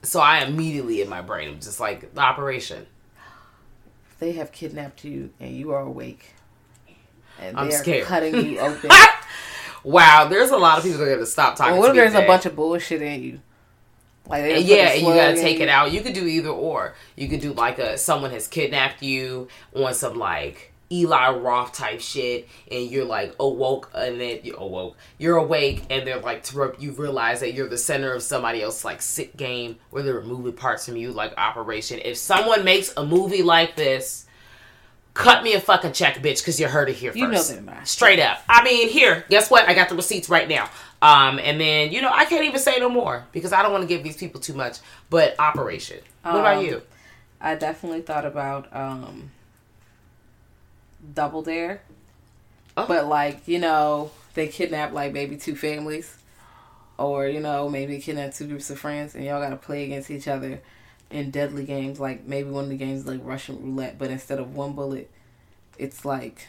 so 0.02 0.20
I 0.20 0.44
immediately 0.44 1.02
in 1.02 1.10
my 1.10 1.22
brain 1.22 1.56
was 1.56 1.66
just 1.66 1.80
like 1.80 2.14
the 2.14 2.22
operation. 2.22 2.88
They 4.20 4.34
have 4.34 4.52
kidnapped 4.52 5.04
you 5.04 5.30
and 5.40 5.56
you 5.56 5.72
are 5.72 5.82
awake. 5.82 6.32
And 7.42 7.58
I'm 7.58 7.72
scared. 7.72 8.06
cutting 8.06 8.36
you 8.46 8.60
open. 8.60 8.90
Wow, 9.84 10.28
there's 10.30 10.50
a 10.50 10.58
lot 10.58 10.78
of 10.78 10.84
people 10.84 11.00
that 11.00 11.08
are 11.08 11.14
gonna 11.14 11.26
stop 11.26 11.56
talking. 11.56 11.74
Well, 11.74 11.82
what 11.82 11.90
if 11.92 11.96
there's 11.96 12.14
a 12.14 12.28
bunch 12.28 12.46
of 12.46 12.56
bullshit 12.56 13.02
in 13.02 13.24
you? 13.24 13.40
Like 14.28 14.44
And 14.44 14.54
uh, 14.54 14.58
yeah, 14.58 14.90
and 14.92 15.02
you 15.02 15.14
gotta 15.14 15.36
take 15.36 15.58
you? 15.58 15.64
it 15.64 15.70
out. 15.70 15.92
You 15.92 16.02
could 16.02 16.14
do 16.14 16.26
either 16.26 16.50
or. 16.50 16.96
You 17.16 17.28
could 17.28 17.42
do 17.42 17.54
like 17.54 17.80
a 17.80 17.98
someone 17.98 18.32
has 18.32 18.48
kidnapped 18.48 19.02
you 19.02 19.48
on 19.74 19.94
some 19.94 20.18
like 20.18 20.74
Eli 20.92 21.30
Roth 21.30 21.74
type 21.74 22.02
shit, 22.02 22.48
and 22.70 22.90
you're 22.92 23.06
like 23.06 23.36
awoke, 23.40 23.90
and 23.96 24.20
then 24.20 24.40
you 24.44 24.56
awoke. 24.58 24.98
You're 25.18 25.38
awake, 25.38 25.84
and 25.90 26.06
they're 26.06 26.20
like 26.20 26.44
to 26.46 26.76
you 26.78 26.92
realize 26.92 27.40
that 27.40 27.54
you're 27.54 27.70
the 27.70 27.78
center 27.78 28.14
of 28.14 28.22
somebody 28.22 28.62
else's 28.62 28.86
like 28.86 29.02
sick 29.02 29.36
game 29.38 29.78
where 29.92 30.04
they're 30.04 30.20
removing 30.20 30.54
parts 30.54 30.86
from 30.86 30.98
you, 30.98 31.12
like 31.12 31.34
Operation. 31.38 32.00
If 32.04 32.18
someone 32.18 32.64
makes 32.64 32.94
a 32.98 33.06
movie 33.06 33.44
like 33.44 33.76
this. 33.76 34.26
Cut 35.14 35.44
me 35.44 35.54
a 35.54 35.60
fucking 35.60 35.94
check, 35.94 36.16
bitch, 36.18 36.38
because 36.40 36.60
you 36.60 36.68
heard 36.68 36.90
it 36.90 36.96
here 36.96 37.12
first. 37.12 37.20
You 37.20 37.28
know 37.28 37.44
they're 37.44 37.62
not. 37.62 37.88
Straight 37.88 38.20
up. 38.20 38.42
I 38.48 38.64
mean, 38.64 38.88
here, 38.90 39.26
guess 39.30 39.52
what? 39.52 39.68
I 39.68 39.74
got 39.74 39.90
the 39.90 39.96
receipts 39.96 40.30
right 40.30 40.48
now. 40.48 40.70
Um, 41.02 41.40
and 41.40 41.60
then 41.60 41.92
you 41.92 42.02
know, 42.02 42.12
I 42.14 42.26
can't 42.26 42.46
even 42.46 42.60
say 42.60 42.78
no 42.80 42.90
more 42.90 43.26
because 43.32 43.52
I 43.52 43.62
don't 43.62 43.72
want 43.72 43.84
to 43.84 43.88
give 43.88 44.04
these 44.04 44.18
people 44.18 44.40
too 44.40 44.54
much. 44.54 44.78
But 45.10 45.38
Operation. 45.40 46.00
What 46.24 46.36
about 46.40 46.58
Um, 46.58 46.66
you? 46.66 46.82
I 47.42 47.56
definitely 47.56 48.02
thought 48.02 48.26
about 48.26 48.74
um 48.76 49.32
Double 51.14 51.42
Dare. 51.42 51.82
Oh. 52.78 52.86
But 52.88 53.08
like, 53.08 53.48
you 53.48 53.60
know, 53.60 54.12
they 54.34 54.48
kidnap 54.48 54.94
like 54.94 55.14
maybe 55.14 55.38
two 55.38 55.56
families. 55.56 56.16
Or, 56.98 57.28
you 57.28 57.40
know, 57.40 57.70
maybe 57.70 58.00
kidnap 58.00 58.34
two 58.34 58.48
groups 58.48 58.70
of 58.70 58.78
friends 58.80 59.16
and 59.16 59.24
y'all 59.24 59.42
gotta 59.42 59.56
play 59.56 59.86
against 59.86 60.12
each 60.12 60.28
other 60.28 60.60
in 61.12 61.32
deadly 61.32 61.66
games. 61.66 62.00
Like 62.00 62.26
maybe 62.26 62.50
one 62.50 62.66
of 62.66 62.70
the 62.70 62.78
games 62.78 63.06
like 63.06 63.22
Russian 63.24 63.62
roulette, 63.62 63.98
but 63.98 64.12
instead 64.12 64.40
of 64.40 64.56
one 64.56 64.74
bullet, 64.74 65.10
it's 65.78 66.06
like 66.06 66.48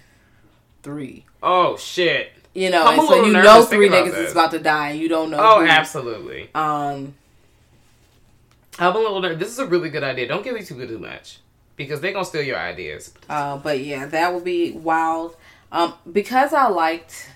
three. 0.82 1.24
Oh 1.42 1.76
shit. 1.76 2.32
You 2.54 2.70
know, 2.70 2.84
I'm 2.84 2.98
and 2.98 3.08
so 3.08 3.24
you 3.24 3.32
know 3.32 3.62
three 3.64 3.88
niggas 3.88 4.12
this. 4.12 4.28
is 4.28 4.32
about 4.32 4.50
to 4.50 4.58
die 4.58 4.90
and 4.90 5.00
you 5.00 5.08
don't 5.08 5.30
know. 5.30 5.38
Oh, 5.40 5.60
who. 5.60 5.66
absolutely. 5.66 6.50
Um 6.54 7.14
I'm 8.78 8.96
a 8.96 8.98
little 8.98 9.20
nervous. 9.20 9.38
This 9.38 9.50
is 9.50 9.58
a 9.58 9.66
really 9.66 9.90
good 9.90 10.02
idea. 10.02 10.26
Don't 10.26 10.42
give 10.42 10.54
these 10.54 10.68
people 10.68 10.86
too 10.86 10.98
much 10.98 11.38
because 11.76 12.00
they're 12.00 12.12
gonna 12.12 12.24
steal 12.24 12.42
your 12.42 12.58
ideas. 12.58 13.12
Uh, 13.28 13.58
but 13.58 13.80
yeah, 13.80 14.06
that 14.06 14.32
would 14.32 14.44
be 14.44 14.72
wild. 14.72 15.36
Um, 15.72 15.94
because 16.10 16.52
I 16.52 16.68
liked 16.68 17.30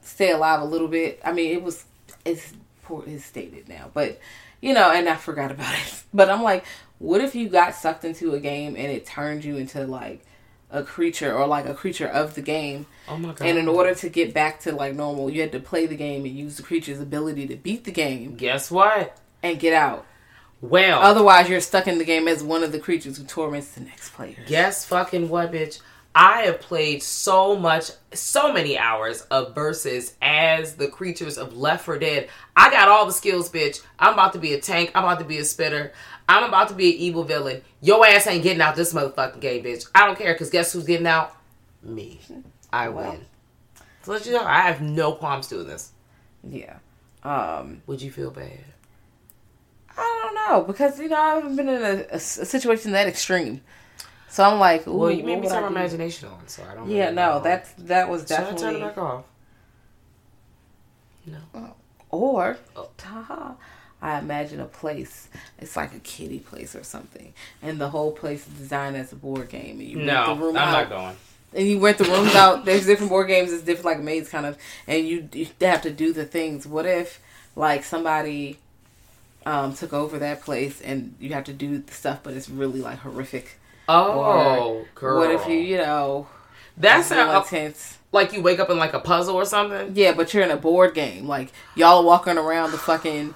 Stay 0.00 0.30
Alive 0.30 0.60
a 0.60 0.64
little 0.64 0.88
bit. 0.88 1.20
I 1.24 1.32
mean, 1.32 1.52
it 1.52 1.62
was 1.62 1.84
it's 2.24 2.52
poor 2.82 3.04
it's 3.06 3.24
stated 3.24 3.68
now, 3.68 3.90
but 3.92 4.18
you 4.62 4.72
know, 4.72 4.90
and 4.90 5.06
I 5.08 5.16
forgot 5.16 5.50
about 5.50 5.74
it. 5.74 5.98
But 6.14 6.28
I'm 6.28 6.42
like, 6.42 6.64
what 6.98 7.22
if 7.22 7.34
you 7.34 7.48
got 7.48 7.74
sucked 7.74 8.04
into 8.04 8.34
a 8.34 8.40
game 8.40 8.76
and 8.76 8.92
it 8.92 9.06
turned 9.06 9.44
you 9.46 9.56
into 9.56 9.86
like 9.86 10.24
a 10.70 10.82
creature 10.82 11.34
or 11.34 11.46
like 11.46 11.64
a 11.66 11.72
creature 11.74 12.06
of 12.06 12.34
the 12.34 12.42
game? 12.42 12.84
Oh 13.08 13.16
my 13.16 13.32
god. 13.32 13.40
And 13.46 13.58
in 13.58 13.66
order 13.66 13.94
to 13.94 14.08
get 14.10 14.34
back 14.34 14.60
to 14.60 14.72
like 14.72 14.94
normal, 14.94 15.30
you 15.30 15.40
had 15.40 15.52
to 15.52 15.60
play 15.60 15.86
the 15.86 15.96
game 15.96 16.26
and 16.26 16.36
use 16.36 16.56
the 16.58 16.62
creature's 16.62 17.00
ability 17.00 17.46
to 17.48 17.56
beat 17.56 17.84
the 17.84 17.92
game 17.92 18.36
guess 18.36 18.70
what? 18.70 19.16
and 19.42 19.58
get 19.58 19.72
out. 19.72 20.06
Well, 20.60 21.00
Otherwise, 21.00 21.48
you're 21.48 21.60
stuck 21.60 21.88
in 21.88 21.98
the 21.98 22.04
game 22.04 22.28
as 22.28 22.42
one 22.42 22.62
of 22.62 22.70
the 22.70 22.78
creatures 22.78 23.16
who 23.16 23.24
torments 23.24 23.72
the 23.72 23.80
next 23.80 24.10
player. 24.12 24.36
Guess 24.46 24.84
fucking 24.84 25.28
what, 25.28 25.50
bitch? 25.50 25.80
I 26.14 26.42
have 26.42 26.60
played 26.60 27.02
so 27.02 27.56
much, 27.56 27.90
so 28.12 28.52
many 28.52 28.76
hours 28.76 29.22
of 29.30 29.54
versus 29.54 30.14
as 30.20 30.76
the 30.76 30.88
creatures 30.88 31.38
of 31.38 31.56
Left 31.56 31.84
4 31.84 31.98
Dead. 31.98 32.28
I 32.54 32.70
got 32.70 32.88
all 32.88 33.06
the 33.06 33.12
skills, 33.12 33.50
bitch. 33.50 33.82
I'm 33.98 34.12
about 34.12 34.34
to 34.34 34.38
be 34.38 34.52
a 34.52 34.60
tank. 34.60 34.92
I'm 34.94 35.04
about 35.04 35.20
to 35.20 35.24
be 35.24 35.38
a 35.38 35.44
spitter. 35.44 35.92
I'm 36.28 36.44
about 36.44 36.68
to 36.68 36.74
be 36.74 36.92
an 36.92 36.98
evil 36.98 37.24
villain. 37.24 37.62
Your 37.80 38.06
ass 38.06 38.26
ain't 38.26 38.42
getting 38.42 38.60
out 38.60 38.76
this 38.76 38.92
motherfucking 38.92 39.40
game, 39.40 39.64
bitch. 39.64 39.88
I 39.94 40.06
don't 40.06 40.18
care, 40.18 40.34
because 40.34 40.50
guess 40.50 40.72
who's 40.72 40.84
getting 40.84 41.06
out? 41.06 41.34
Me. 41.82 42.20
I 42.72 42.88
win. 42.90 43.26
So 44.02 44.12
let 44.12 44.26
you 44.26 44.32
know, 44.32 44.44
I 44.44 44.60
have 44.60 44.80
no 44.80 45.12
qualms 45.12 45.48
doing 45.48 45.66
this. 45.66 45.92
Yeah. 46.42 46.78
Um, 47.22 47.82
Would 47.86 48.02
you 48.02 48.10
feel 48.10 48.30
bad? 48.30 48.64
I 49.96 50.20
don't 50.22 50.34
know 50.34 50.62
because 50.62 50.98
you 50.98 51.08
know 51.08 51.16
I 51.16 51.34
haven't 51.34 51.56
been 51.56 51.68
in 51.68 52.06
a 52.10 52.18
situation 52.18 52.92
that 52.92 53.06
extreme, 53.06 53.60
so 54.32 54.44
I'm 54.44 54.58
like, 54.58 54.88
ooh, 54.88 54.96
Well, 54.96 55.10
you 55.10 55.22
made 55.24 55.40
me 55.40 55.48
turn 55.48 55.62
my 55.62 55.68
imagination 55.68 56.28
on, 56.28 56.48
so 56.48 56.62
I 56.68 56.74
don't 56.74 56.88
Yeah, 56.88 57.04
really 57.04 57.16
no, 57.16 57.40
that's 57.42 57.70
that 57.78 58.08
was 58.08 58.22
Should 58.22 58.40
I 58.40 58.52
turn 58.54 58.76
it 58.76 58.80
back 58.80 58.96
off? 58.98 59.24
No. 61.26 61.74
Or 62.10 62.56
Oh. 62.74 62.88
haha, 63.02 63.52
I 64.00 64.18
imagine 64.18 64.60
a 64.60 64.64
place. 64.66 65.28
It's 65.58 65.76
like 65.76 65.94
a 65.94 65.98
kiddie 65.98 66.40
place 66.40 66.74
or 66.74 66.82
something, 66.82 67.32
and 67.62 67.80
the 67.80 67.90
whole 67.90 68.12
place 68.12 68.46
is 68.46 68.54
designed 68.54 68.96
as 68.96 69.12
a 69.12 69.16
board 69.16 69.48
game. 69.50 69.80
And 69.80 69.88
you 69.88 69.98
No, 69.98 70.22
I'm 70.24 70.40
room 70.40 70.54
not 70.54 70.88
going. 70.88 71.16
and 71.54 71.68
you 71.68 71.78
rent 71.78 71.98
the 71.98 72.04
rooms 72.04 72.34
out. 72.34 72.64
There's 72.64 72.86
different 72.86 73.10
board 73.10 73.28
games. 73.28 73.52
It's 73.52 73.62
different 73.64 73.84
like 73.84 74.00
maze 74.00 74.28
kind 74.30 74.46
of, 74.46 74.56
and 74.86 75.06
you, 75.06 75.28
you 75.32 75.46
have 75.60 75.82
to 75.82 75.90
do 75.90 76.12
the 76.12 76.24
things. 76.24 76.66
What 76.66 76.86
if 76.86 77.20
like 77.54 77.84
somebody 77.84 78.58
um, 79.46 79.74
took 79.74 79.92
over 79.92 80.18
that 80.18 80.40
place 80.42 80.80
and 80.80 81.14
you 81.20 81.32
have 81.34 81.44
to 81.44 81.52
do 81.52 81.78
the 81.78 81.92
stuff, 81.92 82.20
but 82.22 82.34
it's 82.34 82.48
really 82.48 82.80
like 82.80 82.98
horrific. 83.00 83.58
Oh, 83.92 84.84
girl. 84.94 85.18
What 85.18 85.30
if 85.30 85.46
you, 85.46 85.56
you 85.56 85.78
know, 85.78 86.26
That's 86.76 87.10
how, 87.10 87.40
intense? 87.42 87.98
like 88.12 88.32
you 88.32 88.42
wake 88.42 88.58
up 88.60 88.70
in 88.70 88.78
like 88.78 88.94
a 88.94 89.00
puzzle 89.00 89.34
or 89.36 89.44
something. 89.44 89.92
Yeah, 89.94 90.12
but 90.12 90.32
you're 90.32 90.42
in 90.42 90.50
a 90.50 90.56
board 90.56 90.94
game. 90.94 91.26
Like 91.26 91.52
y'all 91.74 91.98
are 92.00 92.04
walking 92.04 92.38
around 92.38 92.72
the 92.72 92.78
fucking 92.78 93.34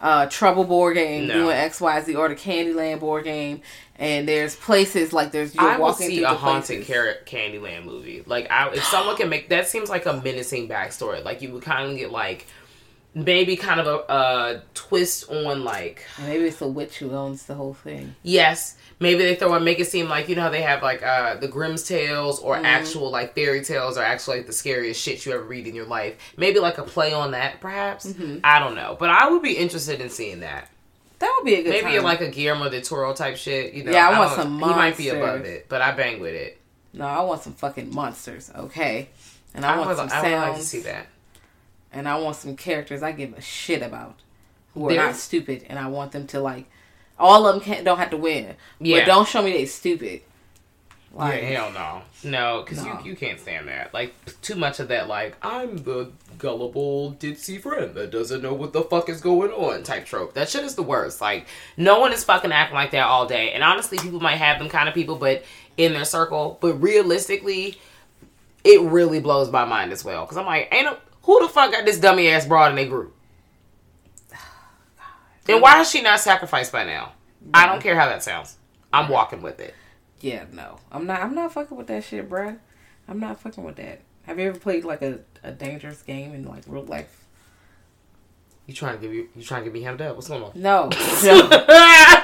uh, 0.00 0.26
Trouble 0.26 0.64
board 0.64 0.94
game, 0.96 1.26
No. 1.26 1.34
doing 1.34 1.56
X, 1.56 1.80
Y, 1.80 2.00
Z, 2.02 2.14
or 2.14 2.28
the 2.28 2.34
Candyland 2.34 3.00
board 3.00 3.24
game, 3.24 3.60
and 3.96 4.26
there's 4.26 4.56
places 4.56 5.12
like 5.12 5.30
there's 5.30 5.54
you're 5.54 5.62
I 5.62 5.76
walking 5.76 6.06
see 6.08 6.16
through 6.16 6.26
a 6.26 6.30
the 6.30 6.36
haunted 6.36 6.84
carrot 6.86 7.26
Candyland 7.26 7.84
movie. 7.84 8.22
Like, 8.26 8.50
I, 8.50 8.70
if 8.72 8.82
someone 8.84 9.16
can 9.16 9.28
make 9.28 9.50
that, 9.50 9.68
seems 9.68 9.90
like 9.90 10.06
a 10.06 10.14
menacing 10.24 10.68
backstory. 10.68 11.22
Like, 11.22 11.42
you 11.42 11.52
would 11.52 11.62
kind 11.62 11.90
of 11.90 11.98
get 11.98 12.10
like 12.10 12.46
maybe 13.14 13.56
kind 13.56 13.80
of 13.80 13.86
a, 13.86 14.12
a 14.12 14.62
twist 14.74 15.30
on 15.30 15.64
like 15.64 16.04
maybe 16.22 16.44
it's 16.44 16.60
a 16.60 16.68
witch 16.68 16.98
who 16.98 17.10
owns 17.12 17.44
the 17.46 17.54
whole 17.54 17.74
thing. 17.74 18.14
yes, 18.22 18.76
maybe 19.00 19.18
they 19.24 19.34
throw 19.34 19.52
and 19.54 19.64
make 19.64 19.80
it 19.80 19.86
seem 19.86 20.08
like 20.08 20.28
you 20.28 20.36
know 20.36 20.42
how 20.42 20.48
they 20.50 20.62
have 20.62 20.82
like 20.82 21.02
uh 21.02 21.34
the 21.36 21.48
Grimm's 21.48 21.82
tales 21.82 22.38
or 22.40 22.54
Mm-hmm. 22.56 22.64
actual 22.66 23.10
like 23.10 23.34
fairy 23.34 23.64
tales 23.64 23.96
are 23.96 24.04
actually 24.04 24.38
like 24.38 24.46
the 24.46 24.52
scariest 24.52 25.00
shit 25.02 25.24
you 25.26 25.32
ever 25.32 25.42
read 25.42 25.66
in 25.66 25.74
your 25.74 25.86
life. 25.86 26.16
Maybe 26.36 26.60
like 26.60 26.78
a 26.78 26.82
play 26.84 27.12
on 27.12 27.32
that, 27.32 27.60
perhaps. 27.60 28.06
Mm-hmm. 28.06 28.38
I 28.44 28.58
don't 28.58 28.74
know, 28.74 28.96
but 28.98 29.10
I 29.10 29.28
would 29.28 29.42
be 29.42 29.54
interested 29.56 30.00
in 30.00 30.10
seeing 30.10 30.40
that. 30.40 30.68
That 31.18 31.34
would 31.36 31.44
be 31.44 31.54
a 31.54 31.62
good 31.62 31.70
Maybe 31.84 31.96
time. 31.96 32.02
like 32.04 32.20
a 32.22 32.28
Guillermo 32.30 32.70
del 32.70 32.80
Toro 32.80 33.12
type 33.12 33.36
shit. 33.36 33.74
You 33.74 33.84
know, 33.84 33.92
Yeah, 33.92 34.08
I 34.08 34.18
want 34.18 34.30
don't- 34.36 34.44
some 34.44 34.54
He 34.58 34.64
might 34.66 34.96
be 34.96 35.08
above 35.10 35.44
it, 35.44 35.68
but 35.68 35.82
I 35.82 35.92
bang 35.92 36.18
with 36.20 36.32
it. 36.34 36.58
no, 36.94 37.04
I 37.06 37.20
want 37.22 37.42
some 37.42 37.52
fucking 37.54 37.92
monsters, 37.94 38.50
okay? 38.56 39.08
And 39.54 39.66
I, 39.66 39.74
I 39.74 39.76
want 39.76 39.88
would, 39.88 39.96
some 39.98 40.08
I 40.10 40.22
would 40.22 40.32
like 40.50 40.56
to 40.56 40.62
see 40.62 40.80
that. 40.80 41.08
And 41.92 42.08
I 42.08 42.18
want 42.18 42.36
some 42.36 42.56
characters 42.56 43.02
I 43.02 43.12
give 43.12 43.32
a 43.36 43.40
shit 43.40 43.82
about 43.82 44.16
who 44.74 44.86
are 44.86 44.92
There's- 44.92 45.06
not 45.06 45.16
stupid, 45.16 45.64
and 45.68 45.78
I 45.78 45.88
want 45.88 46.12
them 46.12 46.26
to 46.28 46.40
like. 46.40 46.66
All 47.18 47.46
of 47.46 47.54
them 47.54 47.62
can't 47.62 47.84
don't 47.84 47.98
have 47.98 48.10
to 48.10 48.16
win, 48.16 48.56
Yeah. 48.78 49.00
but 49.00 49.06
don't 49.06 49.28
show 49.28 49.42
me 49.42 49.52
they 49.52 49.66
stupid. 49.66 50.22
Like, 51.12 51.42
yeah, 51.42 51.48
hell 51.48 51.72
no, 51.72 52.02
no, 52.30 52.62
because 52.62 52.84
No. 52.84 53.00
you 53.04 53.10
you 53.10 53.16
can't 53.16 53.40
stand 53.40 53.66
that. 53.68 53.92
Like 53.92 54.14
too 54.42 54.54
much 54.54 54.78
of 54.78 54.88
that. 54.88 55.08
Like 55.08 55.34
I'm 55.42 55.76
the 55.78 56.12
gullible 56.38 57.14
ditzy 57.18 57.60
friend 57.60 57.94
that 57.96 58.12
doesn't 58.12 58.42
know 58.42 58.54
what 58.54 58.72
the 58.72 58.82
fuck 58.82 59.08
is 59.08 59.20
going 59.20 59.50
on 59.50 59.82
type 59.82 60.06
trope. 60.06 60.34
That 60.34 60.48
shit 60.48 60.62
is 60.64 60.76
the 60.76 60.84
worst. 60.84 61.20
Like 61.20 61.46
no 61.76 61.98
one 61.98 62.12
is 62.12 62.22
fucking 62.22 62.52
acting 62.52 62.76
like 62.76 62.92
that 62.92 63.06
all 63.06 63.26
day. 63.26 63.50
And 63.52 63.64
honestly, 63.64 63.98
people 63.98 64.20
might 64.20 64.36
have 64.36 64.60
them 64.60 64.68
kind 64.68 64.88
of 64.88 64.94
people, 64.94 65.16
but 65.16 65.44
in 65.76 65.92
their 65.94 66.04
circle. 66.04 66.58
But 66.60 66.74
realistically, 66.74 67.78
it 68.62 68.80
really 68.80 69.18
blows 69.20 69.50
my 69.50 69.64
mind 69.64 69.90
as 69.92 70.04
well. 70.04 70.24
Because 70.24 70.36
I'm 70.36 70.46
like, 70.46 70.68
ain't 70.72 70.86
no, 70.86 70.96
who 71.22 71.40
the 71.40 71.48
fuck 71.48 71.72
got 71.72 71.84
this 71.84 71.98
dummy 71.98 72.28
ass 72.28 72.46
broad 72.46 72.70
in 72.70 72.76
their 72.76 72.86
group? 72.86 73.14
And 75.48 75.60
why 75.60 75.80
is 75.80 75.90
she 75.90 76.00
not 76.00 76.20
sacrificed 76.20 76.70
by 76.70 76.84
now? 76.84 77.12
I 77.52 77.66
don't 77.66 77.82
care 77.82 77.98
how 77.98 78.06
that 78.06 78.22
sounds. 78.22 78.56
I'm 78.92 79.08
walking 79.08 79.42
with 79.42 79.58
it. 79.58 79.74
Yeah, 80.20 80.44
no, 80.52 80.78
I'm 80.92 81.06
not. 81.06 81.22
I'm 81.22 81.34
not 81.34 81.52
fucking 81.52 81.76
with 81.76 81.86
that 81.88 82.04
shit, 82.04 82.28
bruh. 82.28 82.58
I'm 83.08 83.18
not 83.18 83.40
fucking 83.40 83.64
with 83.64 83.76
that. 83.76 84.00
Have 84.24 84.38
you 84.38 84.48
ever 84.48 84.58
played 84.58 84.84
like 84.84 85.02
a, 85.02 85.20
a 85.42 85.50
dangerous 85.50 86.02
game 86.02 86.34
in 86.34 86.44
like 86.44 86.62
real 86.66 86.84
life? 86.84 87.26
You 88.70 88.76
trying 88.76 88.94
to 88.94 89.02
give 89.02 89.12
you 89.12 89.28
you 89.34 89.42
trying 89.42 89.62
to 89.62 89.64
get 89.64 89.72
me 89.74 89.82
hemmed 89.82 90.00
up? 90.00 90.14
What's 90.14 90.28
going 90.28 90.44
on? 90.44 90.52
No, 90.54 90.88
no. 91.24 91.48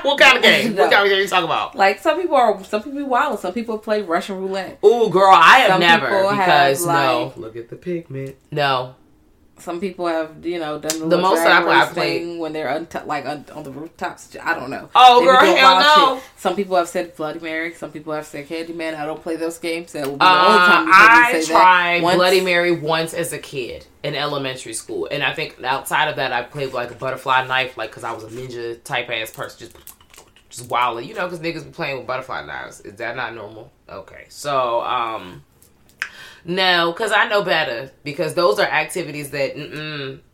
what 0.03 0.17
kind 0.21 0.37
of 0.37 0.43
game? 0.45 0.75
No. 0.77 0.83
What 0.83 0.93
kind 0.93 1.05
of 1.05 1.11
game 1.11 1.21
you 1.21 1.27
talking 1.27 1.45
about? 1.45 1.75
like 1.75 1.99
some 1.99 2.21
people 2.21 2.37
are. 2.37 2.63
Some 2.63 2.85
people 2.85 2.99
be 2.99 3.03
wild. 3.05 3.41
Some 3.41 3.53
people 3.53 3.79
play 3.79 4.03
Russian 4.03 4.37
roulette. 4.37 4.79
Ooh, 4.85 5.11
girl, 5.11 5.33
I 5.35 5.59
have 5.59 5.71
Some 5.73 5.81
never 5.81 6.07
people 6.07 6.29
have, 6.29 6.47
because 6.47 6.87
no. 6.87 6.93
like- 7.25 7.37
Look 7.37 7.57
at 7.57 7.69
the 7.69 7.75
pigment. 7.75 8.37
No, 8.53 8.95
Some 9.59 9.81
people 9.81 10.07
have, 10.07 10.45
you 10.45 10.59
know, 10.59 10.79
done 10.79 11.01
the, 11.01 11.07
The 11.09 11.17
most 11.19 11.43
that 11.43 11.63
I- 11.63 11.67
I 11.67 11.81
race 11.85 11.93
played- 11.95 12.21
thing 12.21 12.39
when 12.39 12.53
they're 12.53 12.69
un- 12.69 12.87
like 13.07 13.25
un- 13.25 13.47
on 13.55 13.63
the 13.63 13.71
rooftops. 13.71 14.37
I 14.43 14.55
don't 14.55 14.69
know. 14.69 14.91
Oh, 14.95 15.21
They 15.21 15.27
girl, 15.27 15.57
hell 15.57 15.81
no. 15.81 16.21
Some 16.37 16.55
people 16.57 16.77
have 16.77 16.89
said 16.89 17.17
Bloody 17.17 17.41
Mary. 17.41 17.73
Some 17.73 17.91
people 17.91 18.13
have 18.13 18.27
said 18.27 18.47
Candyman. 18.49 18.95
I 18.95 19.07
don't 19.07 19.23
play 19.23 19.37
those 19.37 19.59
games. 19.59 19.93
That 19.93 20.05
will 20.07 20.13
be 20.13 20.19
the 20.19 20.25
only 20.27 20.59
Uh, 20.59 20.67
time 20.67 20.87
you 20.87 20.93
hear 20.93 21.41
me 21.41 21.41
I 21.41 21.45
tried. 21.47 22.01
Bloody 22.03 22.41
Mary 22.43 22.71
once 22.71 23.15
as 23.15 23.33
a 23.33 23.39
kid 23.39 23.87
in 24.03 24.15
elementary 24.15 24.75
school, 24.75 25.09
and 25.11 25.23
I 25.25 25.33
think 25.33 25.57
outside 25.65 26.09
of 26.09 26.17
that, 26.17 26.33
I 26.35 26.43
played 26.43 26.75
like 26.75 26.91
a 26.91 26.95
butterfly 26.95 27.47
knife, 27.47 27.79
like 27.79 27.91
because 27.91 28.05
I 28.05 28.13
was 28.13 28.25
a 28.25 28.29
ninja 28.29 28.83
type 28.85 29.09
ass 29.11 29.31
person, 29.31 29.59
just 29.59 29.77
just 30.51 30.71
wildly, 30.71 31.07
you 31.07 31.15
know, 31.15 31.25
because 31.27 31.41
niggas 31.41 31.65
be 31.65 31.71
playing 31.71 31.97
with 31.99 32.07
butterfly 32.07 32.45
knives. 32.45 32.81
Is 32.83 32.97
that 32.97 33.17
not 33.17 33.35
normal? 33.35 33.73
Okay, 33.91 34.27
so 34.29 34.83
um, 34.83 35.43
no, 36.47 36.93
because 36.93 37.13
I 37.13 37.29
know 37.29 37.43
better. 37.43 37.91
Because 38.05 38.35
those 38.35 38.59
are 38.59 38.67
activities 38.67 39.31
that 39.31 39.57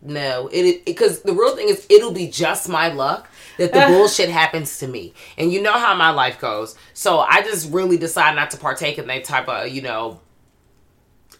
no, 0.02 0.48
it 0.52 0.84
because 0.84 1.22
the 1.22 1.32
real 1.32 1.56
thing 1.56 1.68
is 1.68 1.86
it'll 1.90 2.12
be 2.12 2.28
just 2.28 2.68
my 2.68 2.88
luck 2.92 3.28
that 3.58 3.72
the 3.72 3.80
bullshit 3.86 4.28
happens 4.30 4.78
to 4.78 4.86
me, 4.88 5.14
and 5.38 5.52
you 5.52 5.60
know 5.62 5.72
how 5.72 5.94
my 5.94 6.10
life 6.10 6.38
goes. 6.40 6.76
So 6.94 7.18
I 7.20 7.42
just 7.42 7.72
really 7.72 7.96
decide 7.96 8.34
not 8.36 8.50
to 8.52 8.56
partake 8.58 8.98
in 8.98 9.06
that 9.08 9.24
type 9.24 9.48
of 9.48 9.68
you 9.68 9.82
know 9.82 10.20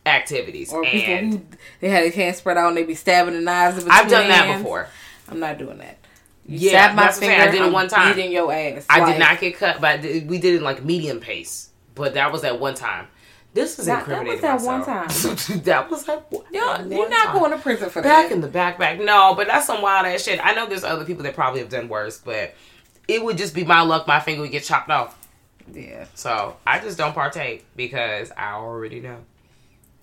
activities. 0.07 0.73
or 0.73 0.83
people 0.85 1.15
and 1.15 1.33
who 1.35 1.43
they 1.81 1.89
had 1.89 2.05
their 2.05 2.11
hands 2.11 2.39
spread 2.39 2.57
out 2.57 2.69
and 2.69 2.77
they 2.77 2.83
be 2.85 2.95
stabbing 2.95 3.35
the 3.35 3.41
knives. 3.41 3.83
in 3.83 3.91
I've 3.91 4.09
done 4.09 4.29
that 4.29 4.47
hands. 4.47 4.63
before. 4.63 4.89
I'm 5.29 5.39
not 5.41 5.59
doing 5.59 5.79
that. 5.79 5.99
You 6.47 6.59
Yeah, 6.59 6.71
stab 6.71 6.97
my 6.97 7.13
finger. 7.13 7.43
I 7.43 7.47
did 7.47 7.61
it 7.61 7.63
I'm 7.67 7.73
one 7.73 7.89
time. 7.89 8.15
Beating 8.17 8.33
your 8.33 8.53
ass. 8.53 8.85
I 8.91 8.99
Like, 8.99 9.15
did 9.15 9.21
not 9.21 9.39
get 9.41 9.57
cut, 9.57 9.81
but 9.81 10.03
did- 10.03 10.29
we 10.29 10.39
did 10.39 10.55
it 10.57 10.63
like 10.63 10.85
medium 10.85 11.21
pace. 11.21 11.71
But 11.95 12.15
that 12.15 12.33
was 12.33 12.43
at 12.43 12.59
one 12.59 12.75
time. 12.75 13.07
This 13.55 13.79
is 13.79 13.85
That- 13.87 14.07
that 14.07 14.25
was 14.27 14.41
that 14.41 14.61
at 14.61 14.67
one 14.67 14.85
time. 14.85 15.09
that 15.65 15.91
was 15.91 16.09
at 16.09 16.31
one, 16.33 16.45
You're, 16.51 16.65
you're 16.87 17.09
not 17.11 17.27
time. 17.27 17.39
going 17.39 17.51
to 17.51 17.59
prison 17.59 17.91
for 17.91 18.01
back 18.01 18.11
that. 18.11 18.23
Back 18.25 18.33
in 18.33 18.41
the 18.41 18.49
back 18.49 18.79
back. 18.79 18.99
No, 18.99 19.35
but 19.35 19.47
that's 19.47 19.67
some 19.67 19.83
wild 19.83 20.07
ass 20.07 20.23
shit. 20.23 20.41
I 20.43 20.55
know 20.55 20.67
there's 20.67 20.85
other 20.85 21.05
people 21.05 21.23
that 21.25 21.35
probably 21.35 21.61
have 21.61 21.69
done 21.69 21.89
worse, 21.89 22.19
but 22.19 22.55
it 23.09 23.23
would 23.23 23.37
just 23.37 23.55
be 23.55 23.65
my 23.65 23.83
luck. 23.83 24.07
My 24.07 24.21
finger 24.21 24.41
would 24.43 24.53
get 24.53 24.65
chopped 24.65 24.89
off. 24.91 25.19
yeah. 25.71 26.07
So 26.15 26.57
I 26.67 26.79
just 26.79 26.97
don't 26.97 27.13
partake 27.15 27.67
because 27.77 28.31
I 28.37 28.53
already 28.55 29.01
know. 29.01 29.19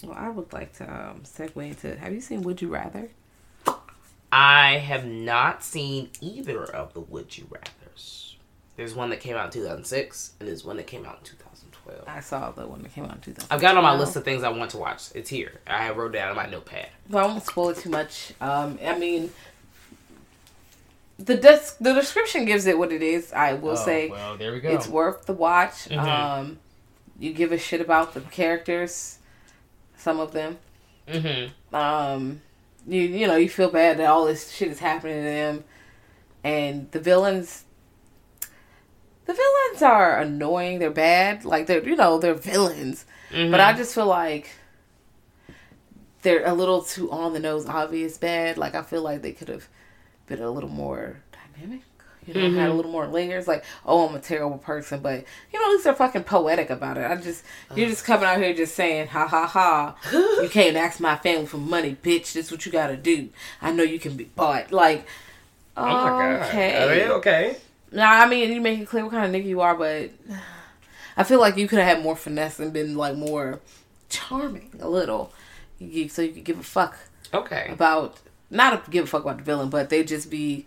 Well, 0.04 0.16
I 0.16 0.30
would 0.30 0.54
like 0.54 0.74
to 0.78 0.84
um, 0.84 1.22
segue 1.24 1.56
into. 1.58 1.96
Have 1.98 2.14
you 2.14 2.22
seen 2.22 2.44
Would 2.44 2.62
You 2.62 2.68
Rather? 2.70 3.10
I 4.32 4.74
have 4.78 5.06
not 5.06 5.64
seen 5.64 6.12
either 6.22 6.64
of 6.64 6.94
the 6.94 7.00
Would 7.00 7.36
You 7.38 7.48
Rather's. 7.50 8.36
There's 8.78 8.94
one 8.94 9.10
that 9.10 9.20
came 9.20 9.36
out 9.36 9.46
in 9.48 9.52
2006, 9.52 10.34
and 10.40 10.48
there's 10.48 10.64
one 10.64 10.78
that 10.78 10.88
came 10.88 11.04
out 11.06 11.18
in 11.18 11.24
2012. 11.90 12.18
I 12.18 12.20
saw 12.22 12.52
the 12.52 12.68
one 12.68 12.82
that 12.84 12.94
came 12.94 13.06
out 13.06 13.16
in 13.16 13.22
2000. 13.22 13.48
I've 13.52 13.62
got 13.62 13.72
it 13.76 13.78
on 13.78 13.84
my 13.84 13.96
list 13.96 14.16
of 14.16 14.24
things 14.24 14.44
I 14.44 14.50
want 14.50 14.72
to 14.72 14.78
watch. 14.78 15.10
It's 15.16 15.30
here. 15.30 15.54
I 15.68 15.92
wrote 15.92 16.14
it 16.16 16.18
down 16.20 16.30
on 16.30 16.36
my 16.36 16.46
notepad. 16.48 16.90
Well, 17.10 17.24
I 17.26 17.28
won't 17.28 17.44
spoil 17.44 17.70
it 17.70 17.78
too 17.78 17.90
much. 17.90 18.34
Um, 18.42 18.78
I 18.86 18.98
mean, 18.98 19.32
the 21.18 21.36
des- 21.36 21.76
the 21.82 21.94
description 21.94 22.46
gives 22.46 22.66
it 22.66 22.78
what 22.78 22.92
it 22.92 23.02
is. 23.02 23.34
I 23.34 23.54
will 23.54 23.76
say 23.76 24.10
Oh, 24.10 24.12
well, 24.14 24.38
there 24.38 24.54
we 24.54 24.60
go. 24.62 24.70
it's 24.70 24.88
worth 24.88 25.26
the 25.26 25.34
watch. 25.34 25.90
Mhm. 25.90 25.98
Um, 25.98 26.60
you 27.20 27.34
give 27.34 27.52
a 27.52 27.58
shit 27.58 27.82
about 27.82 28.14
the 28.14 28.22
characters, 28.22 29.18
some 29.98 30.20
of 30.20 30.32
them. 30.32 30.58
mm-hmm. 31.08 31.76
Um, 31.76 32.42
you 32.88 33.02
you 33.02 33.28
know 33.28 33.36
you 33.36 33.50
feel 33.50 33.70
bad 33.70 33.98
that 33.98 34.06
all 34.08 34.26
this 34.26 34.52
shit 34.52 34.70
is 34.70 34.80
happening 34.80 35.18
to 35.18 35.24
them, 35.24 35.64
and 36.44 36.90
the 36.92 37.00
villains. 37.00 37.66
The 39.30 39.36
villains 39.36 39.84
are 39.84 40.18
annoying. 40.18 40.80
They're 40.80 40.90
bad. 40.90 41.46
Like 41.46 41.68
they're 41.68 41.88
you 41.88 41.96
know 41.96 42.18
they're 42.18 42.34
villains, 42.34 43.06
Mm-hmm. 43.32 43.52
but 43.52 43.60
I 43.60 43.74
just 43.74 43.94
feel 43.94 44.08
like 44.08 44.50
they're 46.24 46.46
a 46.48 46.54
little 46.54 46.82
too 46.82 47.12
on 47.12 47.34
the 47.34 47.40
nose, 47.40 47.68
obvious 47.68 48.18
bad. 48.18 48.58
Like 48.58 48.74
I 48.74 48.82
feel 48.82 49.04
like 49.04 49.22
they 49.22 49.32
could 49.32 49.48
have 49.50 49.68
been 50.26 50.42
a 50.42 50.50
little 50.50 50.70
more 50.70 51.18
dynamic. 51.32 51.82
You 52.26 52.34
know, 52.34 52.40
Mm-hmm. 52.42 52.58
had 52.58 52.70
a 52.70 52.74
little 52.74 52.92
more 52.92 53.08
layers. 53.08 53.48
Like, 53.48 53.64
oh, 53.86 54.08
I'm 54.08 54.16
a 54.16 54.20
terrible 54.20 54.58
person, 54.58 55.00
but 55.02 55.24
you 55.54 55.60
know, 55.60 55.66
at 55.68 55.72
least 55.74 55.84
they're 55.84 55.94
fucking 55.96 56.24
poetic 56.24 56.70
about 56.72 56.98
it. 56.98 57.10
I 57.10 57.16
just, 57.16 57.44
you're 57.76 57.88
just 57.90 58.06
coming 58.06 58.26
out 58.28 58.38
here 58.40 58.54
just 58.54 58.74
saying, 58.76 59.08
ha 59.10 59.28
ha 59.28 59.46
ha. 59.48 59.96
you 60.42 60.50
can't 60.50 60.76
ask 60.76 61.00
my 61.00 61.16
family 61.18 61.46
for 61.46 61.58
money, 61.58 61.96
bitch. 62.04 62.34
This 62.34 62.48
is 62.48 62.52
what 62.52 62.66
you 62.66 62.72
got 62.72 62.88
to 62.88 62.98
do. 62.98 63.30
I 63.62 63.72
know 63.72 63.84
you 63.84 64.00
can 64.00 64.16
be 64.18 64.26
bought. 64.26 64.72
Like, 64.72 65.06
Oh 65.78 65.86
my 65.86 65.92
god. 66.38 66.48
okay. 66.50 66.84
Are 66.84 66.88
they 66.88 67.10
okay? 67.10 67.58
Now, 67.92 68.12
I 68.22 68.28
mean, 68.28 68.52
you 68.52 68.62
make 68.62 68.80
it 68.80 68.88
clear 68.88 69.04
what 69.04 69.12
kind 69.12 69.26
of 69.34 69.42
nigga 69.42 69.48
you 69.48 69.62
are, 69.62 69.76
but 69.76 70.12
I 71.18 71.24
feel 71.24 71.40
like 71.40 71.58
you 71.58 71.68
could 71.68 71.80
have 71.80 71.88
had 71.98 72.04
more 72.04 72.16
finesse 72.16 72.60
and 72.60 72.72
been 72.72 72.96
like 72.96 73.16
more 73.16 73.60
charming 74.10 74.72
a 74.80 74.88
little, 74.90 75.32
You- 75.80 76.10
so 76.10 76.22
you 76.22 76.32
could 76.34 76.44
give 76.44 76.60
a 76.60 76.64
fuck 76.64 76.98
Okay. 77.34 77.68
about 77.72 78.18
not 78.52 78.90
give 78.90 79.04
a 79.06 79.08
fuck 79.08 79.22
about 79.24 79.38
the 79.38 79.44
villain, 79.44 79.70
but 79.70 79.90
they 79.90 80.04
just 80.04 80.30
be. 80.30 80.66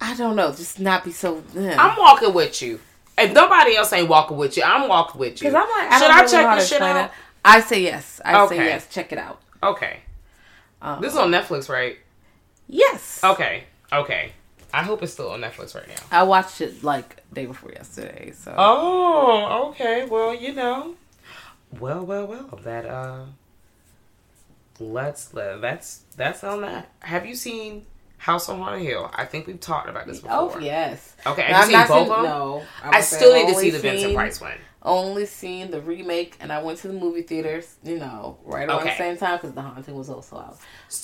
I 0.00 0.14
don't 0.14 0.36
know, 0.36 0.50
just 0.52 0.80
not 0.80 1.04
be 1.04 1.12
so. 1.12 1.42
I'm 1.56 1.96
walking 1.98 2.34
with 2.34 2.60
you. 2.60 2.80
If 3.16 3.32
nobody 3.32 3.76
else 3.76 3.92
ain't 3.92 4.08
walking 4.08 4.36
with 4.36 4.56
you, 4.56 4.62
I'm 4.64 4.88
walking 4.88 5.20
with 5.20 5.40
you. 5.42 5.48
Because 5.50 5.54
I'm 5.54 5.70
like, 5.70 5.92
I 5.92 5.98
Should 6.00 6.10
I 6.10 6.16
really 6.20 6.30
check 6.30 6.58
this 6.58 6.68
shit 6.68 6.82
out? 6.82 7.04
it. 7.06 7.10
I 7.44 7.60
say 7.60 7.82
yes. 7.82 8.20
I 8.24 8.40
Okay. 8.42 8.56
say 8.56 8.64
yes. 8.64 8.88
Check 8.90 9.12
it 9.12 9.18
out. 9.18 9.40
Okay. 9.62 10.00
Um, 10.80 11.00
This 11.00 11.12
is 11.12 11.18
on 11.18 11.30
Netflix, 11.30 11.68
right? 11.68 11.98
yes. 12.68 13.20
Okay. 13.22 13.64
Okay. 13.92 14.32
I 14.72 14.82
hope 14.82 15.02
it's 15.02 15.12
still 15.12 15.30
on 15.30 15.40
Netflix 15.42 15.74
right 15.74 15.86
now. 15.88 15.94
I 16.10 16.22
watched 16.22 16.60
it 16.60 16.82
like 16.82 17.22
day 17.32 17.46
before 17.46 17.72
yesterday. 17.72 18.32
So 18.34 18.54
Oh, 18.56 19.68
okay. 19.70 20.06
Well, 20.06 20.34
you 20.34 20.52
know. 20.54 20.94
Well, 21.78 22.04
well, 22.04 22.26
well. 22.26 22.58
That 22.62 22.86
uh 22.86 23.24
let's 24.80 25.34
uh, 25.34 25.58
that's 25.60 26.02
that's 26.16 26.42
on 26.44 26.62
that. 26.62 26.90
Have 27.00 27.26
you 27.26 27.34
seen 27.34 27.86
House 28.18 28.48
on 28.48 28.58
Haunted 28.60 28.82
Hill? 28.82 29.10
I 29.14 29.24
think 29.24 29.46
we've 29.46 29.60
talked 29.60 29.88
about 29.88 30.06
this 30.06 30.20
before. 30.20 30.52
oh 30.54 30.58
yes. 30.58 31.14
Okay, 31.26 31.42
have 31.42 31.60
you 31.60 31.64
seen 31.64 31.72
not 31.72 31.88
both 31.88 32.02
of 32.02 32.16
them? 32.16 32.24
No, 32.24 32.62
I 32.82 33.00
still 33.00 33.34
need 33.34 33.48
to 33.52 33.58
see 33.58 33.70
the 33.70 33.78
Vincent 33.78 34.14
Price 34.14 34.40
one. 34.40 34.52
Only 34.84 35.26
seen 35.26 35.70
the 35.70 35.80
remake, 35.80 36.36
and 36.40 36.52
I 36.52 36.60
went 36.60 36.78
to 36.80 36.88
the 36.88 36.94
movie 36.94 37.22
theaters. 37.22 37.76
You 37.84 37.98
know, 37.98 38.38
right 38.44 38.68
around 38.68 38.80
Okay. 38.80 38.90
the 38.90 38.96
same 38.96 39.16
time 39.16 39.36
because 39.36 39.52
the 39.52 39.62
haunting 39.62 39.94
was 39.96 40.10
also 40.10 40.36
out. 40.38 40.58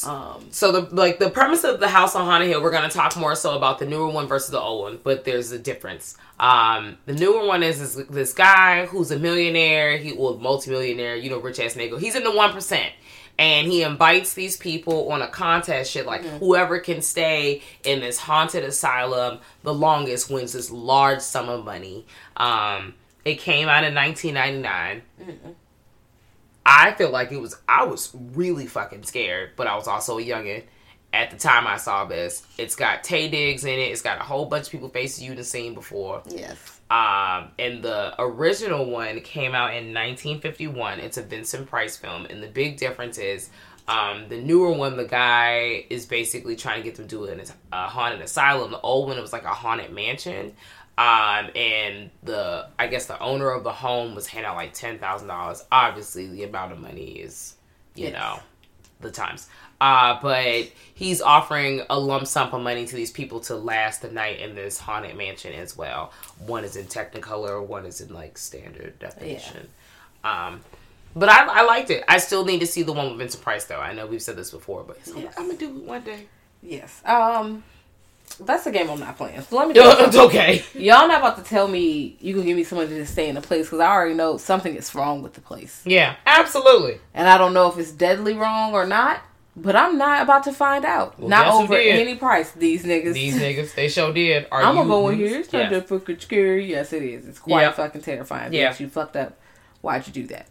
Um, 0.04 0.48
So 0.50 0.72
the 0.72 0.94
like 0.94 1.20
the 1.20 1.30
premise 1.30 1.62
of 1.62 1.78
the 1.78 1.86
House 1.88 2.16
on 2.16 2.24
Haunted 2.24 2.48
Hill, 2.48 2.60
we're 2.60 2.72
gonna 2.72 2.88
talk 2.90 3.16
more 3.16 3.36
so 3.36 3.56
about 3.56 3.78
the 3.78 3.86
newer 3.86 4.08
one 4.08 4.26
versus 4.26 4.50
the 4.50 4.60
old 4.60 4.82
one, 4.82 4.98
but 5.04 5.24
there's 5.24 5.52
a 5.52 5.58
difference. 5.60 6.16
Um, 6.40 6.98
the 7.06 7.12
newer 7.14 7.46
one 7.46 7.62
is 7.62 7.78
this, 7.94 8.06
this 8.08 8.32
guy 8.32 8.86
who's 8.86 9.10
a 9.12 9.18
millionaire, 9.18 9.96
he 9.96 10.12
well 10.12 10.38
multimillionaire, 10.38 11.14
you 11.16 11.30
know, 11.30 11.38
rich 11.38 11.60
ass 11.60 11.74
nigga. 11.74 12.00
He's 12.00 12.16
in 12.16 12.24
the 12.24 12.32
one 12.34 12.52
percent, 12.52 12.92
and 13.38 13.68
he 13.70 13.82
invites 13.84 14.34
these 14.34 14.56
people 14.56 15.12
on 15.12 15.22
a 15.22 15.28
contest 15.28 15.92
shit 15.92 16.04
like 16.04 16.24
whoever 16.24 16.80
can 16.80 17.00
stay 17.00 17.62
in 17.84 18.00
this 18.00 18.18
haunted 18.18 18.64
asylum 18.64 19.38
the 19.62 19.72
longest 19.72 20.28
wins 20.30 20.52
this 20.54 20.70
large 20.72 21.20
sum 21.20 21.48
of 21.48 21.64
money. 21.64 22.04
Um, 22.36 22.94
it 23.24 23.36
came 23.36 23.68
out 23.68 23.84
in 23.84 23.94
1999. 23.94 25.02
I 26.66 26.92
feel 26.92 27.10
like 27.10 27.32
it 27.32 27.40
was 27.40 27.56
I 27.68 27.84
was 27.84 28.14
really 28.34 28.66
fucking 28.66 29.04
scared, 29.04 29.50
but 29.56 29.66
I 29.66 29.76
was 29.76 29.88
also 29.88 30.18
a 30.18 30.22
youngin. 30.22 30.64
At 31.10 31.30
the 31.30 31.38
time 31.38 31.66
I 31.66 31.78
saw 31.78 32.04
this, 32.04 32.46
it's 32.58 32.76
got 32.76 33.02
Taye 33.02 33.30
Diggs 33.30 33.64
in 33.64 33.70
it. 33.78 33.90
It's 33.90 34.02
got 34.02 34.20
a 34.20 34.24
whole 34.24 34.44
bunch 34.44 34.66
of 34.66 34.72
people 34.72 34.90
faces 34.90 35.22
you've 35.22 35.44
seen 35.46 35.72
before. 35.72 36.22
yes. 36.28 36.80
Um, 36.90 37.50
and 37.58 37.82
the 37.82 38.14
original 38.18 38.84
one 38.86 39.20
came 39.20 39.54
out 39.54 39.70
in 39.70 39.94
1951. 39.94 41.00
It's 41.00 41.16
a 41.16 41.22
Vincent 41.22 41.68
Price 41.68 41.96
film, 41.96 42.26
and 42.26 42.42
the 42.42 42.46
big 42.48 42.76
difference 42.78 43.18
is, 43.18 43.50
um, 43.88 44.26
the 44.28 44.40
newer 44.40 44.72
one, 44.72 44.96
the 44.98 45.04
guy 45.06 45.86
is 45.88 46.04
basically 46.04 46.56
trying 46.56 46.82
to 46.82 46.84
get 46.84 46.96
them 46.96 47.08
to 47.08 47.24
an, 47.24 47.42
a 47.72 47.88
haunted 47.88 48.20
asylum. 48.20 48.70
The 48.70 48.80
old 48.80 49.08
one, 49.08 49.16
it 49.16 49.22
was 49.22 49.32
like 49.32 49.44
a 49.44 49.48
haunted 49.48 49.92
mansion. 49.92 50.54
Um, 50.98 51.50
and 51.54 52.10
the 52.24 52.68
I 52.78 52.88
guess 52.88 53.06
the 53.06 53.18
owner 53.20 53.50
of 53.50 53.62
the 53.62 53.72
home 53.72 54.14
was 54.16 54.26
handing 54.26 54.50
out 54.50 54.56
like 54.56 54.72
ten 54.74 54.98
thousand 54.98 55.28
dollars. 55.28 55.64
Obviously, 55.70 56.26
the 56.26 56.42
amount 56.42 56.72
of 56.72 56.80
money 56.80 57.12
is, 57.20 57.54
you 57.94 58.06
Yes. 58.08 58.14
know, 58.14 58.40
the 59.00 59.10
times. 59.12 59.46
Uh, 59.80 60.18
but 60.20 60.68
he's 60.94 61.22
offering 61.22 61.82
a 61.88 61.96
lump 62.00 62.26
sum 62.26 62.52
of 62.52 62.60
money 62.62 62.84
to 62.84 62.96
these 62.96 63.12
people 63.12 63.38
to 63.38 63.54
last 63.54 64.02
the 64.02 64.10
night 64.10 64.40
in 64.40 64.56
this 64.56 64.76
haunted 64.80 65.16
mansion 65.16 65.52
as 65.52 65.76
well. 65.76 66.12
One 66.44 66.64
is 66.64 66.74
in 66.74 66.86
Technicolor, 66.86 67.64
one 67.64 67.86
is 67.86 68.00
in 68.00 68.12
like 68.12 68.36
standard 68.36 68.98
definition. 68.98 69.68
Um, 70.24 70.62
but 71.14 71.28
I, 71.28 71.60
I 71.60 71.62
liked 71.62 71.90
it. 71.90 72.02
I 72.08 72.18
still 72.18 72.44
need 72.44 72.58
to 72.58 72.66
see 72.66 72.82
the 72.82 72.92
one 72.92 73.10
with 73.10 73.18
Vincent 73.18 73.44
Price 73.44 73.66
though. 73.66 73.78
I 73.78 73.92
know 73.92 74.04
we've 74.08 74.20
said 74.20 74.34
this 74.34 74.50
before, 74.50 74.82
but 74.82 74.98
Yes. 75.06 75.32
I'm 75.38 75.46
gonna 75.46 75.56
do 75.58 75.68
it 75.68 75.84
one 75.84 76.02
day. 76.02 76.26
Yes. 76.60 77.00
Um, 77.04 77.62
that's 78.36 78.66
a 78.66 78.70
game 78.70 78.88
I'm 78.90 79.00
not 79.00 79.16
playing. 79.16 79.40
So 79.42 79.56
let 79.56 79.68
me. 79.68 79.74
you 79.74 79.82
it's 79.84 80.16
okay. 80.16 80.62
Y'all 80.74 81.08
not 81.08 81.18
about 81.20 81.36
to 81.38 81.42
tell 81.42 81.68
me 81.68 82.16
you 82.20 82.34
can 82.34 82.44
give 82.44 82.56
me 82.56 82.64
somebody 82.64 82.90
to 82.96 83.06
stay 83.06 83.28
in 83.28 83.34
the 83.34 83.40
place 83.40 83.66
because 83.66 83.80
I 83.80 83.90
already 83.90 84.14
know 84.14 84.36
something 84.36 84.74
is 84.74 84.94
wrong 84.94 85.22
with 85.22 85.34
the 85.34 85.40
place, 85.40 85.82
Yeah, 85.84 86.16
absolutely. 86.26 87.00
and 87.14 87.28
I 87.28 87.38
don't 87.38 87.52
know 87.54 87.68
if 87.70 87.78
it's 87.78 87.90
deadly 87.92 88.34
wrong 88.34 88.72
or 88.74 88.86
not. 88.86 89.20
But 89.60 89.74
I'm 89.74 89.98
not 89.98 90.22
about 90.22 90.44
to 90.44 90.52
find 90.52 90.84
out. 90.84 91.18
Well, 91.18 91.28
not 91.28 91.48
over 91.48 91.74
any 91.74 92.14
price. 92.14 92.52
These 92.52 92.84
niggas. 92.84 93.12
These 93.14 93.34
niggas, 93.34 93.74
they 93.74 93.88
sure 93.88 94.12
did. 94.12 94.46
Are 94.52 94.62
I'm 94.62 94.76
gonna 94.76 94.88
go 94.88 95.08
in 95.08 95.18
here. 95.18 95.40
It's 95.40 95.52
not 95.52 95.62
Yeah. 95.62 95.68
that 95.70 95.88
fucking 95.88 96.20
scary. 96.20 96.66
Yes, 96.70 96.92
it 96.92 97.02
is. 97.02 97.26
It's 97.26 97.40
quite 97.40 97.62
Yeah. 97.62 97.72
fucking 97.72 98.02
terrifying. 98.02 98.52
Yeah. 98.52 98.72
You 98.78 98.88
fucked 98.88 99.16
up. 99.16 99.36
Why'd 99.80 100.06
you 100.06 100.12
do 100.12 100.26
that? 100.28 100.46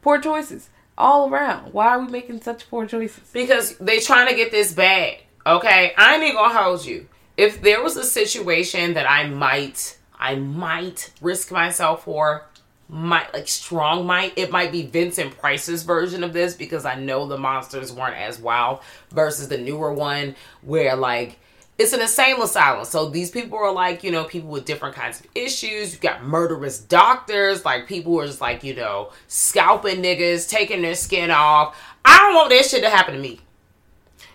Poor 0.00 0.18
choices. 0.18 0.70
all 0.98 1.28
around. 1.28 1.74
Why 1.74 1.88
are 1.88 1.98
we 2.00 2.06
making 2.10 2.40
such 2.40 2.70
poor 2.70 2.86
choices? 2.86 3.20
because 3.34 3.76
they 3.76 4.00
trying 4.00 4.28
to 4.28 4.34
get 4.34 4.50
this 4.50 4.72
bag. 4.72 5.18
Okay, 5.46 5.92
I 5.98 6.14
ain't 6.14 6.22
even 6.22 6.36
gonna 6.36 6.58
hold 6.58 6.86
you. 6.86 7.06
If 7.36 7.60
there 7.60 7.82
was 7.82 7.96
a 7.96 8.04
situation 8.04 8.94
that 8.94 9.10
I 9.10 9.28
might, 9.28 9.98
I 10.18 10.36
might 10.36 11.12
risk 11.20 11.52
myself 11.52 12.04
for, 12.04 12.46
might 12.88 13.32
like 13.34 13.48
strong 13.48 14.06
might, 14.06 14.32
it 14.36 14.50
might 14.50 14.72
be 14.72 14.86
Vincent 14.86 15.36
Price's 15.38 15.82
version 15.82 16.22
of 16.22 16.32
this 16.32 16.54
because 16.54 16.84
I 16.86 16.94
know 16.94 17.26
the 17.26 17.36
monsters 17.36 17.92
weren't 17.92 18.16
as 18.16 18.38
wild 18.38 18.80
versus 19.10 19.48
the 19.48 19.58
newer 19.58 19.92
one 19.92 20.36
where 20.62 20.96
like 20.96 21.38
it's 21.78 21.92
an 21.92 22.00
insane 22.00 22.40
asylum. 22.40 22.84
So 22.86 23.10
these 23.10 23.30
people 23.30 23.58
are 23.58 23.72
like, 23.72 24.02
you 24.02 24.10
know, 24.10 24.24
people 24.24 24.48
with 24.48 24.64
different 24.64 24.94
kinds 24.94 25.20
of 25.20 25.26
issues. 25.34 25.92
You 25.92 26.00
got 26.00 26.24
murderous 26.24 26.78
doctors, 26.78 27.64
like 27.64 27.86
people 27.86 28.12
who 28.12 28.20
are 28.20 28.26
just 28.26 28.40
like, 28.40 28.64
you 28.64 28.74
know, 28.74 29.12
scalping 29.28 30.02
niggas, 30.02 30.48
taking 30.48 30.80
their 30.80 30.94
skin 30.94 31.30
off. 31.30 31.76
I 32.04 32.18
don't 32.18 32.34
want 32.34 32.50
that 32.50 32.64
shit 32.64 32.82
to 32.82 32.88
happen 32.88 33.14
to 33.14 33.20
me. 33.20 33.40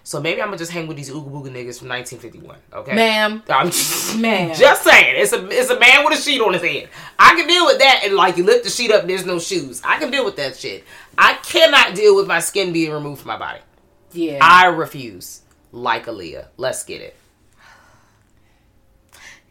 So 0.03 0.19
maybe 0.19 0.41
I'm 0.41 0.47
gonna 0.47 0.57
just 0.57 0.71
hang 0.71 0.87
with 0.87 0.97
these 0.97 1.11
Ooga 1.11 1.29
Booga 1.29 1.49
niggas 1.49 1.77
from 1.77 1.89
1951. 1.89 2.57
Okay, 2.73 2.95
Ma'am. 2.95 3.43
I'm 3.49 3.67
just, 3.67 4.17
Ma'am. 4.19 4.55
just 4.55 4.83
saying. 4.83 5.15
It's 5.17 5.31
a 5.31 5.47
it's 5.49 5.69
a 5.69 5.79
man 5.79 6.03
with 6.03 6.17
a 6.17 6.21
sheet 6.21 6.41
on 6.41 6.53
his 6.53 6.61
head. 6.63 6.89
I 7.19 7.35
can 7.35 7.47
deal 7.47 7.65
with 7.67 7.77
that, 7.79 8.01
and 8.03 8.15
like 8.15 8.35
you 8.37 8.43
lift 8.43 8.63
the 8.63 8.69
sheet 8.71 8.91
up, 8.91 9.05
there's 9.05 9.25
no 9.25 9.37
shoes. 9.39 9.81
I 9.85 9.99
can 9.99 10.09
deal 10.09 10.25
with 10.25 10.37
that 10.37 10.55
shit. 10.57 10.83
I 11.17 11.35
cannot 11.43 11.93
deal 11.95 12.15
with 12.15 12.27
my 12.27 12.39
skin 12.39 12.73
being 12.73 12.91
removed 12.91 13.21
from 13.21 13.27
my 13.29 13.37
body. 13.37 13.59
Yeah. 14.11 14.39
I 14.41 14.65
refuse. 14.67 15.41
Like 15.71 16.07
Aaliyah. 16.07 16.47
Let's 16.57 16.83
get 16.83 17.01
it. 17.01 17.15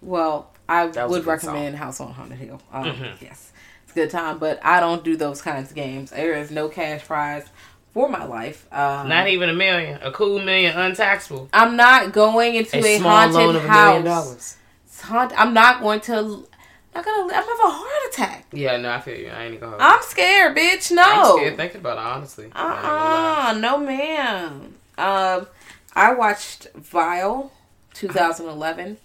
Well, 0.03 0.51
I 0.69 0.87
That 0.89 1.09
was 1.09 1.17
a 1.17 1.21
would 1.21 1.27
recommend 1.27 1.77
House 1.77 2.01
on 2.01 2.13
Haunted 2.13 2.39
Hill. 2.39 2.61
Um, 2.73 2.87
Yes, 3.21 3.53
it's 3.85 3.93
a 3.93 3.95
good 3.95 4.11
time, 4.11 4.39
but 4.39 4.59
I 4.65 4.81
don't 4.81 5.05
do 5.05 5.17
those 5.17 5.43
kinds 5.43 5.71
of 5.71 5.77
games. 5.77 6.11
There 6.11 6.35
is 6.35 6.51
no 6.51 6.69
cash 6.69 7.05
prize 7.07 7.47
for 7.93 8.09
my 8.09 8.25
life. 8.25 8.67
Um, 8.73 9.09
Not 9.09 9.29
even 9.29 9.49
a 9.49 9.55
million. 9.55 10.01
A 10.03 10.11
cool 10.13 10.39
million 10.41 10.77
untaxable. 10.79 11.49
I'm 11.53 11.77
not 11.77 12.13
going 12.13 12.55
into 12.55 12.77
A 12.77 12.97
a, 12.97 12.99
small 12.99 13.11
haunted 13.11 13.35
loan 13.35 13.57
of 13.57 13.65
a 13.65 13.69
house. 13.69 13.87
million 13.89 14.05
dollars. 14.05 14.57
It's 14.87 15.01
haunt- 15.03 15.33
I'm 15.37 15.55
not 15.55 15.81
going 15.81 16.01
to. 16.03 16.13
Not 16.93 17.05
gonna. 17.05 17.23
I'm 17.23 17.29
gonna 17.29 17.35
have 17.35 17.47
a 17.47 17.71
heart 17.71 18.13
attack. 18.13 18.47
Yeah, 18.53 18.77
no, 18.77 18.91
I 18.91 19.01
feel 19.01 19.17
you. 19.17 19.29
I 19.29 19.45
ain't 19.45 19.61
gonna. 19.61 19.77
I'm 19.79 20.03
scared, 20.03 20.57
bitch. 20.57 20.91
No. 20.91 21.03
I'm 21.05 21.39
scared 21.39 21.57
thinking 21.57 21.81
about 21.81 21.99
it, 21.99 22.01
honestly. 22.01 22.51
I 22.53 23.49
uh-uh, 23.53 23.57
uh 23.57 23.59
no 23.61 23.79
ma'am. 23.79 24.75
Um, 24.99 25.47
I 25.95 26.13
watched 26.15 26.67
Vile, 26.75 27.53
2011. 27.95 28.97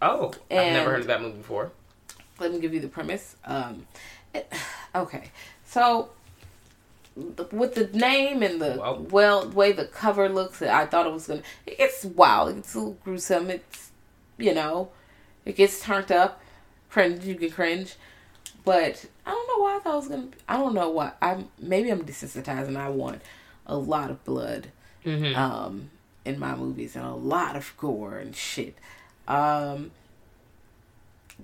Oh, 0.00 0.32
I've 0.50 0.56
never 0.72 0.90
heard 0.90 1.00
of 1.00 1.06
that 1.08 1.22
movie 1.22 1.38
before. 1.38 1.72
let 2.38 2.52
me 2.52 2.60
give 2.60 2.72
you 2.72 2.80
the 2.80 2.88
premise. 2.88 3.36
Um, 3.44 3.86
it- 4.32 4.52
okay, 4.94 5.30
so 5.66 6.10
with 7.16 7.74
the 7.74 7.86
name 7.96 8.42
and 8.42 8.60
the 8.60 8.76
Wow. 8.78 9.06
well 9.10 9.48
way 9.50 9.72
the 9.72 9.84
cover 9.86 10.28
looks, 10.28 10.60
I 10.62 10.86
thought 10.86 11.06
it 11.06 11.12
was 11.12 11.26
gonna. 11.28 11.42
It's 11.66 12.04
wild. 12.04 12.56
It's 12.58 12.74
a 12.74 12.78
little 12.78 12.96
gruesome. 13.04 13.50
It's 13.50 13.90
you 14.38 14.52
know, 14.54 14.90
it 15.44 15.56
gets 15.56 15.80
turned 15.80 16.10
up. 16.10 16.40
Cringe. 16.90 17.24
You 17.24 17.34
can 17.36 17.50
cringe, 17.50 17.94
but 18.64 19.04
I 19.26 19.30
don't 19.30 19.48
know 19.48 19.62
why 19.64 19.76
I 19.76 19.80
thought 19.80 19.92
it 19.94 19.96
was 19.96 20.08
gonna. 20.08 20.28
I 20.48 20.56
don't 20.56 20.74
know 20.74 20.90
why. 20.90 21.12
I'm 21.22 21.48
maybe 21.58 21.90
I'm 21.90 22.04
desensitized 22.04 22.66
and 22.68 22.78
I 22.78 22.88
want 22.88 23.22
a 23.66 23.76
lot 23.76 24.10
of 24.10 24.24
blood 24.24 24.68
Mm-hmm. 25.04 25.36
um, 25.38 25.90
in 26.24 26.38
my 26.38 26.54
movies 26.56 26.96
and 26.96 27.04
a 27.04 27.12
lot 27.14 27.56
of 27.56 27.74
gore 27.76 28.16
and 28.18 28.34
shit. 28.34 28.74
Um, 29.28 29.90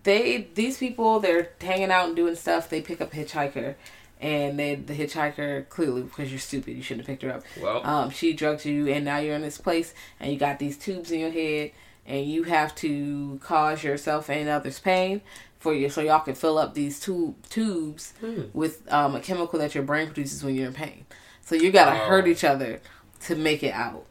they 0.03 0.49
these 0.55 0.79
people 0.79 1.21
they're 1.21 1.51
hanging 1.61 1.91
out 1.91 2.07
and 2.07 2.16
doing 2.16 2.37
stuff. 2.37 2.71
They 2.71 2.81
pick 2.81 3.01
up 3.01 3.12
hitchhiker, 3.12 3.75
and 4.21 4.59
they 4.59 4.75
the 4.75 4.95
hitchhiker 4.95 5.68
clearly 5.68 6.03
because 6.03 6.31
you're 6.31 6.39
stupid, 6.39 6.77
you 6.77 6.83
shouldn't 6.83 7.07
have 7.07 7.12
picked 7.18 7.23
her 7.23 7.33
up. 7.39 7.43
Well. 7.61 7.85
um, 7.87 8.11
she 8.11 8.33
drugs 8.33 8.64
you, 8.66 8.87
and 8.89 9.05
now 9.05 9.18
you're 9.18 9.35
in 9.35 9.43
this 9.43 9.59
place, 9.59 9.95
and 10.21 10.33
you 10.33 10.39
got 10.39 10.59
these 10.59 10.77
tubes 10.77 11.11
in 11.11 11.21
your 11.21 11.31
head, 11.31 11.73
and 12.07 12.27
you 12.27 12.43
have 12.45 12.75
to 12.77 13.39
cause 13.43 13.83
yourself 13.83 14.29
and 14.31 14.49
others 14.49 14.79
pain 14.79 15.21
for 15.59 15.75
you, 15.75 15.89
so 15.91 16.01
y'all 16.01 16.21
can 16.21 16.35
fill 16.35 16.57
up 16.59 16.75
these 16.75 16.99
tube 17.01 17.35
tubes 17.49 18.14
with 18.55 18.83
um, 18.93 19.14
a 19.14 19.21
chemical 19.21 19.59
that 19.59 19.75
your 19.75 19.85
brain 19.85 20.07
produces 20.07 20.43
when 20.43 20.55
you're 20.55 20.66
in 20.68 20.73
pain. 20.75 21.05
So 21.45 21.55
you 21.55 21.71
gotta 21.73 21.93
Oh. 22.03 22.07
hurt 22.07 22.27
each 22.29 22.45
other 22.45 22.81
to 23.27 23.35
make 23.37 23.62
it 23.62 23.75
out, 23.75 24.07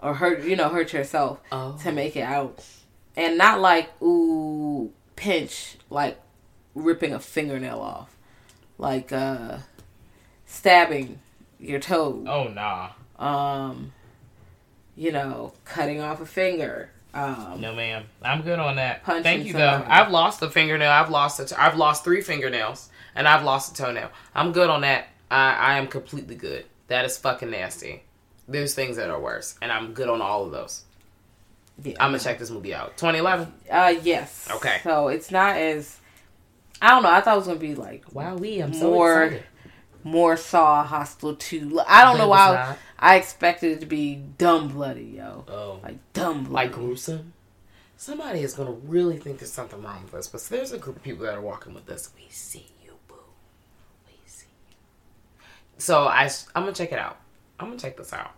or 0.00 0.14
hurt 0.14 0.42
you 0.44 0.56
know 0.56 0.68
hurt 0.68 0.92
yourself 0.92 1.40
Oh. 1.52 1.78
to 1.82 1.92
make 1.92 2.16
it 2.16 2.22
out, 2.22 2.64
and 3.16 3.38
not 3.38 3.60
like 3.60 3.90
ooh 4.02 4.92
pinch 5.16 5.76
like 5.90 6.18
ripping 6.74 7.12
a 7.12 7.20
fingernail 7.20 7.78
off, 7.80 8.16
like 8.80 9.12
uh 9.12 9.58
stabbing 10.46 11.18
your 11.58 11.78
toe, 11.78 12.24
Oh 12.26 12.44
nah. 12.48 12.90
um, 13.18 13.92
you 14.96 15.12
know 15.12 15.52
cutting 15.64 16.00
off 16.00 16.20
a 16.20 16.26
finger. 16.26 16.90
Um, 17.12 17.60
No, 17.60 17.74
ma'am. 17.74 18.04
I'm 18.22 18.42
good 18.42 18.58
on 18.60 18.76
that. 18.76 19.04
Thank 19.04 19.44
you, 19.44 19.52
somebody. 19.52 19.84
though. 19.84 19.90
I've 19.90 20.10
lost 20.10 20.42
a 20.42 20.48
fingernail. 20.50 20.90
I've 20.90 21.10
lost 21.10 21.40
a. 21.40 21.44
T- 21.44 21.56
I've 21.56 21.76
lost 21.76 22.04
three 22.04 22.20
fingernails, 22.22 22.88
and 23.16 23.26
I've 23.26 23.42
lost 23.44 23.72
a 23.78 23.82
toenail. 23.82 24.10
I'm 24.34 24.52
good 24.52 24.70
on 24.70 24.82
that. 24.82 25.08
I, 25.30 25.52
I 25.54 25.78
am 25.78 25.88
completely 25.88 26.36
good. 26.36 26.66
That 26.86 27.04
is 27.04 27.18
fucking 27.18 27.50
nasty. 27.50 28.04
There's 28.48 28.74
things 28.74 28.96
that 28.96 29.10
are 29.10 29.18
worse, 29.20 29.56
and 29.60 29.72
I'm 29.72 29.92
good 29.92 30.08
on 30.08 30.22
all 30.22 30.44
of 30.44 30.52
those. 30.52 30.84
yeah. 31.82 31.94
I'm 31.98 32.10
gonna 32.10 32.20
check 32.20 32.38
this 32.38 32.50
movie 32.50 32.72
out. 32.74 32.96
2011. 32.96 33.52
Uh, 33.68 33.94
yes. 34.02 34.48
Okay. 34.52 34.78
So 34.84 35.08
it's 35.08 35.32
not 35.32 35.56
as 35.56 35.96
I 36.82 36.90
don't 36.90 37.02
know. 37.02 37.10
I 37.10 37.20
thought 37.20 37.34
it 37.34 37.38
was 37.38 37.46
gonna 37.46 37.58
be 37.58 37.74
like 37.74 38.04
Wow, 38.12 38.36
we. 38.36 38.60
I'm 38.60 38.72
so 38.74 38.90
More- 38.90 39.24
excited. 39.24 39.46
more 40.02 40.36
Saw 40.36 40.82
Hostel 40.84 41.36
Two. 41.36 41.80
I 41.86 42.04
don't 42.04 42.14
But 42.14 42.18
know 42.24 42.28
why 42.28 42.50
was. 42.70 42.76
I 42.98 43.16
expected 43.16 43.72
it 43.72 43.80
to 43.80 43.86
be 43.86 44.14
dumb 44.16 44.68
bloody, 44.68 45.14
yo. 45.18 45.44
Oh, 45.48 45.80
Like 45.82 45.98
dumb 46.12 46.44
bloody. 46.44 46.68
like 46.68 46.72
gruesome. 46.72 47.34
Somebody 47.96 48.40
is 48.40 48.54
gonna 48.54 48.70
really 48.72 49.18
think 49.18 49.40
there's 49.40 49.52
something 49.52 49.82
wrong 49.82 50.02
with 50.04 50.14
us, 50.14 50.26
but 50.28 50.40
there's 50.44 50.72
a 50.72 50.78
group 50.78 50.96
of 50.96 51.02
people 51.02 51.26
that 51.26 51.34
are 51.34 51.40
walking 51.40 51.74
with 51.74 51.88
us. 51.90 52.10
We 52.16 52.26
see 52.30 52.66
you, 52.82 52.92
boo. 53.08 53.14
We 54.06 54.14
see 54.24 54.46
you. 54.70 55.44
So 55.76 56.04
I, 56.04 56.24
I'm 56.54 56.62
gonna 56.62 56.72
check 56.72 56.92
it 56.92 56.98
out. 56.98 57.18
I'm 57.58 57.66
gonna 57.68 57.78
check 57.78 57.98
this 57.98 58.14
out. 58.14 58.30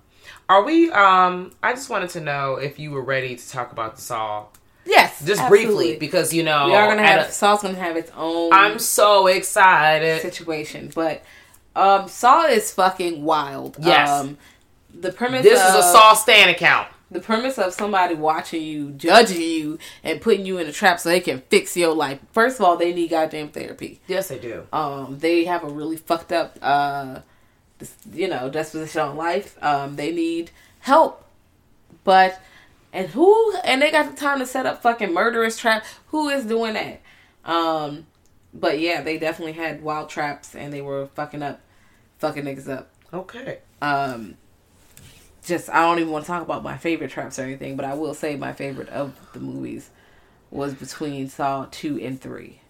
Are 0.49 0.65
we? 0.65 0.91
Um, 0.91 1.53
I 1.63 1.73
just 1.75 1.91
wanted 1.91 2.11
to 2.11 2.21
know 2.21 2.55
if 2.57 2.79
you 2.81 2.91
were 2.91 3.03
ready 3.03 3.37
to 3.37 3.49
talk 3.51 3.71
about 3.71 3.95
the 3.97 4.03
Saw, 4.03 4.47
yes, 4.85 5.25
just 5.25 5.41
absolutely. 5.41 5.67
briefly, 5.87 5.97
because 5.99 6.33
you 6.33 6.43
know 6.43 6.67
we 6.67 6.75
are 6.75 6.89
gonna 6.89 7.07
have 7.07 7.29
a- 7.29 7.33
Saw's 7.33 7.63
gonna 7.63 7.75
have 7.79 7.97
its 7.97 8.11
own 8.17 8.53
I'm 8.53 8.79
so 8.79 9.27
excited. 9.27 10.23
situation, 10.23 10.91
but 10.95 11.23
um, 11.77 12.09
Saw 12.09 12.47
is 12.47 12.73
fucking 12.73 13.23
wild. 13.25 13.77
Yes. 13.81 14.09
Um, 14.09 14.39
the 14.95 15.13
premise. 15.13 15.43
This 15.43 15.59
is 15.61 15.75
a 15.75 15.79
of- 15.79 15.85
Saw 15.85 16.15
Stan 16.15 16.49
account. 16.49 16.89
the 17.11 17.21
premise 17.21 17.59
of 17.59 17.73
somebody 17.75 18.15
watching 18.15 18.63
you, 18.63 18.91
judging 18.91 19.41
you, 19.41 19.79
and 20.03 20.21
putting 20.21 20.47
you 20.47 20.59
in 20.59 20.67
a 20.67 20.73
trap 20.73 20.99
so 21.01 21.09
they 21.11 21.21
can 21.21 21.43
fix 21.51 21.77
your 21.77 21.95
life. 21.95 22.19
First 22.33 22.59
of 22.59 22.65
all, 22.67 22.77
they 22.77 22.93
need 22.95 23.09
goddamn 23.11 23.49
therapy. 23.51 24.01
Yes, 24.07 24.29
they 24.29 24.39
do. 24.39 24.67
Um, 24.73 25.19
they 25.19 25.45
have 25.45 25.63
a 25.65 25.69
really 25.69 25.97
fucked 25.99 26.33
up, 26.33 26.57
uh, 26.63 27.21
you 28.13 28.29
know, 28.29 28.49
disposition 28.49 29.01
on 29.03 29.17
life. 29.17 29.57
Um, 29.63 29.97
they 29.97 30.11
need 30.13 30.51
help, 30.81 31.25
but 32.05 32.41
and 32.93 33.09
who 33.09 33.57
and 33.65 33.81
they 33.81 33.91
got 33.91 34.11
the 34.11 34.17
time 34.17 34.39
to 34.39 34.47
set 34.47 34.67
up 34.67 34.83
fucking 34.83 35.13
murderous 35.13 35.59
trap. 35.59 35.85
Who 36.09 36.29
is 36.29 36.45
doing 36.45 36.75
that? 36.75 37.01
Um, 37.45 38.07
but 38.55 38.79
yeah, 38.79 39.03
they 39.03 39.19
definitely 39.19 39.53
had 39.53 39.83
wild 39.83 40.09
traps 40.09 40.55
and 40.55 40.73
they 40.73 40.83
were 40.83 41.07
fucking 41.15 41.43
up, 41.43 41.61
fucking 42.19 42.45
niggas 42.45 42.69
up. 42.69 42.91
Okay. 43.13 43.59
Um, 43.81 44.37
just 45.45 45.69
I 45.71 45.83
don't 45.83 45.99
even 45.99 46.13
want 46.13 46.25
to 46.25 46.31
talk 46.31 46.43
about 46.43 46.63
my 46.63 46.77
favorite 46.77 47.11
traps 47.11 47.39
or 47.39 47.43
anything, 47.43 47.77
but 47.77 47.85
I 47.85 47.95
will 47.95 48.15
say 48.15 48.37
my 48.37 48.53
favorite 48.53 48.89
of 48.91 49.19
the 49.33 49.41
movies 49.41 49.91
was 50.51 50.75
between 50.75 51.29
Saw 51.29 51.67
two 51.71 51.99
and 52.01 52.21
three. 52.21 52.61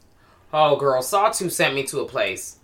Oh, 0.52 0.76
girl, 0.76 1.02
Saw 1.02 1.30
Two 1.30 1.48
sent 1.50 1.74
me 1.74 1.82
to 1.84 2.00
a 2.00 2.06
place. 2.06 2.58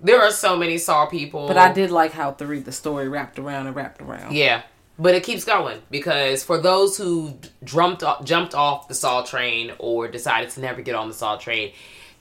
There 0.00 0.20
are 0.20 0.30
so 0.32 0.56
many 0.56 0.78
Saw 0.78 1.06
people, 1.06 1.46
But 1.46 1.58
I 1.58 1.72
did 1.72 1.90
like 1.90 2.12
how 2.12 2.32
three 2.32 2.60
the 2.60 2.72
story 2.72 3.08
wrapped 3.08 3.38
around 3.38 3.66
and 3.68 3.76
wrapped 3.76 4.00
around. 4.00 4.34
Yeah, 4.34 4.62
but 4.98 5.14
it 5.14 5.24
keeps 5.24 5.44
going 5.44 5.80
because 5.90 6.44
for 6.44 6.58
those 6.58 6.96
who 6.96 7.38
jumped 7.64 8.04
jumped 8.24 8.54
off 8.54 8.88
the 8.88 8.94
Saw 8.94 9.22
train 9.22 9.72
or 9.78 10.08
decided 10.08 10.50
to 10.50 10.60
never 10.60 10.82
get 10.82 10.94
on 10.94 11.08
the 11.08 11.14
Saw 11.14 11.36
train, 11.36 11.72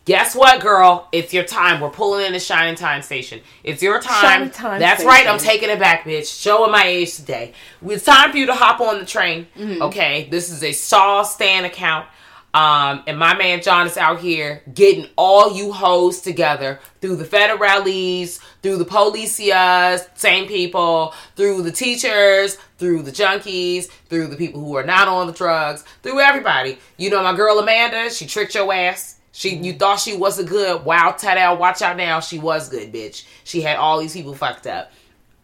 guess 0.05 0.35
what, 0.35 0.61
girl? 0.61 1.07
It's 1.11 1.33
your 1.33 1.43
time. 1.43 1.79
We're 1.81 1.89
pulling 1.89 2.25
in 2.25 2.33
the 2.33 2.39
Shining 2.39 2.75
Time 2.75 3.01
station. 3.01 3.41
It's 3.63 3.83
your 3.83 3.99
time. 3.99 4.49
Time 4.49 4.79
That's 4.79 5.03
right. 5.03 5.27
I'm 5.27 5.39
taking 5.39 5.69
it 5.69 5.79
back, 5.79 6.03
bitch. 6.03 6.41
Showing 6.41 6.71
my 6.71 6.85
age 6.85 7.15
today. 7.15 7.53
It's 7.85 8.05
time 8.05 8.31
for 8.31 8.37
you 8.37 8.45
to 8.47 8.55
hop 8.55 8.79
on 8.81 8.99
the 8.99 9.05
train. 9.05 9.47
Mm-hmm. 9.57 9.81
Okay, 9.83 10.27
this 10.29 10.49
is 10.49 10.63
a 10.63 10.71
Saw 10.71 11.23
Stan 11.23 11.65
account. 11.65 12.07
Um, 12.53 13.03
and 13.07 13.17
my 13.17 13.37
man 13.37 13.61
John 13.61 13.87
is 13.87 13.95
out 13.95 14.19
here 14.19 14.61
getting 14.73 15.07
all 15.15 15.55
you 15.55 15.71
hoes 15.71 16.19
together 16.19 16.79
through 16.99 17.15
the 17.15 17.25
federales, 17.25 18.39
through 18.61 18.77
the 18.77 18.85
policias, 18.85 20.05
same 20.17 20.47
people, 20.47 21.13
through 21.37 21.61
the 21.61 21.71
teachers, 21.71 22.57
through 22.77 23.03
the 23.03 23.11
junkies, 23.11 23.87
through 24.09 24.27
the 24.27 24.35
people 24.35 24.59
who 24.59 24.75
are 24.75 24.83
not 24.83 25.07
on 25.07 25.27
the 25.27 25.33
drugs, 25.33 25.85
through 26.03 26.19
everybody. 26.19 26.77
You 26.97 27.09
know 27.09 27.23
my 27.23 27.35
girl 27.35 27.57
Amanda, 27.57 28.09
she 28.09 28.25
tricked 28.27 28.53
your 28.53 28.73
ass. 28.73 29.17
She, 29.31 29.55
you 29.55 29.73
thought 29.73 30.01
she 30.01 30.17
wasn't 30.17 30.49
good. 30.49 30.83
Wow, 30.83 31.15
Tadal, 31.17 31.57
watch 31.57 31.81
out 31.81 31.95
now. 31.95 32.19
She 32.19 32.37
was 32.37 32.67
good, 32.67 32.93
bitch. 32.93 33.25
She 33.45 33.61
had 33.61 33.77
all 33.77 33.97
these 33.97 34.11
people 34.13 34.35
fucked 34.35 34.67
up. 34.67 34.91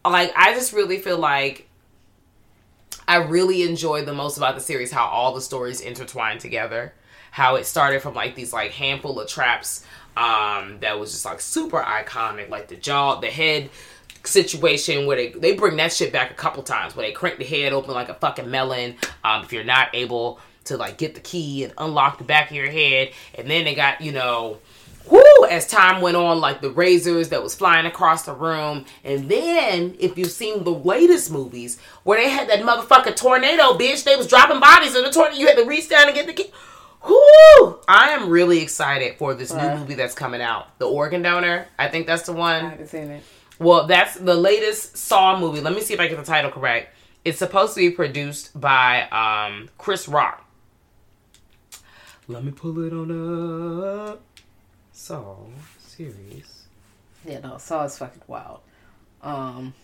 Like, 0.04 0.34
I 0.36 0.54
just 0.54 0.74
really 0.74 0.98
feel 0.98 1.18
like 1.18 1.67
I 3.08 3.18
really 3.18 3.64
enjoyed 3.64 4.06
the 4.06 4.14
most 4.14 4.38
about 4.38 4.56
the 4.56 4.62
series 4.62 4.92
how 4.92 5.06
all 5.06 5.34
the 5.34 5.42
stories 5.42 5.80
intertwine 5.80 6.40
together. 6.40 6.94
How 7.32 7.56
it 7.56 7.66
started 7.66 8.02
from 8.02 8.16
like 8.16 8.36
these 8.36 8.52
like 8.52 8.72
handful 8.72 9.20
of 9.20 9.28
traps 9.28 9.86
um 10.16 10.80
that 10.80 11.00
was 11.00 11.12
just 11.12 11.26
like 11.26 11.40
super 11.40 11.80
iconic, 11.80 12.50
like 12.50 12.68
the 12.68 12.76
jaw, 12.76 13.20
the 13.20 13.28
head 13.28 13.70
situation 14.24 15.06
where 15.06 15.16
they 15.16 15.30
they 15.30 15.56
bring 15.56 15.78
that 15.78 15.94
shit 15.94 16.12
back 16.12 16.32
a 16.32 16.34
couple 16.34 16.64
times 16.64 16.96
where 16.96 17.06
they 17.08 17.14
crank 17.14 17.38
the 17.38 17.46
head 17.46 17.74
open 17.74 17.94
like 17.94 18.10
a 18.10 18.16
fucking 18.16 18.50
melon. 18.50 18.96
Um, 19.24 19.44
if 19.44 19.54
you're 19.54 19.64
not 19.64 19.90
able 19.94 20.40
to 20.66 20.76
like 20.78 20.98
get 20.98 21.16
the 21.16 21.22
key 21.22 21.64
and 21.64 21.74
unlock 21.78 22.18
the 22.18 22.24
back 22.24 22.50
of 22.50 22.56
your 22.56 22.70
head, 22.70 23.12
and 23.36 23.50
then 23.50 23.64
they 23.64 23.76
got 23.76 24.02
you 24.02 24.12
know. 24.12 24.58
Whoo! 25.10 25.46
As 25.50 25.68
time 25.68 26.02
went 26.02 26.18
on, 26.18 26.40
like 26.40 26.62
the 26.62 26.70
razors 26.70 27.30
that 27.30 27.42
was 27.42 27.56
flying 27.56 27.86
across 27.86 28.26
the 28.26 28.34
room, 28.34 28.86
and 29.04 29.30
then 29.30 29.96
if 30.00 30.18
you've 30.18 30.32
seen 30.32 30.64
the 30.64 30.74
latest 30.74 31.32
movies 31.32 31.80
where 32.04 32.20
they 32.20 32.30
had 32.30 32.50
that 32.50 32.60
motherfucking 32.60 33.16
tornado, 33.16 33.78
bitch, 33.78 34.04
they 34.04 34.16
was 34.16 34.28
dropping 34.28 34.60
bodies 34.60 34.96
in 34.96 35.04
the 35.04 35.12
tornado. 35.12 35.40
You 35.40 35.48
had 35.48 35.58
to 35.58 35.66
reach 35.66 35.90
down 35.90 36.08
and 36.08 36.16
get 36.16 36.28
the 36.28 36.34
key. 36.34 36.52
Whoo! 37.08 37.80
I 37.88 38.10
am 38.10 38.30
really 38.30 38.60
excited 38.62 39.18
for 39.18 39.34
this 39.34 39.54
new 39.54 39.70
movie 39.78 39.94
that's 39.94 40.16
coming 40.16 40.42
out, 40.42 40.78
The 40.80 40.88
Organ 40.88 41.22
Donor. 41.22 41.68
I 41.80 41.88
think 41.88 42.08
that's 42.08 42.24
the 42.24 42.34
one. 42.34 42.66
I 42.66 42.70
haven't 42.70 42.88
seen 42.88 43.12
it. 43.12 43.24
Well, 43.60 43.88
that's 43.88 44.16
the 44.16 44.36
latest 44.36 44.98
Saw 44.98 45.40
movie. 45.40 45.62
Let 45.62 45.74
me 45.74 45.82
see 45.82 45.94
if 45.94 46.00
I 46.00 46.08
get 46.08 46.18
the 46.18 46.24
title 46.24 46.52
correct. 46.52 46.94
It's 47.24 47.40
supposed 47.40 47.74
to 47.76 47.80
be 47.80 47.90
produced 47.92 48.60
by 48.60 49.04
um, 49.10 49.70
Chris 49.78 50.08
Rock. 50.08 50.46
Let 52.28 52.44
me 52.44 52.52
pull 52.52 52.84
it 52.86 52.92
on 52.92 54.10
up. 54.10 54.22
Saw 54.98 55.36
series. 55.78 56.64
Yeah, 57.24 57.40
no, 57.40 57.60
Saw 57.60 57.84
is 57.84 57.98
fucking 58.00 58.24
wild. 58.26 58.62
Um, 59.22 59.76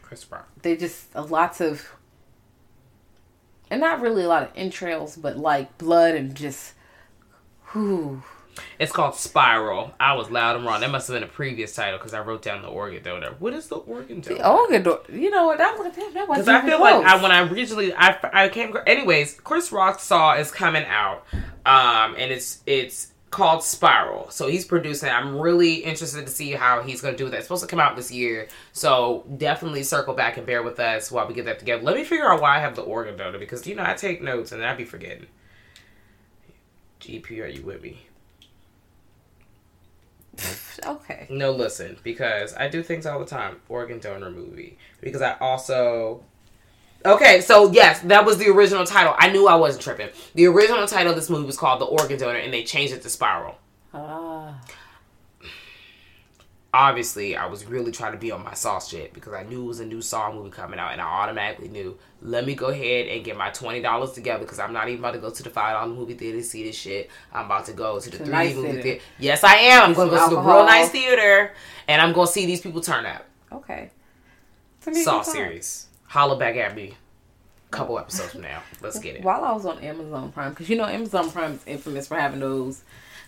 Chris 0.00 0.30
Rock. 0.30 0.48
they 0.62 0.76
just 0.76 1.14
uh, 1.16 1.24
lots 1.24 1.60
of, 1.60 1.84
and 3.68 3.80
not 3.80 4.00
really 4.00 4.22
a 4.22 4.28
lot 4.28 4.44
of 4.44 4.50
entrails, 4.54 5.16
but 5.16 5.36
like 5.36 5.76
blood 5.76 6.14
and 6.14 6.36
just, 6.36 6.74
whew. 7.72 8.22
It's 8.78 8.92
called 8.92 9.16
Spiral. 9.16 9.92
I 9.98 10.14
was 10.14 10.30
loud 10.30 10.54
and 10.54 10.64
wrong. 10.64 10.80
That 10.82 10.90
must 10.90 11.08
have 11.08 11.16
been 11.16 11.24
a 11.24 11.30
previous 11.32 11.74
title 11.74 11.98
because 11.98 12.14
I 12.14 12.20
wrote 12.20 12.42
down 12.42 12.62
the 12.62 12.68
organ 12.68 13.02
donor. 13.02 13.34
What 13.40 13.54
is 13.54 13.66
the 13.66 13.76
organ 13.76 14.20
donor? 14.20 14.38
The 14.38 14.48
organ, 14.48 14.82
do- 14.84 15.00
you 15.12 15.30
know 15.30 15.46
what? 15.46 15.58
That, 15.58 15.76
that, 15.78 16.14
that 16.14 16.28
wasn't 16.28 16.46
Because 16.46 16.48
I 16.48 16.66
feel 16.66 16.80
like. 16.80 17.04
I, 17.04 17.20
when 17.20 17.32
I 17.32 17.48
originally 17.48 17.92
I 17.92 18.16
I 18.32 18.48
came 18.48 18.76
anyways, 18.86 19.40
Chris 19.42 19.72
Rock 19.72 19.98
Saw 19.98 20.34
is 20.36 20.52
coming 20.52 20.84
out, 20.84 21.24
um, 21.66 22.14
and 22.16 22.32
it's 22.32 22.62
it's 22.66 23.12
called 23.30 23.62
Spiral. 23.62 24.30
So 24.30 24.48
he's 24.48 24.64
producing. 24.64 25.10
I'm 25.10 25.38
really 25.38 25.76
interested 25.76 26.26
to 26.26 26.32
see 26.32 26.52
how 26.52 26.82
he's 26.82 27.00
going 27.00 27.14
to 27.14 27.24
do 27.24 27.28
that. 27.30 27.36
It's 27.38 27.46
supposed 27.46 27.62
to 27.62 27.68
come 27.68 27.80
out 27.80 27.96
this 27.96 28.10
year, 28.10 28.48
so 28.72 29.24
definitely 29.36 29.82
circle 29.82 30.14
back 30.14 30.36
and 30.36 30.46
bear 30.46 30.62
with 30.62 30.80
us 30.80 31.10
while 31.10 31.26
we 31.26 31.34
get 31.34 31.44
that 31.44 31.58
together. 31.58 31.82
Let 31.82 31.96
me 31.96 32.04
figure 32.04 32.30
out 32.30 32.40
why 32.40 32.56
I 32.56 32.60
have 32.60 32.76
the 32.76 32.82
organ 32.82 33.16
donor 33.16 33.38
because 33.38 33.66
you 33.66 33.74
know 33.74 33.84
I 33.84 33.94
take 33.94 34.22
notes 34.22 34.52
and 34.52 34.64
I'd 34.64 34.76
be 34.76 34.84
forgetting. 34.84 35.26
GP, 37.00 37.42
are 37.42 37.46
you 37.46 37.62
with 37.62 37.82
me? 37.82 38.06
okay. 40.86 41.26
No, 41.30 41.52
listen, 41.52 41.98
because 42.02 42.54
I 42.54 42.68
do 42.68 42.82
things 42.82 43.06
all 43.06 43.18
the 43.18 43.26
time. 43.26 43.60
Organ 43.68 43.98
donor 43.98 44.30
movie. 44.30 44.78
Because 45.00 45.22
I 45.22 45.36
also. 45.38 46.24
Okay, 47.08 47.40
so 47.40 47.72
yes, 47.72 48.00
that 48.00 48.24
was 48.26 48.36
the 48.36 48.48
original 48.50 48.84
title. 48.84 49.14
I 49.18 49.30
knew 49.30 49.48
I 49.48 49.54
wasn't 49.54 49.82
tripping. 49.82 50.10
The 50.34 50.46
original 50.46 50.86
title 50.86 51.10
of 51.12 51.16
this 51.16 51.30
movie 51.30 51.46
was 51.46 51.56
called 51.56 51.80
The 51.80 51.86
Organ 51.86 52.18
Donor, 52.18 52.38
and 52.38 52.52
they 52.52 52.64
changed 52.64 52.92
it 52.92 53.02
to 53.02 53.08
Spiral. 53.08 53.56
Ah, 53.94 54.60
Obviously, 56.74 57.34
I 57.34 57.46
was 57.46 57.64
really 57.64 57.90
trying 57.90 58.12
to 58.12 58.18
be 58.18 58.30
on 58.30 58.44
my 58.44 58.52
sauce 58.52 58.90
shit 58.90 59.14
because 59.14 59.32
I 59.32 59.42
knew 59.42 59.62
it 59.64 59.66
was 59.66 59.80
a 59.80 59.86
new 59.86 60.02
Saw 60.02 60.30
movie 60.30 60.50
coming 60.50 60.78
out, 60.78 60.92
and 60.92 61.00
I 61.00 61.06
automatically 61.06 61.68
knew, 61.68 61.98
let 62.20 62.44
me 62.44 62.54
go 62.54 62.66
ahead 62.66 63.08
and 63.08 63.24
get 63.24 63.38
my 63.38 63.48
$20 63.50 64.12
together 64.14 64.44
because 64.44 64.58
I'm 64.58 64.74
not 64.74 64.86
even 64.88 64.98
about 64.98 65.14
to 65.14 65.18
go 65.18 65.30
to 65.30 65.42
the 65.42 65.48
$5 65.48 65.94
movie 65.96 66.12
theater 66.12 66.36
to 66.38 66.44
see 66.44 66.64
this 66.64 66.76
shit. 66.76 67.08
I'm 67.32 67.46
about 67.46 67.64
to 67.66 67.72
go 67.72 67.98
to 67.98 68.10
the 68.10 68.18
3D 68.18 68.28
nice 68.28 68.54
movie 68.54 68.68
theater. 68.68 68.82
theater. 68.82 69.04
Yes, 69.18 69.44
I 69.44 69.54
am. 69.54 69.82
I'm 69.84 69.94
going 69.94 70.10
to 70.10 70.14
go 70.16 70.28
to 70.28 70.34
the 70.34 70.40
real 70.42 70.66
nice 70.66 70.90
theater, 70.90 71.54
and 71.88 72.02
I'm 72.02 72.12
going 72.12 72.26
to 72.26 72.32
see 72.34 72.44
these 72.44 72.60
people 72.60 72.82
turn 72.82 73.06
up. 73.06 73.24
okay. 73.50 73.90
Saw 74.92 75.22
series. 75.22 75.87
Holla 76.08 76.36
back 76.38 76.56
at 76.56 76.74
me. 76.74 76.94
a 77.66 77.70
Couple 77.70 77.98
episodes 77.98 78.32
from 78.32 78.42
now. 78.42 78.62
Let's 78.80 78.98
get 78.98 79.16
it. 79.16 79.22
While 79.22 79.44
I 79.44 79.52
was 79.52 79.66
on 79.66 79.78
Amazon 79.80 80.32
Prime, 80.32 80.50
because 80.50 80.68
you 80.68 80.76
know 80.76 80.84
Amazon 80.86 81.30
Prime 81.30 81.52
is 81.52 81.62
infamous 81.66 82.06
for 82.08 82.16
having 82.18 82.40
those, 82.40 82.82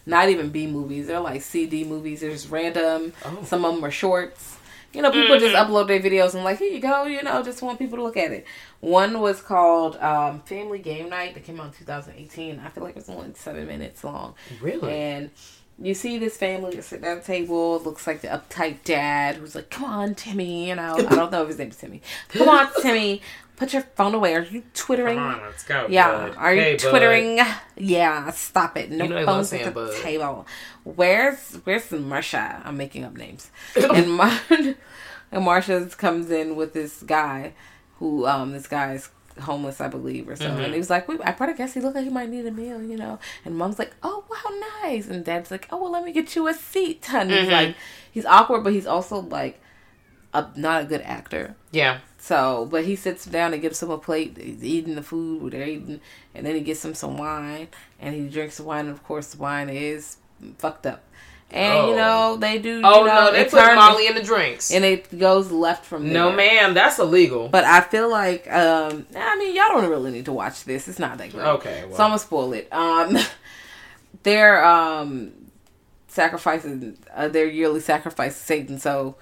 not 0.06 0.28
even 0.28 0.50
B 0.50 0.66
movies. 0.66 1.06
They're 1.06 1.20
like 1.20 1.42
CD 1.42 1.84
movies. 1.84 2.20
They're 2.20 2.30
just 2.30 2.50
random. 2.50 3.12
Oh. 3.24 3.42
Some 3.44 3.64
of 3.64 3.74
them 3.74 3.84
are 3.84 3.90
shorts. 3.90 4.56
You 4.92 5.02
know, 5.02 5.12
people 5.12 5.38
just 5.38 5.54
Mm-hmm. 5.54 5.72
upload 5.72 5.86
their 5.86 6.00
videos 6.00 6.34
and 6.34 6.42
like, 6.42 6.58
here 6.58 6.68
you 6.72 6.80
go. 6.80 7.04
You 7.04 7.22
know, 7.22 7.44
just 7.44 7.62
want 7.62 7.78
people 7.78 7.98
to 7.98 8.02
look 8.02 8.16
at 8.16 8.32
it. 8.32 8.44
One 8.80 9.20
was 9.20 9.40
called 9.40 9.96
um, 9.98 10.40
Family 10.40 10.80
Game 10.80 11.08
Night. 11.10 11.34
That 11.34 11.44
came 11.44 11.60
out 11.60 11.66
in 11.66 11.72
2018. 11.74 12.58
I 12.58 12.68
feel 12.70 12.82
like 12.82 12.96
it 12.96 12.96
was 12.96 13.08
only 13.08 13.32
seven 13.34 13.68
minutes 13.68 14.02
long. 14.02 14.34
Really? 14.60 14.92
And 14.92 15.30
you 15.80 15.94
see 15.94 16.18
this 16.18 16.36
family 16.36 16.74
that's 16.74 16.88
sitting 16.88 17.06
at 17.06 17.18
a 17.18 17.20
table. 17.22 17.80
Looks 17.80 18.06
like 18.06 18.20
the 18.20 18.28
uptight 18.28 18.84
dad 18.84 19.36
who's 19.36 19.54
like, 19.54 19.70
"Come 19.70 19.84
on, 19.84 20.14
Timmy." 20.14 20.68
You 20.68 20.74
know, 20.76 20.94
I 20.98 21.14
don't 21.14 21.32
know 21.32 21.42
if 21.42 21.48
his 21.48 21.58
name's 21.58 21.76
Timmy. 21.76 22.02
Come 22.28 22.48
on, 22.48 22.68
Timmy. 22.82 23.22
Put 23.56 23.74
your 23.74 23.82
phone 23.94 24.14
away. 24.14 24.34
Are 24.34 24.40
you 24.42 24.62
twittering? 24.72 25.16
Come 25.18 25.34
on, 25.34 25.40
let's 25.42 25.64
go. 25.64 25.86
Yeah. 25.90 26.10
bud. 26.28 26.36
Are 26.38 26.54
you 26.54 26.60
Hey, 26.62 26.76
bud. 26.76 26.90
twittering? 26.90 27.40
Yeah. 27.76 28.30
Stop 28.30 28.76
it. 28.78 28.90
No 28.90 29.04
You 29.04 29.10
know 29.10 29.26
phones 29.26 29.52
at 29.52 29.64
the 29.66 29.70
bud. 29.70 29.94
table. 30.00 30.46
Where's 30.84 31.56
Where's 31.64 31.84
Marsha? 31.90 32.62
I'm 32.64 32.76
making 32.78 33.04
up 33.04 33.14
names. 33.14 33.50
and 33.76 34.12
Mar- 34.12 34.40
and 34.50 34.76
Marsha 35.32 35.96
comes 35.98 36.30
in 36.30 36.56
with 36.56 36.72
this 36.72 37.02
guy, 37.02 37.52
who 37.98 38.26
um 38.26 38.52
this 38.52 38.66
guy 38.66 38.94
is 38.94 39.10
homeless, 39.40 39.80
I 39.80 39.88
believe, 39.88 40.28
or 40.28 40.36
so. 40.36 40.46
Mm-hmm. 40.46 40.60
And 40.60 40.72
he 40.72 40.78
was 40.78 40.90
like, 40.90 41.08
"Wait, 41.08 41.20
I 41.24 41.32
probably 41.32 41.56
guess 41.56 41.74
he 41.74 41.80
looked 41.80 41.96
like 41.96 42.04
he 42.04 42.10
might 42.10 42.28
need 42.30 42.46
a 42.46 42.50
meal, 42.50 42.82
you 42.82 42.96
know." 42.96 43.18
And 43.44 43.56
mom's 43.56 43.78
like, 43.78 43.94
"Oh, 44.02 44.24
wow, 44.30 44.80
nice." 44.82 45.08
And 45.08 45.24
dad's 45.24 45.50
like, 45.50 45.68
"Oh, 45.70 45.78
well, 45.82 45.90
let 45.92 46.04
me 46.04 46.12
get 46.12 46.34
you 46.36 46.46
a 46.48 46.54
seat." 46.54 47.06
And 47.12 47.30
Mm-hmm. 47.30 47.40
he's 47.44 47.52
like, 47.52 47.76
he's 48.12 48.26
awkward, 48.26 48.64
but 48.64 48.72
he's 48.72 48.86
also 48.86 49.20
like, 49.20 49.60
a 50.32 50.46
not 50.56 50.82
a 50.82 50.84
good 50.86 51.02
actor. 51.02 51.56
Yeah. 51.72 52.00
So, 52.18 52.66
but 52.70 52.84
he 52.84 52.94
sits 52.96 53.24
down 53.24 53.52
and 53.52 53.62
gives 53.62 53.82
him 53.82 53.90
a 53.90 53.98
plate. 53.98 54.36
He's 54.38 54.62
eating 54.62 54.94
the 54.94 55.02
food 55.02 55.52
they're 55.52 55.66
eating, 55.66 56.00
and 56.34 56.46
then 56.46 56.54
he 56.54 56.60
gets 56.60 56.84
him 56.84 56.94
some 56.94 57.16
wine, 57.16 57.68
and 57.98 58.14
he 58.14 58.28
drinks 58.28 58.58
the 58.58 58.62
wine. 58.64 58.86
And 58.86 58.90
of 58.94 59.02
course, 59.02 59.28
the 59.32 59.38
wine 59.42 59.68
is 59.70 60.18
fucked 60.58 60.86
up. 60.86 61.02
And 61.52 61.72
Oh. 61.78 61.90
you 61.90 61.96
know 61.96 62.36
they 62.36 62.58
do. 62.58 62.80
Oh 62.84 63.00
you 63.00 63.06
know, 63.06 63.24
no, 63.26 63.32
they 63.32 63.40
it 63.40 63.50
put 63.50 63.74
Molly 63.74 64.06
in 64.06 64.14
the 64.14 64.22
drinks. 64.22 64.70
and 64.70 64.84
it 64.84 65.18
goes 65.18 65.50
left 65.50 65.84
from 65.84 66.04
there. 66.04 66.12
no, 66.14 66.32
ma'am, 66.32 66.74
that's 66.74 66.98
illegal. 66.98 67.48
But 67.48 67.64
I 67.64 67.80
feel 67.80 68.08
like, 68.08 68.50
um, 68.52 69.06
I 69.16 69.36
mean, 69.36 69.56
y'all 69.56 69.68
don't 69.68 69.88
really 69.90 70.10
need 70.12 70.26
to 70.26 70.32
watch 70.32 70.64
this. 70.64 70.86
It's 70.86 70.98
not 71.00 71.18
that 71.18 71.32
great. 71.32 71.44
Okay, 71.44 71.84
well. 71.86 71.96
so 71.96 72.04
I'm 72.04 72.10
gonna 72.10 72.18
spoil 72.20 72.52
it. 72.52 72.68
Um, 72.72 73.16
they're 74.22 74.64
um 74.64 75.32
sacrificing 76.08 76.96
uh, 77.14 77.28
their 77.28 77.46
yearly 77.46 77.80
sacrifice 77.80 78.38
to 78.38 78.44
Satan. 78.44 78.78
So 78.78 79.16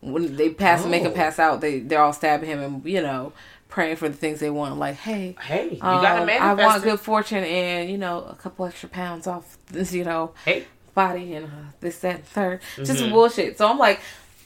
when 0.00 0.36
they 0.36 0.50
pass, 0.50 0.84
make 0.86 1.02
him 1.02 1.12
Oh. 1.12 1.14
pass 1.14 1.38
out, 1.38 1.60
they 1.60 1.80
they're 1.80 2.02
all 2.02 2.12
stabbing 2.12 2.48
him 2.48 2.60
and 2.62 2.84
you 2.84 3.02
know 3.02 3.32
praying 3.68 3.96
for 3.96 4.08
the 4.08 4.14
things 4.16 4.38
they 4.40 4.50
want. 4.50 4.78
Like, 4.78 4.96
hey, 4.96 5.34
hey, 5.40 5.70
you 5.74 5.78
um, 5.82 6.04
I 6.04 6.24
manifest 6.24 6.58
want 6.58 6.84
it. 6.84 6.88
good 6.90 7.00
fortune 7.00 7.44
and 7.44 7.90
you 7.90 7.98
know 7.98 8.24
a 8.28 8.34
couple 8.34 8.66
extra 8.66 8.88
pounds 8.88 9.26
off 9.26 9.56
this, 9.68 9.92
you 9.94 10.04
know, 10.04 10.32
Hey, 10.44 10.66
body 10.94 11.34
and 11.34 11.46
uh, 11.46 11.48
this, 11.80 11.98
that, 12.00 12.16
and 12.16 12.26
3rd 12.28 12.60
Just 12.86 13.00
Mm-hmm. 13.02 13.10
bullshit. 13.10 13.58
So 13.58 13.68
I'm 13.68 13.78
like, 13.78 14.00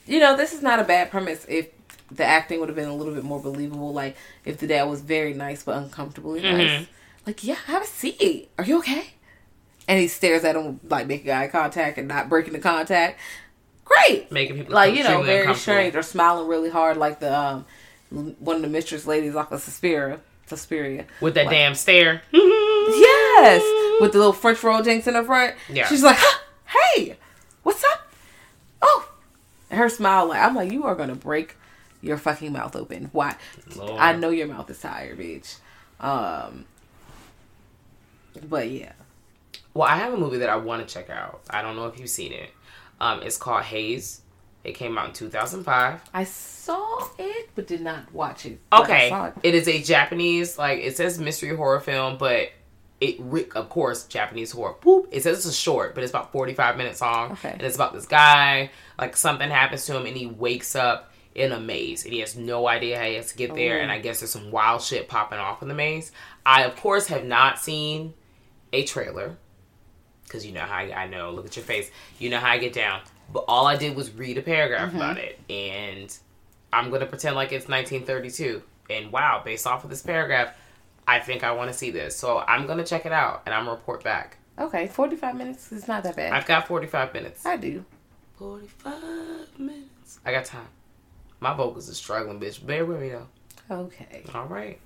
you 0.05 0.19
know, 0.19 0.35
this 0.37 0.53
is 0.53 0.61
not 0.61 0.79
a 0.79 0.83
bad 0.83 1.11
premise 1.11 1.45
if 1.49 1.67
the 2.11 2.23
acting 2.23 2.59
would 2.59 2.69
have 2.69 2.75
been 2.75 2.87
a 2.87 2.95
little 2.95 3.13
bit 3.13 3.23
more 3.23 3.41
believable. 3.41 3.93
Like 3.93 4.15
if 4.45 4.57
the 4.57 4.67
dad 4.67 4.83
was 4.83 5.01
very 5.01 5.33
nice 5.33 5.63
but 5.63 5.77
uncomfortably 5.77 6.41
Mm-hmm. 6.41 6.57
nice. 6.57 6.87
Like, 7.25 7.43
yeah, 7.43 7.55
have 7.65 7.83
a 7.83 7.85
seat. 7.85 8.49
Are 8.57 8.63
you 8.63 8.77
okay? 8.79 9.07
And 9.89 9.99
he 9.99 10.07
stares 10.07 10.43
at 10.45 10.55
him 10.55 10.79
like 10.89 11.07
making 11.07 11.31
eye 11.31 11.47
contact 11.47 11.97
and 11.97 12.07
not 12.07 12.29
breaking 12.29 12.53
the 12.53 12.59
contact. 12.59 13.19
Great. 13.83 14.31
making 14.31 14.57
people 14.57 14.73
Like 14.73 14.95
you 14.95 15.03
know, 15.03 15.21
very 15.23 15.53
strange 15.55 15.95
or 15.95 16.01
smiling 16.03 16.47
really 16.47 16.69
hard, 16.69 16.97
like 16.97 17.19
the 17.19 17.37
um 17.37 17.65
one 18.09 18.55
of 18.57 18.61
the 18.61 18.67
mistress 18.69 19.05
ladies 19.05 19.35
off 19.35 19.51
of 19.51 19.61
Suspiria. 19.61 20.19
Suspiria. 20.45 21.05
with 21.19 21.33
that 21.35 21.49
damn 21.49 21.75
stare. 21.75 22.21
Yes, 23.43 24.01
with 24.01 24.11
the 24.13 24.17
little 24.17 24.33
French 24.33 24.61
roll 24.63 24.81
jinx 24.81 25.07
in 25.07 25.13
the 25.13 25.23
front. 25.23 25.55
Yeah. 25.69 25.87
she's 25.87 26.03
like, 26.03 26.17
huh, 26.19 26.39
"Hey, 26.65 27.17
what's 27.63 27.83
up?" 27.83 28.11
Oh, 28.81 29.09
and 29.69 29.79
her 29.79 29.89
smile 29.89 30.27
like 30.27 30.41
I'm 30.41 30.55
like, 30.55 30.71
"You 30.71 30.83
are 30.85 30.95
gonna 30.95 31.15
break 31.15 31.55
your 32.01 32.17
fucking 32.17 32.51
mouth 32.53 32.75
open." 32.75 33.09
Why? 33.11 33.35
Lord. 33.75 33.99
I 33.99 34.13
know 34.15 34.29
your 34.29 34.47
mouth 34.47 34.69
is 34.69 34.79
tired, 34.79 35.19
bitch. 35.19 35.57
Um, 35.99 36.65
but 38.47 38.69
yeah, 38.69 38.93
Well, 39.73 39.87
I 39.87 39.97
have 39.97 40.13
a 40.13 40.17
movie 40.17 40.37
that 40.37 40.49
I 40.49 40.55
want 40.57 40.87
to 40.87 40.93
check 40.93 41.09
out. 41.09 41.41
I 41.49 41.61
don't 41.61 41.75
know 41.75 41.85
if 41.87 41.99
you've 41.99 42.09
seen 42.09 42.33
it. 42.33 42.49
Um, 42.99 43.21
it's 43.23 43.37
called 43.37 43.63
Haze. 43.63 44.21
It 44.63 44.73
came 44.73 44.97
out 44.97 45.07
in 45.07 45.13
2005. 45.13 46.01
I 46.13 46.23
saw 46.23 47.07
it 47.17 47.49
but 47.55 47.67
did 47.67 47.81
not 47.81 48.11
watch 48.13 48.45
it. 48.45 48.59
Okay, 48.73 49.11
it. 49.11 49.33
it 49.43 49.55
is 49.55 49.67
a 49.67 49.81
Japanese 49.81 50.57
like 50.57 50.79
it 50.79 50.97
says 50.97 51.17
mystery 51.19 51.55
horror 51.55 51.79
film, 51.79 52.17
but 52.17 52.49
it 52.99 53.15
re- 53.19 53.47
of 53.55 53.69
course 53.69 54.05
Japanese 54.05 54.51
horror. 54.51 54.75
Boop. 54.81 55.07
It 55.11 55.23
says 55.23 55.37
it's 55.37 55.45
a 55.45 55.53
short, 55.53 55.93
but 55.93 56.03
it's 56.03 56.11
about 56.11 56.31
forty 56.31 56.53
five 56.53 56.77
minutes 56.77 57.01
long, 57.01 57.33
Okay. 57.33 57.51
and 57.51 57.61
it's 57.61 57.75
about 57.75 57.93
this 57.93 58.05
guy. 58.05 58.71
Like 58.97 59.15
something 59.15 59.49
happens 59.49 59.85
to 59.85 59.95
him, 59.95 60.05
and 60.05 60.17
he 60.17 60.25
wakes 60.25 60.75
up 60.75 61.11
in 61.35 61.51
a 61.51 61.59
maze, 61.59 62.03
and 62.03 62.13
he 62.13 62.19
has 62.19 62.35
no 62.35 62.67
idea 62.67 62.97
how 62.97 63.05
he 63.05 63.13
has 63.15 63.31
to 63.31 63.37
get 63.37 63.53
there. 63.53 63.79
Oh. 63.79 63.81
And 63.83 63.91
I 63.91 63.99
guess 63.99 64.19
there's 64.19 64.31
some 64.31 64.51
wild 64.51 64.81
shit 64.81 65.07
popping 65.07 65.37
off 65.37 65.61
in 65.61 65.67
the 65.67 65.75
maze. 65.75 66.11
I 66.45 66.63
of 66.63 66.75
course 66.75 67.07
have 67.07 67.23
not 67.23 67.59
seen 67.59 68.13
a 68.73 68.83
trailer 68.83 69.37
because 70.23 70.45
you 70.45 70.51
know 70.51 70.61
how 70.61 70.77
I, 70.77 71.03
I 71.03 71.07
know. 71.07 71.31
Look 71.31 71.45
at 71.45 71.55
your 71.55 71.65
face. 71.65 71.89
You 72.19 72.29
know 72.29 72.39
how 72.39 72.51
I 72.51 72.57
get 72.57 72.73
down. 72.73 73.01
But 73.31 73.45
all 73.47 73.67
I 73.67 73.75
did 73.75 73.95
was 73.95 74.11
read 74.11 74.37
a 74.37 74.41
paragraph 74.41 74.89
mm-hmm. 74.89 74.97
about 74.97 75.17
it, 75.17 75.39
and 75.49 76.17
I'm 76.73 76.89
gonna 76.89 77.05
pretend 77.05 77.35
like 77.35 77.51
it's 77.51 77.67
1932. 77.67 78.63
And 78.89 79.11
wow, 79.11 79.41
based 79.43 79.67
off 79.67 79.83
of 79.83 79.89
this 79.89 80.01
paragraph, 80.01 80.55
I 81.07 81.19
think 81.19 81.43
I 81.43 81.51
want 81.51 81.71
to 81.71 81.77
see 81.77 81.91
this. 81.91 82.15
So 82.15 82.39
I'm 82.39 82.67
gonna 82.67 82.83
check 82.83 83.05
it 83.05 83.11
out, 83.11 83.43
and 83.45 83.55
I'm 83.55 83.65
gonna 83.65 83.77
report 83.77 84.03
back. 84.03 84.37
Okay, 84.59 84.87
45 84.87 85.35
minutes 85.35 85.71
is 85.71 85.87
not 85.87 86.03
that 86.03 86.15
bad. 86.15 86.33
I've 86.33 86.45
got 86.45 86.67
45 86.67 87.13
minutes. 87.13 87.45
I 87.45 87.57
do. 87.57 87.85
45 88.37 89.59
minutes. 89.59 90.19
I 90.25 90.31
got 90.31 90.45
time. 90.45 90.67
My 91.39 91.53
vocals 91.53 91.89
are 91.89 91.93
struggling, 91.93 92.39
bitch. 92.39 92.65
Bear 92.65 92.85
with 92.85 93.01
me 93.01 93.09
though. 93.09 93.27
Okay. 93.69 94.23
All 94.33 94.45
right. 94.45 94.79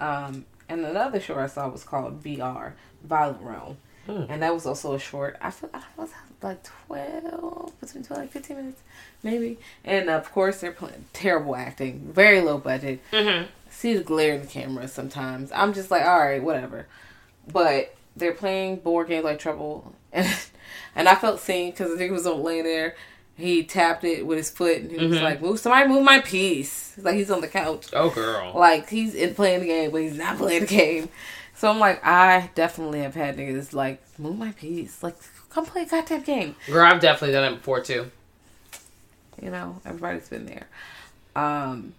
Um, 0.00 0.44
and 0.68 0.84
another 0.84 1.20
short 1.20 1.40
I 1.40 1.46
saw 1.46 1.68
was 1.68 1.84
called 1.84 2.22
VR, 2.22 2.72
Violent 3.04 3.42
Realm. 3.42 3.76
Hmm. 4.06 4.24
And 4.28 4.42
that 4.42 4.54
was 4.54 4.66
also 4.66 4.94
a 4.94 4.98
short. 4.98 5.36
I 5.40 5.50
feel 5.50 5.70
I 5.74 5.82
was 5.96 6.10
like 6.42 6.62
12, 6.86 7.80
between 7.80 8.04
12 8.04 8.22
and 8.22 8.30
15 8.30 8.56
minutes, 8.56 8.82
maybe. 9.22 9.58
And 9.84 10.08
of 10.08 10.30
course, 10.30 10.60
they're 10.60 10.72
playing 10.72 11.06
terrible 11.12 11.56
acting, 11.56 12.12
very 12.12 12.40
low 12.40 12.58
budget. 12.58 13.00
Mm-hmm. 13.10 13.46
See 13.86 13.94
the 13.94 14.02
glare 14.02 14.34
in 14.34 14.40
the 14.40 14.48
camera 14.48 14.88
sometimes. 14.88 15.52
I'm 15.54 15.72
just 15.72 15.92
like, 15.92 16.02
all 16.04 16.18
right, 16.18 16.42
whatever. 16.42 16.88
But 17.52 17.94
they're 18.16 18.32
playing 18.34 18.78
board 18.80 19.06
games 19.06 19.24
like 19.24 19.38
Trouble. 19.38 19.94
And, 20.12 20.26
and 20.96 21.08
I 21.08 21.14
felt 21.14 21.38
seen 21.38 21.70
because 21.70 21.96
the 21.96 22.02
nigga 22.02 22.10
was 22.10 22.26
on 22.26 22.42
laying 22.42 22.64
there. 22.64 22.96
He 23.36 23.62
tapped 23.62 24.02
it 24.02 24.26
with 24.26 24.38
his 24.38 24.50
foot 24.50 24.78
and 24.78 24.90
he 24.90 24.96
was 25.06 25.18
Mhm. 25.18 25.22
like, 25.22 25.40
move, 25.40 25.60
somebody 25.60 25.86
move 25.88 26.02
my 26.02 26.18
piece. 26.20 26.94
It's 26.96 27.04
like 27.04 27.14
he's 27.14 27.30
on 27.30 27.42
the 27.42 27.46
couch. 27.48 27.86
Oh, 27.92 28.10
girl. 28.10 28.52
Like 28.56 28.88
he's 28.88 29.14
in 29.14 29.34
playing 29.36 29.60
the 29.60 29.66
game, 29.66 29.90
but 29.92 30.00
he's 30.00 30.16
not 30.18 30.36
playing 30.38 30.62
the 30.62 30.66
game. 30.66 31.08
So 31.54 31.70
I'm 31.70 31.78
like, 31.78 32.04
I 32.04 32.50
definitely 32.56 33.02
have 33.02 33.14
had 33.14 33.36
niggas 33.36 33.72
like 33.72 34.02
move 34.18 34.36
my 34.36 34.50
piece, 34.52 35.00
like 35.02 35.14
come 35.50 35.64
play 35.64 35.82
a 35.82 35.86
goddamn 35.86 36.22
game. 36.22 36.56
Girl, 36.66 36.84
I've 36.84 37.00
definitely 37.00 37.34
done 37.34 37.52
it 37.52 37.56
before 37.58 37.82
too. 37.82 38.10
You 39.40 39.50
know, 39.50 39.80
everybody's 39.84 40.28
been 40.28 40.46
there. 40.46 40.66
Um, 41.36 41.92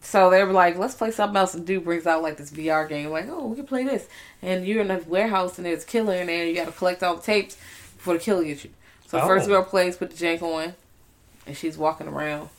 so 0.00 0.30
they 0.30 0.42
were 0.42 0.52
like, 0.52 0.78
let's 0.78 0.94
play 0.94 1.10
something 1.10 1.36
else. 1.36 1.54
And 1.54 1.66
dude 1.66 1.84
brings 1.84 2.06
out 2.06 2.22
like 2.22 2.36
this 2.36 2.50
VR 2.50 2.88
game, 2.88 3.10
like, 3.10 3.26
oh, 3.28 3.46
we 3.46 3.56
can 3.56 3.66
play 3.66 3.84
this. 3.84 4.08
And 4.42 4.66
you're 4.66 4.82
in 4.82 4.90
a 4.90 4.98
warehouse 5.00 5.58
and 5.58 5.66
there's 5.66 5.84
a 5.84 5.86
killer 5.86 6.14
in 6.14 6.28
there. 6.28 6.40
And 6.40 6.48
you 6.48 6.54
got 6.54 6.66
to 6.66 6.72
collect 6.72 7.02
all 7.02 7.16
the 7.16 7.22
tapes 7.22 7.56
before 7.96 8.14
the 8.14 8.20
killer 8.20 8.44
gets 8.44 8.64
you. 8.64 8.70
So 9.06 9.18
the 9.18 9.26
first 9.26 9.46
Oh. 9.46 9.48
girl 9.48 9.64
plays, 9.64 9.96
put 9.96 10.10
the 10.10 10.16
jank 10.16 10.42
on, 10.42 10.74
and 11.46 11.56
she's 11.56 11.78
walking 11.78 12.08
around. 12.08 12.50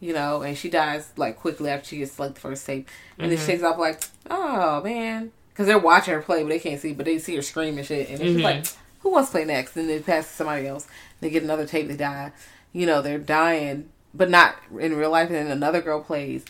You 0.00 0.12
know, 0.12 0.42
and 0.42 0.58
she 0.58 0.68
dies 0.68 1.08
like 1.16 1.38
quickly 1.38 1.70
after 1.70 1.88
she 1.88 1.98
gets 1.98 2.18
like 2.18 2.34
the 2.34 2.40
first 2.40 2.66
tape, 2.66 2.88
and 3.18 3.30
then 3.30 3.38
she 3.38 3.42
mm-hmm. 3.42 3.52
takes 3.52 3.62
off 3.62 3.78
like, 3.78 4.02
"Oh 4.28 4.82
man," 4.82 5.32
because 5.48 5.66
they're 5.66 5.78
watching 5.78 6.12
her 6.12 6.20
play, 6.20 6.42
but 6.42 6.50
they 6.50 6.58
can't 6.58 6.78
see, 6.78 6.92
but 6.92 7.06
they 7.06 7.18
see 7.18 7.34
her 7.36 7.42
scream 7.42 7.78
and 7.78 7.86
shit, 7.86 8.10
and 8.10 8.18
then 8.18 8.34
she's 8.34 8.44
like, 8.44 8.64
mm-hmm. 8.64 8.80
"Who 9.00 9.12
wants 9.12 9.30
to 9.30 9.32
play 9.32 9.44
next?" 9.46 9.74
And 9.76 9.88
then 9.88 9.96
it 9.96 10.04
passes 10.04 10.30
to 10.32 10.36
somebody 10.36 10.66
else. 10.66 10.86
They 11.20 11.30
get 11.30 11.42
another 11.42 11.64
tape, 11.64 11.88
they 11.88 11.96
die. 11.96 12.32
You 12.74 12.84
know, 12.84 13.00
they're 13.00 13.18
dying, 13.18 13.88
but 14.14 14.30
not 14.30 14.56
in 14.78 14.96
real 14.96 15.10
life. 15.10 15.28
And 15.28 15.36
then 15.36 15.50
another 15.50 15.80
girl 15.80 16.00
plays, 16.00 16.44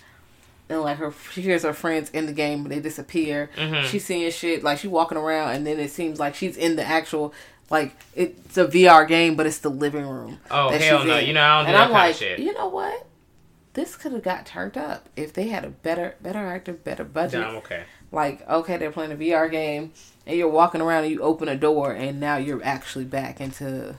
and 0.69 0.81
like 0.83 0.99
her, 0.99 1.13
she 1.33 1.43
hears 1.43 1.63
her 1.63 1.73
friends 1.73 2.11
in 2.11 2.27
the 2.27 2.33
game, 2.33 2.63
but 2.63 2.71
they 2.71 2.81
disappear. 2.81 3.51
Mm-hmm. 3.57 3.87
She's 3.87 4.05
seeing 4.05 4.31
shit 4.31 4.63
like 4.63 4.79
she's 4.79 4.91
walking 4.91 5.19
around, 5.19 5.57
and 5.57 5.67
then 5.67 5.79
it 5.79 5.91
seems 5.91 6.19
like 6.19 6.35
she's 6.35 6.57
in 6.57 6.77
the 6.77 6.85
actual. 6.85 7.33
Like 7.71 7.97
it's 8.15 8.59
a 8.59 8.67
VR 8.67 9.09
game, 9.09 9.37
but 9.37 9.47
it's 9.47 9.59
the 9.59 9.71
living 9.71 10.07
room. 10.07 10.39
Oh, 10.51 10.71
that 10.71 10.83
hell 10.83 11.03
no. 11.03 11.17
in. 11.17 11.27
You 11.27 11.33
know, 11.33 11.43
I 11.43 11.57
don't 11.57 11.65
do 11.65 11.69
and 11.69 11.77
that 11.77 11.87
I'm 11.87 11.93
like, 11.93 12.17
shit. 12.17 12.39
you 12.39 12.53
know 12.53 12.69
what? 12.69 13.07
This 13.73 13.97
could 13.97 14.13
have 14.13 14.23
got 14.23 14.47
turned 14.47 14.77
up 14.77 15.09
if 15.17 15.33
they 15.33 15.49
had 15.49 15.65
a 15.65 15.71
better, 15.71 16.15
better 16.21 16.47
actor, 16.47 16.75
better 16.75 17.05
budget. 17.05 17.43
I'm 17.43 17.57
okay. 17.57 17.85
Like, 18.13 18.49
okay, 18.49 18.77
they're 18.77 18.93
playing 18.93 19.11
a 19.11 19.17
VR 19.17 19.51
game, 19.51 19.93
and 20.27 20.37
you're 20.37 20.49
walking 20.49 20.81
around, 20.81 21.05
and 21.05 21.13
you 21.13 21.23
open 21.23 21.49
a 21.49 21.57
door, 21.57 21.91
and 21.91 22.21
now 22.21 22.37
you're 22.37 22.63
actually 22.63 23.05
back 23.05 23.41
into 23.41 23.97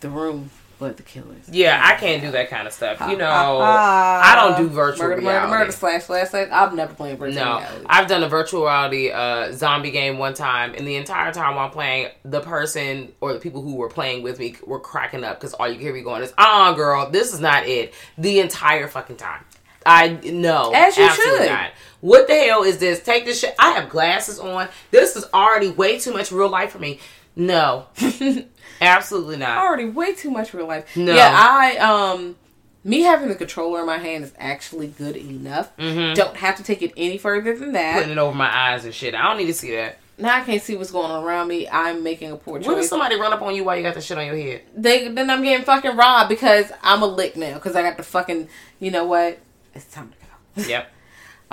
the 0.00 0.10
room, 0.10 0.50
but 0.78 0.96
the 0.96 1.02
killers. 1.02 1.48
Yeah, 1.50 1.80
I 1.82 1.94
can't 1.94 2.22
do 2.22 2.30
that 2.32 2.50
kind 2.50 2.66
of 2.66 2.72
stuff. 2.72 3.00
You 3.08 3.16
know, 3.16 3.28
I 3.30 4.34
don't 4.36 4.58
do 4.62 4.68
virtual 4.68 5.08
murder, 5.08 5.20
reality. 5.20 5.46
murder, 5.50 5.58
murder, 5.64 5.72
slash, 5.72 6.04
slash, 6.04 6.28
slash. 6.30 6.48
I've 6.50 6.74
never 6.74 6.94
played 6.94 7.18
virtual 7.18 7.42
No, 7.44 7.58
reality. 7.58 7.86
I've 7.88 8.06
done 8.08 8.22
a 8.22 8.28
virtual 8.28 8.62
reality 8.64 9.10
uh, 9.10 9.52
zombie 9.52 9.90
game 9.90 10.18
one 10.18 10.34
time, 10.34 10.74
and 10.74 10.86
the 10.86 10.96
entire 10.96 11.32
time 11.32 11.54
while 11.56 11.66
I'm 11.66 11.70
playing, 11.72 12.08
the 12.24 12.40
person 12.40 13.12
or 13.20 13.32
the 13.32 13.38
people 13.40 13.62
who 13.62 13.76
were 13.76 13.88
playing 13.88 14.22
with 14.22 14.38
me 14.38 14.56
were 14.66 14.80
cracking 14.80 15.24
up 15.24 15.40
because 15.40 15.54
all 15.54 15.68
you 15.68 15.78
hear 15.78 15.92
me 15.94 16.02
going 16.02 16.22
is, 16.22 16.32
"Ah, 16.38 16.72
girl, 16.74 17.10
this 17.10 17.32
is 17.32 17.40
not 17.40 17.66
it." 17.66 17.94
The 18.18 18.40
entire 18.40 18.88
fucking 18.88 19.16
time. 19.16 19.44
I 19.86 20.18
no, 20.24 20.72
As 20.74 20.96
you 20.96 21.04
absolutely 21.04 21.46
should. 21.46 21.52
not. 21.52 21.70
What 22.00 22.26
the 22.26 22.34
hell 22.34 22.62
is 22.62 22.78
this? 22.78 23.02
Take 23.02 23.26
this 23.26 23.40
shit. 23.40 23.54
I 23.58 23.72
have 23.72 23.88
glasses 23.90 24.38
on. 24.38 24.68
This 24.90 25.14
is 25.14 25.26
already 25.34 25.68
way 25.70 25.98
too 25.98 26.12
much 26.12 26.32
real 26.32 26.48
life 26.48 26.72
for 26.72 26.78
me. 26.78 27.00
No, 27.36 27.86
absolutely 28.80 29.36
not. 29.36 29.58
already 29.58 29.86
way 29.86 30.14
too 30.14 30.30
much 30.30 30.54
real 30.54 30.66
life. 30.66 30.96
No. 30.96 31.14
Yeah, 31.14 31.30
I 31.34 31.76
um 31.78 32.36
me 32.82 33.00
having 33.00 33.28
the 33.28 33.34
controller 33.34 33.80
in 33.80 33.86
my 33.86 33.98
hand 33.98 34.24
is 34.24 34.32
actually 34.38 34.88
good 34.88 35.16
enough. 35.16 35.74
Don't 35.78 36.36
have 36.36 36.56
to 36.56 36.62
take 36.62 36.82
it 36.82 36.92
any 36.96 37.16
further 37.18 37.56
than 37.56 37.72
that. 37.72 37.94
Putting 37.94 38.10
it 38.10 38.18
over 38.18 38.36
my 38.36 38.54
eyes 38.54 38.84
and 38.84 38.92
shit. 38.94 39.14
I 39.14 39.22
don't 39.22 39.38
need 39.38 39.46
to 39.46 39.54
see 39.54 39.74
that. 39.74 39.98
Now 40.16 40.36
I 40.36 40.42
can't 40.42 40.62
see 40.62 40.76
what's 40.76 40.92
going 40.92 41.10
on 41.10 41.24
around 41.24 41.48
me. 41.48 41.66
I'm 41.68 42.04
making 42.04 42.30
a 42.30 42.36
poor 42.36 42.54
What 42.54 42.62
if 42.62 42.66
choice. 42.66 42.88
somebody 42.88 43.18
run 43.18 43.32
up 43.32 43.42
on 43.42 43.54
you 43.54 43.64
while 43.64 43.76
you 43.76 43.82
got 43.82 43.94
the 43.94 44.00
shit 44.00 44.16
on 44.18 44.26
your 44.26 44.36
head? 44.36 44.62
They 44.76 45.08
then 45.08 45.28
I'm 45.30 45.42
getting 45.42 45.64
fucking 45.64 45.96
robbed 45.96 46.28
because 46.28 46.70
I'm 46.82 47.02
a 47.02 47.06
lick 47.06 47.36
now 47.36 47.54
because 47.54 47.74
I 47.74 47.82
got 47.82 47.96
the 47.96 48.02
fucking. 48.04 48.48
You 48.80 48.90
know 48.90 49.04
what? 49.06 49.38
It's 49.74 49.86
time 49.86 50.10
to 50.10 50.62
go. 50.62 50.68
Yep. 50.68 50.92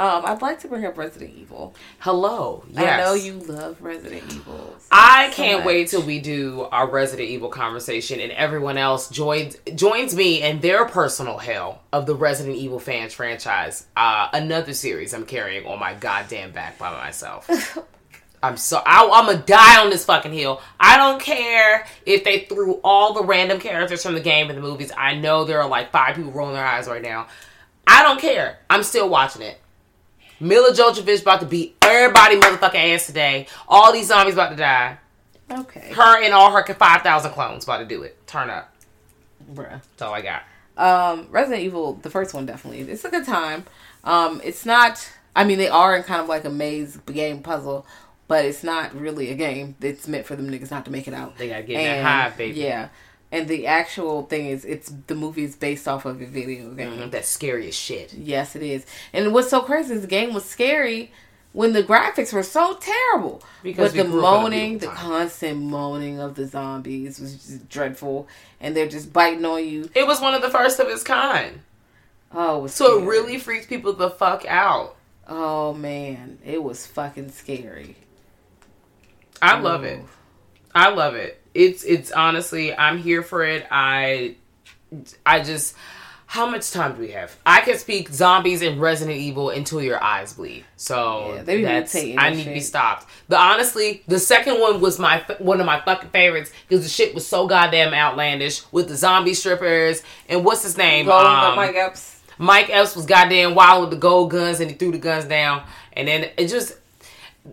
Um, 0.02 0.26
I'd 0.26 0.42
like 0.42 0.60
to 0.62 0.68
bring 0.68 0.84
up 0.84 0.98
Resident 0.98 1.32
Evil. 1.38 1.76
Hello. 2.00 2.64
Yes. 2.72 2.84
I 2.84 3.04
know 3.04 3.14
you 3.14 3.34
love 3.34 3.80
Resident 3.84 4.24
Evil. 4.34 4.76
I 4.92 5.30
so 5.30 5.36
can't 5.36 5.64
wait 5.64 5.90
till 5.90 6.02
we 6.02 6.20
do 6.20 6.68
our 6.72 6.90
Resident 6.90 7.30
Evil 7.30 7.50
conversation 7.50 8.20
and 8.20 8.32
everyone 8.32 8.80
else 8.80 9.10
joins 9.10 9.58
joins 9.76 10.16
me 10.16 10.42
in 10.42 10.60
their 10.60 10.86
personal 10.86 11.38
hell 11.38 11.84
of 11.94 12.08
the 12.08 12.16
Resident 12.16 12.56
Evil 12.56 12.80
fans 12.80 13.14
franchise. 13.14 13.86
Uh, 13.96 14.28
another 14.34 14.74
series 14.74 15.14
I'm 15.14 15.24
carrying 15.24 15.68
on 15.68 15.78
my 15.78 15.94
goddamn 15.94 16.52
back 16.52 16.80
by 16.80 16.90
myself. 16.90 17.48
I'm 18.42 18.58
so 18.58 18.82
I, 18.84 19.08
I'm 19.08 19.28
gonna 19.28 19.46
die 19.46 19.84
on 19.84 19.92
this 19.92 20.04
fucking 20.06 20.34
hill. 20.34 20.64
I 20.80 20.98
don't 20.98 21.22
care 21.22 21.86
if 22.08 22.24
they 22.24 22.40
threw 22.40 22.82
all 22.84 23.14
the 23.14 23.24
random 23.24 23.60
characters 23.60 24.02
from 24.02 24.16
the 24.16 24.20
game 24.20 24.50
in 24.50 24.56
the 24.56 24.64
movies. 24.64 24.92
I 24.98 25.14
know 25.14 25.46
there 25.46 25.62
are 25.62 25.70
like 25.70 25.92
five 25.92 26.16
people 26.16 26.32
rolling 26.32 26.56
their 26.56 26.66
eyes 26.66 26.88
right 26.88 27.04
now. 27.04 27.28
I 27.86 28.02
don't 28.02 28.20
care. 28.20 28.58
I'm 28.68 28.82
still 28.82 29.08
watching 29.08 29.44
it. 29.44 29.60
Milla 30.42 30.72
Jovovich 30.74 31.22
about 31.22 31.40
to 31.42 31.46
beat 31.46 31.76
everybody 31.82 32.38
motherfucking 32.40 32.94
ass 32.96 33.06
today. 33.06 33.48
All 33.68 33.94
these 33.94 34.08
zombies 34.08 34.34
about 34.34 34.50
to 34.50 34.56
die. 34.56 34.98
Okay, 35.52 35.92
Her 35.94 36.24
and 36.24 36.34
all 36.34 36.52
her 36.52 36.64
5,000 36.64 37.32
clones 37.32 37.66
about 37.66 37.78
to 37.80 37.86
do 37.86 38.04
it. 38.04 38.26
Turn 38.26 38.50
up. 38.50 38.74
bruh. 39.54 39.70
That's 39.70 40.02
all 40.02 40.14
I 40.14 40.22
got. 40.22 40.44
Um, 40.78 41.28
Resident 41.30 41.62
Evil, 41.64 41.94
the 41.94 42.10
first 42.10 42.34
one 42.34 42.46
definitely. 42.46 42.80
It's 42.82 43.04
a 43.06 43.10
good 43.10 43.26
time. 43.26 43.66
Um, 44.04 44.42
it's 44.44 44.66
not. 44.66 45.12
I 45.36 45.44
mean, 45.44 45.58
they 45.58 45.68
are 45.68 45.96
in 45.96 46.04
kind 46.04 46.22
of 46.22 46.28
like 46.28 46.46
a 46.46 46.50
maze 46.50 46.98
game 47.06 47.44
puzzle, 47.44 47.86
but 48.28 48.46
it's 48.46 48.64
not 48.64 48.96
really 48.96 49.30
a 49.30 49.36
game. 49.36 49.76
It's 49.82 50.08
meant 50.08 50.26
for 50.26 50.36
them 50.36 50.50
niggas 50.50 50.72
not 50.72 50.86
to 50.86 50.92
make 50.92 51.08
it 51.08 51.14
out. 51.14 51.38
They 51.38 51.50
gotta 51.50 51.64
get 51.64 51.80
in 51.80 51.86
that 51.86 52.04
high, 52.32 52.36
baby. 52.38 52.60
Yeah, 52.62 52.90
and 53.32 53.48
the 53.48 53.66
actual 53.68 54.24
thing 54.24 54.48
is, 54.48 54.66
it's 54.66 54.92
the 55.08 55.16
movie 55.16 55.44
is 55.44 55.56
based 55.56 55.88
off 55.88 56.06
of 56.06 56.22
a 56.22 56.26
video 56.26 56.70
game. 56.74 56.92
Mhm, 56.98 57.12
That's 57.12 57.28
scary 57.28 57.68
as 57.68 57.76
shit. 57.76 58.14
Yes, 58.14 58.56
it 58.56 58.64
is. 58.64 58.86
And 59.14 59.34
what's 59.34 59.50
so 59.50 59.62
crazy 59.62 59.94
is 59.94 60.02
the 60.02 60.08
game 60.08 60.34
was 60.34 60.46
scary 60.46 61.12
when 61.54 61.74
the 61.74 61.84
graphics 61.84 62.32
were 62.34 62.44
so 62.44 62.76
terrible. 62.76 63.42
Because 63.64 63.94
but 63.94 64.04
the 64.04 64.10
grew 64.10 64.26
up 64.26 64.34
in 64.34 64.40
a 64.40 64.42
moaning, 64.44 64.78
the 64.80 64.88
constant 64.88 65.60
moaning 65.62 66.20
of 66.20 66.36
the 66.36 66.46
zombies 66.48 67.20
was 67.20 67.34
just 67.36 67.70
dreadful, 67.70 68.28
and 68.60 68.76
they're 68.76 68.88
just 68.88 69.12
biting 69.14 69.44
on 69.46 69.66
you. 69.68 69.90
It 69.96 70.08
was 70.08 70.22
one 70.22 70.34
of 70.34 70.42
the 70.42 70.50
first 70.50 70.80
of 70.80 70.88
its 70.88 71.04
kind. 71.04 71.62
Oh, 72.34 72.66
it 72.66 72.70
So 72.70 73.02
it 73.02 73.06
really 73.06 73.38
freaks 73.38 73.66
people 73.66 73.94
the 73.94 74.10
fuck 74.10 74.46
out. 74.48 74.96
Oh 75.28 75.74
man, 75.74 76.40
it 76.46 76.64
was 76.64 76.86
fucking 76.88 77.32
scary. 77.32 77.96
I 79.42 79.60
love 79.60 79.84
it. 79.84 80.02
I 80.74 80.90
love 80.90 81.16
it. 81.16 81.41
It's 81.54 81.84
it's 81.84 82.12
honestly, 82.12 82.76
I'm 82.76 82.98
here 82.98 83.24
for 83.24 83.44
it. 83.44 83.66
I 83.72 84.36
I 85.26 85.42
just 85.42 85.76
how 86.28 86.50
much 86.50 86.72
time 86.72 86.96
do 86.96 87.02
we 87.02 87.12
have? 87.12 87.36
I 87.46 87.60
can 87.60 87.78
speak 87.78 88.08
zombies 88.08 88.62
and 88.62 88.80
Resident 88.80 89.18
Evil 89.18 89.50
until 89.50 89.82
your 89.82 90.02
eyes 90.02 90.32
bleed. 90.32 90.64
So 90.78 91.34
Yeah, 91.36 91.44
they 91.44 91.62
that's 91.62 91.94
I 91.96 92.30
need 92.30 92.46
to 92.46 92.54
be 92.54 92.62
stopped. 92.62 93.06
The 93.28 93.38
honestly, 93.38 94.02
the 94.08 94.18
second 94.20 94.62
one 94.62 94.80
was 94.80 94.98
my 94.98 95.26
one 95.40 95.60
of 95.60 95.66
my 95.66 95.82
fucking 95.82 96.10
favorites 96.12 96.52
because 96.70 96.84
the 96.86 96.90
shit 96.90 97.14
was 97.14 97.28
so 97.28 97.48
goddamn 97.48 97.94
outlandish 97.94 98.62
with 98.72 98.88
the 98.88 98.96
zombie 98.96 99.34
strippers 99.34 100.04
and 100.30 100.46
what's 100.46 100.64
his 100.64 100.78
name? 100.78 101.10
Um, 101.10 101.56
Mike 101.58 101.76
Epps. 101.76 102.22
Mike 102.38 102.70
Epps 102.70 102.96
was 102.96 103.06
goddamn 103.06 103.54
wild 103.54 103.82
with 103.82 103.90
the 103.92 103.98
gold 103.98 104.32
guns 104.32 104.62
and 104.62 104.72
he 104.72 104.78
threw 104.78 104.92
the 104.92 104.98
guns 104.98 105.26
down. 105.26 105.64
And 105.94 106.08
then 106.08 106.30
it 106.38 106.48
just, 106.48 106.76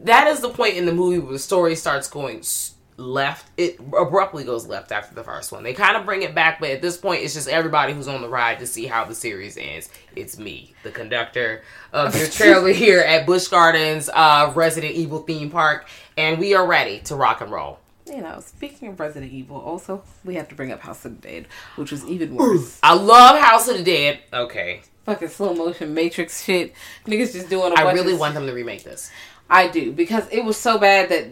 that 0.04 0.28
is 0.28 0.40
the 0.40 0.48
point 0.50 0.76
in 0.76 0.86
the 0.86 0.94
movie 0.94 1.18
where 1.18 1.32
the 1.32 1.38
story 1.40 1.74
starts 1.74 2.08
going 2.08 2.38
s- 2.38 2.74
left. 2.98 3.50
It 3.56 3.78
abruptly 3.96 4.44
goes 4.44 4.66
left 4.66 4.92
after 4.92 5.14
the 5.14 5.24
first 5.24 5.52
one. 5.52 5.62
They 5.62 5.72
kind 5.72 5.96
of 5.96 6.04
bring 6.04 6.22
it 6.22 6.34
back, 6.34 6.60
but 6.60 6.70
at 6.70 6.82
this 6.82 6.98
point, 6.98 7.22
it's 7.22 7.32
just 7.32 7.48
everybody 7.48 7.94
who's 7.94 8.08
on 8.08 8.20
the 8.20 8.28
ride 8.28 8.58
to 8.58 8.66
see 8.66 8.86
how 8.86 9.04
the 9.04 9.14
series 9.14 9.56
ends. 9.56 9.88
It's 10.14 10.38
me, 10.38 10.74
the 10.82 10.90
conductor 10.90 11.62
of 11.92 12.14
your 12.16 12.26
trailer 12.28 12.72
here 12.72 13.00
at 13.00 13.24
Busch 13.24 13.48
Gardens 13.48 14.10
uh, 14.12 14.52
Resident 14.54 14.94
Evil 14.94 15.20
theme 15.20 15.50
park, 15.50 15.88
and 16.16 16.38
we 16.38 16.54
are 16.54 16.66
ready 16.66 17.00
to 17.00 17.14
rock 17.14 17.40
and 17.40 17.50
roll. 17.50 17.78
You 18.06 18.22
know, 18.22 18.40
speaking 18.40 18.88
of 18.88 19.00
Resident 19.00 19.32
Evil, 19.32 19.58
also 19.58 20.02
we 20.24 20.34
have 20.34 20.48
to 20.48 20.54
bring 20.54 20.72
up 20.72 20.80
House 20.80 21.04
of 21.04 21.20
the 21.20 21.28
Dead, 21.28 21.46
which 21.76 21.92
was 21.92 22.04
even 22.06 22.34
worse. 22.34 22.78
I 22.82 22.94
love 22.94 23.38
House 23.38 23.68
of 23.68 23.78
the 23.78 23.84
Dead. 23.84 24.20
Okay, 24.32 24.82
Fucking 25.08 25.28
slow 25.28 25.54
motion 25.54 25.94
Matrix 25.94 26.44
shit. 26.44 26.74
Niggas 27.06 27.32
just 27.32 27.48
doing 27.48 27.72
a 27.72 27.76
I 27.76 27.92
really 27.92 28.12
want 28.12 28.34
them 28.34 28.46
to 28.46 28.52
remake 28.52 28.84
this. 28.84 29.10
I 29.48 29.68
do 29.68 29.90
because 29.90 30.28
it 30.30 30.44
was 30.44 30.58
so 30.58 30.76
bad 30.76 31.08
that 31.08 31.28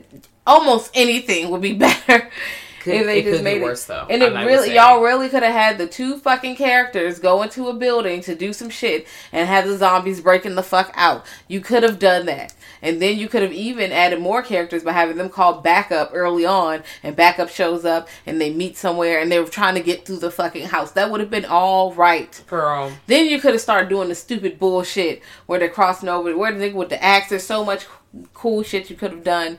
almost 0.47 0.91
anything 0.95 1.51
would 1.51 1.61
be 1.61 1.73
better 1.87 2.31
Could- 2.81 2.95
if 2.95 3.07
they 3.07 3.19
it 3.19 3.25
just 3.25 3.39
could 3.39 3.45
be 3.45 3.55
made 3.55 3.63
worse, 3.63 3.85
though. 3.85 4.07
And 4.09 4.23
it 4.23 4.33
really, 4.33 4.75
y'all 4.75 5.03
really 5.03 5.29
could 5.29 5.43
have 5.43 5.53
had 5.53 5.79
the 5.79 5.87
two 5.87 6.19
fucking 6.19 6.57
characters 6.57 7.19
go 7.19 7.43
into 7.43 7.69
a 7.69 7.75
building 7.75 8.21
to 8.23 8.35
do 8.35 8.53
some 8.53 8.71
shit 8.71 9.07
and 9.33 9.49
have 9.49 9.67
the 9.67 9.77
zombies 9.77 10.21
breaking 10.21 10.55
the 10.55 10.63
fuck 10.63 10.93
out. 10.95 11.27
You 11.49 11.61
could 11.61 11.83
have 11.83 11.99
done 11.99 12.27
that. 12.27 12.55
And 12.83 13.01
then 13.03 13.19
you 13.19 13.27
could 13.27 13.43
have 13.43 13.53
even 13.53 13.91
added 13.91 14.21
more 14.21 14.43
characters 14.43 14.85
by 14.85 14.93
having 14.93 15.17
them 15.17 15.31
called 15.31 15.65
backup 15.65 16.11
early 16.13 16.45
on, 16.45 16.85
and 17.03 17.17
backup 17.17 17.49
shows 17.49 17.85
up 17.85 18.07
and 18.27 18.41
they 18.41 18.53
meet 18.53 18.77
somewhere 18.77 19.19
and 19.21 19.33
they 19.33 19.41
were 19.41 19.47
trying 19.47 19.75
to 19.75 19.81
get 19.81 20.05
through 20.07 20.19
the 20.19 20.31
fucking 20.31 20.67
house. 20.67 20.93
That 20.93 21.11
would 21.11 21.21
have 21.21 21.31
been 21.31 21.47
all 21.47 21.93
right. 21.95 22.41
Girl, 22.47 22.93
Then 23.07 23.27
you 23.27 23.41
could 23.41 23.55
have 23.55 23.63
started 23.63 23.89
doing 23.89 24.11
the 24.11 24.15
stupid 24.15 24.61
bullshit 24.61 25.23
where 25.47 25.59
they're 25.59 25.69
crossing 25.71 26.09
over. 26.09 26.37
Where 26.37 26.53
the 26.53 26.61
nigga 26.61 26.75
with 26.75 26.91
the 26.91 27.03
axe? 27.03 27.31
There's 27.31 27.47
so 27.47 27.65
much 27.65 27.87
cool 28.35 28.63
shit 28.63 28.91
you 28.91 28.97
could 28.97 29.11
have 29.11 29.25
done, 29.25 29.59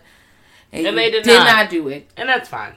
And 0.71 0.83
you 0.85 0.91
they 0.91 1.11
did 1.11 1.25
not. 1.25 1.45
not 1.47 1.69
do 1.69 1.87
it. 1.87 2.07
and 2.17 2.27
that's 2.29 2.49
fine. 2.49 2.73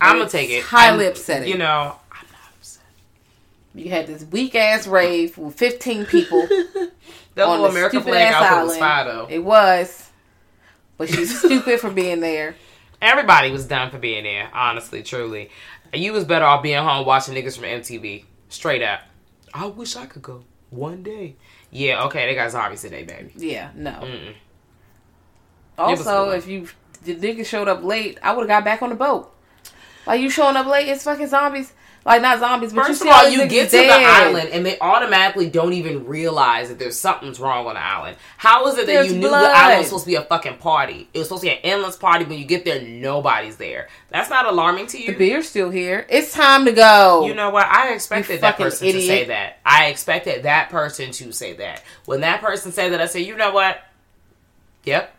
I'm 0.00 0.18
gonna 0.18 0.30
take 0.30 0.50
it. 0.50 0.62
highly 0.64 1.04
I'm- 1.04 1.12
upsetting. 1.12 1.48
You 1.48 1.58
know, 1.58 1.96
I'm 2.10 2.26
not 2.32 2.52
upset. 2.56 2.82
You 3.74 3.90
had 3.90 4.06
this 4.06 4.24
weak 4.24 4.54
ass 4.54 4.86
rave 4.86 5.36
with 5.38 5.54
15 5.54 6.06
people 6.06 6.46
That 7.34 7.44
on 7.46 7.50
little 7.60 7.66
the 7.66 7.70
American 7.70 8.02
flag 8.02 8.32
outfit 8.32 8.66
was 8.66 8.76
fire 8.78 9.04
though. 9.04 9.26
It 9.30 9.38
was, 9.38 10.10
but 10.96 11.08
she's 11.08 11.38
stupid 11.38 11.78
for 11.80 11.90
being 11.90 12.20
there. 12.20 12.56
Everybody 13.02 13.50
was 13.50 13.66
down 13.66 13.90
for 13.90 13.98
being 13.98 14.24
there. 14.24 14.50
Honestly, 14.52 15.02
truly, 15.02 15.50
you 15.94 16.12
was 16.12 16.24
better 16.24 16.44
off 16.44 16.62
being 16.62 16.82
home 16.82 17.06
watching 17.06 17.34
niggas 17.34 17.54
from 17.56 17.64
MTV. 17.64 18.24
Straight 18.48 18.82
up. 18.82 19.00
I 19.54 19.66
wish 19.66 19.96
I 19.96 20.06
could 20.06 20.22
go 20.22 20.44
one 20.70 21.02
day. 21.02 21.36
Yeah, 21.70 22.04
okay, 22.04 22.26
they 22.26 22.34
got 22.34 22.50
zombies 22.50 22.82
today, 22.82 23.04
baby. 23.04 23.32
Yeah, 23.36 23.70
no. 23.74 23.92
Mm-mm. 23.92 24.34
Also, 25.78 26.30
if 26.30 26.46
you 26.46 26.68
the 27.02 27.14
nigga 27.16 27.44
showed 27.46 27.68
up 27.68 27.82
late, 27.82 28.18
I 28.22 28.32
would 28.32 28.42
have 28.42 28.48
got 28.48 28.64
back 28.64 28.82
on 28.82 28.90
the 28.90 28.94
boat. 28.96 29.34
Like 30.06 30.20
you 30.20 30.30
showing 30.30 30.56
up 30.56 30.66
late, 30.66 30.88
it's 30.88 31.04
fucking 31.04 31.28
zombies. 31.28 31.72
Like 32.04 32.22
not 32.22 32.38
zombies, 32.38 32.72
but 32.72 32.86
First 32.86 33.04
you 33.04 33.10
of 33.10 33.16
see 33.20 33.26
all, 33.26 33.30
you 33.30 33.46
get 33.46 33.66
to 33.70 33.76
dead. 33.76 33.90
the 34.00 34.06
island 34.06 34.48
and 34.54 34.64
they 34.64 34.78
automatically 34.78 35.50
don't 35.50 35.74
even 35.74 36.06
realize 36.06 36.70
that 36.70 36.78
there's 36.78 36.98
something's 36.98 37.38
wrong 37.38 37.66
on 37.66 37.74
the 37.74 37.80
island. 37.80 38.16
How 38.38 38.66
is 38.68 38.74
it 38.78 38.86
that 38.86 38.86
There's 38.86 39.12
you 39.12 39.18
knew 39.18 39.28
blood. 39.28 39.42
the 39.44 39.54
island 39.54 39.78
was 39.80 39.88
supposed 39.88 40.04
to 40.04 40.10
be 40.10 40.14
a 40.14 40.22
fucking 40.22 40.56
party? 40.56 41.10
It 41.12 41.18
was 41.18 41.28
supposed 41.28 41.42
to 41.42 41.48
be 41.48 41.52
an 41.52 41.58
endless 41.62 41.96
party. 41.96 42.24
When 42.24 42.38
you 42.38 42.46
get 42.46 42.64
there, 42.64 42.80
nobody's 42.80 43.58
there. 43.58 43.88
That's 44.08 44.30
not 44.30 44.46
alarming 44.46 44.86
to 44.88 44.98
you. 44.98 45.08
The 45.08 45.18
beer's 45.18 45.46
still 45.46 45.68
here. 45.68 46.06
It's 46.08 46.32
time 46.32 46.64
to 46.64 46.72
go. 46.72 47.26
You 47.26 47.34
know 47.34 47.50
what? 47.50 47.66
I 47.66 47.92
expected 47.92 48.32
You 48.36 48.40
that 48.40 48.56
person 48.56 48.86
to 48.92 49.02
say 49.02 49.26
that. 49.26 49.58
I 49.66 49.88
expected 49.88 50.44
that 50.44 50.70
person 50.70 51.10
to 51.10 51.32
say 51.32 51.52
that. 51.52 51.82
When 52.06 52.22
that 52.22 52.40
person 52.40 52.72
said 52.72 52.92
that, 52.94 53.02
I 53.02 53.06
said, 53.06 53.22
you 53.22 53.36
know 53.36 53.52
what? 53.52 53.78
Yep, 54.84 55.14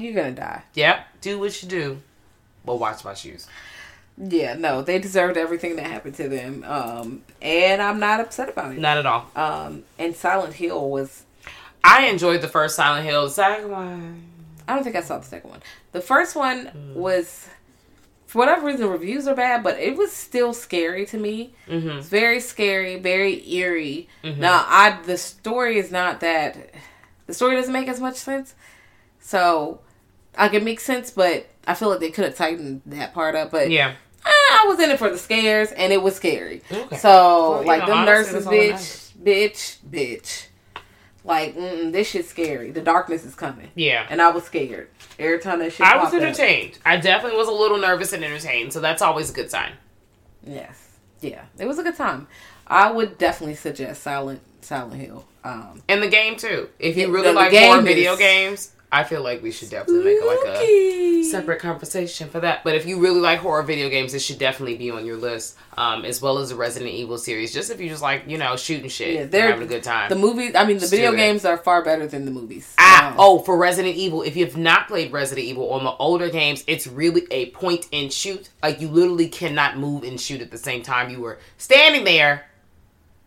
You're 0.00 0.14
gonna 0.14 0.32
die. 0.32 0.62
yep. 0.74 1.06
Do 1.20 1.38
what 1.38 1.62
you 1.62 1.68
do. 1.68 2.00
But 2.64 2.76
watch 2.80 3.04
my 3.04 3.14
shoes. 3.14 3.46
Yeah, 4.18 4.54
no, 4.54 4.82
they 4.82 4.98
deserved 4.98 5.36
everything 5.36 5.76
that 5.76 5.86
happened 5.86 6.14
to 6.16 6.28
them. 6.28 6.62
Um, 6.66 7.22
and 7.40 7.80
I'm 7.80 7.98
not 8.00 8.20
upset 8.20 8.48
about 8.50 8.72
it. 8.72 8.78
Not 8.78 8.98
at 8.98 9.06
all. 9.06 9.26
Um, 9.36 9.84
and 9.98 10.14
Silent 10.16 10.54
Hill 10.54 10.90
was. 10.90 11.24
I 11.82 12.06
enjoyed 12.06 12.42
the 12.42 12.48
first 12.48 12.76
Silent 12.76 13.06
Hill. 13.06 13.24
The 13.24 13.30
second 13.30 13.70
one. 13.70 14.24
I 14.68 14.74
don't 14.74 14.84
think 14.84 14.96
I 14.96 15.00
saw 15.00 15.18
the 15.18 15.24
second 15.26 15.50
one. 15.50 15.62
The 15.92 16.00
first 16.02 16.36
one 16.36 16.66
Hmm. 16.66 16.94
was, 16.94 17.48
for 18.26 18.38
whatever 18.40 18.66
reason, 18.66 18.88
reviews 18.88 19.26
are 19.26 19.34
bad, 19.34 19.62
but 19.62 19.78
it 19.78 19.96
was 19.96 20.12
still 20.12 20.52
scary 20.52 21.06
to 21.06 21.18
me. 21.18 21.54
Mm-hmm. 21.66 21.88
It's 21.98 22.08
very 22.08 22.40
scary, 22.40 22.96
very 22.98 23.50
eerie. 23.50 24.08
Now, 24.22 24.64
I 24.68 24.98
the 25.04 25.16
story 25.16 25.78
is 25.78 25.90
not 25.90 26.20
that. 26.20 26.72
The 27.26 27.32
story 27.34 27.56
doesn't 27.56 27.72
make 27.72 27.88
as 27.88 28.00
much 28.00 28.16
sense, 28.16 28.54
so 29.20 29.80
I 30.36 30.48
can 30.48 30.64
make 30.64 30.80
sense, 30.80 31.10
but 31.10 31.46
I 31.66 31.74
feel 31.74 31.88
like 31.90 32.00
they 32.00 32.10
could 32.10 32.24
have 32.24 32.36
tightened 32.36 32.82
that 32.86 33.12
part 33.14 33.34
up. 33.34 33.50
But 33.50 33.70
Yeah. 33.70 33.94
I 34.24 34.66
was 34.68 34.78
in 34.80 34.90
it 34.90 34.98
for 34.98 35.08
the 35.10 35.18
scares, 35.18 35.70
and 35.72 35.92
it 35.92 36.02
was 36.02 36.14
scary. 36.16 36.62
Okay. 36.70 36.96
So, 36.98 37.08
Well, 37.52 37.64
like, 37.64 37.80
know, 37.82 37.86
them 37.86 37.98
honestly, 37.98 38.12
nurses, 38.32 38.32
that's 38.34 38.46
all 38.46 38.52
that 38.52 38.74
bitch, 39.24 39.78
bitch, 39.90 40.22
bitch. 40.22 40.46
Like, 41.24 41.56
mm, 41.56 41.92
this 41.92 42.10
shit's 42.10 42.28
scary. 42.28 42.70
The 42.70 42.80
darkness 42.80 43.24
is 43.24 43.34
coming. 43.34 43.68
Yeah. 43.74 44.06
And 44.10 44.20
I 44.22 44.30
was 44.30 44.44
scared. 44.44 44.88
Every 45.18 45.38
time 45.38 45.58
that 45.60 45.72
shit 45.72 45.86
I 45.86 45.96
was 45.96 46.04
popped 46.10 46.14
up. 46.16 46.22
entertained. 46.22 46.78
I 46.84 46.96
definitely 46.96 47.38
was 47.38 47.48
a 47.48 47.52
little 47.52 47.78
nervous 47.78 48.12
and 48.12 48.24
entertained, 48.24 48.72
so 48.72 48.80
that's 48.80 49.02
always 49.02 49.30
a 49.30 49.32
good 49.32 49.50
sign. 49.50 49.72
Yes. 50.46 50.88
Yeah. 51.20 51.42
It 51.58 51.66
was 51.66 51.78
a 51.78 51.82
good 51.82 51.96
time. 51.96 52.26
I 52.66 52.90
would 52.90 53.18
definitely 53.18 53.56
suggest 53.56 54.02
Silent 54.02 54.40
Silent 54.62 55.00
Hill. 55.00 55.24
Um, 55.44 55.82
And 55.88 56.02
the 56.02 56.08
game 56.08 56.36
too. 56.36 56.68
If 56.78 56.96
you 56.96 57.06
Yeah, 57.08 57.12
really 57.14 57.28
the 57.28 57.32
like 57.34 57.50
game 57.50 57.68
horror 57.70 57.82
video 57.82 58.16
games, 58.16 58.72
I 58.92 59.04
feel 59.04 59.22
like 59.22 59.42
we 59.42 59.52
should 59.52 59.70
definitely 59.70 60.04
make 60.04 60.24
like 60.24 60.56
a 60.58 61.22
separate 61.30 61.60
conversation 61.60 62.28
for 62.28 62.40
that. 62.40 62.64
But 62.64 62.74
if 62.74 62.86
you 62.86 62.98
really 63.00 63.20
like 63.20 63.38
horror 63.38 63.62
video 63.62 63.88
games, 63.88 64.14
it 64.14 64.18
should 64.20 64.38
definitely 64.38 64.76
be 64.76 64.90
on 64.90 65.06
your 65.06 65.16
list, 65.16 65.56
um, 65.78 66.04
as 66.04 66.20
well 66.20 66.38
as 66.38 66.48
the 66.48 66.56
Resident 66.56 66.90
Evil 66.90 67.16
series. 67.18 67.54
Just 67.54 67.70
if 67.70 67.80
you 67.80 67.88
just 67.88 68.02
like 68.02 68.24
you 68.26 68.36
know 68.36 68.56
shooting 68.56 68.88
shit, 68.88 69.14
Yeah, 69.14 69.24
they're 69.26 69.50
having 69.52 69.62
a 69.62 69.66
good 69.66 69.84
time. 69.84 70.08
The 70.08 70.16
movies, 70.16 70.54
I 70.56 70.64
mean, 70.64 70.76
the 70.78 70.82
Let's 70.82 70.90
video 70.90 71.12
games 71.14 71.44
are 71.44 71.56
far 71.56 71.84
better 71.84 72.06
than 72.06 72.24
the 72.24 72.30
movies. 72.32 72.74
Ah, 72.78 73.10
Um, 73.10 73.14
oh, 73.18 73.38
for 73.40 73.56
Resident 73.56 73.94
Evil, 73.96 74.22
if 74.22 74.36
you 74.36 74.44
have 74.44 74.56
not 74.56 74.88
played 74.88 75.12
Resident 75.12 75.46
Evil 75.46 75.70
on 75.72 75.84
the 75.84 75.92
older 75.92 76.28
games, 76.28 76.64
it's 76.66 76.86
really 76.86 77.22
a 77.30 77.50
point 77.50 77.86
and 77.92 78.12
shoot. 78.12 78.48
Like 78.62 78.80
you 78.80 78.88
literally 78.88 79.28
cannot 79.28 79.78
move 79.78 80.02
and 80.02 80.20
shoot 80.20 80.40
at 80.40 80.50
the 80.50 80.58
same 80.58 80.82
time. 80.82 81.10
You 81.10 81.20
were 81.20 81.38
standing 81.58 82.04
there, 82.04 82.46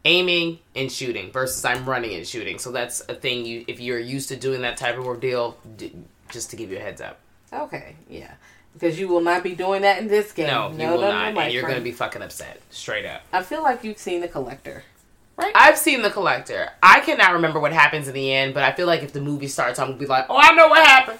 aiming 0.05 0.59
and 0.75 0.91
shooting, 0.91 1.31
versus 1.31 1.63
I'm 1.65 1.85
running 1.85 2.13
and 2.15 2.27
shooting. 2.27 2.59
So 2.59 2.71
that's 2.71 3.01
a 3.01 3.15
thing. 3.15 3.45
You, 3.45 3.65
if 3.67 3.79
you're 3.79 3.99
used 3.99 4.29
to 4.29 4.35
doing 4.35 4.61
that 4.61 4.77
type 4.77 4.97
of 4.97 5.05
ordeal, 5.05 5.57
d- 5.77 5.93
just 6.29 6.49
to 6.51 6.55
give 6.55 6.71
you 6.71 6.77
a 6.77 6.81
heads 6.81 7.01
up. 7.01 7.19
Okay, 7.51 7.95
yeah. 8.09 8.33
Because 8.73 8.99
you 8.99 9.07
will 9.07 9.21
not 9.21 9.43
be 9.43 9.53
doing 9.53 9.83
that 9.83 9.99
in 9.99 10.07
this 10.07 10.31
game. 10.31 10.47
No, 10.47 10.71
you 10.71 10.89
will 10.89 11.01
no, 11.01 11.11
not, 11.11 11.33
no, 11.33 11.41
and 11.41 11.53
you're 11.53 11.61
going 11.61 11.75
to 11.75 11.81
be 11.81 11.91
fucking 11.91 12.21
upset, 12.21 12.59
straight 12.71 13.05
up. 13.05 13.21
I 13.31 13.43
feel 13.43 13.61
like 13.61 13.83
you've 13.83 13.99
seen 13.99 14.21
the 14.21 14.27
collector. 14.27 14.83
Right. 15.35 15.51
I've 15.55 15.79
seen 15.79 16.03
The 16.03 16.11
Collector. 16.11 16.69
I 16.83 16.99
cannot 16.99 17.33
remember 17.33 17.59
what 17.59 17.73
happens 17.73 18.07
in 18.07 18.13
the 18.13 18.31
end, 18.31 18.53
but 18.53 18.61
I 18.61 18.71
feel 18.71 18.85
like 18.85 19.01
if 19.01 19.13
the 19.13 19.21
movie 19.21 19.47
starts, 19.47 19.79
I'm 19.79 19.87
gonna 19.87 19.97
be 19.97 20.05
like, 20.05 20.27
oh, 20.29 20.37
I 20.37 20.53
know 20.53 20.67
what 20.67 20.85
happened. 20.85 21.17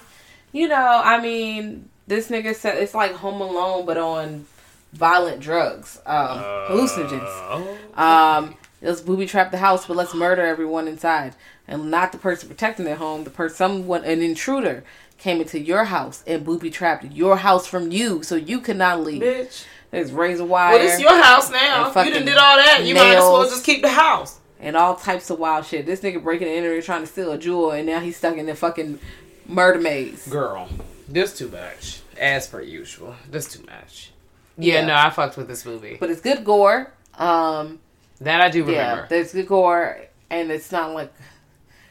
You 0.52 0.68
know, 0.68 1.02
I 1.04 1.20
mean, 1.20 1.88
this 2.06 2.28
nigga 2.28 2.54
said 2.54 2.78
it's 2.78 2.94
like 2.94 3.10
Home 3.14 3.40
Alone, 3.40 3.86
but 3.86 3.98
on 3.98 4.46
violent 4.92 5.40
drugs, 5.40 6.00
um, 6.06 6.38
hallucinogens. 6.38 7.22
Oh. 7.24 7.76
Um, 7.96 8.54
let's 8.82 9.00
booby 9.00 9.26
trap 9.26 9.50
the 9.50 9.58
house, 9.58 9.86
but 9.86 9.96
let's 9.96 10.14
murder 10.14 10.42
everyone 10.42 10.88
inside, 10.88 11.34
and 11.68 11.90
not 11.90 12.12
the 12.12 12.18
person 12.18 12.48
protecting 12.48 12.84
their 12.84 12.96
home. 12.96 13.24
The 13.24 13.30
person, 13.30 13.56
someone, 13.56 14.04
an 14.04 14.22
intruder 14.22 14.84
came 15.18 15.40
into 15.40 15.58
your 15.58 15.84
house 15.84 16.22
and 16.26 16.44
booby 16.44 16.70
trapped 16.70 17.04
your 17.12 17.36
house 17.38 17.66
from 17.66 17.90
you, 17.90 18.22
so 18.22 18.34
you 18.34 18.60
could 18.60 18.76
not 18.76 19.00
leave. 19.00 19.22
Bitch. 19.22 19.64
There's 19.90 20.10
razor 20.10 20.44
wire 20.44 20.76
Well, 20.76 20.86
it's 20.86 21.00
your 21.00 21.22
house 21.22 21.50
now. 21.52 21.78
You 21.78 21.84
done 21.84 21.92
fucking 21.94 22.24
did 22.24 22.36
all 22.36 22.56
that. 22.56 22.82
You 22.84 22.94
might 22.96 23.14
as 23.14 23.20
well 23.22 23.44
just 23.44 23.64
keep 23.64 23.80
the 23.80 23.88
house. 23.90 24.40
and 24.60 24.76
all 24.76 24.96
types 24.96 25.30
of 25.30 25.38
wild 25.38 25.64
shit. 25.66 25.86
This 25.86 26.00
nigga 26.00 26.22
breaking 26.22 26.48
and 26.48 26.56
entering, 26.56 26.82
trying 26.82 27.02
to 27.02 27.06
steal 27.06 27.30
a 27.32 27.38
jewel, 27.38 27.70
and 27.70 27.86
now 27.86 28.00
he's 28.00 28.16
stuck 28.16 28.36
in 28.36 28.46
the 28.46 28.54
fucking 28.56 28.98
murder 29.46 29.78
maze. 29.80 30.26
Girl, 30.26 30.68
this 31.08 31.36
too 31.38 31.48
much. 31.48 32.00
As 32.18 32.46
per 32.48 32.60
usual, 32.60 33.14
this 33.30 33.52
too 33.52 33.62
much. 33.66 34.10
Yeah, 34.58 34.80
Yeah. 34.80 34.86
no, 34.86 34.94
I 34.94 35.10
fucked 35.10 35.36
with 35.36 35.46
this 35.48 35.64
movie. 35.64 35.96
But 36.00 36.10
it's 36.10 36.20
good 36.20 36.44
gore. 36.44 36.92
Um, 37.16 37.78
That 38.24 38.40
I 38.40 38.50
do 38.50 38.64
remember. 38.64 39.02
yeah, 39.02 39.06
there's 39.08 39.32
good 39.32 39.46
gore, 39.48 39.98
and 40.30 40.50
it's 40.50 40.72
not 40.72 40.92
like 40.92 41.12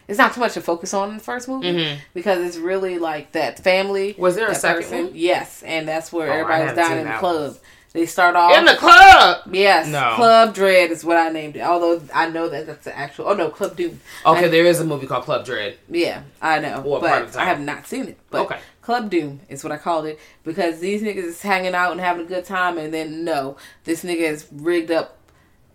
it's 0.08 0.18
not 0.20 0.34
too 0.34 0.42
much 0.42 0.54
to 0.56 0.62
focus 0.62 0.94
on 0.94 1.12
in 1.12 1.18
the 1.18 1.24
first 1.24 1.48
movie 1.48 1.72
Mhm. 1.74 1.98
because 2.14 2.46
it's 2.46 2.58
really 2.58 3.00
like 3.00 3.32
that 3.32 3.60
family. 3.60 4.16
Was 4.18 4.36
there 4.36 4.50
a 4.50 4.56
second 4.56 4.92
one? 4.92 5.12
Yes, 5.14 5.64
and 5.66 5.88
that's 5.88 6.12
where 6.12 6.30
Oh, 6.30 6.34
everybody's 6.34 6.76
down 6.76 6.98
in 6.98 7.08
the 7.08 7.14
club. 7.14 7.58
They 7.94 8.08
start 8.08 8.36
off 8.36 8.58
In 8.58 8.66
the 8.66 8.74
club. 8.76 9.42
Yes, 9.52 9.88
No. 9.88 10.14
Club 10.16 10.56
Dread 10.56 10.90
is 10.90 11.06
what 11.06 11.16
I 11.16 11.30
named 11.30 11.56
it. 11.58 11.62
Although 11.62 12.02
I 12.12 12.28
know 12.28 12.50
that 12.50 12.66
that's 12.66 12.86
the 12.86 12.98
actual. 12.98 13.30
Oh 13.30 13.34
no, 13.36 13.50
Club 13.50 13.76
Doom. 13.78 14.02
Okay, 14.26 14.46
I- 14.46 14.48
there 14.48 14.66
is 14.66 14.80
a 14.80 14.84
movie 14.84 15.06
called 15.06 15.26
Club 15.26 15.46
Dread. 15.46 15.78
Yeah, 15.88 16.22
I 16.42 16.58
know, 16.58 16.82
Or 16.84 17.00
part 17.00 17.22
of 17.22 17.34
but 17.34 17.40
I 17.40 17.46
have 17.46 17.60
not 17.60 17.86
seen 17.88 18.06
it. 18.08 18.18
But 18.32 18.42
Okay. 18.42 18.58
Club 18.82 19.12
Doom 19.12 19.42
is 19.48 19.64
what 19.64 19.72
I 19.72 19.78
called 19.78 20.08
it 20.08 20.20
because 20.44 20.80
these 20.80 21.04
niggas 21.04 21.24
is 21.24 21.42
hanging 21.44 21.76
out 21.76 21.92
and 21.92 22.02
having 22.02 22.26
a 22.26 22.28
good 22.28 22.46
time, 22.46 22.80
and 22.80 22.92
then 22.92 23.24
no, 23.24 23.58
this 23.86 24.04
nigga 24.04 24.28
has 24.28 24.48
rigged 24.52 24.90
up 24.90 25.16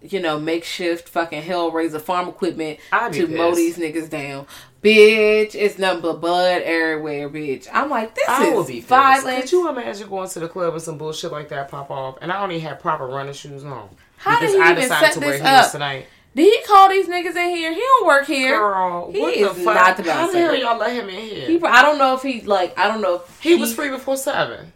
you 0.02 0.20
know, 0.20 0.38
makeshift 0.38 1.08
fucking 1.08 1.42
Hellraiser 1.42 2.00
farm 2.00 2.28
equipment 2.28 2.78
be 3.10 3.18
to 3.18 3.26
mow 3.26 3.54
these 3.54 3.76
niggas 3.78 4.08
down. 4.08 4.46
Bitch, 4.82 5.56
it's 5.56 5.76
nothing 5.78 6.02
but 6.02 6.20
blood 6.20 6.62
everywhere, 6.62 7.28
bitch. 7.28 7.66
I'm 7.72 7.90
like, 7.90 8.14
this 8.14 8.28
I 8.28 8.46
is 8.46 8.66
be 8.68 8.80
violent. 8.80 9.42
Could 9.42 9.52
you 9.52 9.68
imagine 9.68 10.08
going 10.08 10.28
to 10.28 10.38
the 10.38 10.48
club 10.48 10.72
and 10.74 10.82
some 10.82 10.98
bullshit 10.98 11.32
like 11.32 11.48
that 11.48 11.68
pop 11.68 11.90
off, 11.90 12.18
and 12.20 12.30
I 12.30 12.40
don't 12.40 12.52
even 12.52 12.62
have 12.68 12.78
proper 12.78 13.06
running 13.06 13.32
shoes 13.32 13.64
on 13.64 13.88
How 14.18 14.38
did 14.38 14.50
he 14.50 14.60
I 14.60 14.70
even 14.70 14.82
decided 14.82 15.12
set 15.12 15.20
to 15.20 15.20
wear 15.26 15.38
this 15.38 15.42
up? 15.42 15.72
tonight. 15.72 16.06
Did 16.36 16.44
he 16.44 16.62
call 16.64 16.88
these 16.90 17.08
niggas 17.08 17.34
in 17.34 17.56
here? 17.56 17.72
He 17.72 17.80
don't 17.80 18.06
work 18.06 18.26
here. 18.26 18.56
Girl, 18.56 19.10
he 19.10 19.20
what 19.20 19.34
the 19.34 19.48
fuck? 19.64 19.74
not 19.74 19.96
the 19.96 20.12
How 20.12 20.30
the 20.30 20.38
hell 20.38 20.54
y'all 20.54 20.78
let 20.78 20.92
him 20.92 21.08
in 21.08 21.20
here? 21.24 21.48
He, 21.48 21.60
I 21.64 21.82
don't 21.82 21.98
know 21.98 22.14
if 22.14 22.22
he 22.22 22.42
like. 22.42 22.78
I 22.78 22.86
don't 22.86 23.00
know. 23.00 23.16
If 23.16 23.40
He 23.40 23.56
was 23.56 23.74
free 23.74 23.88
before 23.88 24.16
seven. 24.16 24.72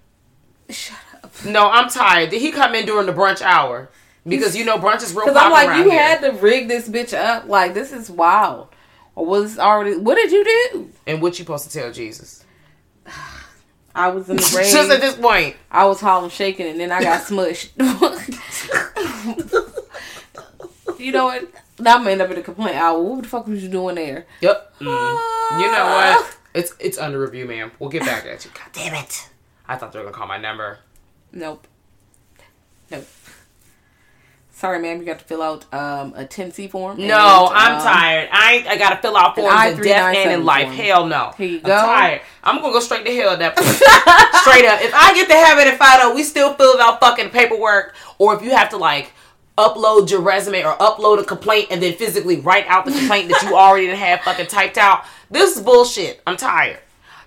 Shut 0.68 0.98
up. 1.22 1.32
No, 1.44 1.70
I'm 1.70 1.88
tired. 1.88 2.30
Did 2.30 2.40
he 2.40 2.50
come 2.50 2.74
in 2.74 2.86
during 2.86 3.06
the 3.06 3.12
brunch 3.12 3.42
hour? 3.42 3.90
Because 4.26 4.56
you 4.56 4.64
know 4.64 4.78
brunch 4.78 5.02
is 5.02 5.14
real 5.14 5.26
Because 5.26 5.42
I'm 5.42 5.50
like, 5.50 5.78
you 5.78 5.90
here. 5.90 6.00
had 6.00 6.20
to 6.20 6.32
rig 6.32 6.68
this 6.68 6.88
bitch 6.88 7.16
up. 7.16 7.48
Like 7.48 7.74
this 7.74 7.92
is 7.92 8.10
wild. 8.10 8.68
Or 9.14 9.26
was 9.26 9.58
already? 9.58 9.96
What 9.96 10.14
did 10.14 10.32
you 10.32 10.44
do? 10.44 10.90
And 11.06 11.20
what 11.20 11.38
you 11.38 11.44
supposed 11.44 11.70
to 11.70 11.78
tell 11.78 11.92
Jesus? 11.92 12.44
I 13.94 14.08
was 14.08 14.30
in 14.30 14.36
the 14.36 14.42
rage 14.56 14.72
Just 14.72 14.90
at 14.90 15.00
this 15.00 15.16
point. 15.16 15.56
I 15.70 15.84
was 15.84 16.00
Harlem 16.00 16.30
shaking, 16.30 16.66
and 16.66 16.80
then 16.80 16.92
I 16.92 17.02
got 17.02 17.22
smushed. 17.24 17.70
you 20.98 21.12
know 21.12 21.26
what? 21.26 21.50
Now 21.78 21.96
I'm 21.96 22.06
end 22.06 22.22
up 22.22 22.30
in 22.30 22.38
a 22.38 22.42
complaint 22.42 22.76
hour. 22.76 23.02
What 23.02 23.22
the 23.22 23.28
fuck 23.28 23.46
was 23.46 23.62
you 23.62 23.68
doing 23.68 23.96
there? 23.96 24.26
Yep. 24.40 24.74
Mm. 24.80 25.60
You 25.60 25.70
know 25.70 25.84
what? 25.84 26.36
It's 26.54 26.74
it's 26.78 26.98
under 26.98 27.20
review, 27.20 27.46
ma'am. 27.46 27.72
We'll 27.78 27.90
get 27.90 28.02
back 28.02 28.24
at 28.24 28.44
you. 28.44 28.50
God 28.54 28.68
damn 28.72 28.94
it! 28.94 29.28
I 29.66 29.76
thought 29.76 29.92
they 29.92 29.98
were 29.98 30.06
gonna 30.06 30.16
call 30.16 30.26
my 30.26 30.38
number. 30.38 30.78
Nope. 31.32 31.66
Nope. 32.90 33.06
Sorry, 34.62 34.78
ma'am. 34.78 35.00
You 35.00 35.06
got 35.06 35.18
to 35.18 35.24
fill 35.24 35.42
out 35.42 35.64
um, 35.74 36.14
a 36.14 36.24
10C 36.24 36.70
form. 36.70 36.96
No, 36.96 37.48
and, 37.48 37.56
I'm 37.56 37.74
um, 37.78 37.82
tired. 37.82 38.28
I 38.30 38.64
I 38.68 38.76
gotta 38.78 39.02
fill 39.02 39.16
out 39.16 39.34
forms 39.34 39.76
in 39.76 39.82
death 39.82 40.14
and 40.14 40.30
in 40.30 40.44
life. 40.44 40.66
form. 40.66 40.76
Hell 40.76 41.06
no. 41.08 41.32
Here 41.36 41.48
you 41.48 41.56
I'm 41.56 41.62
go. 41.64 41.76
tired. 41.76 42.20
I'm 42.44 42.60
gonna 42.60 42.72
go 42.72 42.78
straight 42.78 43.04
to 43.04 43.12
hell 43.12 43.30
at 43.30 43.40
that 43.40 43.56
point. 43.56 43.66
straight 44.42 44.64
up. 44.64 44.80
If 44.80 44.94
I 44.94 45.14
get 45.14 45.26
to 45.30 45.34
heaven 45.34 45.66
and 45.66 45.76
find 45.76 46.00
out 46.00 46.14
we 46.14 46.22
still 46.22 46.54
fill 46.54 46.80
out 46.80 47.00
fucking 47.00 47.30
paperwork, 47.30 47.96
or 48.18 48.36
if 48.36 48.42
you 48.44 48.50
have 48.50 48.68
to 48.68 48.76
like 48.76 49.10
upload 49.58 50.08
your 50.12 50.20
resume 50.20 50.62
or 50.62 50.76
upload 50.76 51.20
a 51.20 51.24
complaint 51.24 51.66
and 51.72 51.82
then 51.82 51.94
physically 51.94 52.38
write 52.38 52.68
out 52.68 52.84
the 52.84 52.92
complaint 52.92 53.30
that 53.30 53.42
you 53.42 53.56
already 53.56 53.88
have 53.88 54.20
fucking 54.20 54.46
typed 54.46 54.78
out. 54.78 55.04
This 55.28 55.56
is 55.56 55.62
bullshit. 55.64 56.22
I'm 56.24 56.36
tired. 56.36 56.78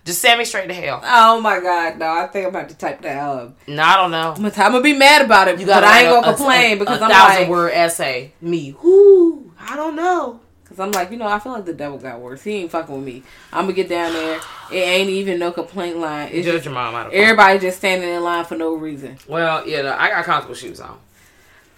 Just 0.06 0.22
send 0.22 0.38
me 0.38 0.46
straight 0.46 0.68
to 0.68 0.74
hell. 0.74 1.02
Oh 1.04 1.42
my 1.42 1.60
god, 1.60 1.98
no! 1.98 2.06
I 2.08 2.28
think 2.28 2.46
I'm 2.46 2.56
about 2.56 2.70
to 2.70 2.76
type 2.78 3.02
that. 3.02 3.18
Um, 3.28 3.56
No, 3.68 3.82
I 3.84 3.98
don't 3.98 4.12
know. 4.12 4.34
I'm 4.38 4.52
gonna, 4.72 4.82
be 4.82 4.94
mad 4.94 5.24
about 5.24 5.48
it, 5.48 5.60
You 5.60 5.66
but 5.66 5.84
I 5.84 6.02
ain't 6.04 6.10
gonna 6.14 6.28
a- 6.28 6.36
complain 6.36 6.74
a, 6.78 6.80
because 6.80 7.02
a 7.02 7.04
I'm 7.06 7.10
thousand 7.12 7.42
like, 7.42 7.50
word 7.50 7.72
essay. 7.74 8.32
Me, 8.40 8.72
whoo, 8.84 9.52
I 9.60 9.76
don't 9.76 9.96
know. 9.96 10.40
because 10.64 10.80
I'm 10.80 10.92
like, 10.92 11.10
you 11.10 11.18
know, 11.18 11.28
I 11.28 11.40
feel 11.40 11.54
like 11.54 11.66
the 11.66 11.74
devil 11.74 11.98
got 11.98 12.20
worse. 12.22 12.44
He 12.44 12.52
ain't 12.52 12.70
fucking 12.70 12.94
with 12.96 13.04
me. 13.04 13.24
I'm 13.52 13.64
gonna 13.64 13.74
get 13.74 13.90
down 13.90 14.14
there. 14.14 14.40
It 14.72 14.76
ain't 14.76 15.10
even 15.10 15.40
no 15.40 15.52
complaint 15.52 15.98
line. 15.98 16.30
It's 16.32 16.46
Judge 16.46 16.54
just 16.58 16.66
your 16.66 16.76
mom. 16.76 16.94
Don't 16.94 17.06
know. 17.06 17.10
everybody 17.20 17.58
just 17.58 17.78
standing 17.80 18.08
in 18.08 18.24
line 18.24 18.46
for 18.46 18.56
no 18.56 18.76
reason. 18.76 19.18
Well, 19.28 19.68
yeah, 19.68 19.82
no, 19.82 19.94
I 19.98 20.10
got 20.12 20.26
comfortable 20.26 20.54
shoes 20.56 20.80
on. 20.80 21.00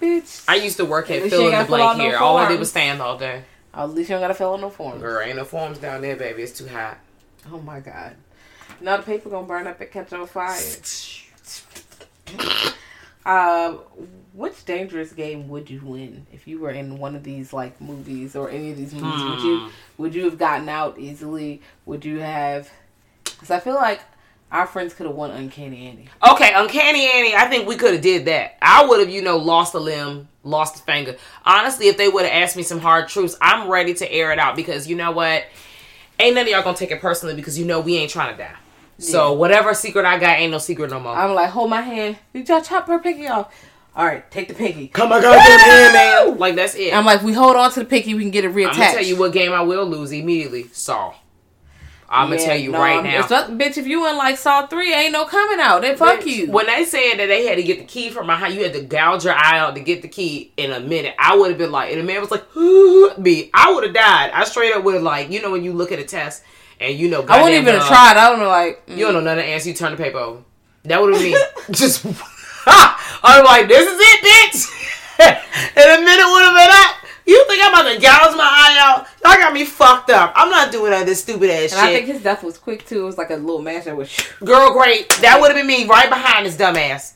Bitch. 0.02 0.44
I 0.50 0.56
used 0.56 0.76
to 0.78 0.86
work 0.86 1.10
At 1.10 1.24
fill 1.30 1.46
in 1.46 1.52
the 1.52 1.58
out 1.58 1.68
blank 1.68 1.98
no 1.98 2.04
here. 2.04 2.18
All 2.18 2.36
I 2.38 2.50
did 2.50 2.60
was 2.60 2.70
stand 2.70 3.02
all 3.02 3.18
day. 3.18 3.44
At 3.74 3.90
least 3.92 4.10
you 4.10 4.16
don't 4.16 4.22
gotta 4.22 4.34
fill 4.34 4.54
out 4.54 4.60
no 4.60 4.70
form. 4.70 5.00
Girl, 5.00 5.22
ain't 5.22 5.38
no 5.38 5.46
forms 5.46 5.78
down 5.80 6.02
there, 6.02 6.18
baby. 6.18 6.44
It's 6.44 6.58
too 6.58 6.68
hot. 6.68 6.98
Oh 7.52 7.60
my 7.60 7.80
god. 7.80 8.16
Now 8.82 8.98
the 8.98 9.04
paper 9.04 9.30
gonna 9.30 9.48
burn 9.48 9.68
up 9.68 9.80
and 9.82 9.92
catch 9.92 10.14
on 10.14 10.28
fire. 10.28 10.58
Um, 13.26 13.80
which 14.34 14.66
dangerous 14.66 15.14
game 15.14 15.50
would 15.50 15.70
you 15.70 15.82
win 15.84 16.28
if 16.32 16.48
you 16.48 16.60
were 16.60 16.72
in 16.72 17.00
one 17.00 17.16
of 17.16 17.24
these 17.24 17.54
like 17.54 17.80
movies 17.82 18.36
or 18.36 18.50
any 18.50 18.72
of 18.72 18.78
these 18.78 18.94
movies? 18.94 19.24
Would 19.24 19.42
you 19.42 19.70
would 19.98 20.16
you 20.16 20.26
have 20.26 20.38
gotten 20.38 20.70
out 20.70 21.00
easily? 21.00 21.62
Would 21.86 22.06
you 22.06 22.20
have? 22.20 22.70
Because 23.24 23.52
I 23.52 23.60
feel 23.60 23.76
like 23.76 24.02
our 24.52 24.66
friends 24.66 24.94
could 24.94 25.06
have 25.06 25.16
won 25.16 25.32
Uncanny 25.32 25.88
Andy. 25.88 26.08
Okay, 26.32 26.52
Uncanny 26.56 27.10
Annie, 27.12 27.36
I 27.36 27.48
think 27.50 27.68
we 27.68 27.76
could 27.76 27.94
have 27.94 28.02
did 28.02 28.26
that. 28.26 28.58
I 28.62 28.86
would 28.86 29.02
have, 29.02 29.10
you 29.10 29.22
know, 29.22 29.38
lost 29.38 29.74
a 29.74 29.80
limb, 29.80 30.30
lost 30.44 30.80
a 30.80 30.84
finger. 30.84 31.18
Honestly, 31.46 31.88
if 31.88 31.98
they 31.98 32.08
would 32.08 32.24
have 32.24 32.44
asked 32.44 32.56
me 32.56 32.64
some 32.64 32.80
hard 32.80 33.10
truths, 33.10 33.36
I'm 33.42 33.70
ready 33.70 33.94
to 33.96 34.12
air 34.12 34.32
it 34.32 34.40
out 34.40 34.56
because 34.56 34.88
you 34.88 34.96
know 34.96 35.12
what? 35.12 35.44
Ain't 36.20 36.36
none 36.36 36.46
of 36.46 36.50
y'all 36.50 36.64
gonna 36.64 36.78
take 36.78 36.92
it 36.92 37.00
personally 37.00 37.36
because 37.36 37.58
you 37.60 37.66
know 37.66 37.80
we 37.80 37.98
ain't 37.98 38.12
trying 38.12 38.36
to 38.36 38.44
die. 38.44 38.56
So 39.00 39.34
whatever 39.34 39.74
secret 39.76 40.06
I 40.06 40.18
got 40.18 40.40
ain't 40.40 40.52
no 40.52 40.58
secret 40.58 40.90
no 40.90 41.00
more. 41.00 41.14
I'm 41.14 41.36
like, 41.36 41.50
hold 41.52 41.70
my 41.70 41.82
hand. 41.82 42.18
Did 42.34 42.50
y'all 42.50 42.62
chop 42.62 42.88
her 42.88 42.98
pinky 43.00 43.28
off? 43.28 43.54
All 43.96 44.06
right, 44.06 44.30
take 44.30 44.48
the 44.48 44.54
pinky. 44.54 44.88
Come 44.90 45.10
my 45.10 45.22
goddamn 45.22 45.60
hand, 45.60 45.94
man. 45.94 46.38
Like 46.38 46.56
that's 46.56 46.76
it. 46.76 46.94
I'm 46.94 47.06
like, 47.06 47.22
we 47.22 47.34
hold 47.34 47.56
on 47.56 47.72
to 47.72 47.80
the 47.80 47.86
pinky, 47.86 48.14
we 48.14 48.22
can 48.22 48.32
get 48.32 48.46
it 48.46 48.54
reattached. 48.54 48.74
I'm 48.74 48.80
gonna 48.80 48.92
tell 48.94 49.04
you 49.04 49.16
what 49.16 49.34
game 49.34 49.52
I 49.52 49.62
will 49.62 49.86
lose 49.86 50.12
immediately. 50.12 50.68
Saw. 50.72 51.14
I'm 52.10 52.30
gonna 52.30 52.40
Yeah, 52.40 52.48
tell 52.48 52.58
you 52.58 52.72
no, 52.72 52.80
right 52.80 53.04
now. 53.04 53.28
Not, 53.30 53.52
bitch, 53.52 53.78
if 53.78 53.86
you 53.86 54.08
in 54.08 54.18
like 54.18 54.38
Saw 54.38 54.66
3, 54.66 54.94
ain't 54.94 55.12
no 55.12 55.26
coming 55.26 55.60
out. 55.60 55.82
Then 55.82 55.98
fuck 55.98 56.22
Bitch, 56.22 56.26
you. 56.28 56.52
When 56.52 56.66
they 56.66 56.86
said 56.86 57.16
that 57.18 57.28
they 57.28 57.46
had 57.46 57.56
to 57.56 57.64
get 57.64 57.80
the 57.80 57.86
key 57.86 58.10
from 58.10 58.28
my 58.28 58.36
house, 58.36 58.54
you 58.54 58.64
had 58.64 58.74
to 58.74 58.82
gouge 58.82 59.26
your 59.26 59.34
eye 59.34 59.60
out 59.60 59.76
to 59.76 59.82
get 59.82 60.02
the 60.02 60.08
key 60.08 60.54
in 60.56 60.72
a 60.72 60.80
minute. 60.80 61.16
I 61.20 61.36
would 61.36 61.50
have 61.50 61.58
been 61.58 61.72
like, 61.72 61.92
and 61.92 62.00
the 62.00 62.06
man 62.06 62.22
was 62.22 62.32
like, 62.32 62.44
me. 62.56 63.50
I 63.54 63.74
would 63.74 63.84
have 63.84 63.94
died. 63.94 64.32
I 64.34 64.46
straight 64.46 64.74
up 64.74 64.84
would 64.84 64.94
have 64.94 65.04
like, 65.04 65.32
you 65.32 65.42
know, 65.42 65.52
when 65.52 65.64
you 65.66 65.74
look 65.74 65.92
at 65.92 66.00
a 66.00 66.06
test 66.06 66.44
and 66.80 66.98
you 66.98 67.10
know, 67.10 67.26
I 67.28 67.44
wouldn't 67.44 67.62
even 67.62 67.76
have 67.76 67.88
tried. 67.88 68.16
I 68.16 68.30
don't 68.30 68.40
know, 68.40 68.48
like, 68.48 68.86
mm. 68.86 68.98
You 68.98 69.06
don't 69.06 69.14
know 69.16 69.22
none 69.22 69.38
of 69.38 69.44
the 69.44 69.50
answer. 69.50 69.68
You 69.68 69.76
turn 69.76 69.92
the 69.92 69.98
paper 69.98 70.18
over. 70.18 70.44
That 70.84 71.02
would 71.02 71.14
have 71.14 71.22
been 71.22 71.36
just. 71.72 72.06
I'm 72.70 73.44
like, 73.44 73.68
this 73.68 73.88
is 73.88 74.00
it, 74.00 74.22
bitch. 74.24 74.74
in 75.20 75.84
a 75.84 76.06
minute 76.06 76.26
would 76.28 76.44
have 76.44 76.56
been 76.56 76.70
up. 76.72 77.07
You 77.28 77.46
think 77.46 77.62
I'm 77.62 77.74
about 77.74 77.94
to 77.94 78.00
gouge 78.00 78.38
my 78.38 78.44
eye 78.44 78.78
out? 78.80 79.06
Y'all 79.22 79.36
got 79.36 79.54
me 79.54 79.66
fucked 79.66 80.10
up. 80.10 80.32
I'm 80.34 80.50
not 80.50 80.72
doing 80.72 80.94
all 80.94 81.04
this 81.04 81.22
stupid 81.22 81.50
ass 81.50 81.72
And 81.72 81.72
shit. 81.72 81.80
I 81.80 81.94
think 81.94 82.08
his 82.08 82.24
death 82.24 82.42
was 82.42 82.58
quick 82.58 82.86
too. 82.86 83.02
It 83.02 83.06
was 83.06 83.18
like 83.18 83.32
a 83.32 83.36
little 83.36 83.62
match 83.62 83.84
that 83.84 83.98
was 83.98 84.18
Girl, 84.40 84.72
great. 84.72 85.10
That 85.22 85.40
would 85.42 85.52
have 85.52 85.58
been 85.58 85.68
me 85.68 85.86
right 85.86 86.10
behind 86.10 86.46
this 86.46 86.56
dumbass. 86.56 87.16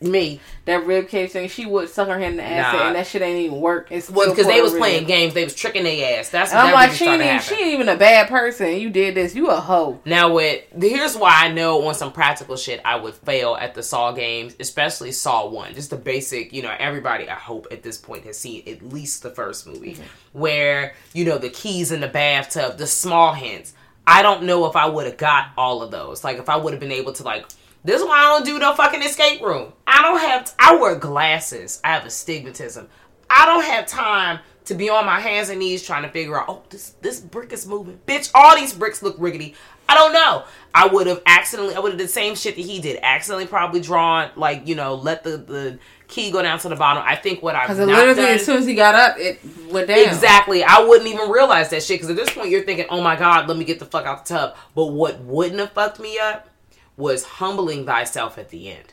Me. 0.00 0.40
that 0.66 0.84
rib 0.86 1.08
cage 1.08 1.30
thing. 1.30 1.48
She 1.48 1.66
would 1.66 1.88
suck 1.88 2.08
her 2.08 2.18
hand 2.18 2.32
in 2.32 2.36
the 2.38 2.42
ass, 2.42 2.74
Nah. 2.74 2.86
and 2.88 2.96
that 2.96 3.06
shit 3.06 3.22
ain't 3.22 3.38
even 3.46 3.60
work. 3.60 3.88
It's 3.90 4.10
Well, 4.10 4.30
because 4.30 4.46
they 4.46 4.60
was 4.60 4.72
the 4.72 4.78
playing 4.78 5.06
games, 5.06 5.34
they 5.34 5.44
was 5.44 5.54
tricking 5.54 5.84
their 5.84 6.18
ass. 6.18 6.28
That's 6.30 6.52
I'm 6.52 6.66
that 6.66 6.74
like, 6.74 6.92
she 6.92 7.06
ain't, 7.06 7.22
even, 7.22 7.40
she 7.40 7.54
ain't 7.54 7.74
even 7.74 7.88
a 7.88 7.96
bad 7.96 8.28
person. 8.28 8.76
You 8.76 8.90
did 8.90 9.14
this. 9.14 9.34
You 9.34 9.48
a 9.48 9.56
hoe. 9.56 10.00
Now, 10.04 10.34
with 10.34 10.62
here's 10.78 11.16
why 11.16 11.44
I 11.44 11.52
know 11.52 11.86
on 11.86 11.94
some 11.94 12.12
practical 12.12 12.56
shit 12.56 12.80
I 12.84 12.96
would 12.96 13.14
fail 13.14 13.56
at 13.58 13.74
the 13.74 13.82
Saw 13.82 14.12
games, 14.12 14.54
especially 14.60 15.12
Saw 15.12 15.48
One. 15.48 15.74
Just 15.74 15.90
the 15.90 15.96
basic, 15.96 16.52
you 16.52 16.62
know, 16.62 16.74
everybody 16.78 17.28
I 17.28 17.34
hope 17.34 17.66
at 17.70 17.82
this 17.82 17.96
point 17.96 18.24
has 18.24 18.38
seen 18.38 18.62
at 18.66 18.82
least 18.82 19.22
the 19.22 19.30
first 19.30 19.66
movie, 19.66 19.94
mm-hmm. 19.94 20.38
where 20.38 20.94
you 21.12 21.24
know 21.24 21.38
the 21.38 21.50
keys 21.50 21.92
in 21.92 22.00
the 22.00 22.08
bathtub, 22.08 22.76
the 22.78 22.86
small 22.86 23.32
hints. 23.32 23.72
I 24.06 24.20
don't 24.22 24.42
know 24.42 24.66
if 24.66 24.76
I 24.76 24.86
would 24.86 25.06
have 25.06 25.16
got 25.16 25.48
all 25.56 25.82
of 25.82 25.90
those. 25.90 26.24
Like 26.24 26.36
if 26.38 26.48
I 26.50 26.56
would 26.56 26.72
have 26.74 26.80
been 26.80 26.92
able 26.92 27.12
to 27.14 27.22
like. 27.22 27.46
This 27.84 28.00
is 28.00 28.06
why 28.06 28.18
I 28.18 28.22
don't 28.22 28.46
do 28.46 28.58
no 28.58 28.74
fucking 28.74 29.02
escape 29.02 29.42
room. 29.42 29.72
I 29.86 30.00
don't 30.00 30.18
have. 30.18 30.54
I 30.58 30.76
wear 30.76 30.96
glasses. 30.96 31.80
I 31.84 31.88
have 31.92 32.06
astigmatism. 32.06 32.88
I 33.28 33.44
don't 33.44 33.64
have 33.64 33.86
time 33.86 34.40
to 34.64 34.74
be 34.74 34.88
on 34.88 35.04
my 35.04 35.20
hands 35.20 35.50
and 35.50 35.58
knees 35.58 35.84
trying 35.84 36.02
to 36.02 36.08
figure 36.08 36.38
out. 36.38 36.46
Oh, 36.48 36.62
this 36.70 36.94
this 37.02 37.20
brick 37.20 37.52
is 37.52 37.66
moving, 37.66 38.00
bitch. 38.06 38.30
All 38.34 38.56
these 38.56 38.72
bricks 38.72 39.02
look 39.02 39.16
rickety. 39.18 39.54
I 39.86 39.94
don't 39.94 40.14
know. 40.14 40.44
I 40.74 40.86
would 40.86 41.06
have 41.06 41.20
accidentally. 41.26 41.74
I 41.74 41.80
would 41.80 41.92
have 41.92 41.98
did 41.98 42.08
the 42.08 42.12
same 42.12 42.34
shit 42.34 42.56
that 42.56 42.62
he 42.62 42.80
did. 42.80 43.00
Accidentally, 43.02 43.46
probably 43.46 43.80
drawn 43.80 44.30
like 44.34 44.66
you 44.66 44.74
know, 44.74 44.94
let 44.94 45.22
the 45.22 45.36
the 45.36 45.78
key 46.08 46.30
go 46.30 46.40
down 46.40 46.58
to 46.60 46.70
the 46.70 46.76
bottom. 46.76 47.02
I 47.06 47.16
think 47.16 47.42
what 47.42 47.54
I've 47.54 47.68
Because 47.68 47.86
literally, 47.86 48.14
done, 48.14 48.34
as 48.34 48.46
soon 48.46 48.56
as 48.58 48.66
he 48.66 48.74
got 48.74 48.94
up, 48.94 49.18
it 49.18 49.40
went 49.70 49.88
down. 49.88 49.98
Exactly. 49.98 50.64
I 50.64 50.80
wouldn't 50.80 51.08
even 51.08 51.28
realize 51.30 51.68
that 51.70 51.82
shit 51.82 52.00
because 52.00 52.08
at 52.08 52.16
this 52.16 52.30
point 52.32 52.48
you're 52.48 52.64
thinking, 52.64 52.86
oh 52.88 53.02
my 53.02 53.16
God, 53.16 53.46
let 53.46 53.58
me 53.58 53.64
get 53.64 53.78
the 53.78 53.86
fuck 53.86 54.06
out 54.06 54.24
the 54.24 54.34
tub. 54.34 54.56
But 54.74 54.86
what 54.86 55.20
wouldn't 55.20 55.60
have 55.60 55.72
fucked 55.72 56.00
me 56.00 56.18
up 56.18 56.48
was 56.96 57.24
humbling 57.24 57.86
thyself 57.86 58.38
at 58.38 58.50
the 58.50 58.70
end. 58.70 58.92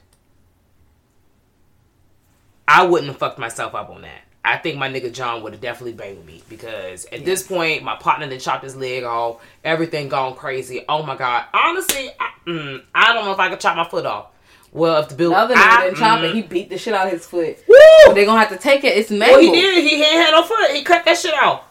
I 2.68 2.84
wouldn't 2.86 3.10
have 3.10 3.18
fucked 3.18 3.38
myself 3.39 3.76
up 3.76 3.89
on 3.89 4.02
that. 4.04 4.22
I 4.43 4.58
think 4.58 4.78
my 4.78 4.89
nigga 4.89 5.14
John 5.14 5.43
would 5.43 5.54
have 5.54 5.62
definitely 5.62 5.93
banged 5.93 6.26
me 6.26 6.41
because 6.49 7.06
at 7.12 7.24
this 7.26 7.43
point 7.45 7.84
my 7.84 7.95
partner 7.95 8.28
then 8.28 8.39
chopped 8.39 8.64
his 8.64 8.76
leg 8.76 9.04
off, 9.04 9.39
everything 9.64 10.10
gone 10.10 10.36
crazy. 10.36 10.84
Oh 10.89 11.04
my 11.04 11.16
god! 11.16 11.45
Honestly, 11.54 12.10
I, 12.20 12.32
mm, 12.47 12.82
I 12.95 13.14
don't 13.14 13.26
know 13.26 13.34
if 13.34 13.39
I 13.39 13.49
could 13.49 13.60
chop 13.60 13.78
my 13.78 13.88
foot 13.88 14.06
off. 14.08 14.28
Well, 14.72 14.99
if 15.04 15.10
the 15.10 15.16
bill, 15.16 15.30
The 15.32 15.36
other 15.38 15.56
nigga 15.56 15.82
didn't 15.84 15.97
chop 15.97 16.20
it. 16.24 16.32
mm, 16.32 16.34
He 16.34 16.41
beat 16.41 16.70
the 16.70 16.78
shit 16.80 16.93
out 16.93 17.06
of 17.08 17.14
his 17.14 17.26
foot. 17.26 17.58
Woo! 17.68 18.14
They're 18.16 18.26
gonna 18.26 18.39
have 18.39 18.49
to 18.49 18.58
take 18.58 18.84
it. 18.84 18.97
It's 18.97 19.12
Well, 19.12 19.39
he 19.39 19.52
did. 19.52 19.84
He 19.84 19.99
had 20.02 20.32
no 20.32 20.41
foot. 20.43 20.72
He 20.72 20.82
cut 20.84 21.06
that 21.06 21.18
shit 21.20 21.36
out. 21.36 21.66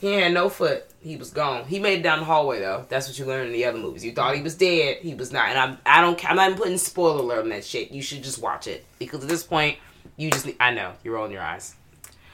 He 0.00 0.12
had 0.12 0.34
no 0.34 0.50
foot. 0.50 0.84
He 1.02 1.16
was 1.16 1.30
gone. 1.30 1.64
He 1.64 1.78
made 1.78 2.00
it 2.00 2.02
down 2.02 2.18
the 2.18 2.24
hallway 2.26 2.60
though. 2.60 2.84
That's 2.88 3.08
what 3.08 3.18
you 3.18 3.24
learned 3.24 3.46
in 3.46 3.52
the 3.54 3.64
other 3.64 3.78
movies. 3.78 4.04
You 4.04 4.12
thought 4.12 4.36
he 4.36 4.42
was 4.42 4.54
dead. 4.54 4.98
He 4.98 5.14
was 5.14 5.32
not. 5.32 5.48
And 5.48 5.58
I'm. 5.58 5.78
I 5.86 6.00
don't. 6.02 6.22
I'm 6.28 6.36
not 6.36 6.46
even 6.50 6.58
putting 6.58 6.76
spoiler 6.78 7.20
alert 7.20 7.44
on 7.44 7.48
that 7.50 7.64
shit. 7.64 7.90
You 7.90 8.02
should 8.02 8.22
just 8.22 8.40
watch 8.40 8.66
it 8.66 8.84
because 8.98 9.22
at 9.22 9.28
this 9.28 9.42
point, 9.42 9.78
you 10.16 10.30
just. 10.30 10.44
Need, 10.44 10.56
I 10.60 10.72
know 10.72 10.92
you're 11.02 11.14
rolling 11.14 11.32
your 11.32 11.42
eyes. 11.42 11.74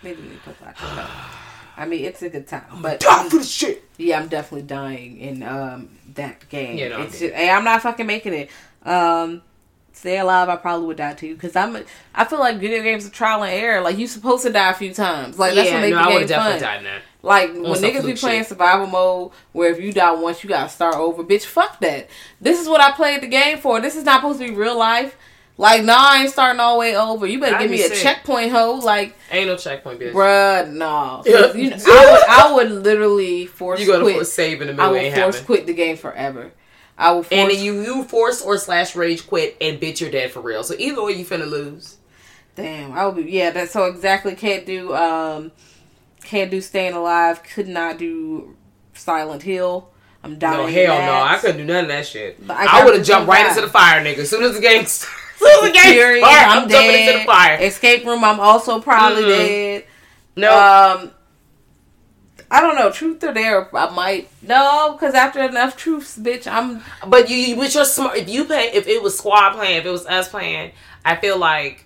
Maybe 0.03 0.21
could 0.45 0.61
watch 0.61 0.77
it. 0.81 1.07
I 1.77 1.87
mean, 1.87 2.05
it's 2.05 2.23
a 2.23 2.29
good 2.29 2.49
time, 2.49 2.65
but 2.81 3.01
Down 3.01 3.29
for 3.29 3.39
the 3.39 3.45
shit. 3.45 3.85
yeah, 3.99 4.19
I'm 4.19 4.29
definitely 4.29 4.67
dying 4.67 5.19
in 5.19 5.43
um 5.43 5.91
that 6.15 6.49
game. 6.49 6.77
Yeah, 6.79 6.89
no, 6.89 7.03
it's 7.03 7.15
I'm 7.15 7.21
just, 7.21 7.35
hey, 7.35 7.51
I'm 7.51 7.65
not 7.65 7.83
fucking 7.83 8.07
making 8.07 8.33
it. 8.33 8.51
Um, 8.85 9.43
stay 9.93 10.19
alive, 10.19 10.49
I 10.49 10.57
probably 10.57 10.87
would 10.87 10.97
die 10.97 11.15
too. 11.15 11.35
Because 11.35 11.55
I'm, 11.55 11.77
I 12.15 12.25
feel 12.25 12.39
like 12.39 12.59
video 12.59 12.83
games 12.83 13.07
are 13.07 13.11
trial 13.11 13.43
and 13.43 13.53
error. 13.53 13.83
Like 13.83 13.99
you're 13.99 14.09
supposed 14.09 14.45
to 14.45 14.53
die 14.53 14.71
a 14.71 14.75
few 14.75 14.95
times. 14.95 15.39
Like 15.39 15.55
that's 15.55 15.69
yeah, 15.69 15.75
what 15.75 15.81
makes 15.83 15.97
no, 15.97 16.03
the 16.03 16.09
I 16.09 16.15
would 16.15 16.29
definitely 16.29 16.53
fun. 16.53 16.63
died 16.63 16.79
in 16.79 16.85
that. 16.85 17.03
Like 17.27 17.53
when 17.53 17.65
niggas 17.65 18.07
be 18.07 18.15
playing 18.15 18.43
shit. 18.43 18.49
survival 18.51 18.87
mode, 18.87 19.33
where 19.53 19.71
if 19.73 19.81
you 19.81 19.93
die 19.93 20.13
once, 20.13 20.45
you 20.45 20.49
gotta 20.49 20.69
start 20.69 20.95
over. 20.95 21.25
Bitch, 21.25 21.45
fuck 21.45 21.81
that. 21.81 22.09
This 22.41 22.61
is 22.61 22.69
what 22.69 22.81
I 22.81 22.93
played 22.93 23.21
the 23.21 23.27
game 23.27 23.59
for. 23.59 23.81
This 23.81 23.97
is 23.97 24.05
not 24.05 24.21
supposed 24.21 24.39
to 24.39 24.49
be 24.49 24.55
real 24.55 24.79
life. 24.79 25.17
Like, 25.59 25.83
nah, 25.85 25.97
I 25.99 26.23
ain't 26.23 26.31
starting 26.31 26.61
all 26.61 26.75
the 26.75 26.81
way 26.81 26.95
over. 26.97 27.27
You 27.27 27.41
better 27.41 27.57
I'd 27.57 27.63
give 27.63 27.71
me 27.71 27.83
a 27.83 27.89
sick. 27.89 27.97
checkpoint, 28.03 28.53
hoe. 28.53 28.75
Like, 28.75 29.17
Ain't 29.31 29.49
no 29.49 29.57
checkpoint, 29.57 29.99
bitch. 29.99 30.13
bruh, 30.13 30.71
no. 30.71 31.23
Yeah. 31.25 31.53
You 31.55 31.71
know, 31.71 31.77
I, 31.87 32.11
would, 32.13 32.23
I 32.29 32.55
would 32.55 32.85
literally 32.85 33.47
force 33.47 33.81
You 33.81 33.87
go 33.87 33.99
to 33.99 34.05
quit. 34.05 34.15
force 34.17 34.33
save 34.33 34.61
in 34.61 34.67
the 34.69 34.75
middle, 34.75 34.91
will 34.93 34.99
ain't 34.99 35.15
force 35.17 35.37
happen. 35.37 35.47
quit 35.47 35.67
the 35.67 35.73
game 35.73 35.97
forever. 35.97 36.53
I 36.99 37.11
will 37.13 37.23
force. 37.23 37.33
And 37.33 37.51
then 37.51 37.59
you 37.65 37.81
you 37.83 38.05
force 38.05 38.41
or 38.43 38.57
slash 38.59 38.95
rage 38.95 39.27
quit 39.27 39.57
and 39.61 39.81
bitch 39.81 40.01
you're 40.01 40.11
dead 40.11 40.31
for 40.31 40.41
real. 40.41 40.63
So 40.63 40.75
either 40.79 41.03
way, 41.03 41.13
you 41.13 41.25
finna 41.25 41.49
lose. 41.49 41.97
Damn, 42.55 42.93
I 42.93 43.07
would 43.07 43.17
be. 43.17 43.31
Yeah, 43.33 43.51
that's 43.51 43.73
so 43.73 43.85
exactly. 43.87 44.35
Can't 44.35 44.65
do. 44.67 44.95
Um, 44.95 45.53
can't 46.27 46.51
do 46.51 46.61
staying 46.61 46.95
alive. 46.95 47.43
Could 47.43 47.69
not 47.69 47.99
do 47.99 48.57
Silent 48.95 49.43
Hill. 49.43 49.91
I'm 50.23 50.39
dying. 50.39 50.59
No 50.59 50.67
hell 50.67 50.97
that. 50.97 51.07
no, 51.07 51.23
I 51.23 51.39
couldn't 51.39 51.59
do 51.59 51.65
none 51.65 51.85
of 51.85 51.89
that 51.89 52.07
shit. 52.07 52.45
But 52.45 52.57
I 52.57 52.81
I, 52.81 52.85
would 52.85 52.95
have 52.97 53.07
jumped 53.07 53.29
right 53.29 53.47
into 53.49 53.61
the 53.61 53.69
fire, 53.69 54.05
nigga. 54.05 54.19
As 54.19 54.31
soon 54.31 54.43
as 54.43 54.55
the 54.55 54.61
game, 54.61 54.85
soon 54.87 55.09
as 55.51 55.61
the 55.63 55.71
game 55.73 55.95
started, 56.19 56.23
I'm, 56.25 56.63
I'm, 56.65 56.69
jumping 56.69 57.01
into 57.03 57.19
the 57.21 57.25
fire. 57.25 57.59
Escape 57.61 58.05
room. 58.05 58.25
I'm 58.25 58.41
also 58.41 58.81
probably 58.81 59.23
Mhm. 59.23 59.29
dead. 59.29 59.85
No, 60.35 60.51
Um, 60.53 61.13
I 62.51 62.61
don't 62.61 62.75
know. 62.77 62.91
Truth 62.91 63.23
or 63.25 63.33
dare? 63.33 63.75
I 63.77 63.91
might 63.91 64.29
no, 64.43 64.93
because 64.93 65.15
after 65.15 65.43
enough 65.43 65.77
truths, 65.77 66.19
bitch, 66.19 66.47
I'm 66.51 66.83
but 67.09 67.31
you, 67.31 67.37
you 67.37 67.57
with 67.57 67.75
your 67.75 67.85
smart. 67.85 68.17
If 68.17 68.29
you 68.29 68.45
play, 68.45 68.71
if 68.75 68.87
it 68.87 69.03
was 69.03 69.17
squad 69.17 69.55
playing, 69.55 69.79
if 69.79 69.87
it 69.87 69.91
was 69.91 70.07
us 70.07 70.29
playing, 70.29 70.73
I 71.05 71.17
feel 71.17 71.39
like. 71.39 71.86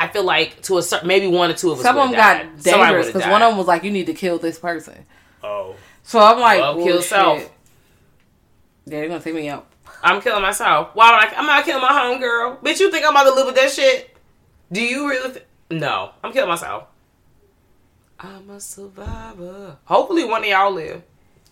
I 0.00 0.08
feel 0.08 0.24
like 0.24 0.62
to 0.62 0.78
a 0.78 0.82
certain, 0.82 1.08
maybe 1.08 1.26
one 1.26 1.50
or 1.50 1.54
two 1.54 1.70
of 1.72 1.78
us. 1.78 1.84
some 1.84 1.96
of 1.98 2.02
them 2.02 2.10
would've 2.10 2.16
got 2.16 2.62
died. 2.62 2.62
Dangerous 2.64 3.06
because 3.08 3.28
one 3.28 3.42
of 3.42 3.50
them 3.50 3.58
was 3.58 3.66
like, 3.66 3.84
"You 3.84 3.90
need 3.90 4.06
to 4.06 4.14
kill 4.14 4.38
this 4.38 4.58
person." 4.58 5.04
Oh, 5.42 5.74
So 6.02 6.18
I'm 6.20 6.40
like, 6.40 6.60
Well, 6.60 6.74
kill 6.76 6.84
"Bullshit." 6.86 7.04
self. 7.04 7.38
Yeah, 7.40 7.48
they're 8.86 9.08
gonna 9.08 9.20
take 9.20 9.34
me 9.34 9.48
out. 9.48 9.66
I'm 10.02 10.20
killing 10.22 10.42
myself. 10.42 10.90
Why 10.94 11.10
would 11.10 11.20
I? 11.34 11.38
I'm 11.38 11.46
not 11.46 11.64
killing 11.64 11.82
my 11.82 11.90
homegirl. 11.90 12.62
Bitch, 12.62 12.80
you 12.80 12.90
think 12.90 13.04
I'm 13.04 13.10
about 13.10 13.24
to 13.24 13.34
live 13.34 13.46
with 13.46 13.54
that 13.56 13.70
shit? 13.70 14.16
Do 14.72 14.82
you 14.82 15.08
really? 15.08 15.32
Th- 15.32 15.44
no, 15.70 16.12
I'm 16.24 16.32
killing 16.32 16.48
myself. 16.48 16.84
I'm 18.18 18.50
a 18.50 18.60
survivor. 18.60 19.76
Hopefully, 19.84 20.24
one 20.24 20.42
of 20.42 20.48
y'all 20.48 20.72
live. 20.72 21.02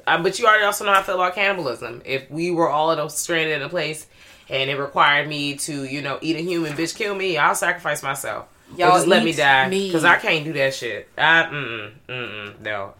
Uh, 0.06 0.22
but 0.22 0.38
you 0.38 0.46
already 0.46 0.64
also 0.64 0.84
know 0.86 0.92
how 0.94 1.00
I 1.00 1.02
feel 1.02 1.16
about 1.16 1.34
cannibalism. 1.34 2.00
If 2.06 2.30
we 2.30 2.50
were 2.50 2.68
all 2.70 2.90
in 2.92 2.98
a, 2.98 3.10
stranded 3.10 3.56
in 3.56 3.62
a 3.62 3.68
place 3.68 4.06
and 4.50 4.70
it 4.70 4.76
required 4.76 5.28
me 5.28 5.56
to, 5.56 5.84
you 5.84 6.02
know, 6.02 6.18
eat 6.22 6.36
a 6.36 6.40
human, 6.40 6.72
bitch, 6.74 6.94
kill 6.96 7.14
me, 7.14 7.36
I'll 7.36 7.54
sacrifice 7.54 8.02
myself. 8.02 8.46
Y'all 8.76 8.92
just 8.96 9.06
let 9.06 9.24
me 9.24 9.32
die 9.32 9.68
because 9.70 10.04
I 10.04 10.16
can't 10.16 10.44
do 10.44 10.52
that 10.54 10.74
shit. 10.74 11.08
I 11.16 11.44
mm 11.44 11.90
mm 12.08 12.28
mm 12.30 12.60
no, 12.60 12.94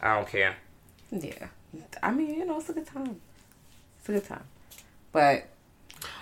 I 0.00 0.14
don't 0.14 0.28
care. 0.28 0.56
Yeah, 1.10 1.48
I 2.02 2.12
mean, 2.12 2.34
you 2.34 2.44
know, 2.44 2.58
it's 2.58 2.68
a 2.68 2.72
good 2.72 2.86
time. 2.86 3.20
It's 3.98 4.08
a 4.08 4.12
good 4.12 4.24
time, 4.24 4.44
but 5.12 5.48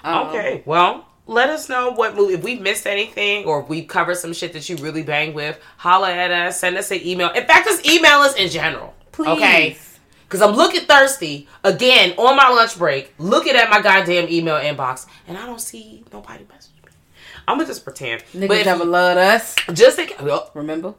um, 0.02 0.28
Okay. 0.28 0.62
Well, 0.64 1.06
let 1.26 1.50
us 1.50 1.68
know 1.68 1.90
what 1.90 2.14
movie 2.16 2.34
if 2.34 2.42
we 2.42 2.54
missed 2.58 2.86
anything 2.86 3.44
or 3.44 3.60
if 3.60 3.68
we 3.68 3.82
covered 3.84 4.16
some 4.16 4.32
shit 4.32 4.52
that 4.54 4.68
you 4.68 4.76
really 4.76 5.02
bang 5.02 5.34
with. 5.34 5.60
Holla 5.76 6.12
at 6.12 6.30
us. 6.30 6.60
Send 6.60 6.76
us 6.78 6.90
an 6.90 7.00
email. 7.04 7.30
In 7.30 7.44
fact, 7.46 7.66
just 7.66 7.86
email 7.86 8.20
us 8.20 8.34
in 8.36 8.48
general. 8.48 8.94
please. 9.12 9.28
Okay. 9.28 9.76
Because 10.26 10.42
I'm 10.42 10.54
looking 10.56 10.80
thirsty 10.82 11.46
again 11.62 12.12
on 12.18 12.36
my 12.36 12.48
lunch 12.48 12.76
break, 12.76 13.14
looking 13.18 13.54
at 13.54 13.70
my 13.70 13.80
goddamn 13.80 14.28
email 14.28 14.56
inbox, 14.56 15.06
and 15.28 15.38
I 15.38 15.46
don't 15.46 15.60
see 15.60 16.04
nobody 16.12 16.44
message 16.50 16.72
me. 16.84 16.90
I'm 17.46 17.58
gonna 17.58 17.68
just 17.68 17.84
pretend. 17.84 18.22
Niggas 18.34 18.48
but 18.48 18.66
never 18.66 18.84
loved 18.84 19.18
us. 19.18 19.54
just 19.72 19.98
in 20.00 20.08
case, 20.08 20.20
Remember? 20.54 20.94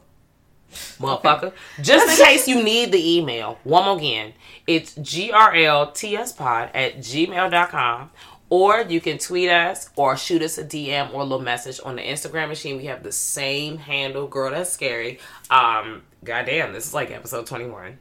motherfucker. 0.98 1.52
Just 1.82 2.18
in 2.18 2.24
case 2.26 2.48
you 2.48 2.62
need 2.62 2.90
the 2.92 3.18
email, 3.18 3.58
one 3.64 3.84
more 3.84 3.96
again, 3.98 4.32
it's 4.66 4.94
grltspod 4.94 6.70
at 6.74 6.98
gmail.com. 6.98 8.10
Or 8.50 8.80
you 8.80 8.98
can 9.02 9.18
tweet 9.18 9.50
us 9.50 9.90
or 9.94 10.16
shoot 10.16 10.40
us 10.40 10.56
a 10.56 10.64
DM 10.64 11.12
or 11.12 11.20
a 11.20 11.24
little 11.24 11.40
message 11.44 11.80
on 11.84 11.96
the 11.96 12.02
Instagram 12.02 12.48
machine. 12.48 12.78
We 12.78 12.86
have 12.86 13.02
the 13.02 13.12
same 13.12 13.76
handle, 13.76 14.26
girl. 14.26 14.50
That's 14.52 14.70
scary. 14.72 15.18
Um, 15.50 16.00
goddamn, 16.24 16.72
this 16.72 16.86
is 16.86 16.94
like 16.94 17.10
episode 17.10 17.46
twenty 17.46 17.66
one. 17.66 17.98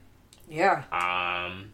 Yeah. 0.47 0.83
Um, 0.91 1.73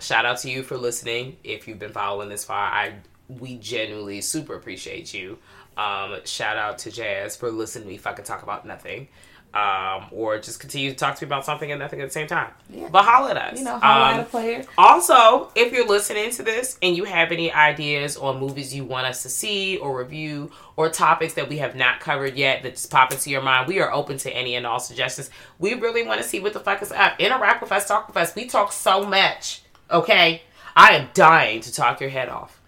shout 0.00 0.26
out 0.26 0.38
to 0.38 0.50
you 0.50 0.62
for 0.62 0.76
listening. 0.76 1.36
If 1.44 1.68
you've 1.68 1.78
been 1.78 1.92
following 1.92 2.28
this 2.28 2.44
far, 2.44 2.72
I 2.72 2.94
we 3.28 3.56
genuinely 3.56 4.20
super 4.20 4.54
appreciate 4.54 5.12
you. 5.12 5.38
Um, 5.76 6.16
shout 6.24 6.56
out 6.56 6.78
to 6.78 6.90
Jazz 6.90 7.36
for 7.36 7.50
listening 7.50 7.88
me 7.88 7.96
fucking 7.98 8.24
talk 8.24 8.42
about 8.42 8.66
nothing. 8.66 9.08
Um, 9.54 10.06
or 10.10 10.38
just 10.38 10.60
continue 10.60 10.90
to 10.90 10.96
talk 10.96 11.16
to 11.16 11.24
me 11.24 11.28
about 11.28 11.46
something 11.46 11.70
and 11.72 11.80
nothing 11.80 12.02
at 12.02 12.08
the 12.08 12.12
same 12.12 12.26
time. 12.26 12.50
Yeah. 12.68 12.88
But 12.90 13.04
holla 13.06 13.30
at 13.30 13.36
us. 13.38 13.58
You 13.58 13.64
know, 13.64 13.78
holla 13.78 14.12
Um, 14.12 14.20
at 14.20 14.26
a 14.26 14.28
player. 14.28 14.64
also, 14.76 15.50
if 15.54 15.72
you're 15.72 15.86
listening 15.86 16.30
to 16.32 16.42
this 16.42 16.76
and 16.82 16.94
you 16.94 17.04
have 17.04 17.32
any 17.32 17.50
ideas 17.50 18.18
on 18.18 18.38
movies 18.38 18.74
you 18.74 18.84
want 18.84 19.06
us 19.06 19.22
to 19.22 19.30
see 19.30 19.78
or 19.78 19.96
review 19.98 20.50
or 20.76 20.90
topics 20.90 21.32
that 21.34 21.48
we 21.48 21.56
have 21.56 21.74
not 21.74 22.00
covered 22.00 22.34
yet 22.36 22.64
that 22.64 22.72
just 22.74 22.90
pop 22.90 23.12
into 23.12 23.30
your 23.30 23.40
mind, 23.40 23.66
we 23.66 23.80
are 23.80 23.90
open 23.90 24.18
to 24.18 24.30
any 24.30 24.56
and 24.56 24.66
all 24.66 24.78
suggestions. 24.78 25.30
We 25.58 25.72
really 25.72 26.02
want 26.06 26.20
to 26.20 26.28
see 26.28 26.38
what 26.38 26.52
the 26.52 26.60
fuck 26.60 26.82
is 26.82 26.92
up. 26.92 27.18
Interact 27.18 27.62
with 27.62 27.72
us, 27.72 27.88
talk 27.88 28.08
with 28.08 28.16
us. 28.18 28.34
We 28.34 28.44
talk 28.44 28.72
so 28.72 29.04
much. 29.06 29.62
Okay? 29.90 30.42
I 30.76 30.96
am 30.96 31.08
dying 31.14 31.62
to 31.62 31.72
talk 31.72 32.00
your 32.02 32.10
head 32.10 32.28
off. 32.28 32.60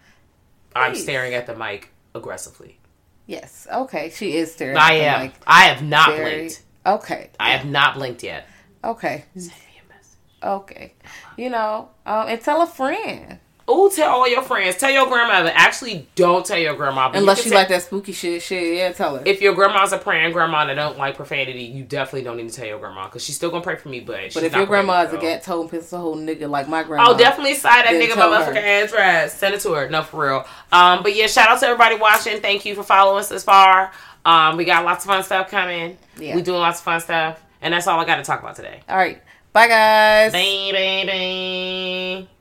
I'm 0.75 0.95
staring 0.95 1.35
at 1.35 1.47
the 1.47 1.55
mic 1.55 1.91
aggressively. 2.15 2.79
Yes. 3.27 3.67
Okay. 3.71 4.09
She 4.09 4.37
is 4.39 4.53
staring. 4.55 4.79
I 4.79 4.93
am. 4.95 5.21
mic. 5.25 5.33
I 5.47 5.65
have 5.65 5.83
not 5.83 6.13
Very- 6.13 6.37
blinked. 6.37 6.63
Okay. 6.95 7.31
I 7.39 7.51
have 7.51 7.67
not 7.67 7.95
blinked 7.95 8.23
yet. 8.23 8.47
Okay. 8.83 9.25
Okay. 10.43 10.95
You 11.37 11.51
know, 11.51 11.89
um, 12.07 12.29
and 12.29 12.41
tell 12.41 12.63
a 12.63 12.67
friend. 12.67 13.39
Oh, 13.71 13.91
tell 13.91 14.11
all 14.11 14.29
your 14.29 14.41
friends. 14.41 14.77
Tell 14.77 14.91
your 14.91 15.07
grandmother. 15.09 15.53
Actually, 15.55 16.09
don't 16.15 16.47
tell 16.47 16.57
your 16.57 16.75
grandma. 16.75 17.11
you 17.13 17.19
Unless 17.19 17.45
you 17.45 17.51
tell- 17.51 17.61
like 17.61 17.69
that 17.69 17.83
spooky 17.83 18.13
shit. 18.13 18.41
Shit. 18.41 18.77
Yeah. 18.77 18.93
Tell 18.93 19.17
her. 19.17 19.23
if 19.27 19.43
your 19.43 19.55
grandma's 19.55 19.93
a 19.93 19.99
praying 19.99 20.33
grandma 20.33 20.65
that 20.65 20.75
don't 20.75 20.97
like 20.97 21.17
profanity, 21.17 21.65
you 21.65 21.85
definitely 21.85 22.23
don't 22.23 22.39
need 22.39 22.49
to 22.49 22.55
tell 22.55 22.67
your 22.67 22.79
grandma 22.79 23.05
because 23.05 23.23
she's 23.23 23.37
still 23.37 23.51
gonna 23.51 23.63
pray 23.63 23.77
for 23.77 23.91
me. 23.91 24.01
But 24.01 24.25
she's 24.25 24.35
but 24.35 24.45
if 24.45 24.53
your 24.53 24.61
gonna 24.65 24.67
grandma 24.69 25.03
is 25.03 25.13
a 25.13 25.19
gat 25.19 25.43
told 25.43 25.71
pistol 25.71 26.01
hole 26.01 26.17
nigga 26.17 26.49
like 26.49 26.67
my 26.67 26.83
grandma. 26.83 27.11
Oh, 27.11 27.19
definitely 27.19 27.55
side 27.55 27.85
that 27.85 27.93
nigga 27.93 28.15
tell 28.15 28.31
my 28.31 28.43
her. 28.43 28.53
motherfucking 28.53 28.85
address. 28.85 29.37
Send 29.37 29.55
it 29.55 29.61
to 29.63 29.73
her. 29.73 29.91
No, 29.91 30.03
for 30.03 30.25
real. 30.25 30.47
Um, 30.73 31.03
but 31.03 31.15
yeah, 31.15 31.27
shout 31.27 31.49
out 31.51 31.61
to 31.61 31.67
everybody 31.67 31.97
watching. 31.97 32.41
Thank 32.41 32.65
you 32.65 32.75
for 32.75 32.83
following 32.83 33.21
us 33.21 33.29
this 33.29 33.45
far. 33.45 33.93
Um, 34.29 34.59
we 34.59 34.67
got 34.67 34.85
lots 34.85 35.07
of 35.07 35.11
fun 35.11 35.23
stuff 35.23 35.51
coming. 35.51 35.97
Yeah. 36.19 36.37
We 36.37 36.43
doing 36.43 36.61
lots 36.61 36.81
of 36.81 36.85
fun 36.85 37.01
stuff, 37.01 37.43
and 37.63 37.73
that's 37.73 37.87
all 37.87 37.99
I 37.99 38.05
got 38.05 38.17
to 38.17 38.23
talk 38.23 38.41
about 38.41 38.57
today. 38.57 38.83
All 38.87 38.97
right. 38.97 39.23
Bye, 39.55 39.69
guys. 39.69 40.33
Bye, 40.33 40.71
bye, 40.71 42.27
bye. 42.27 42.38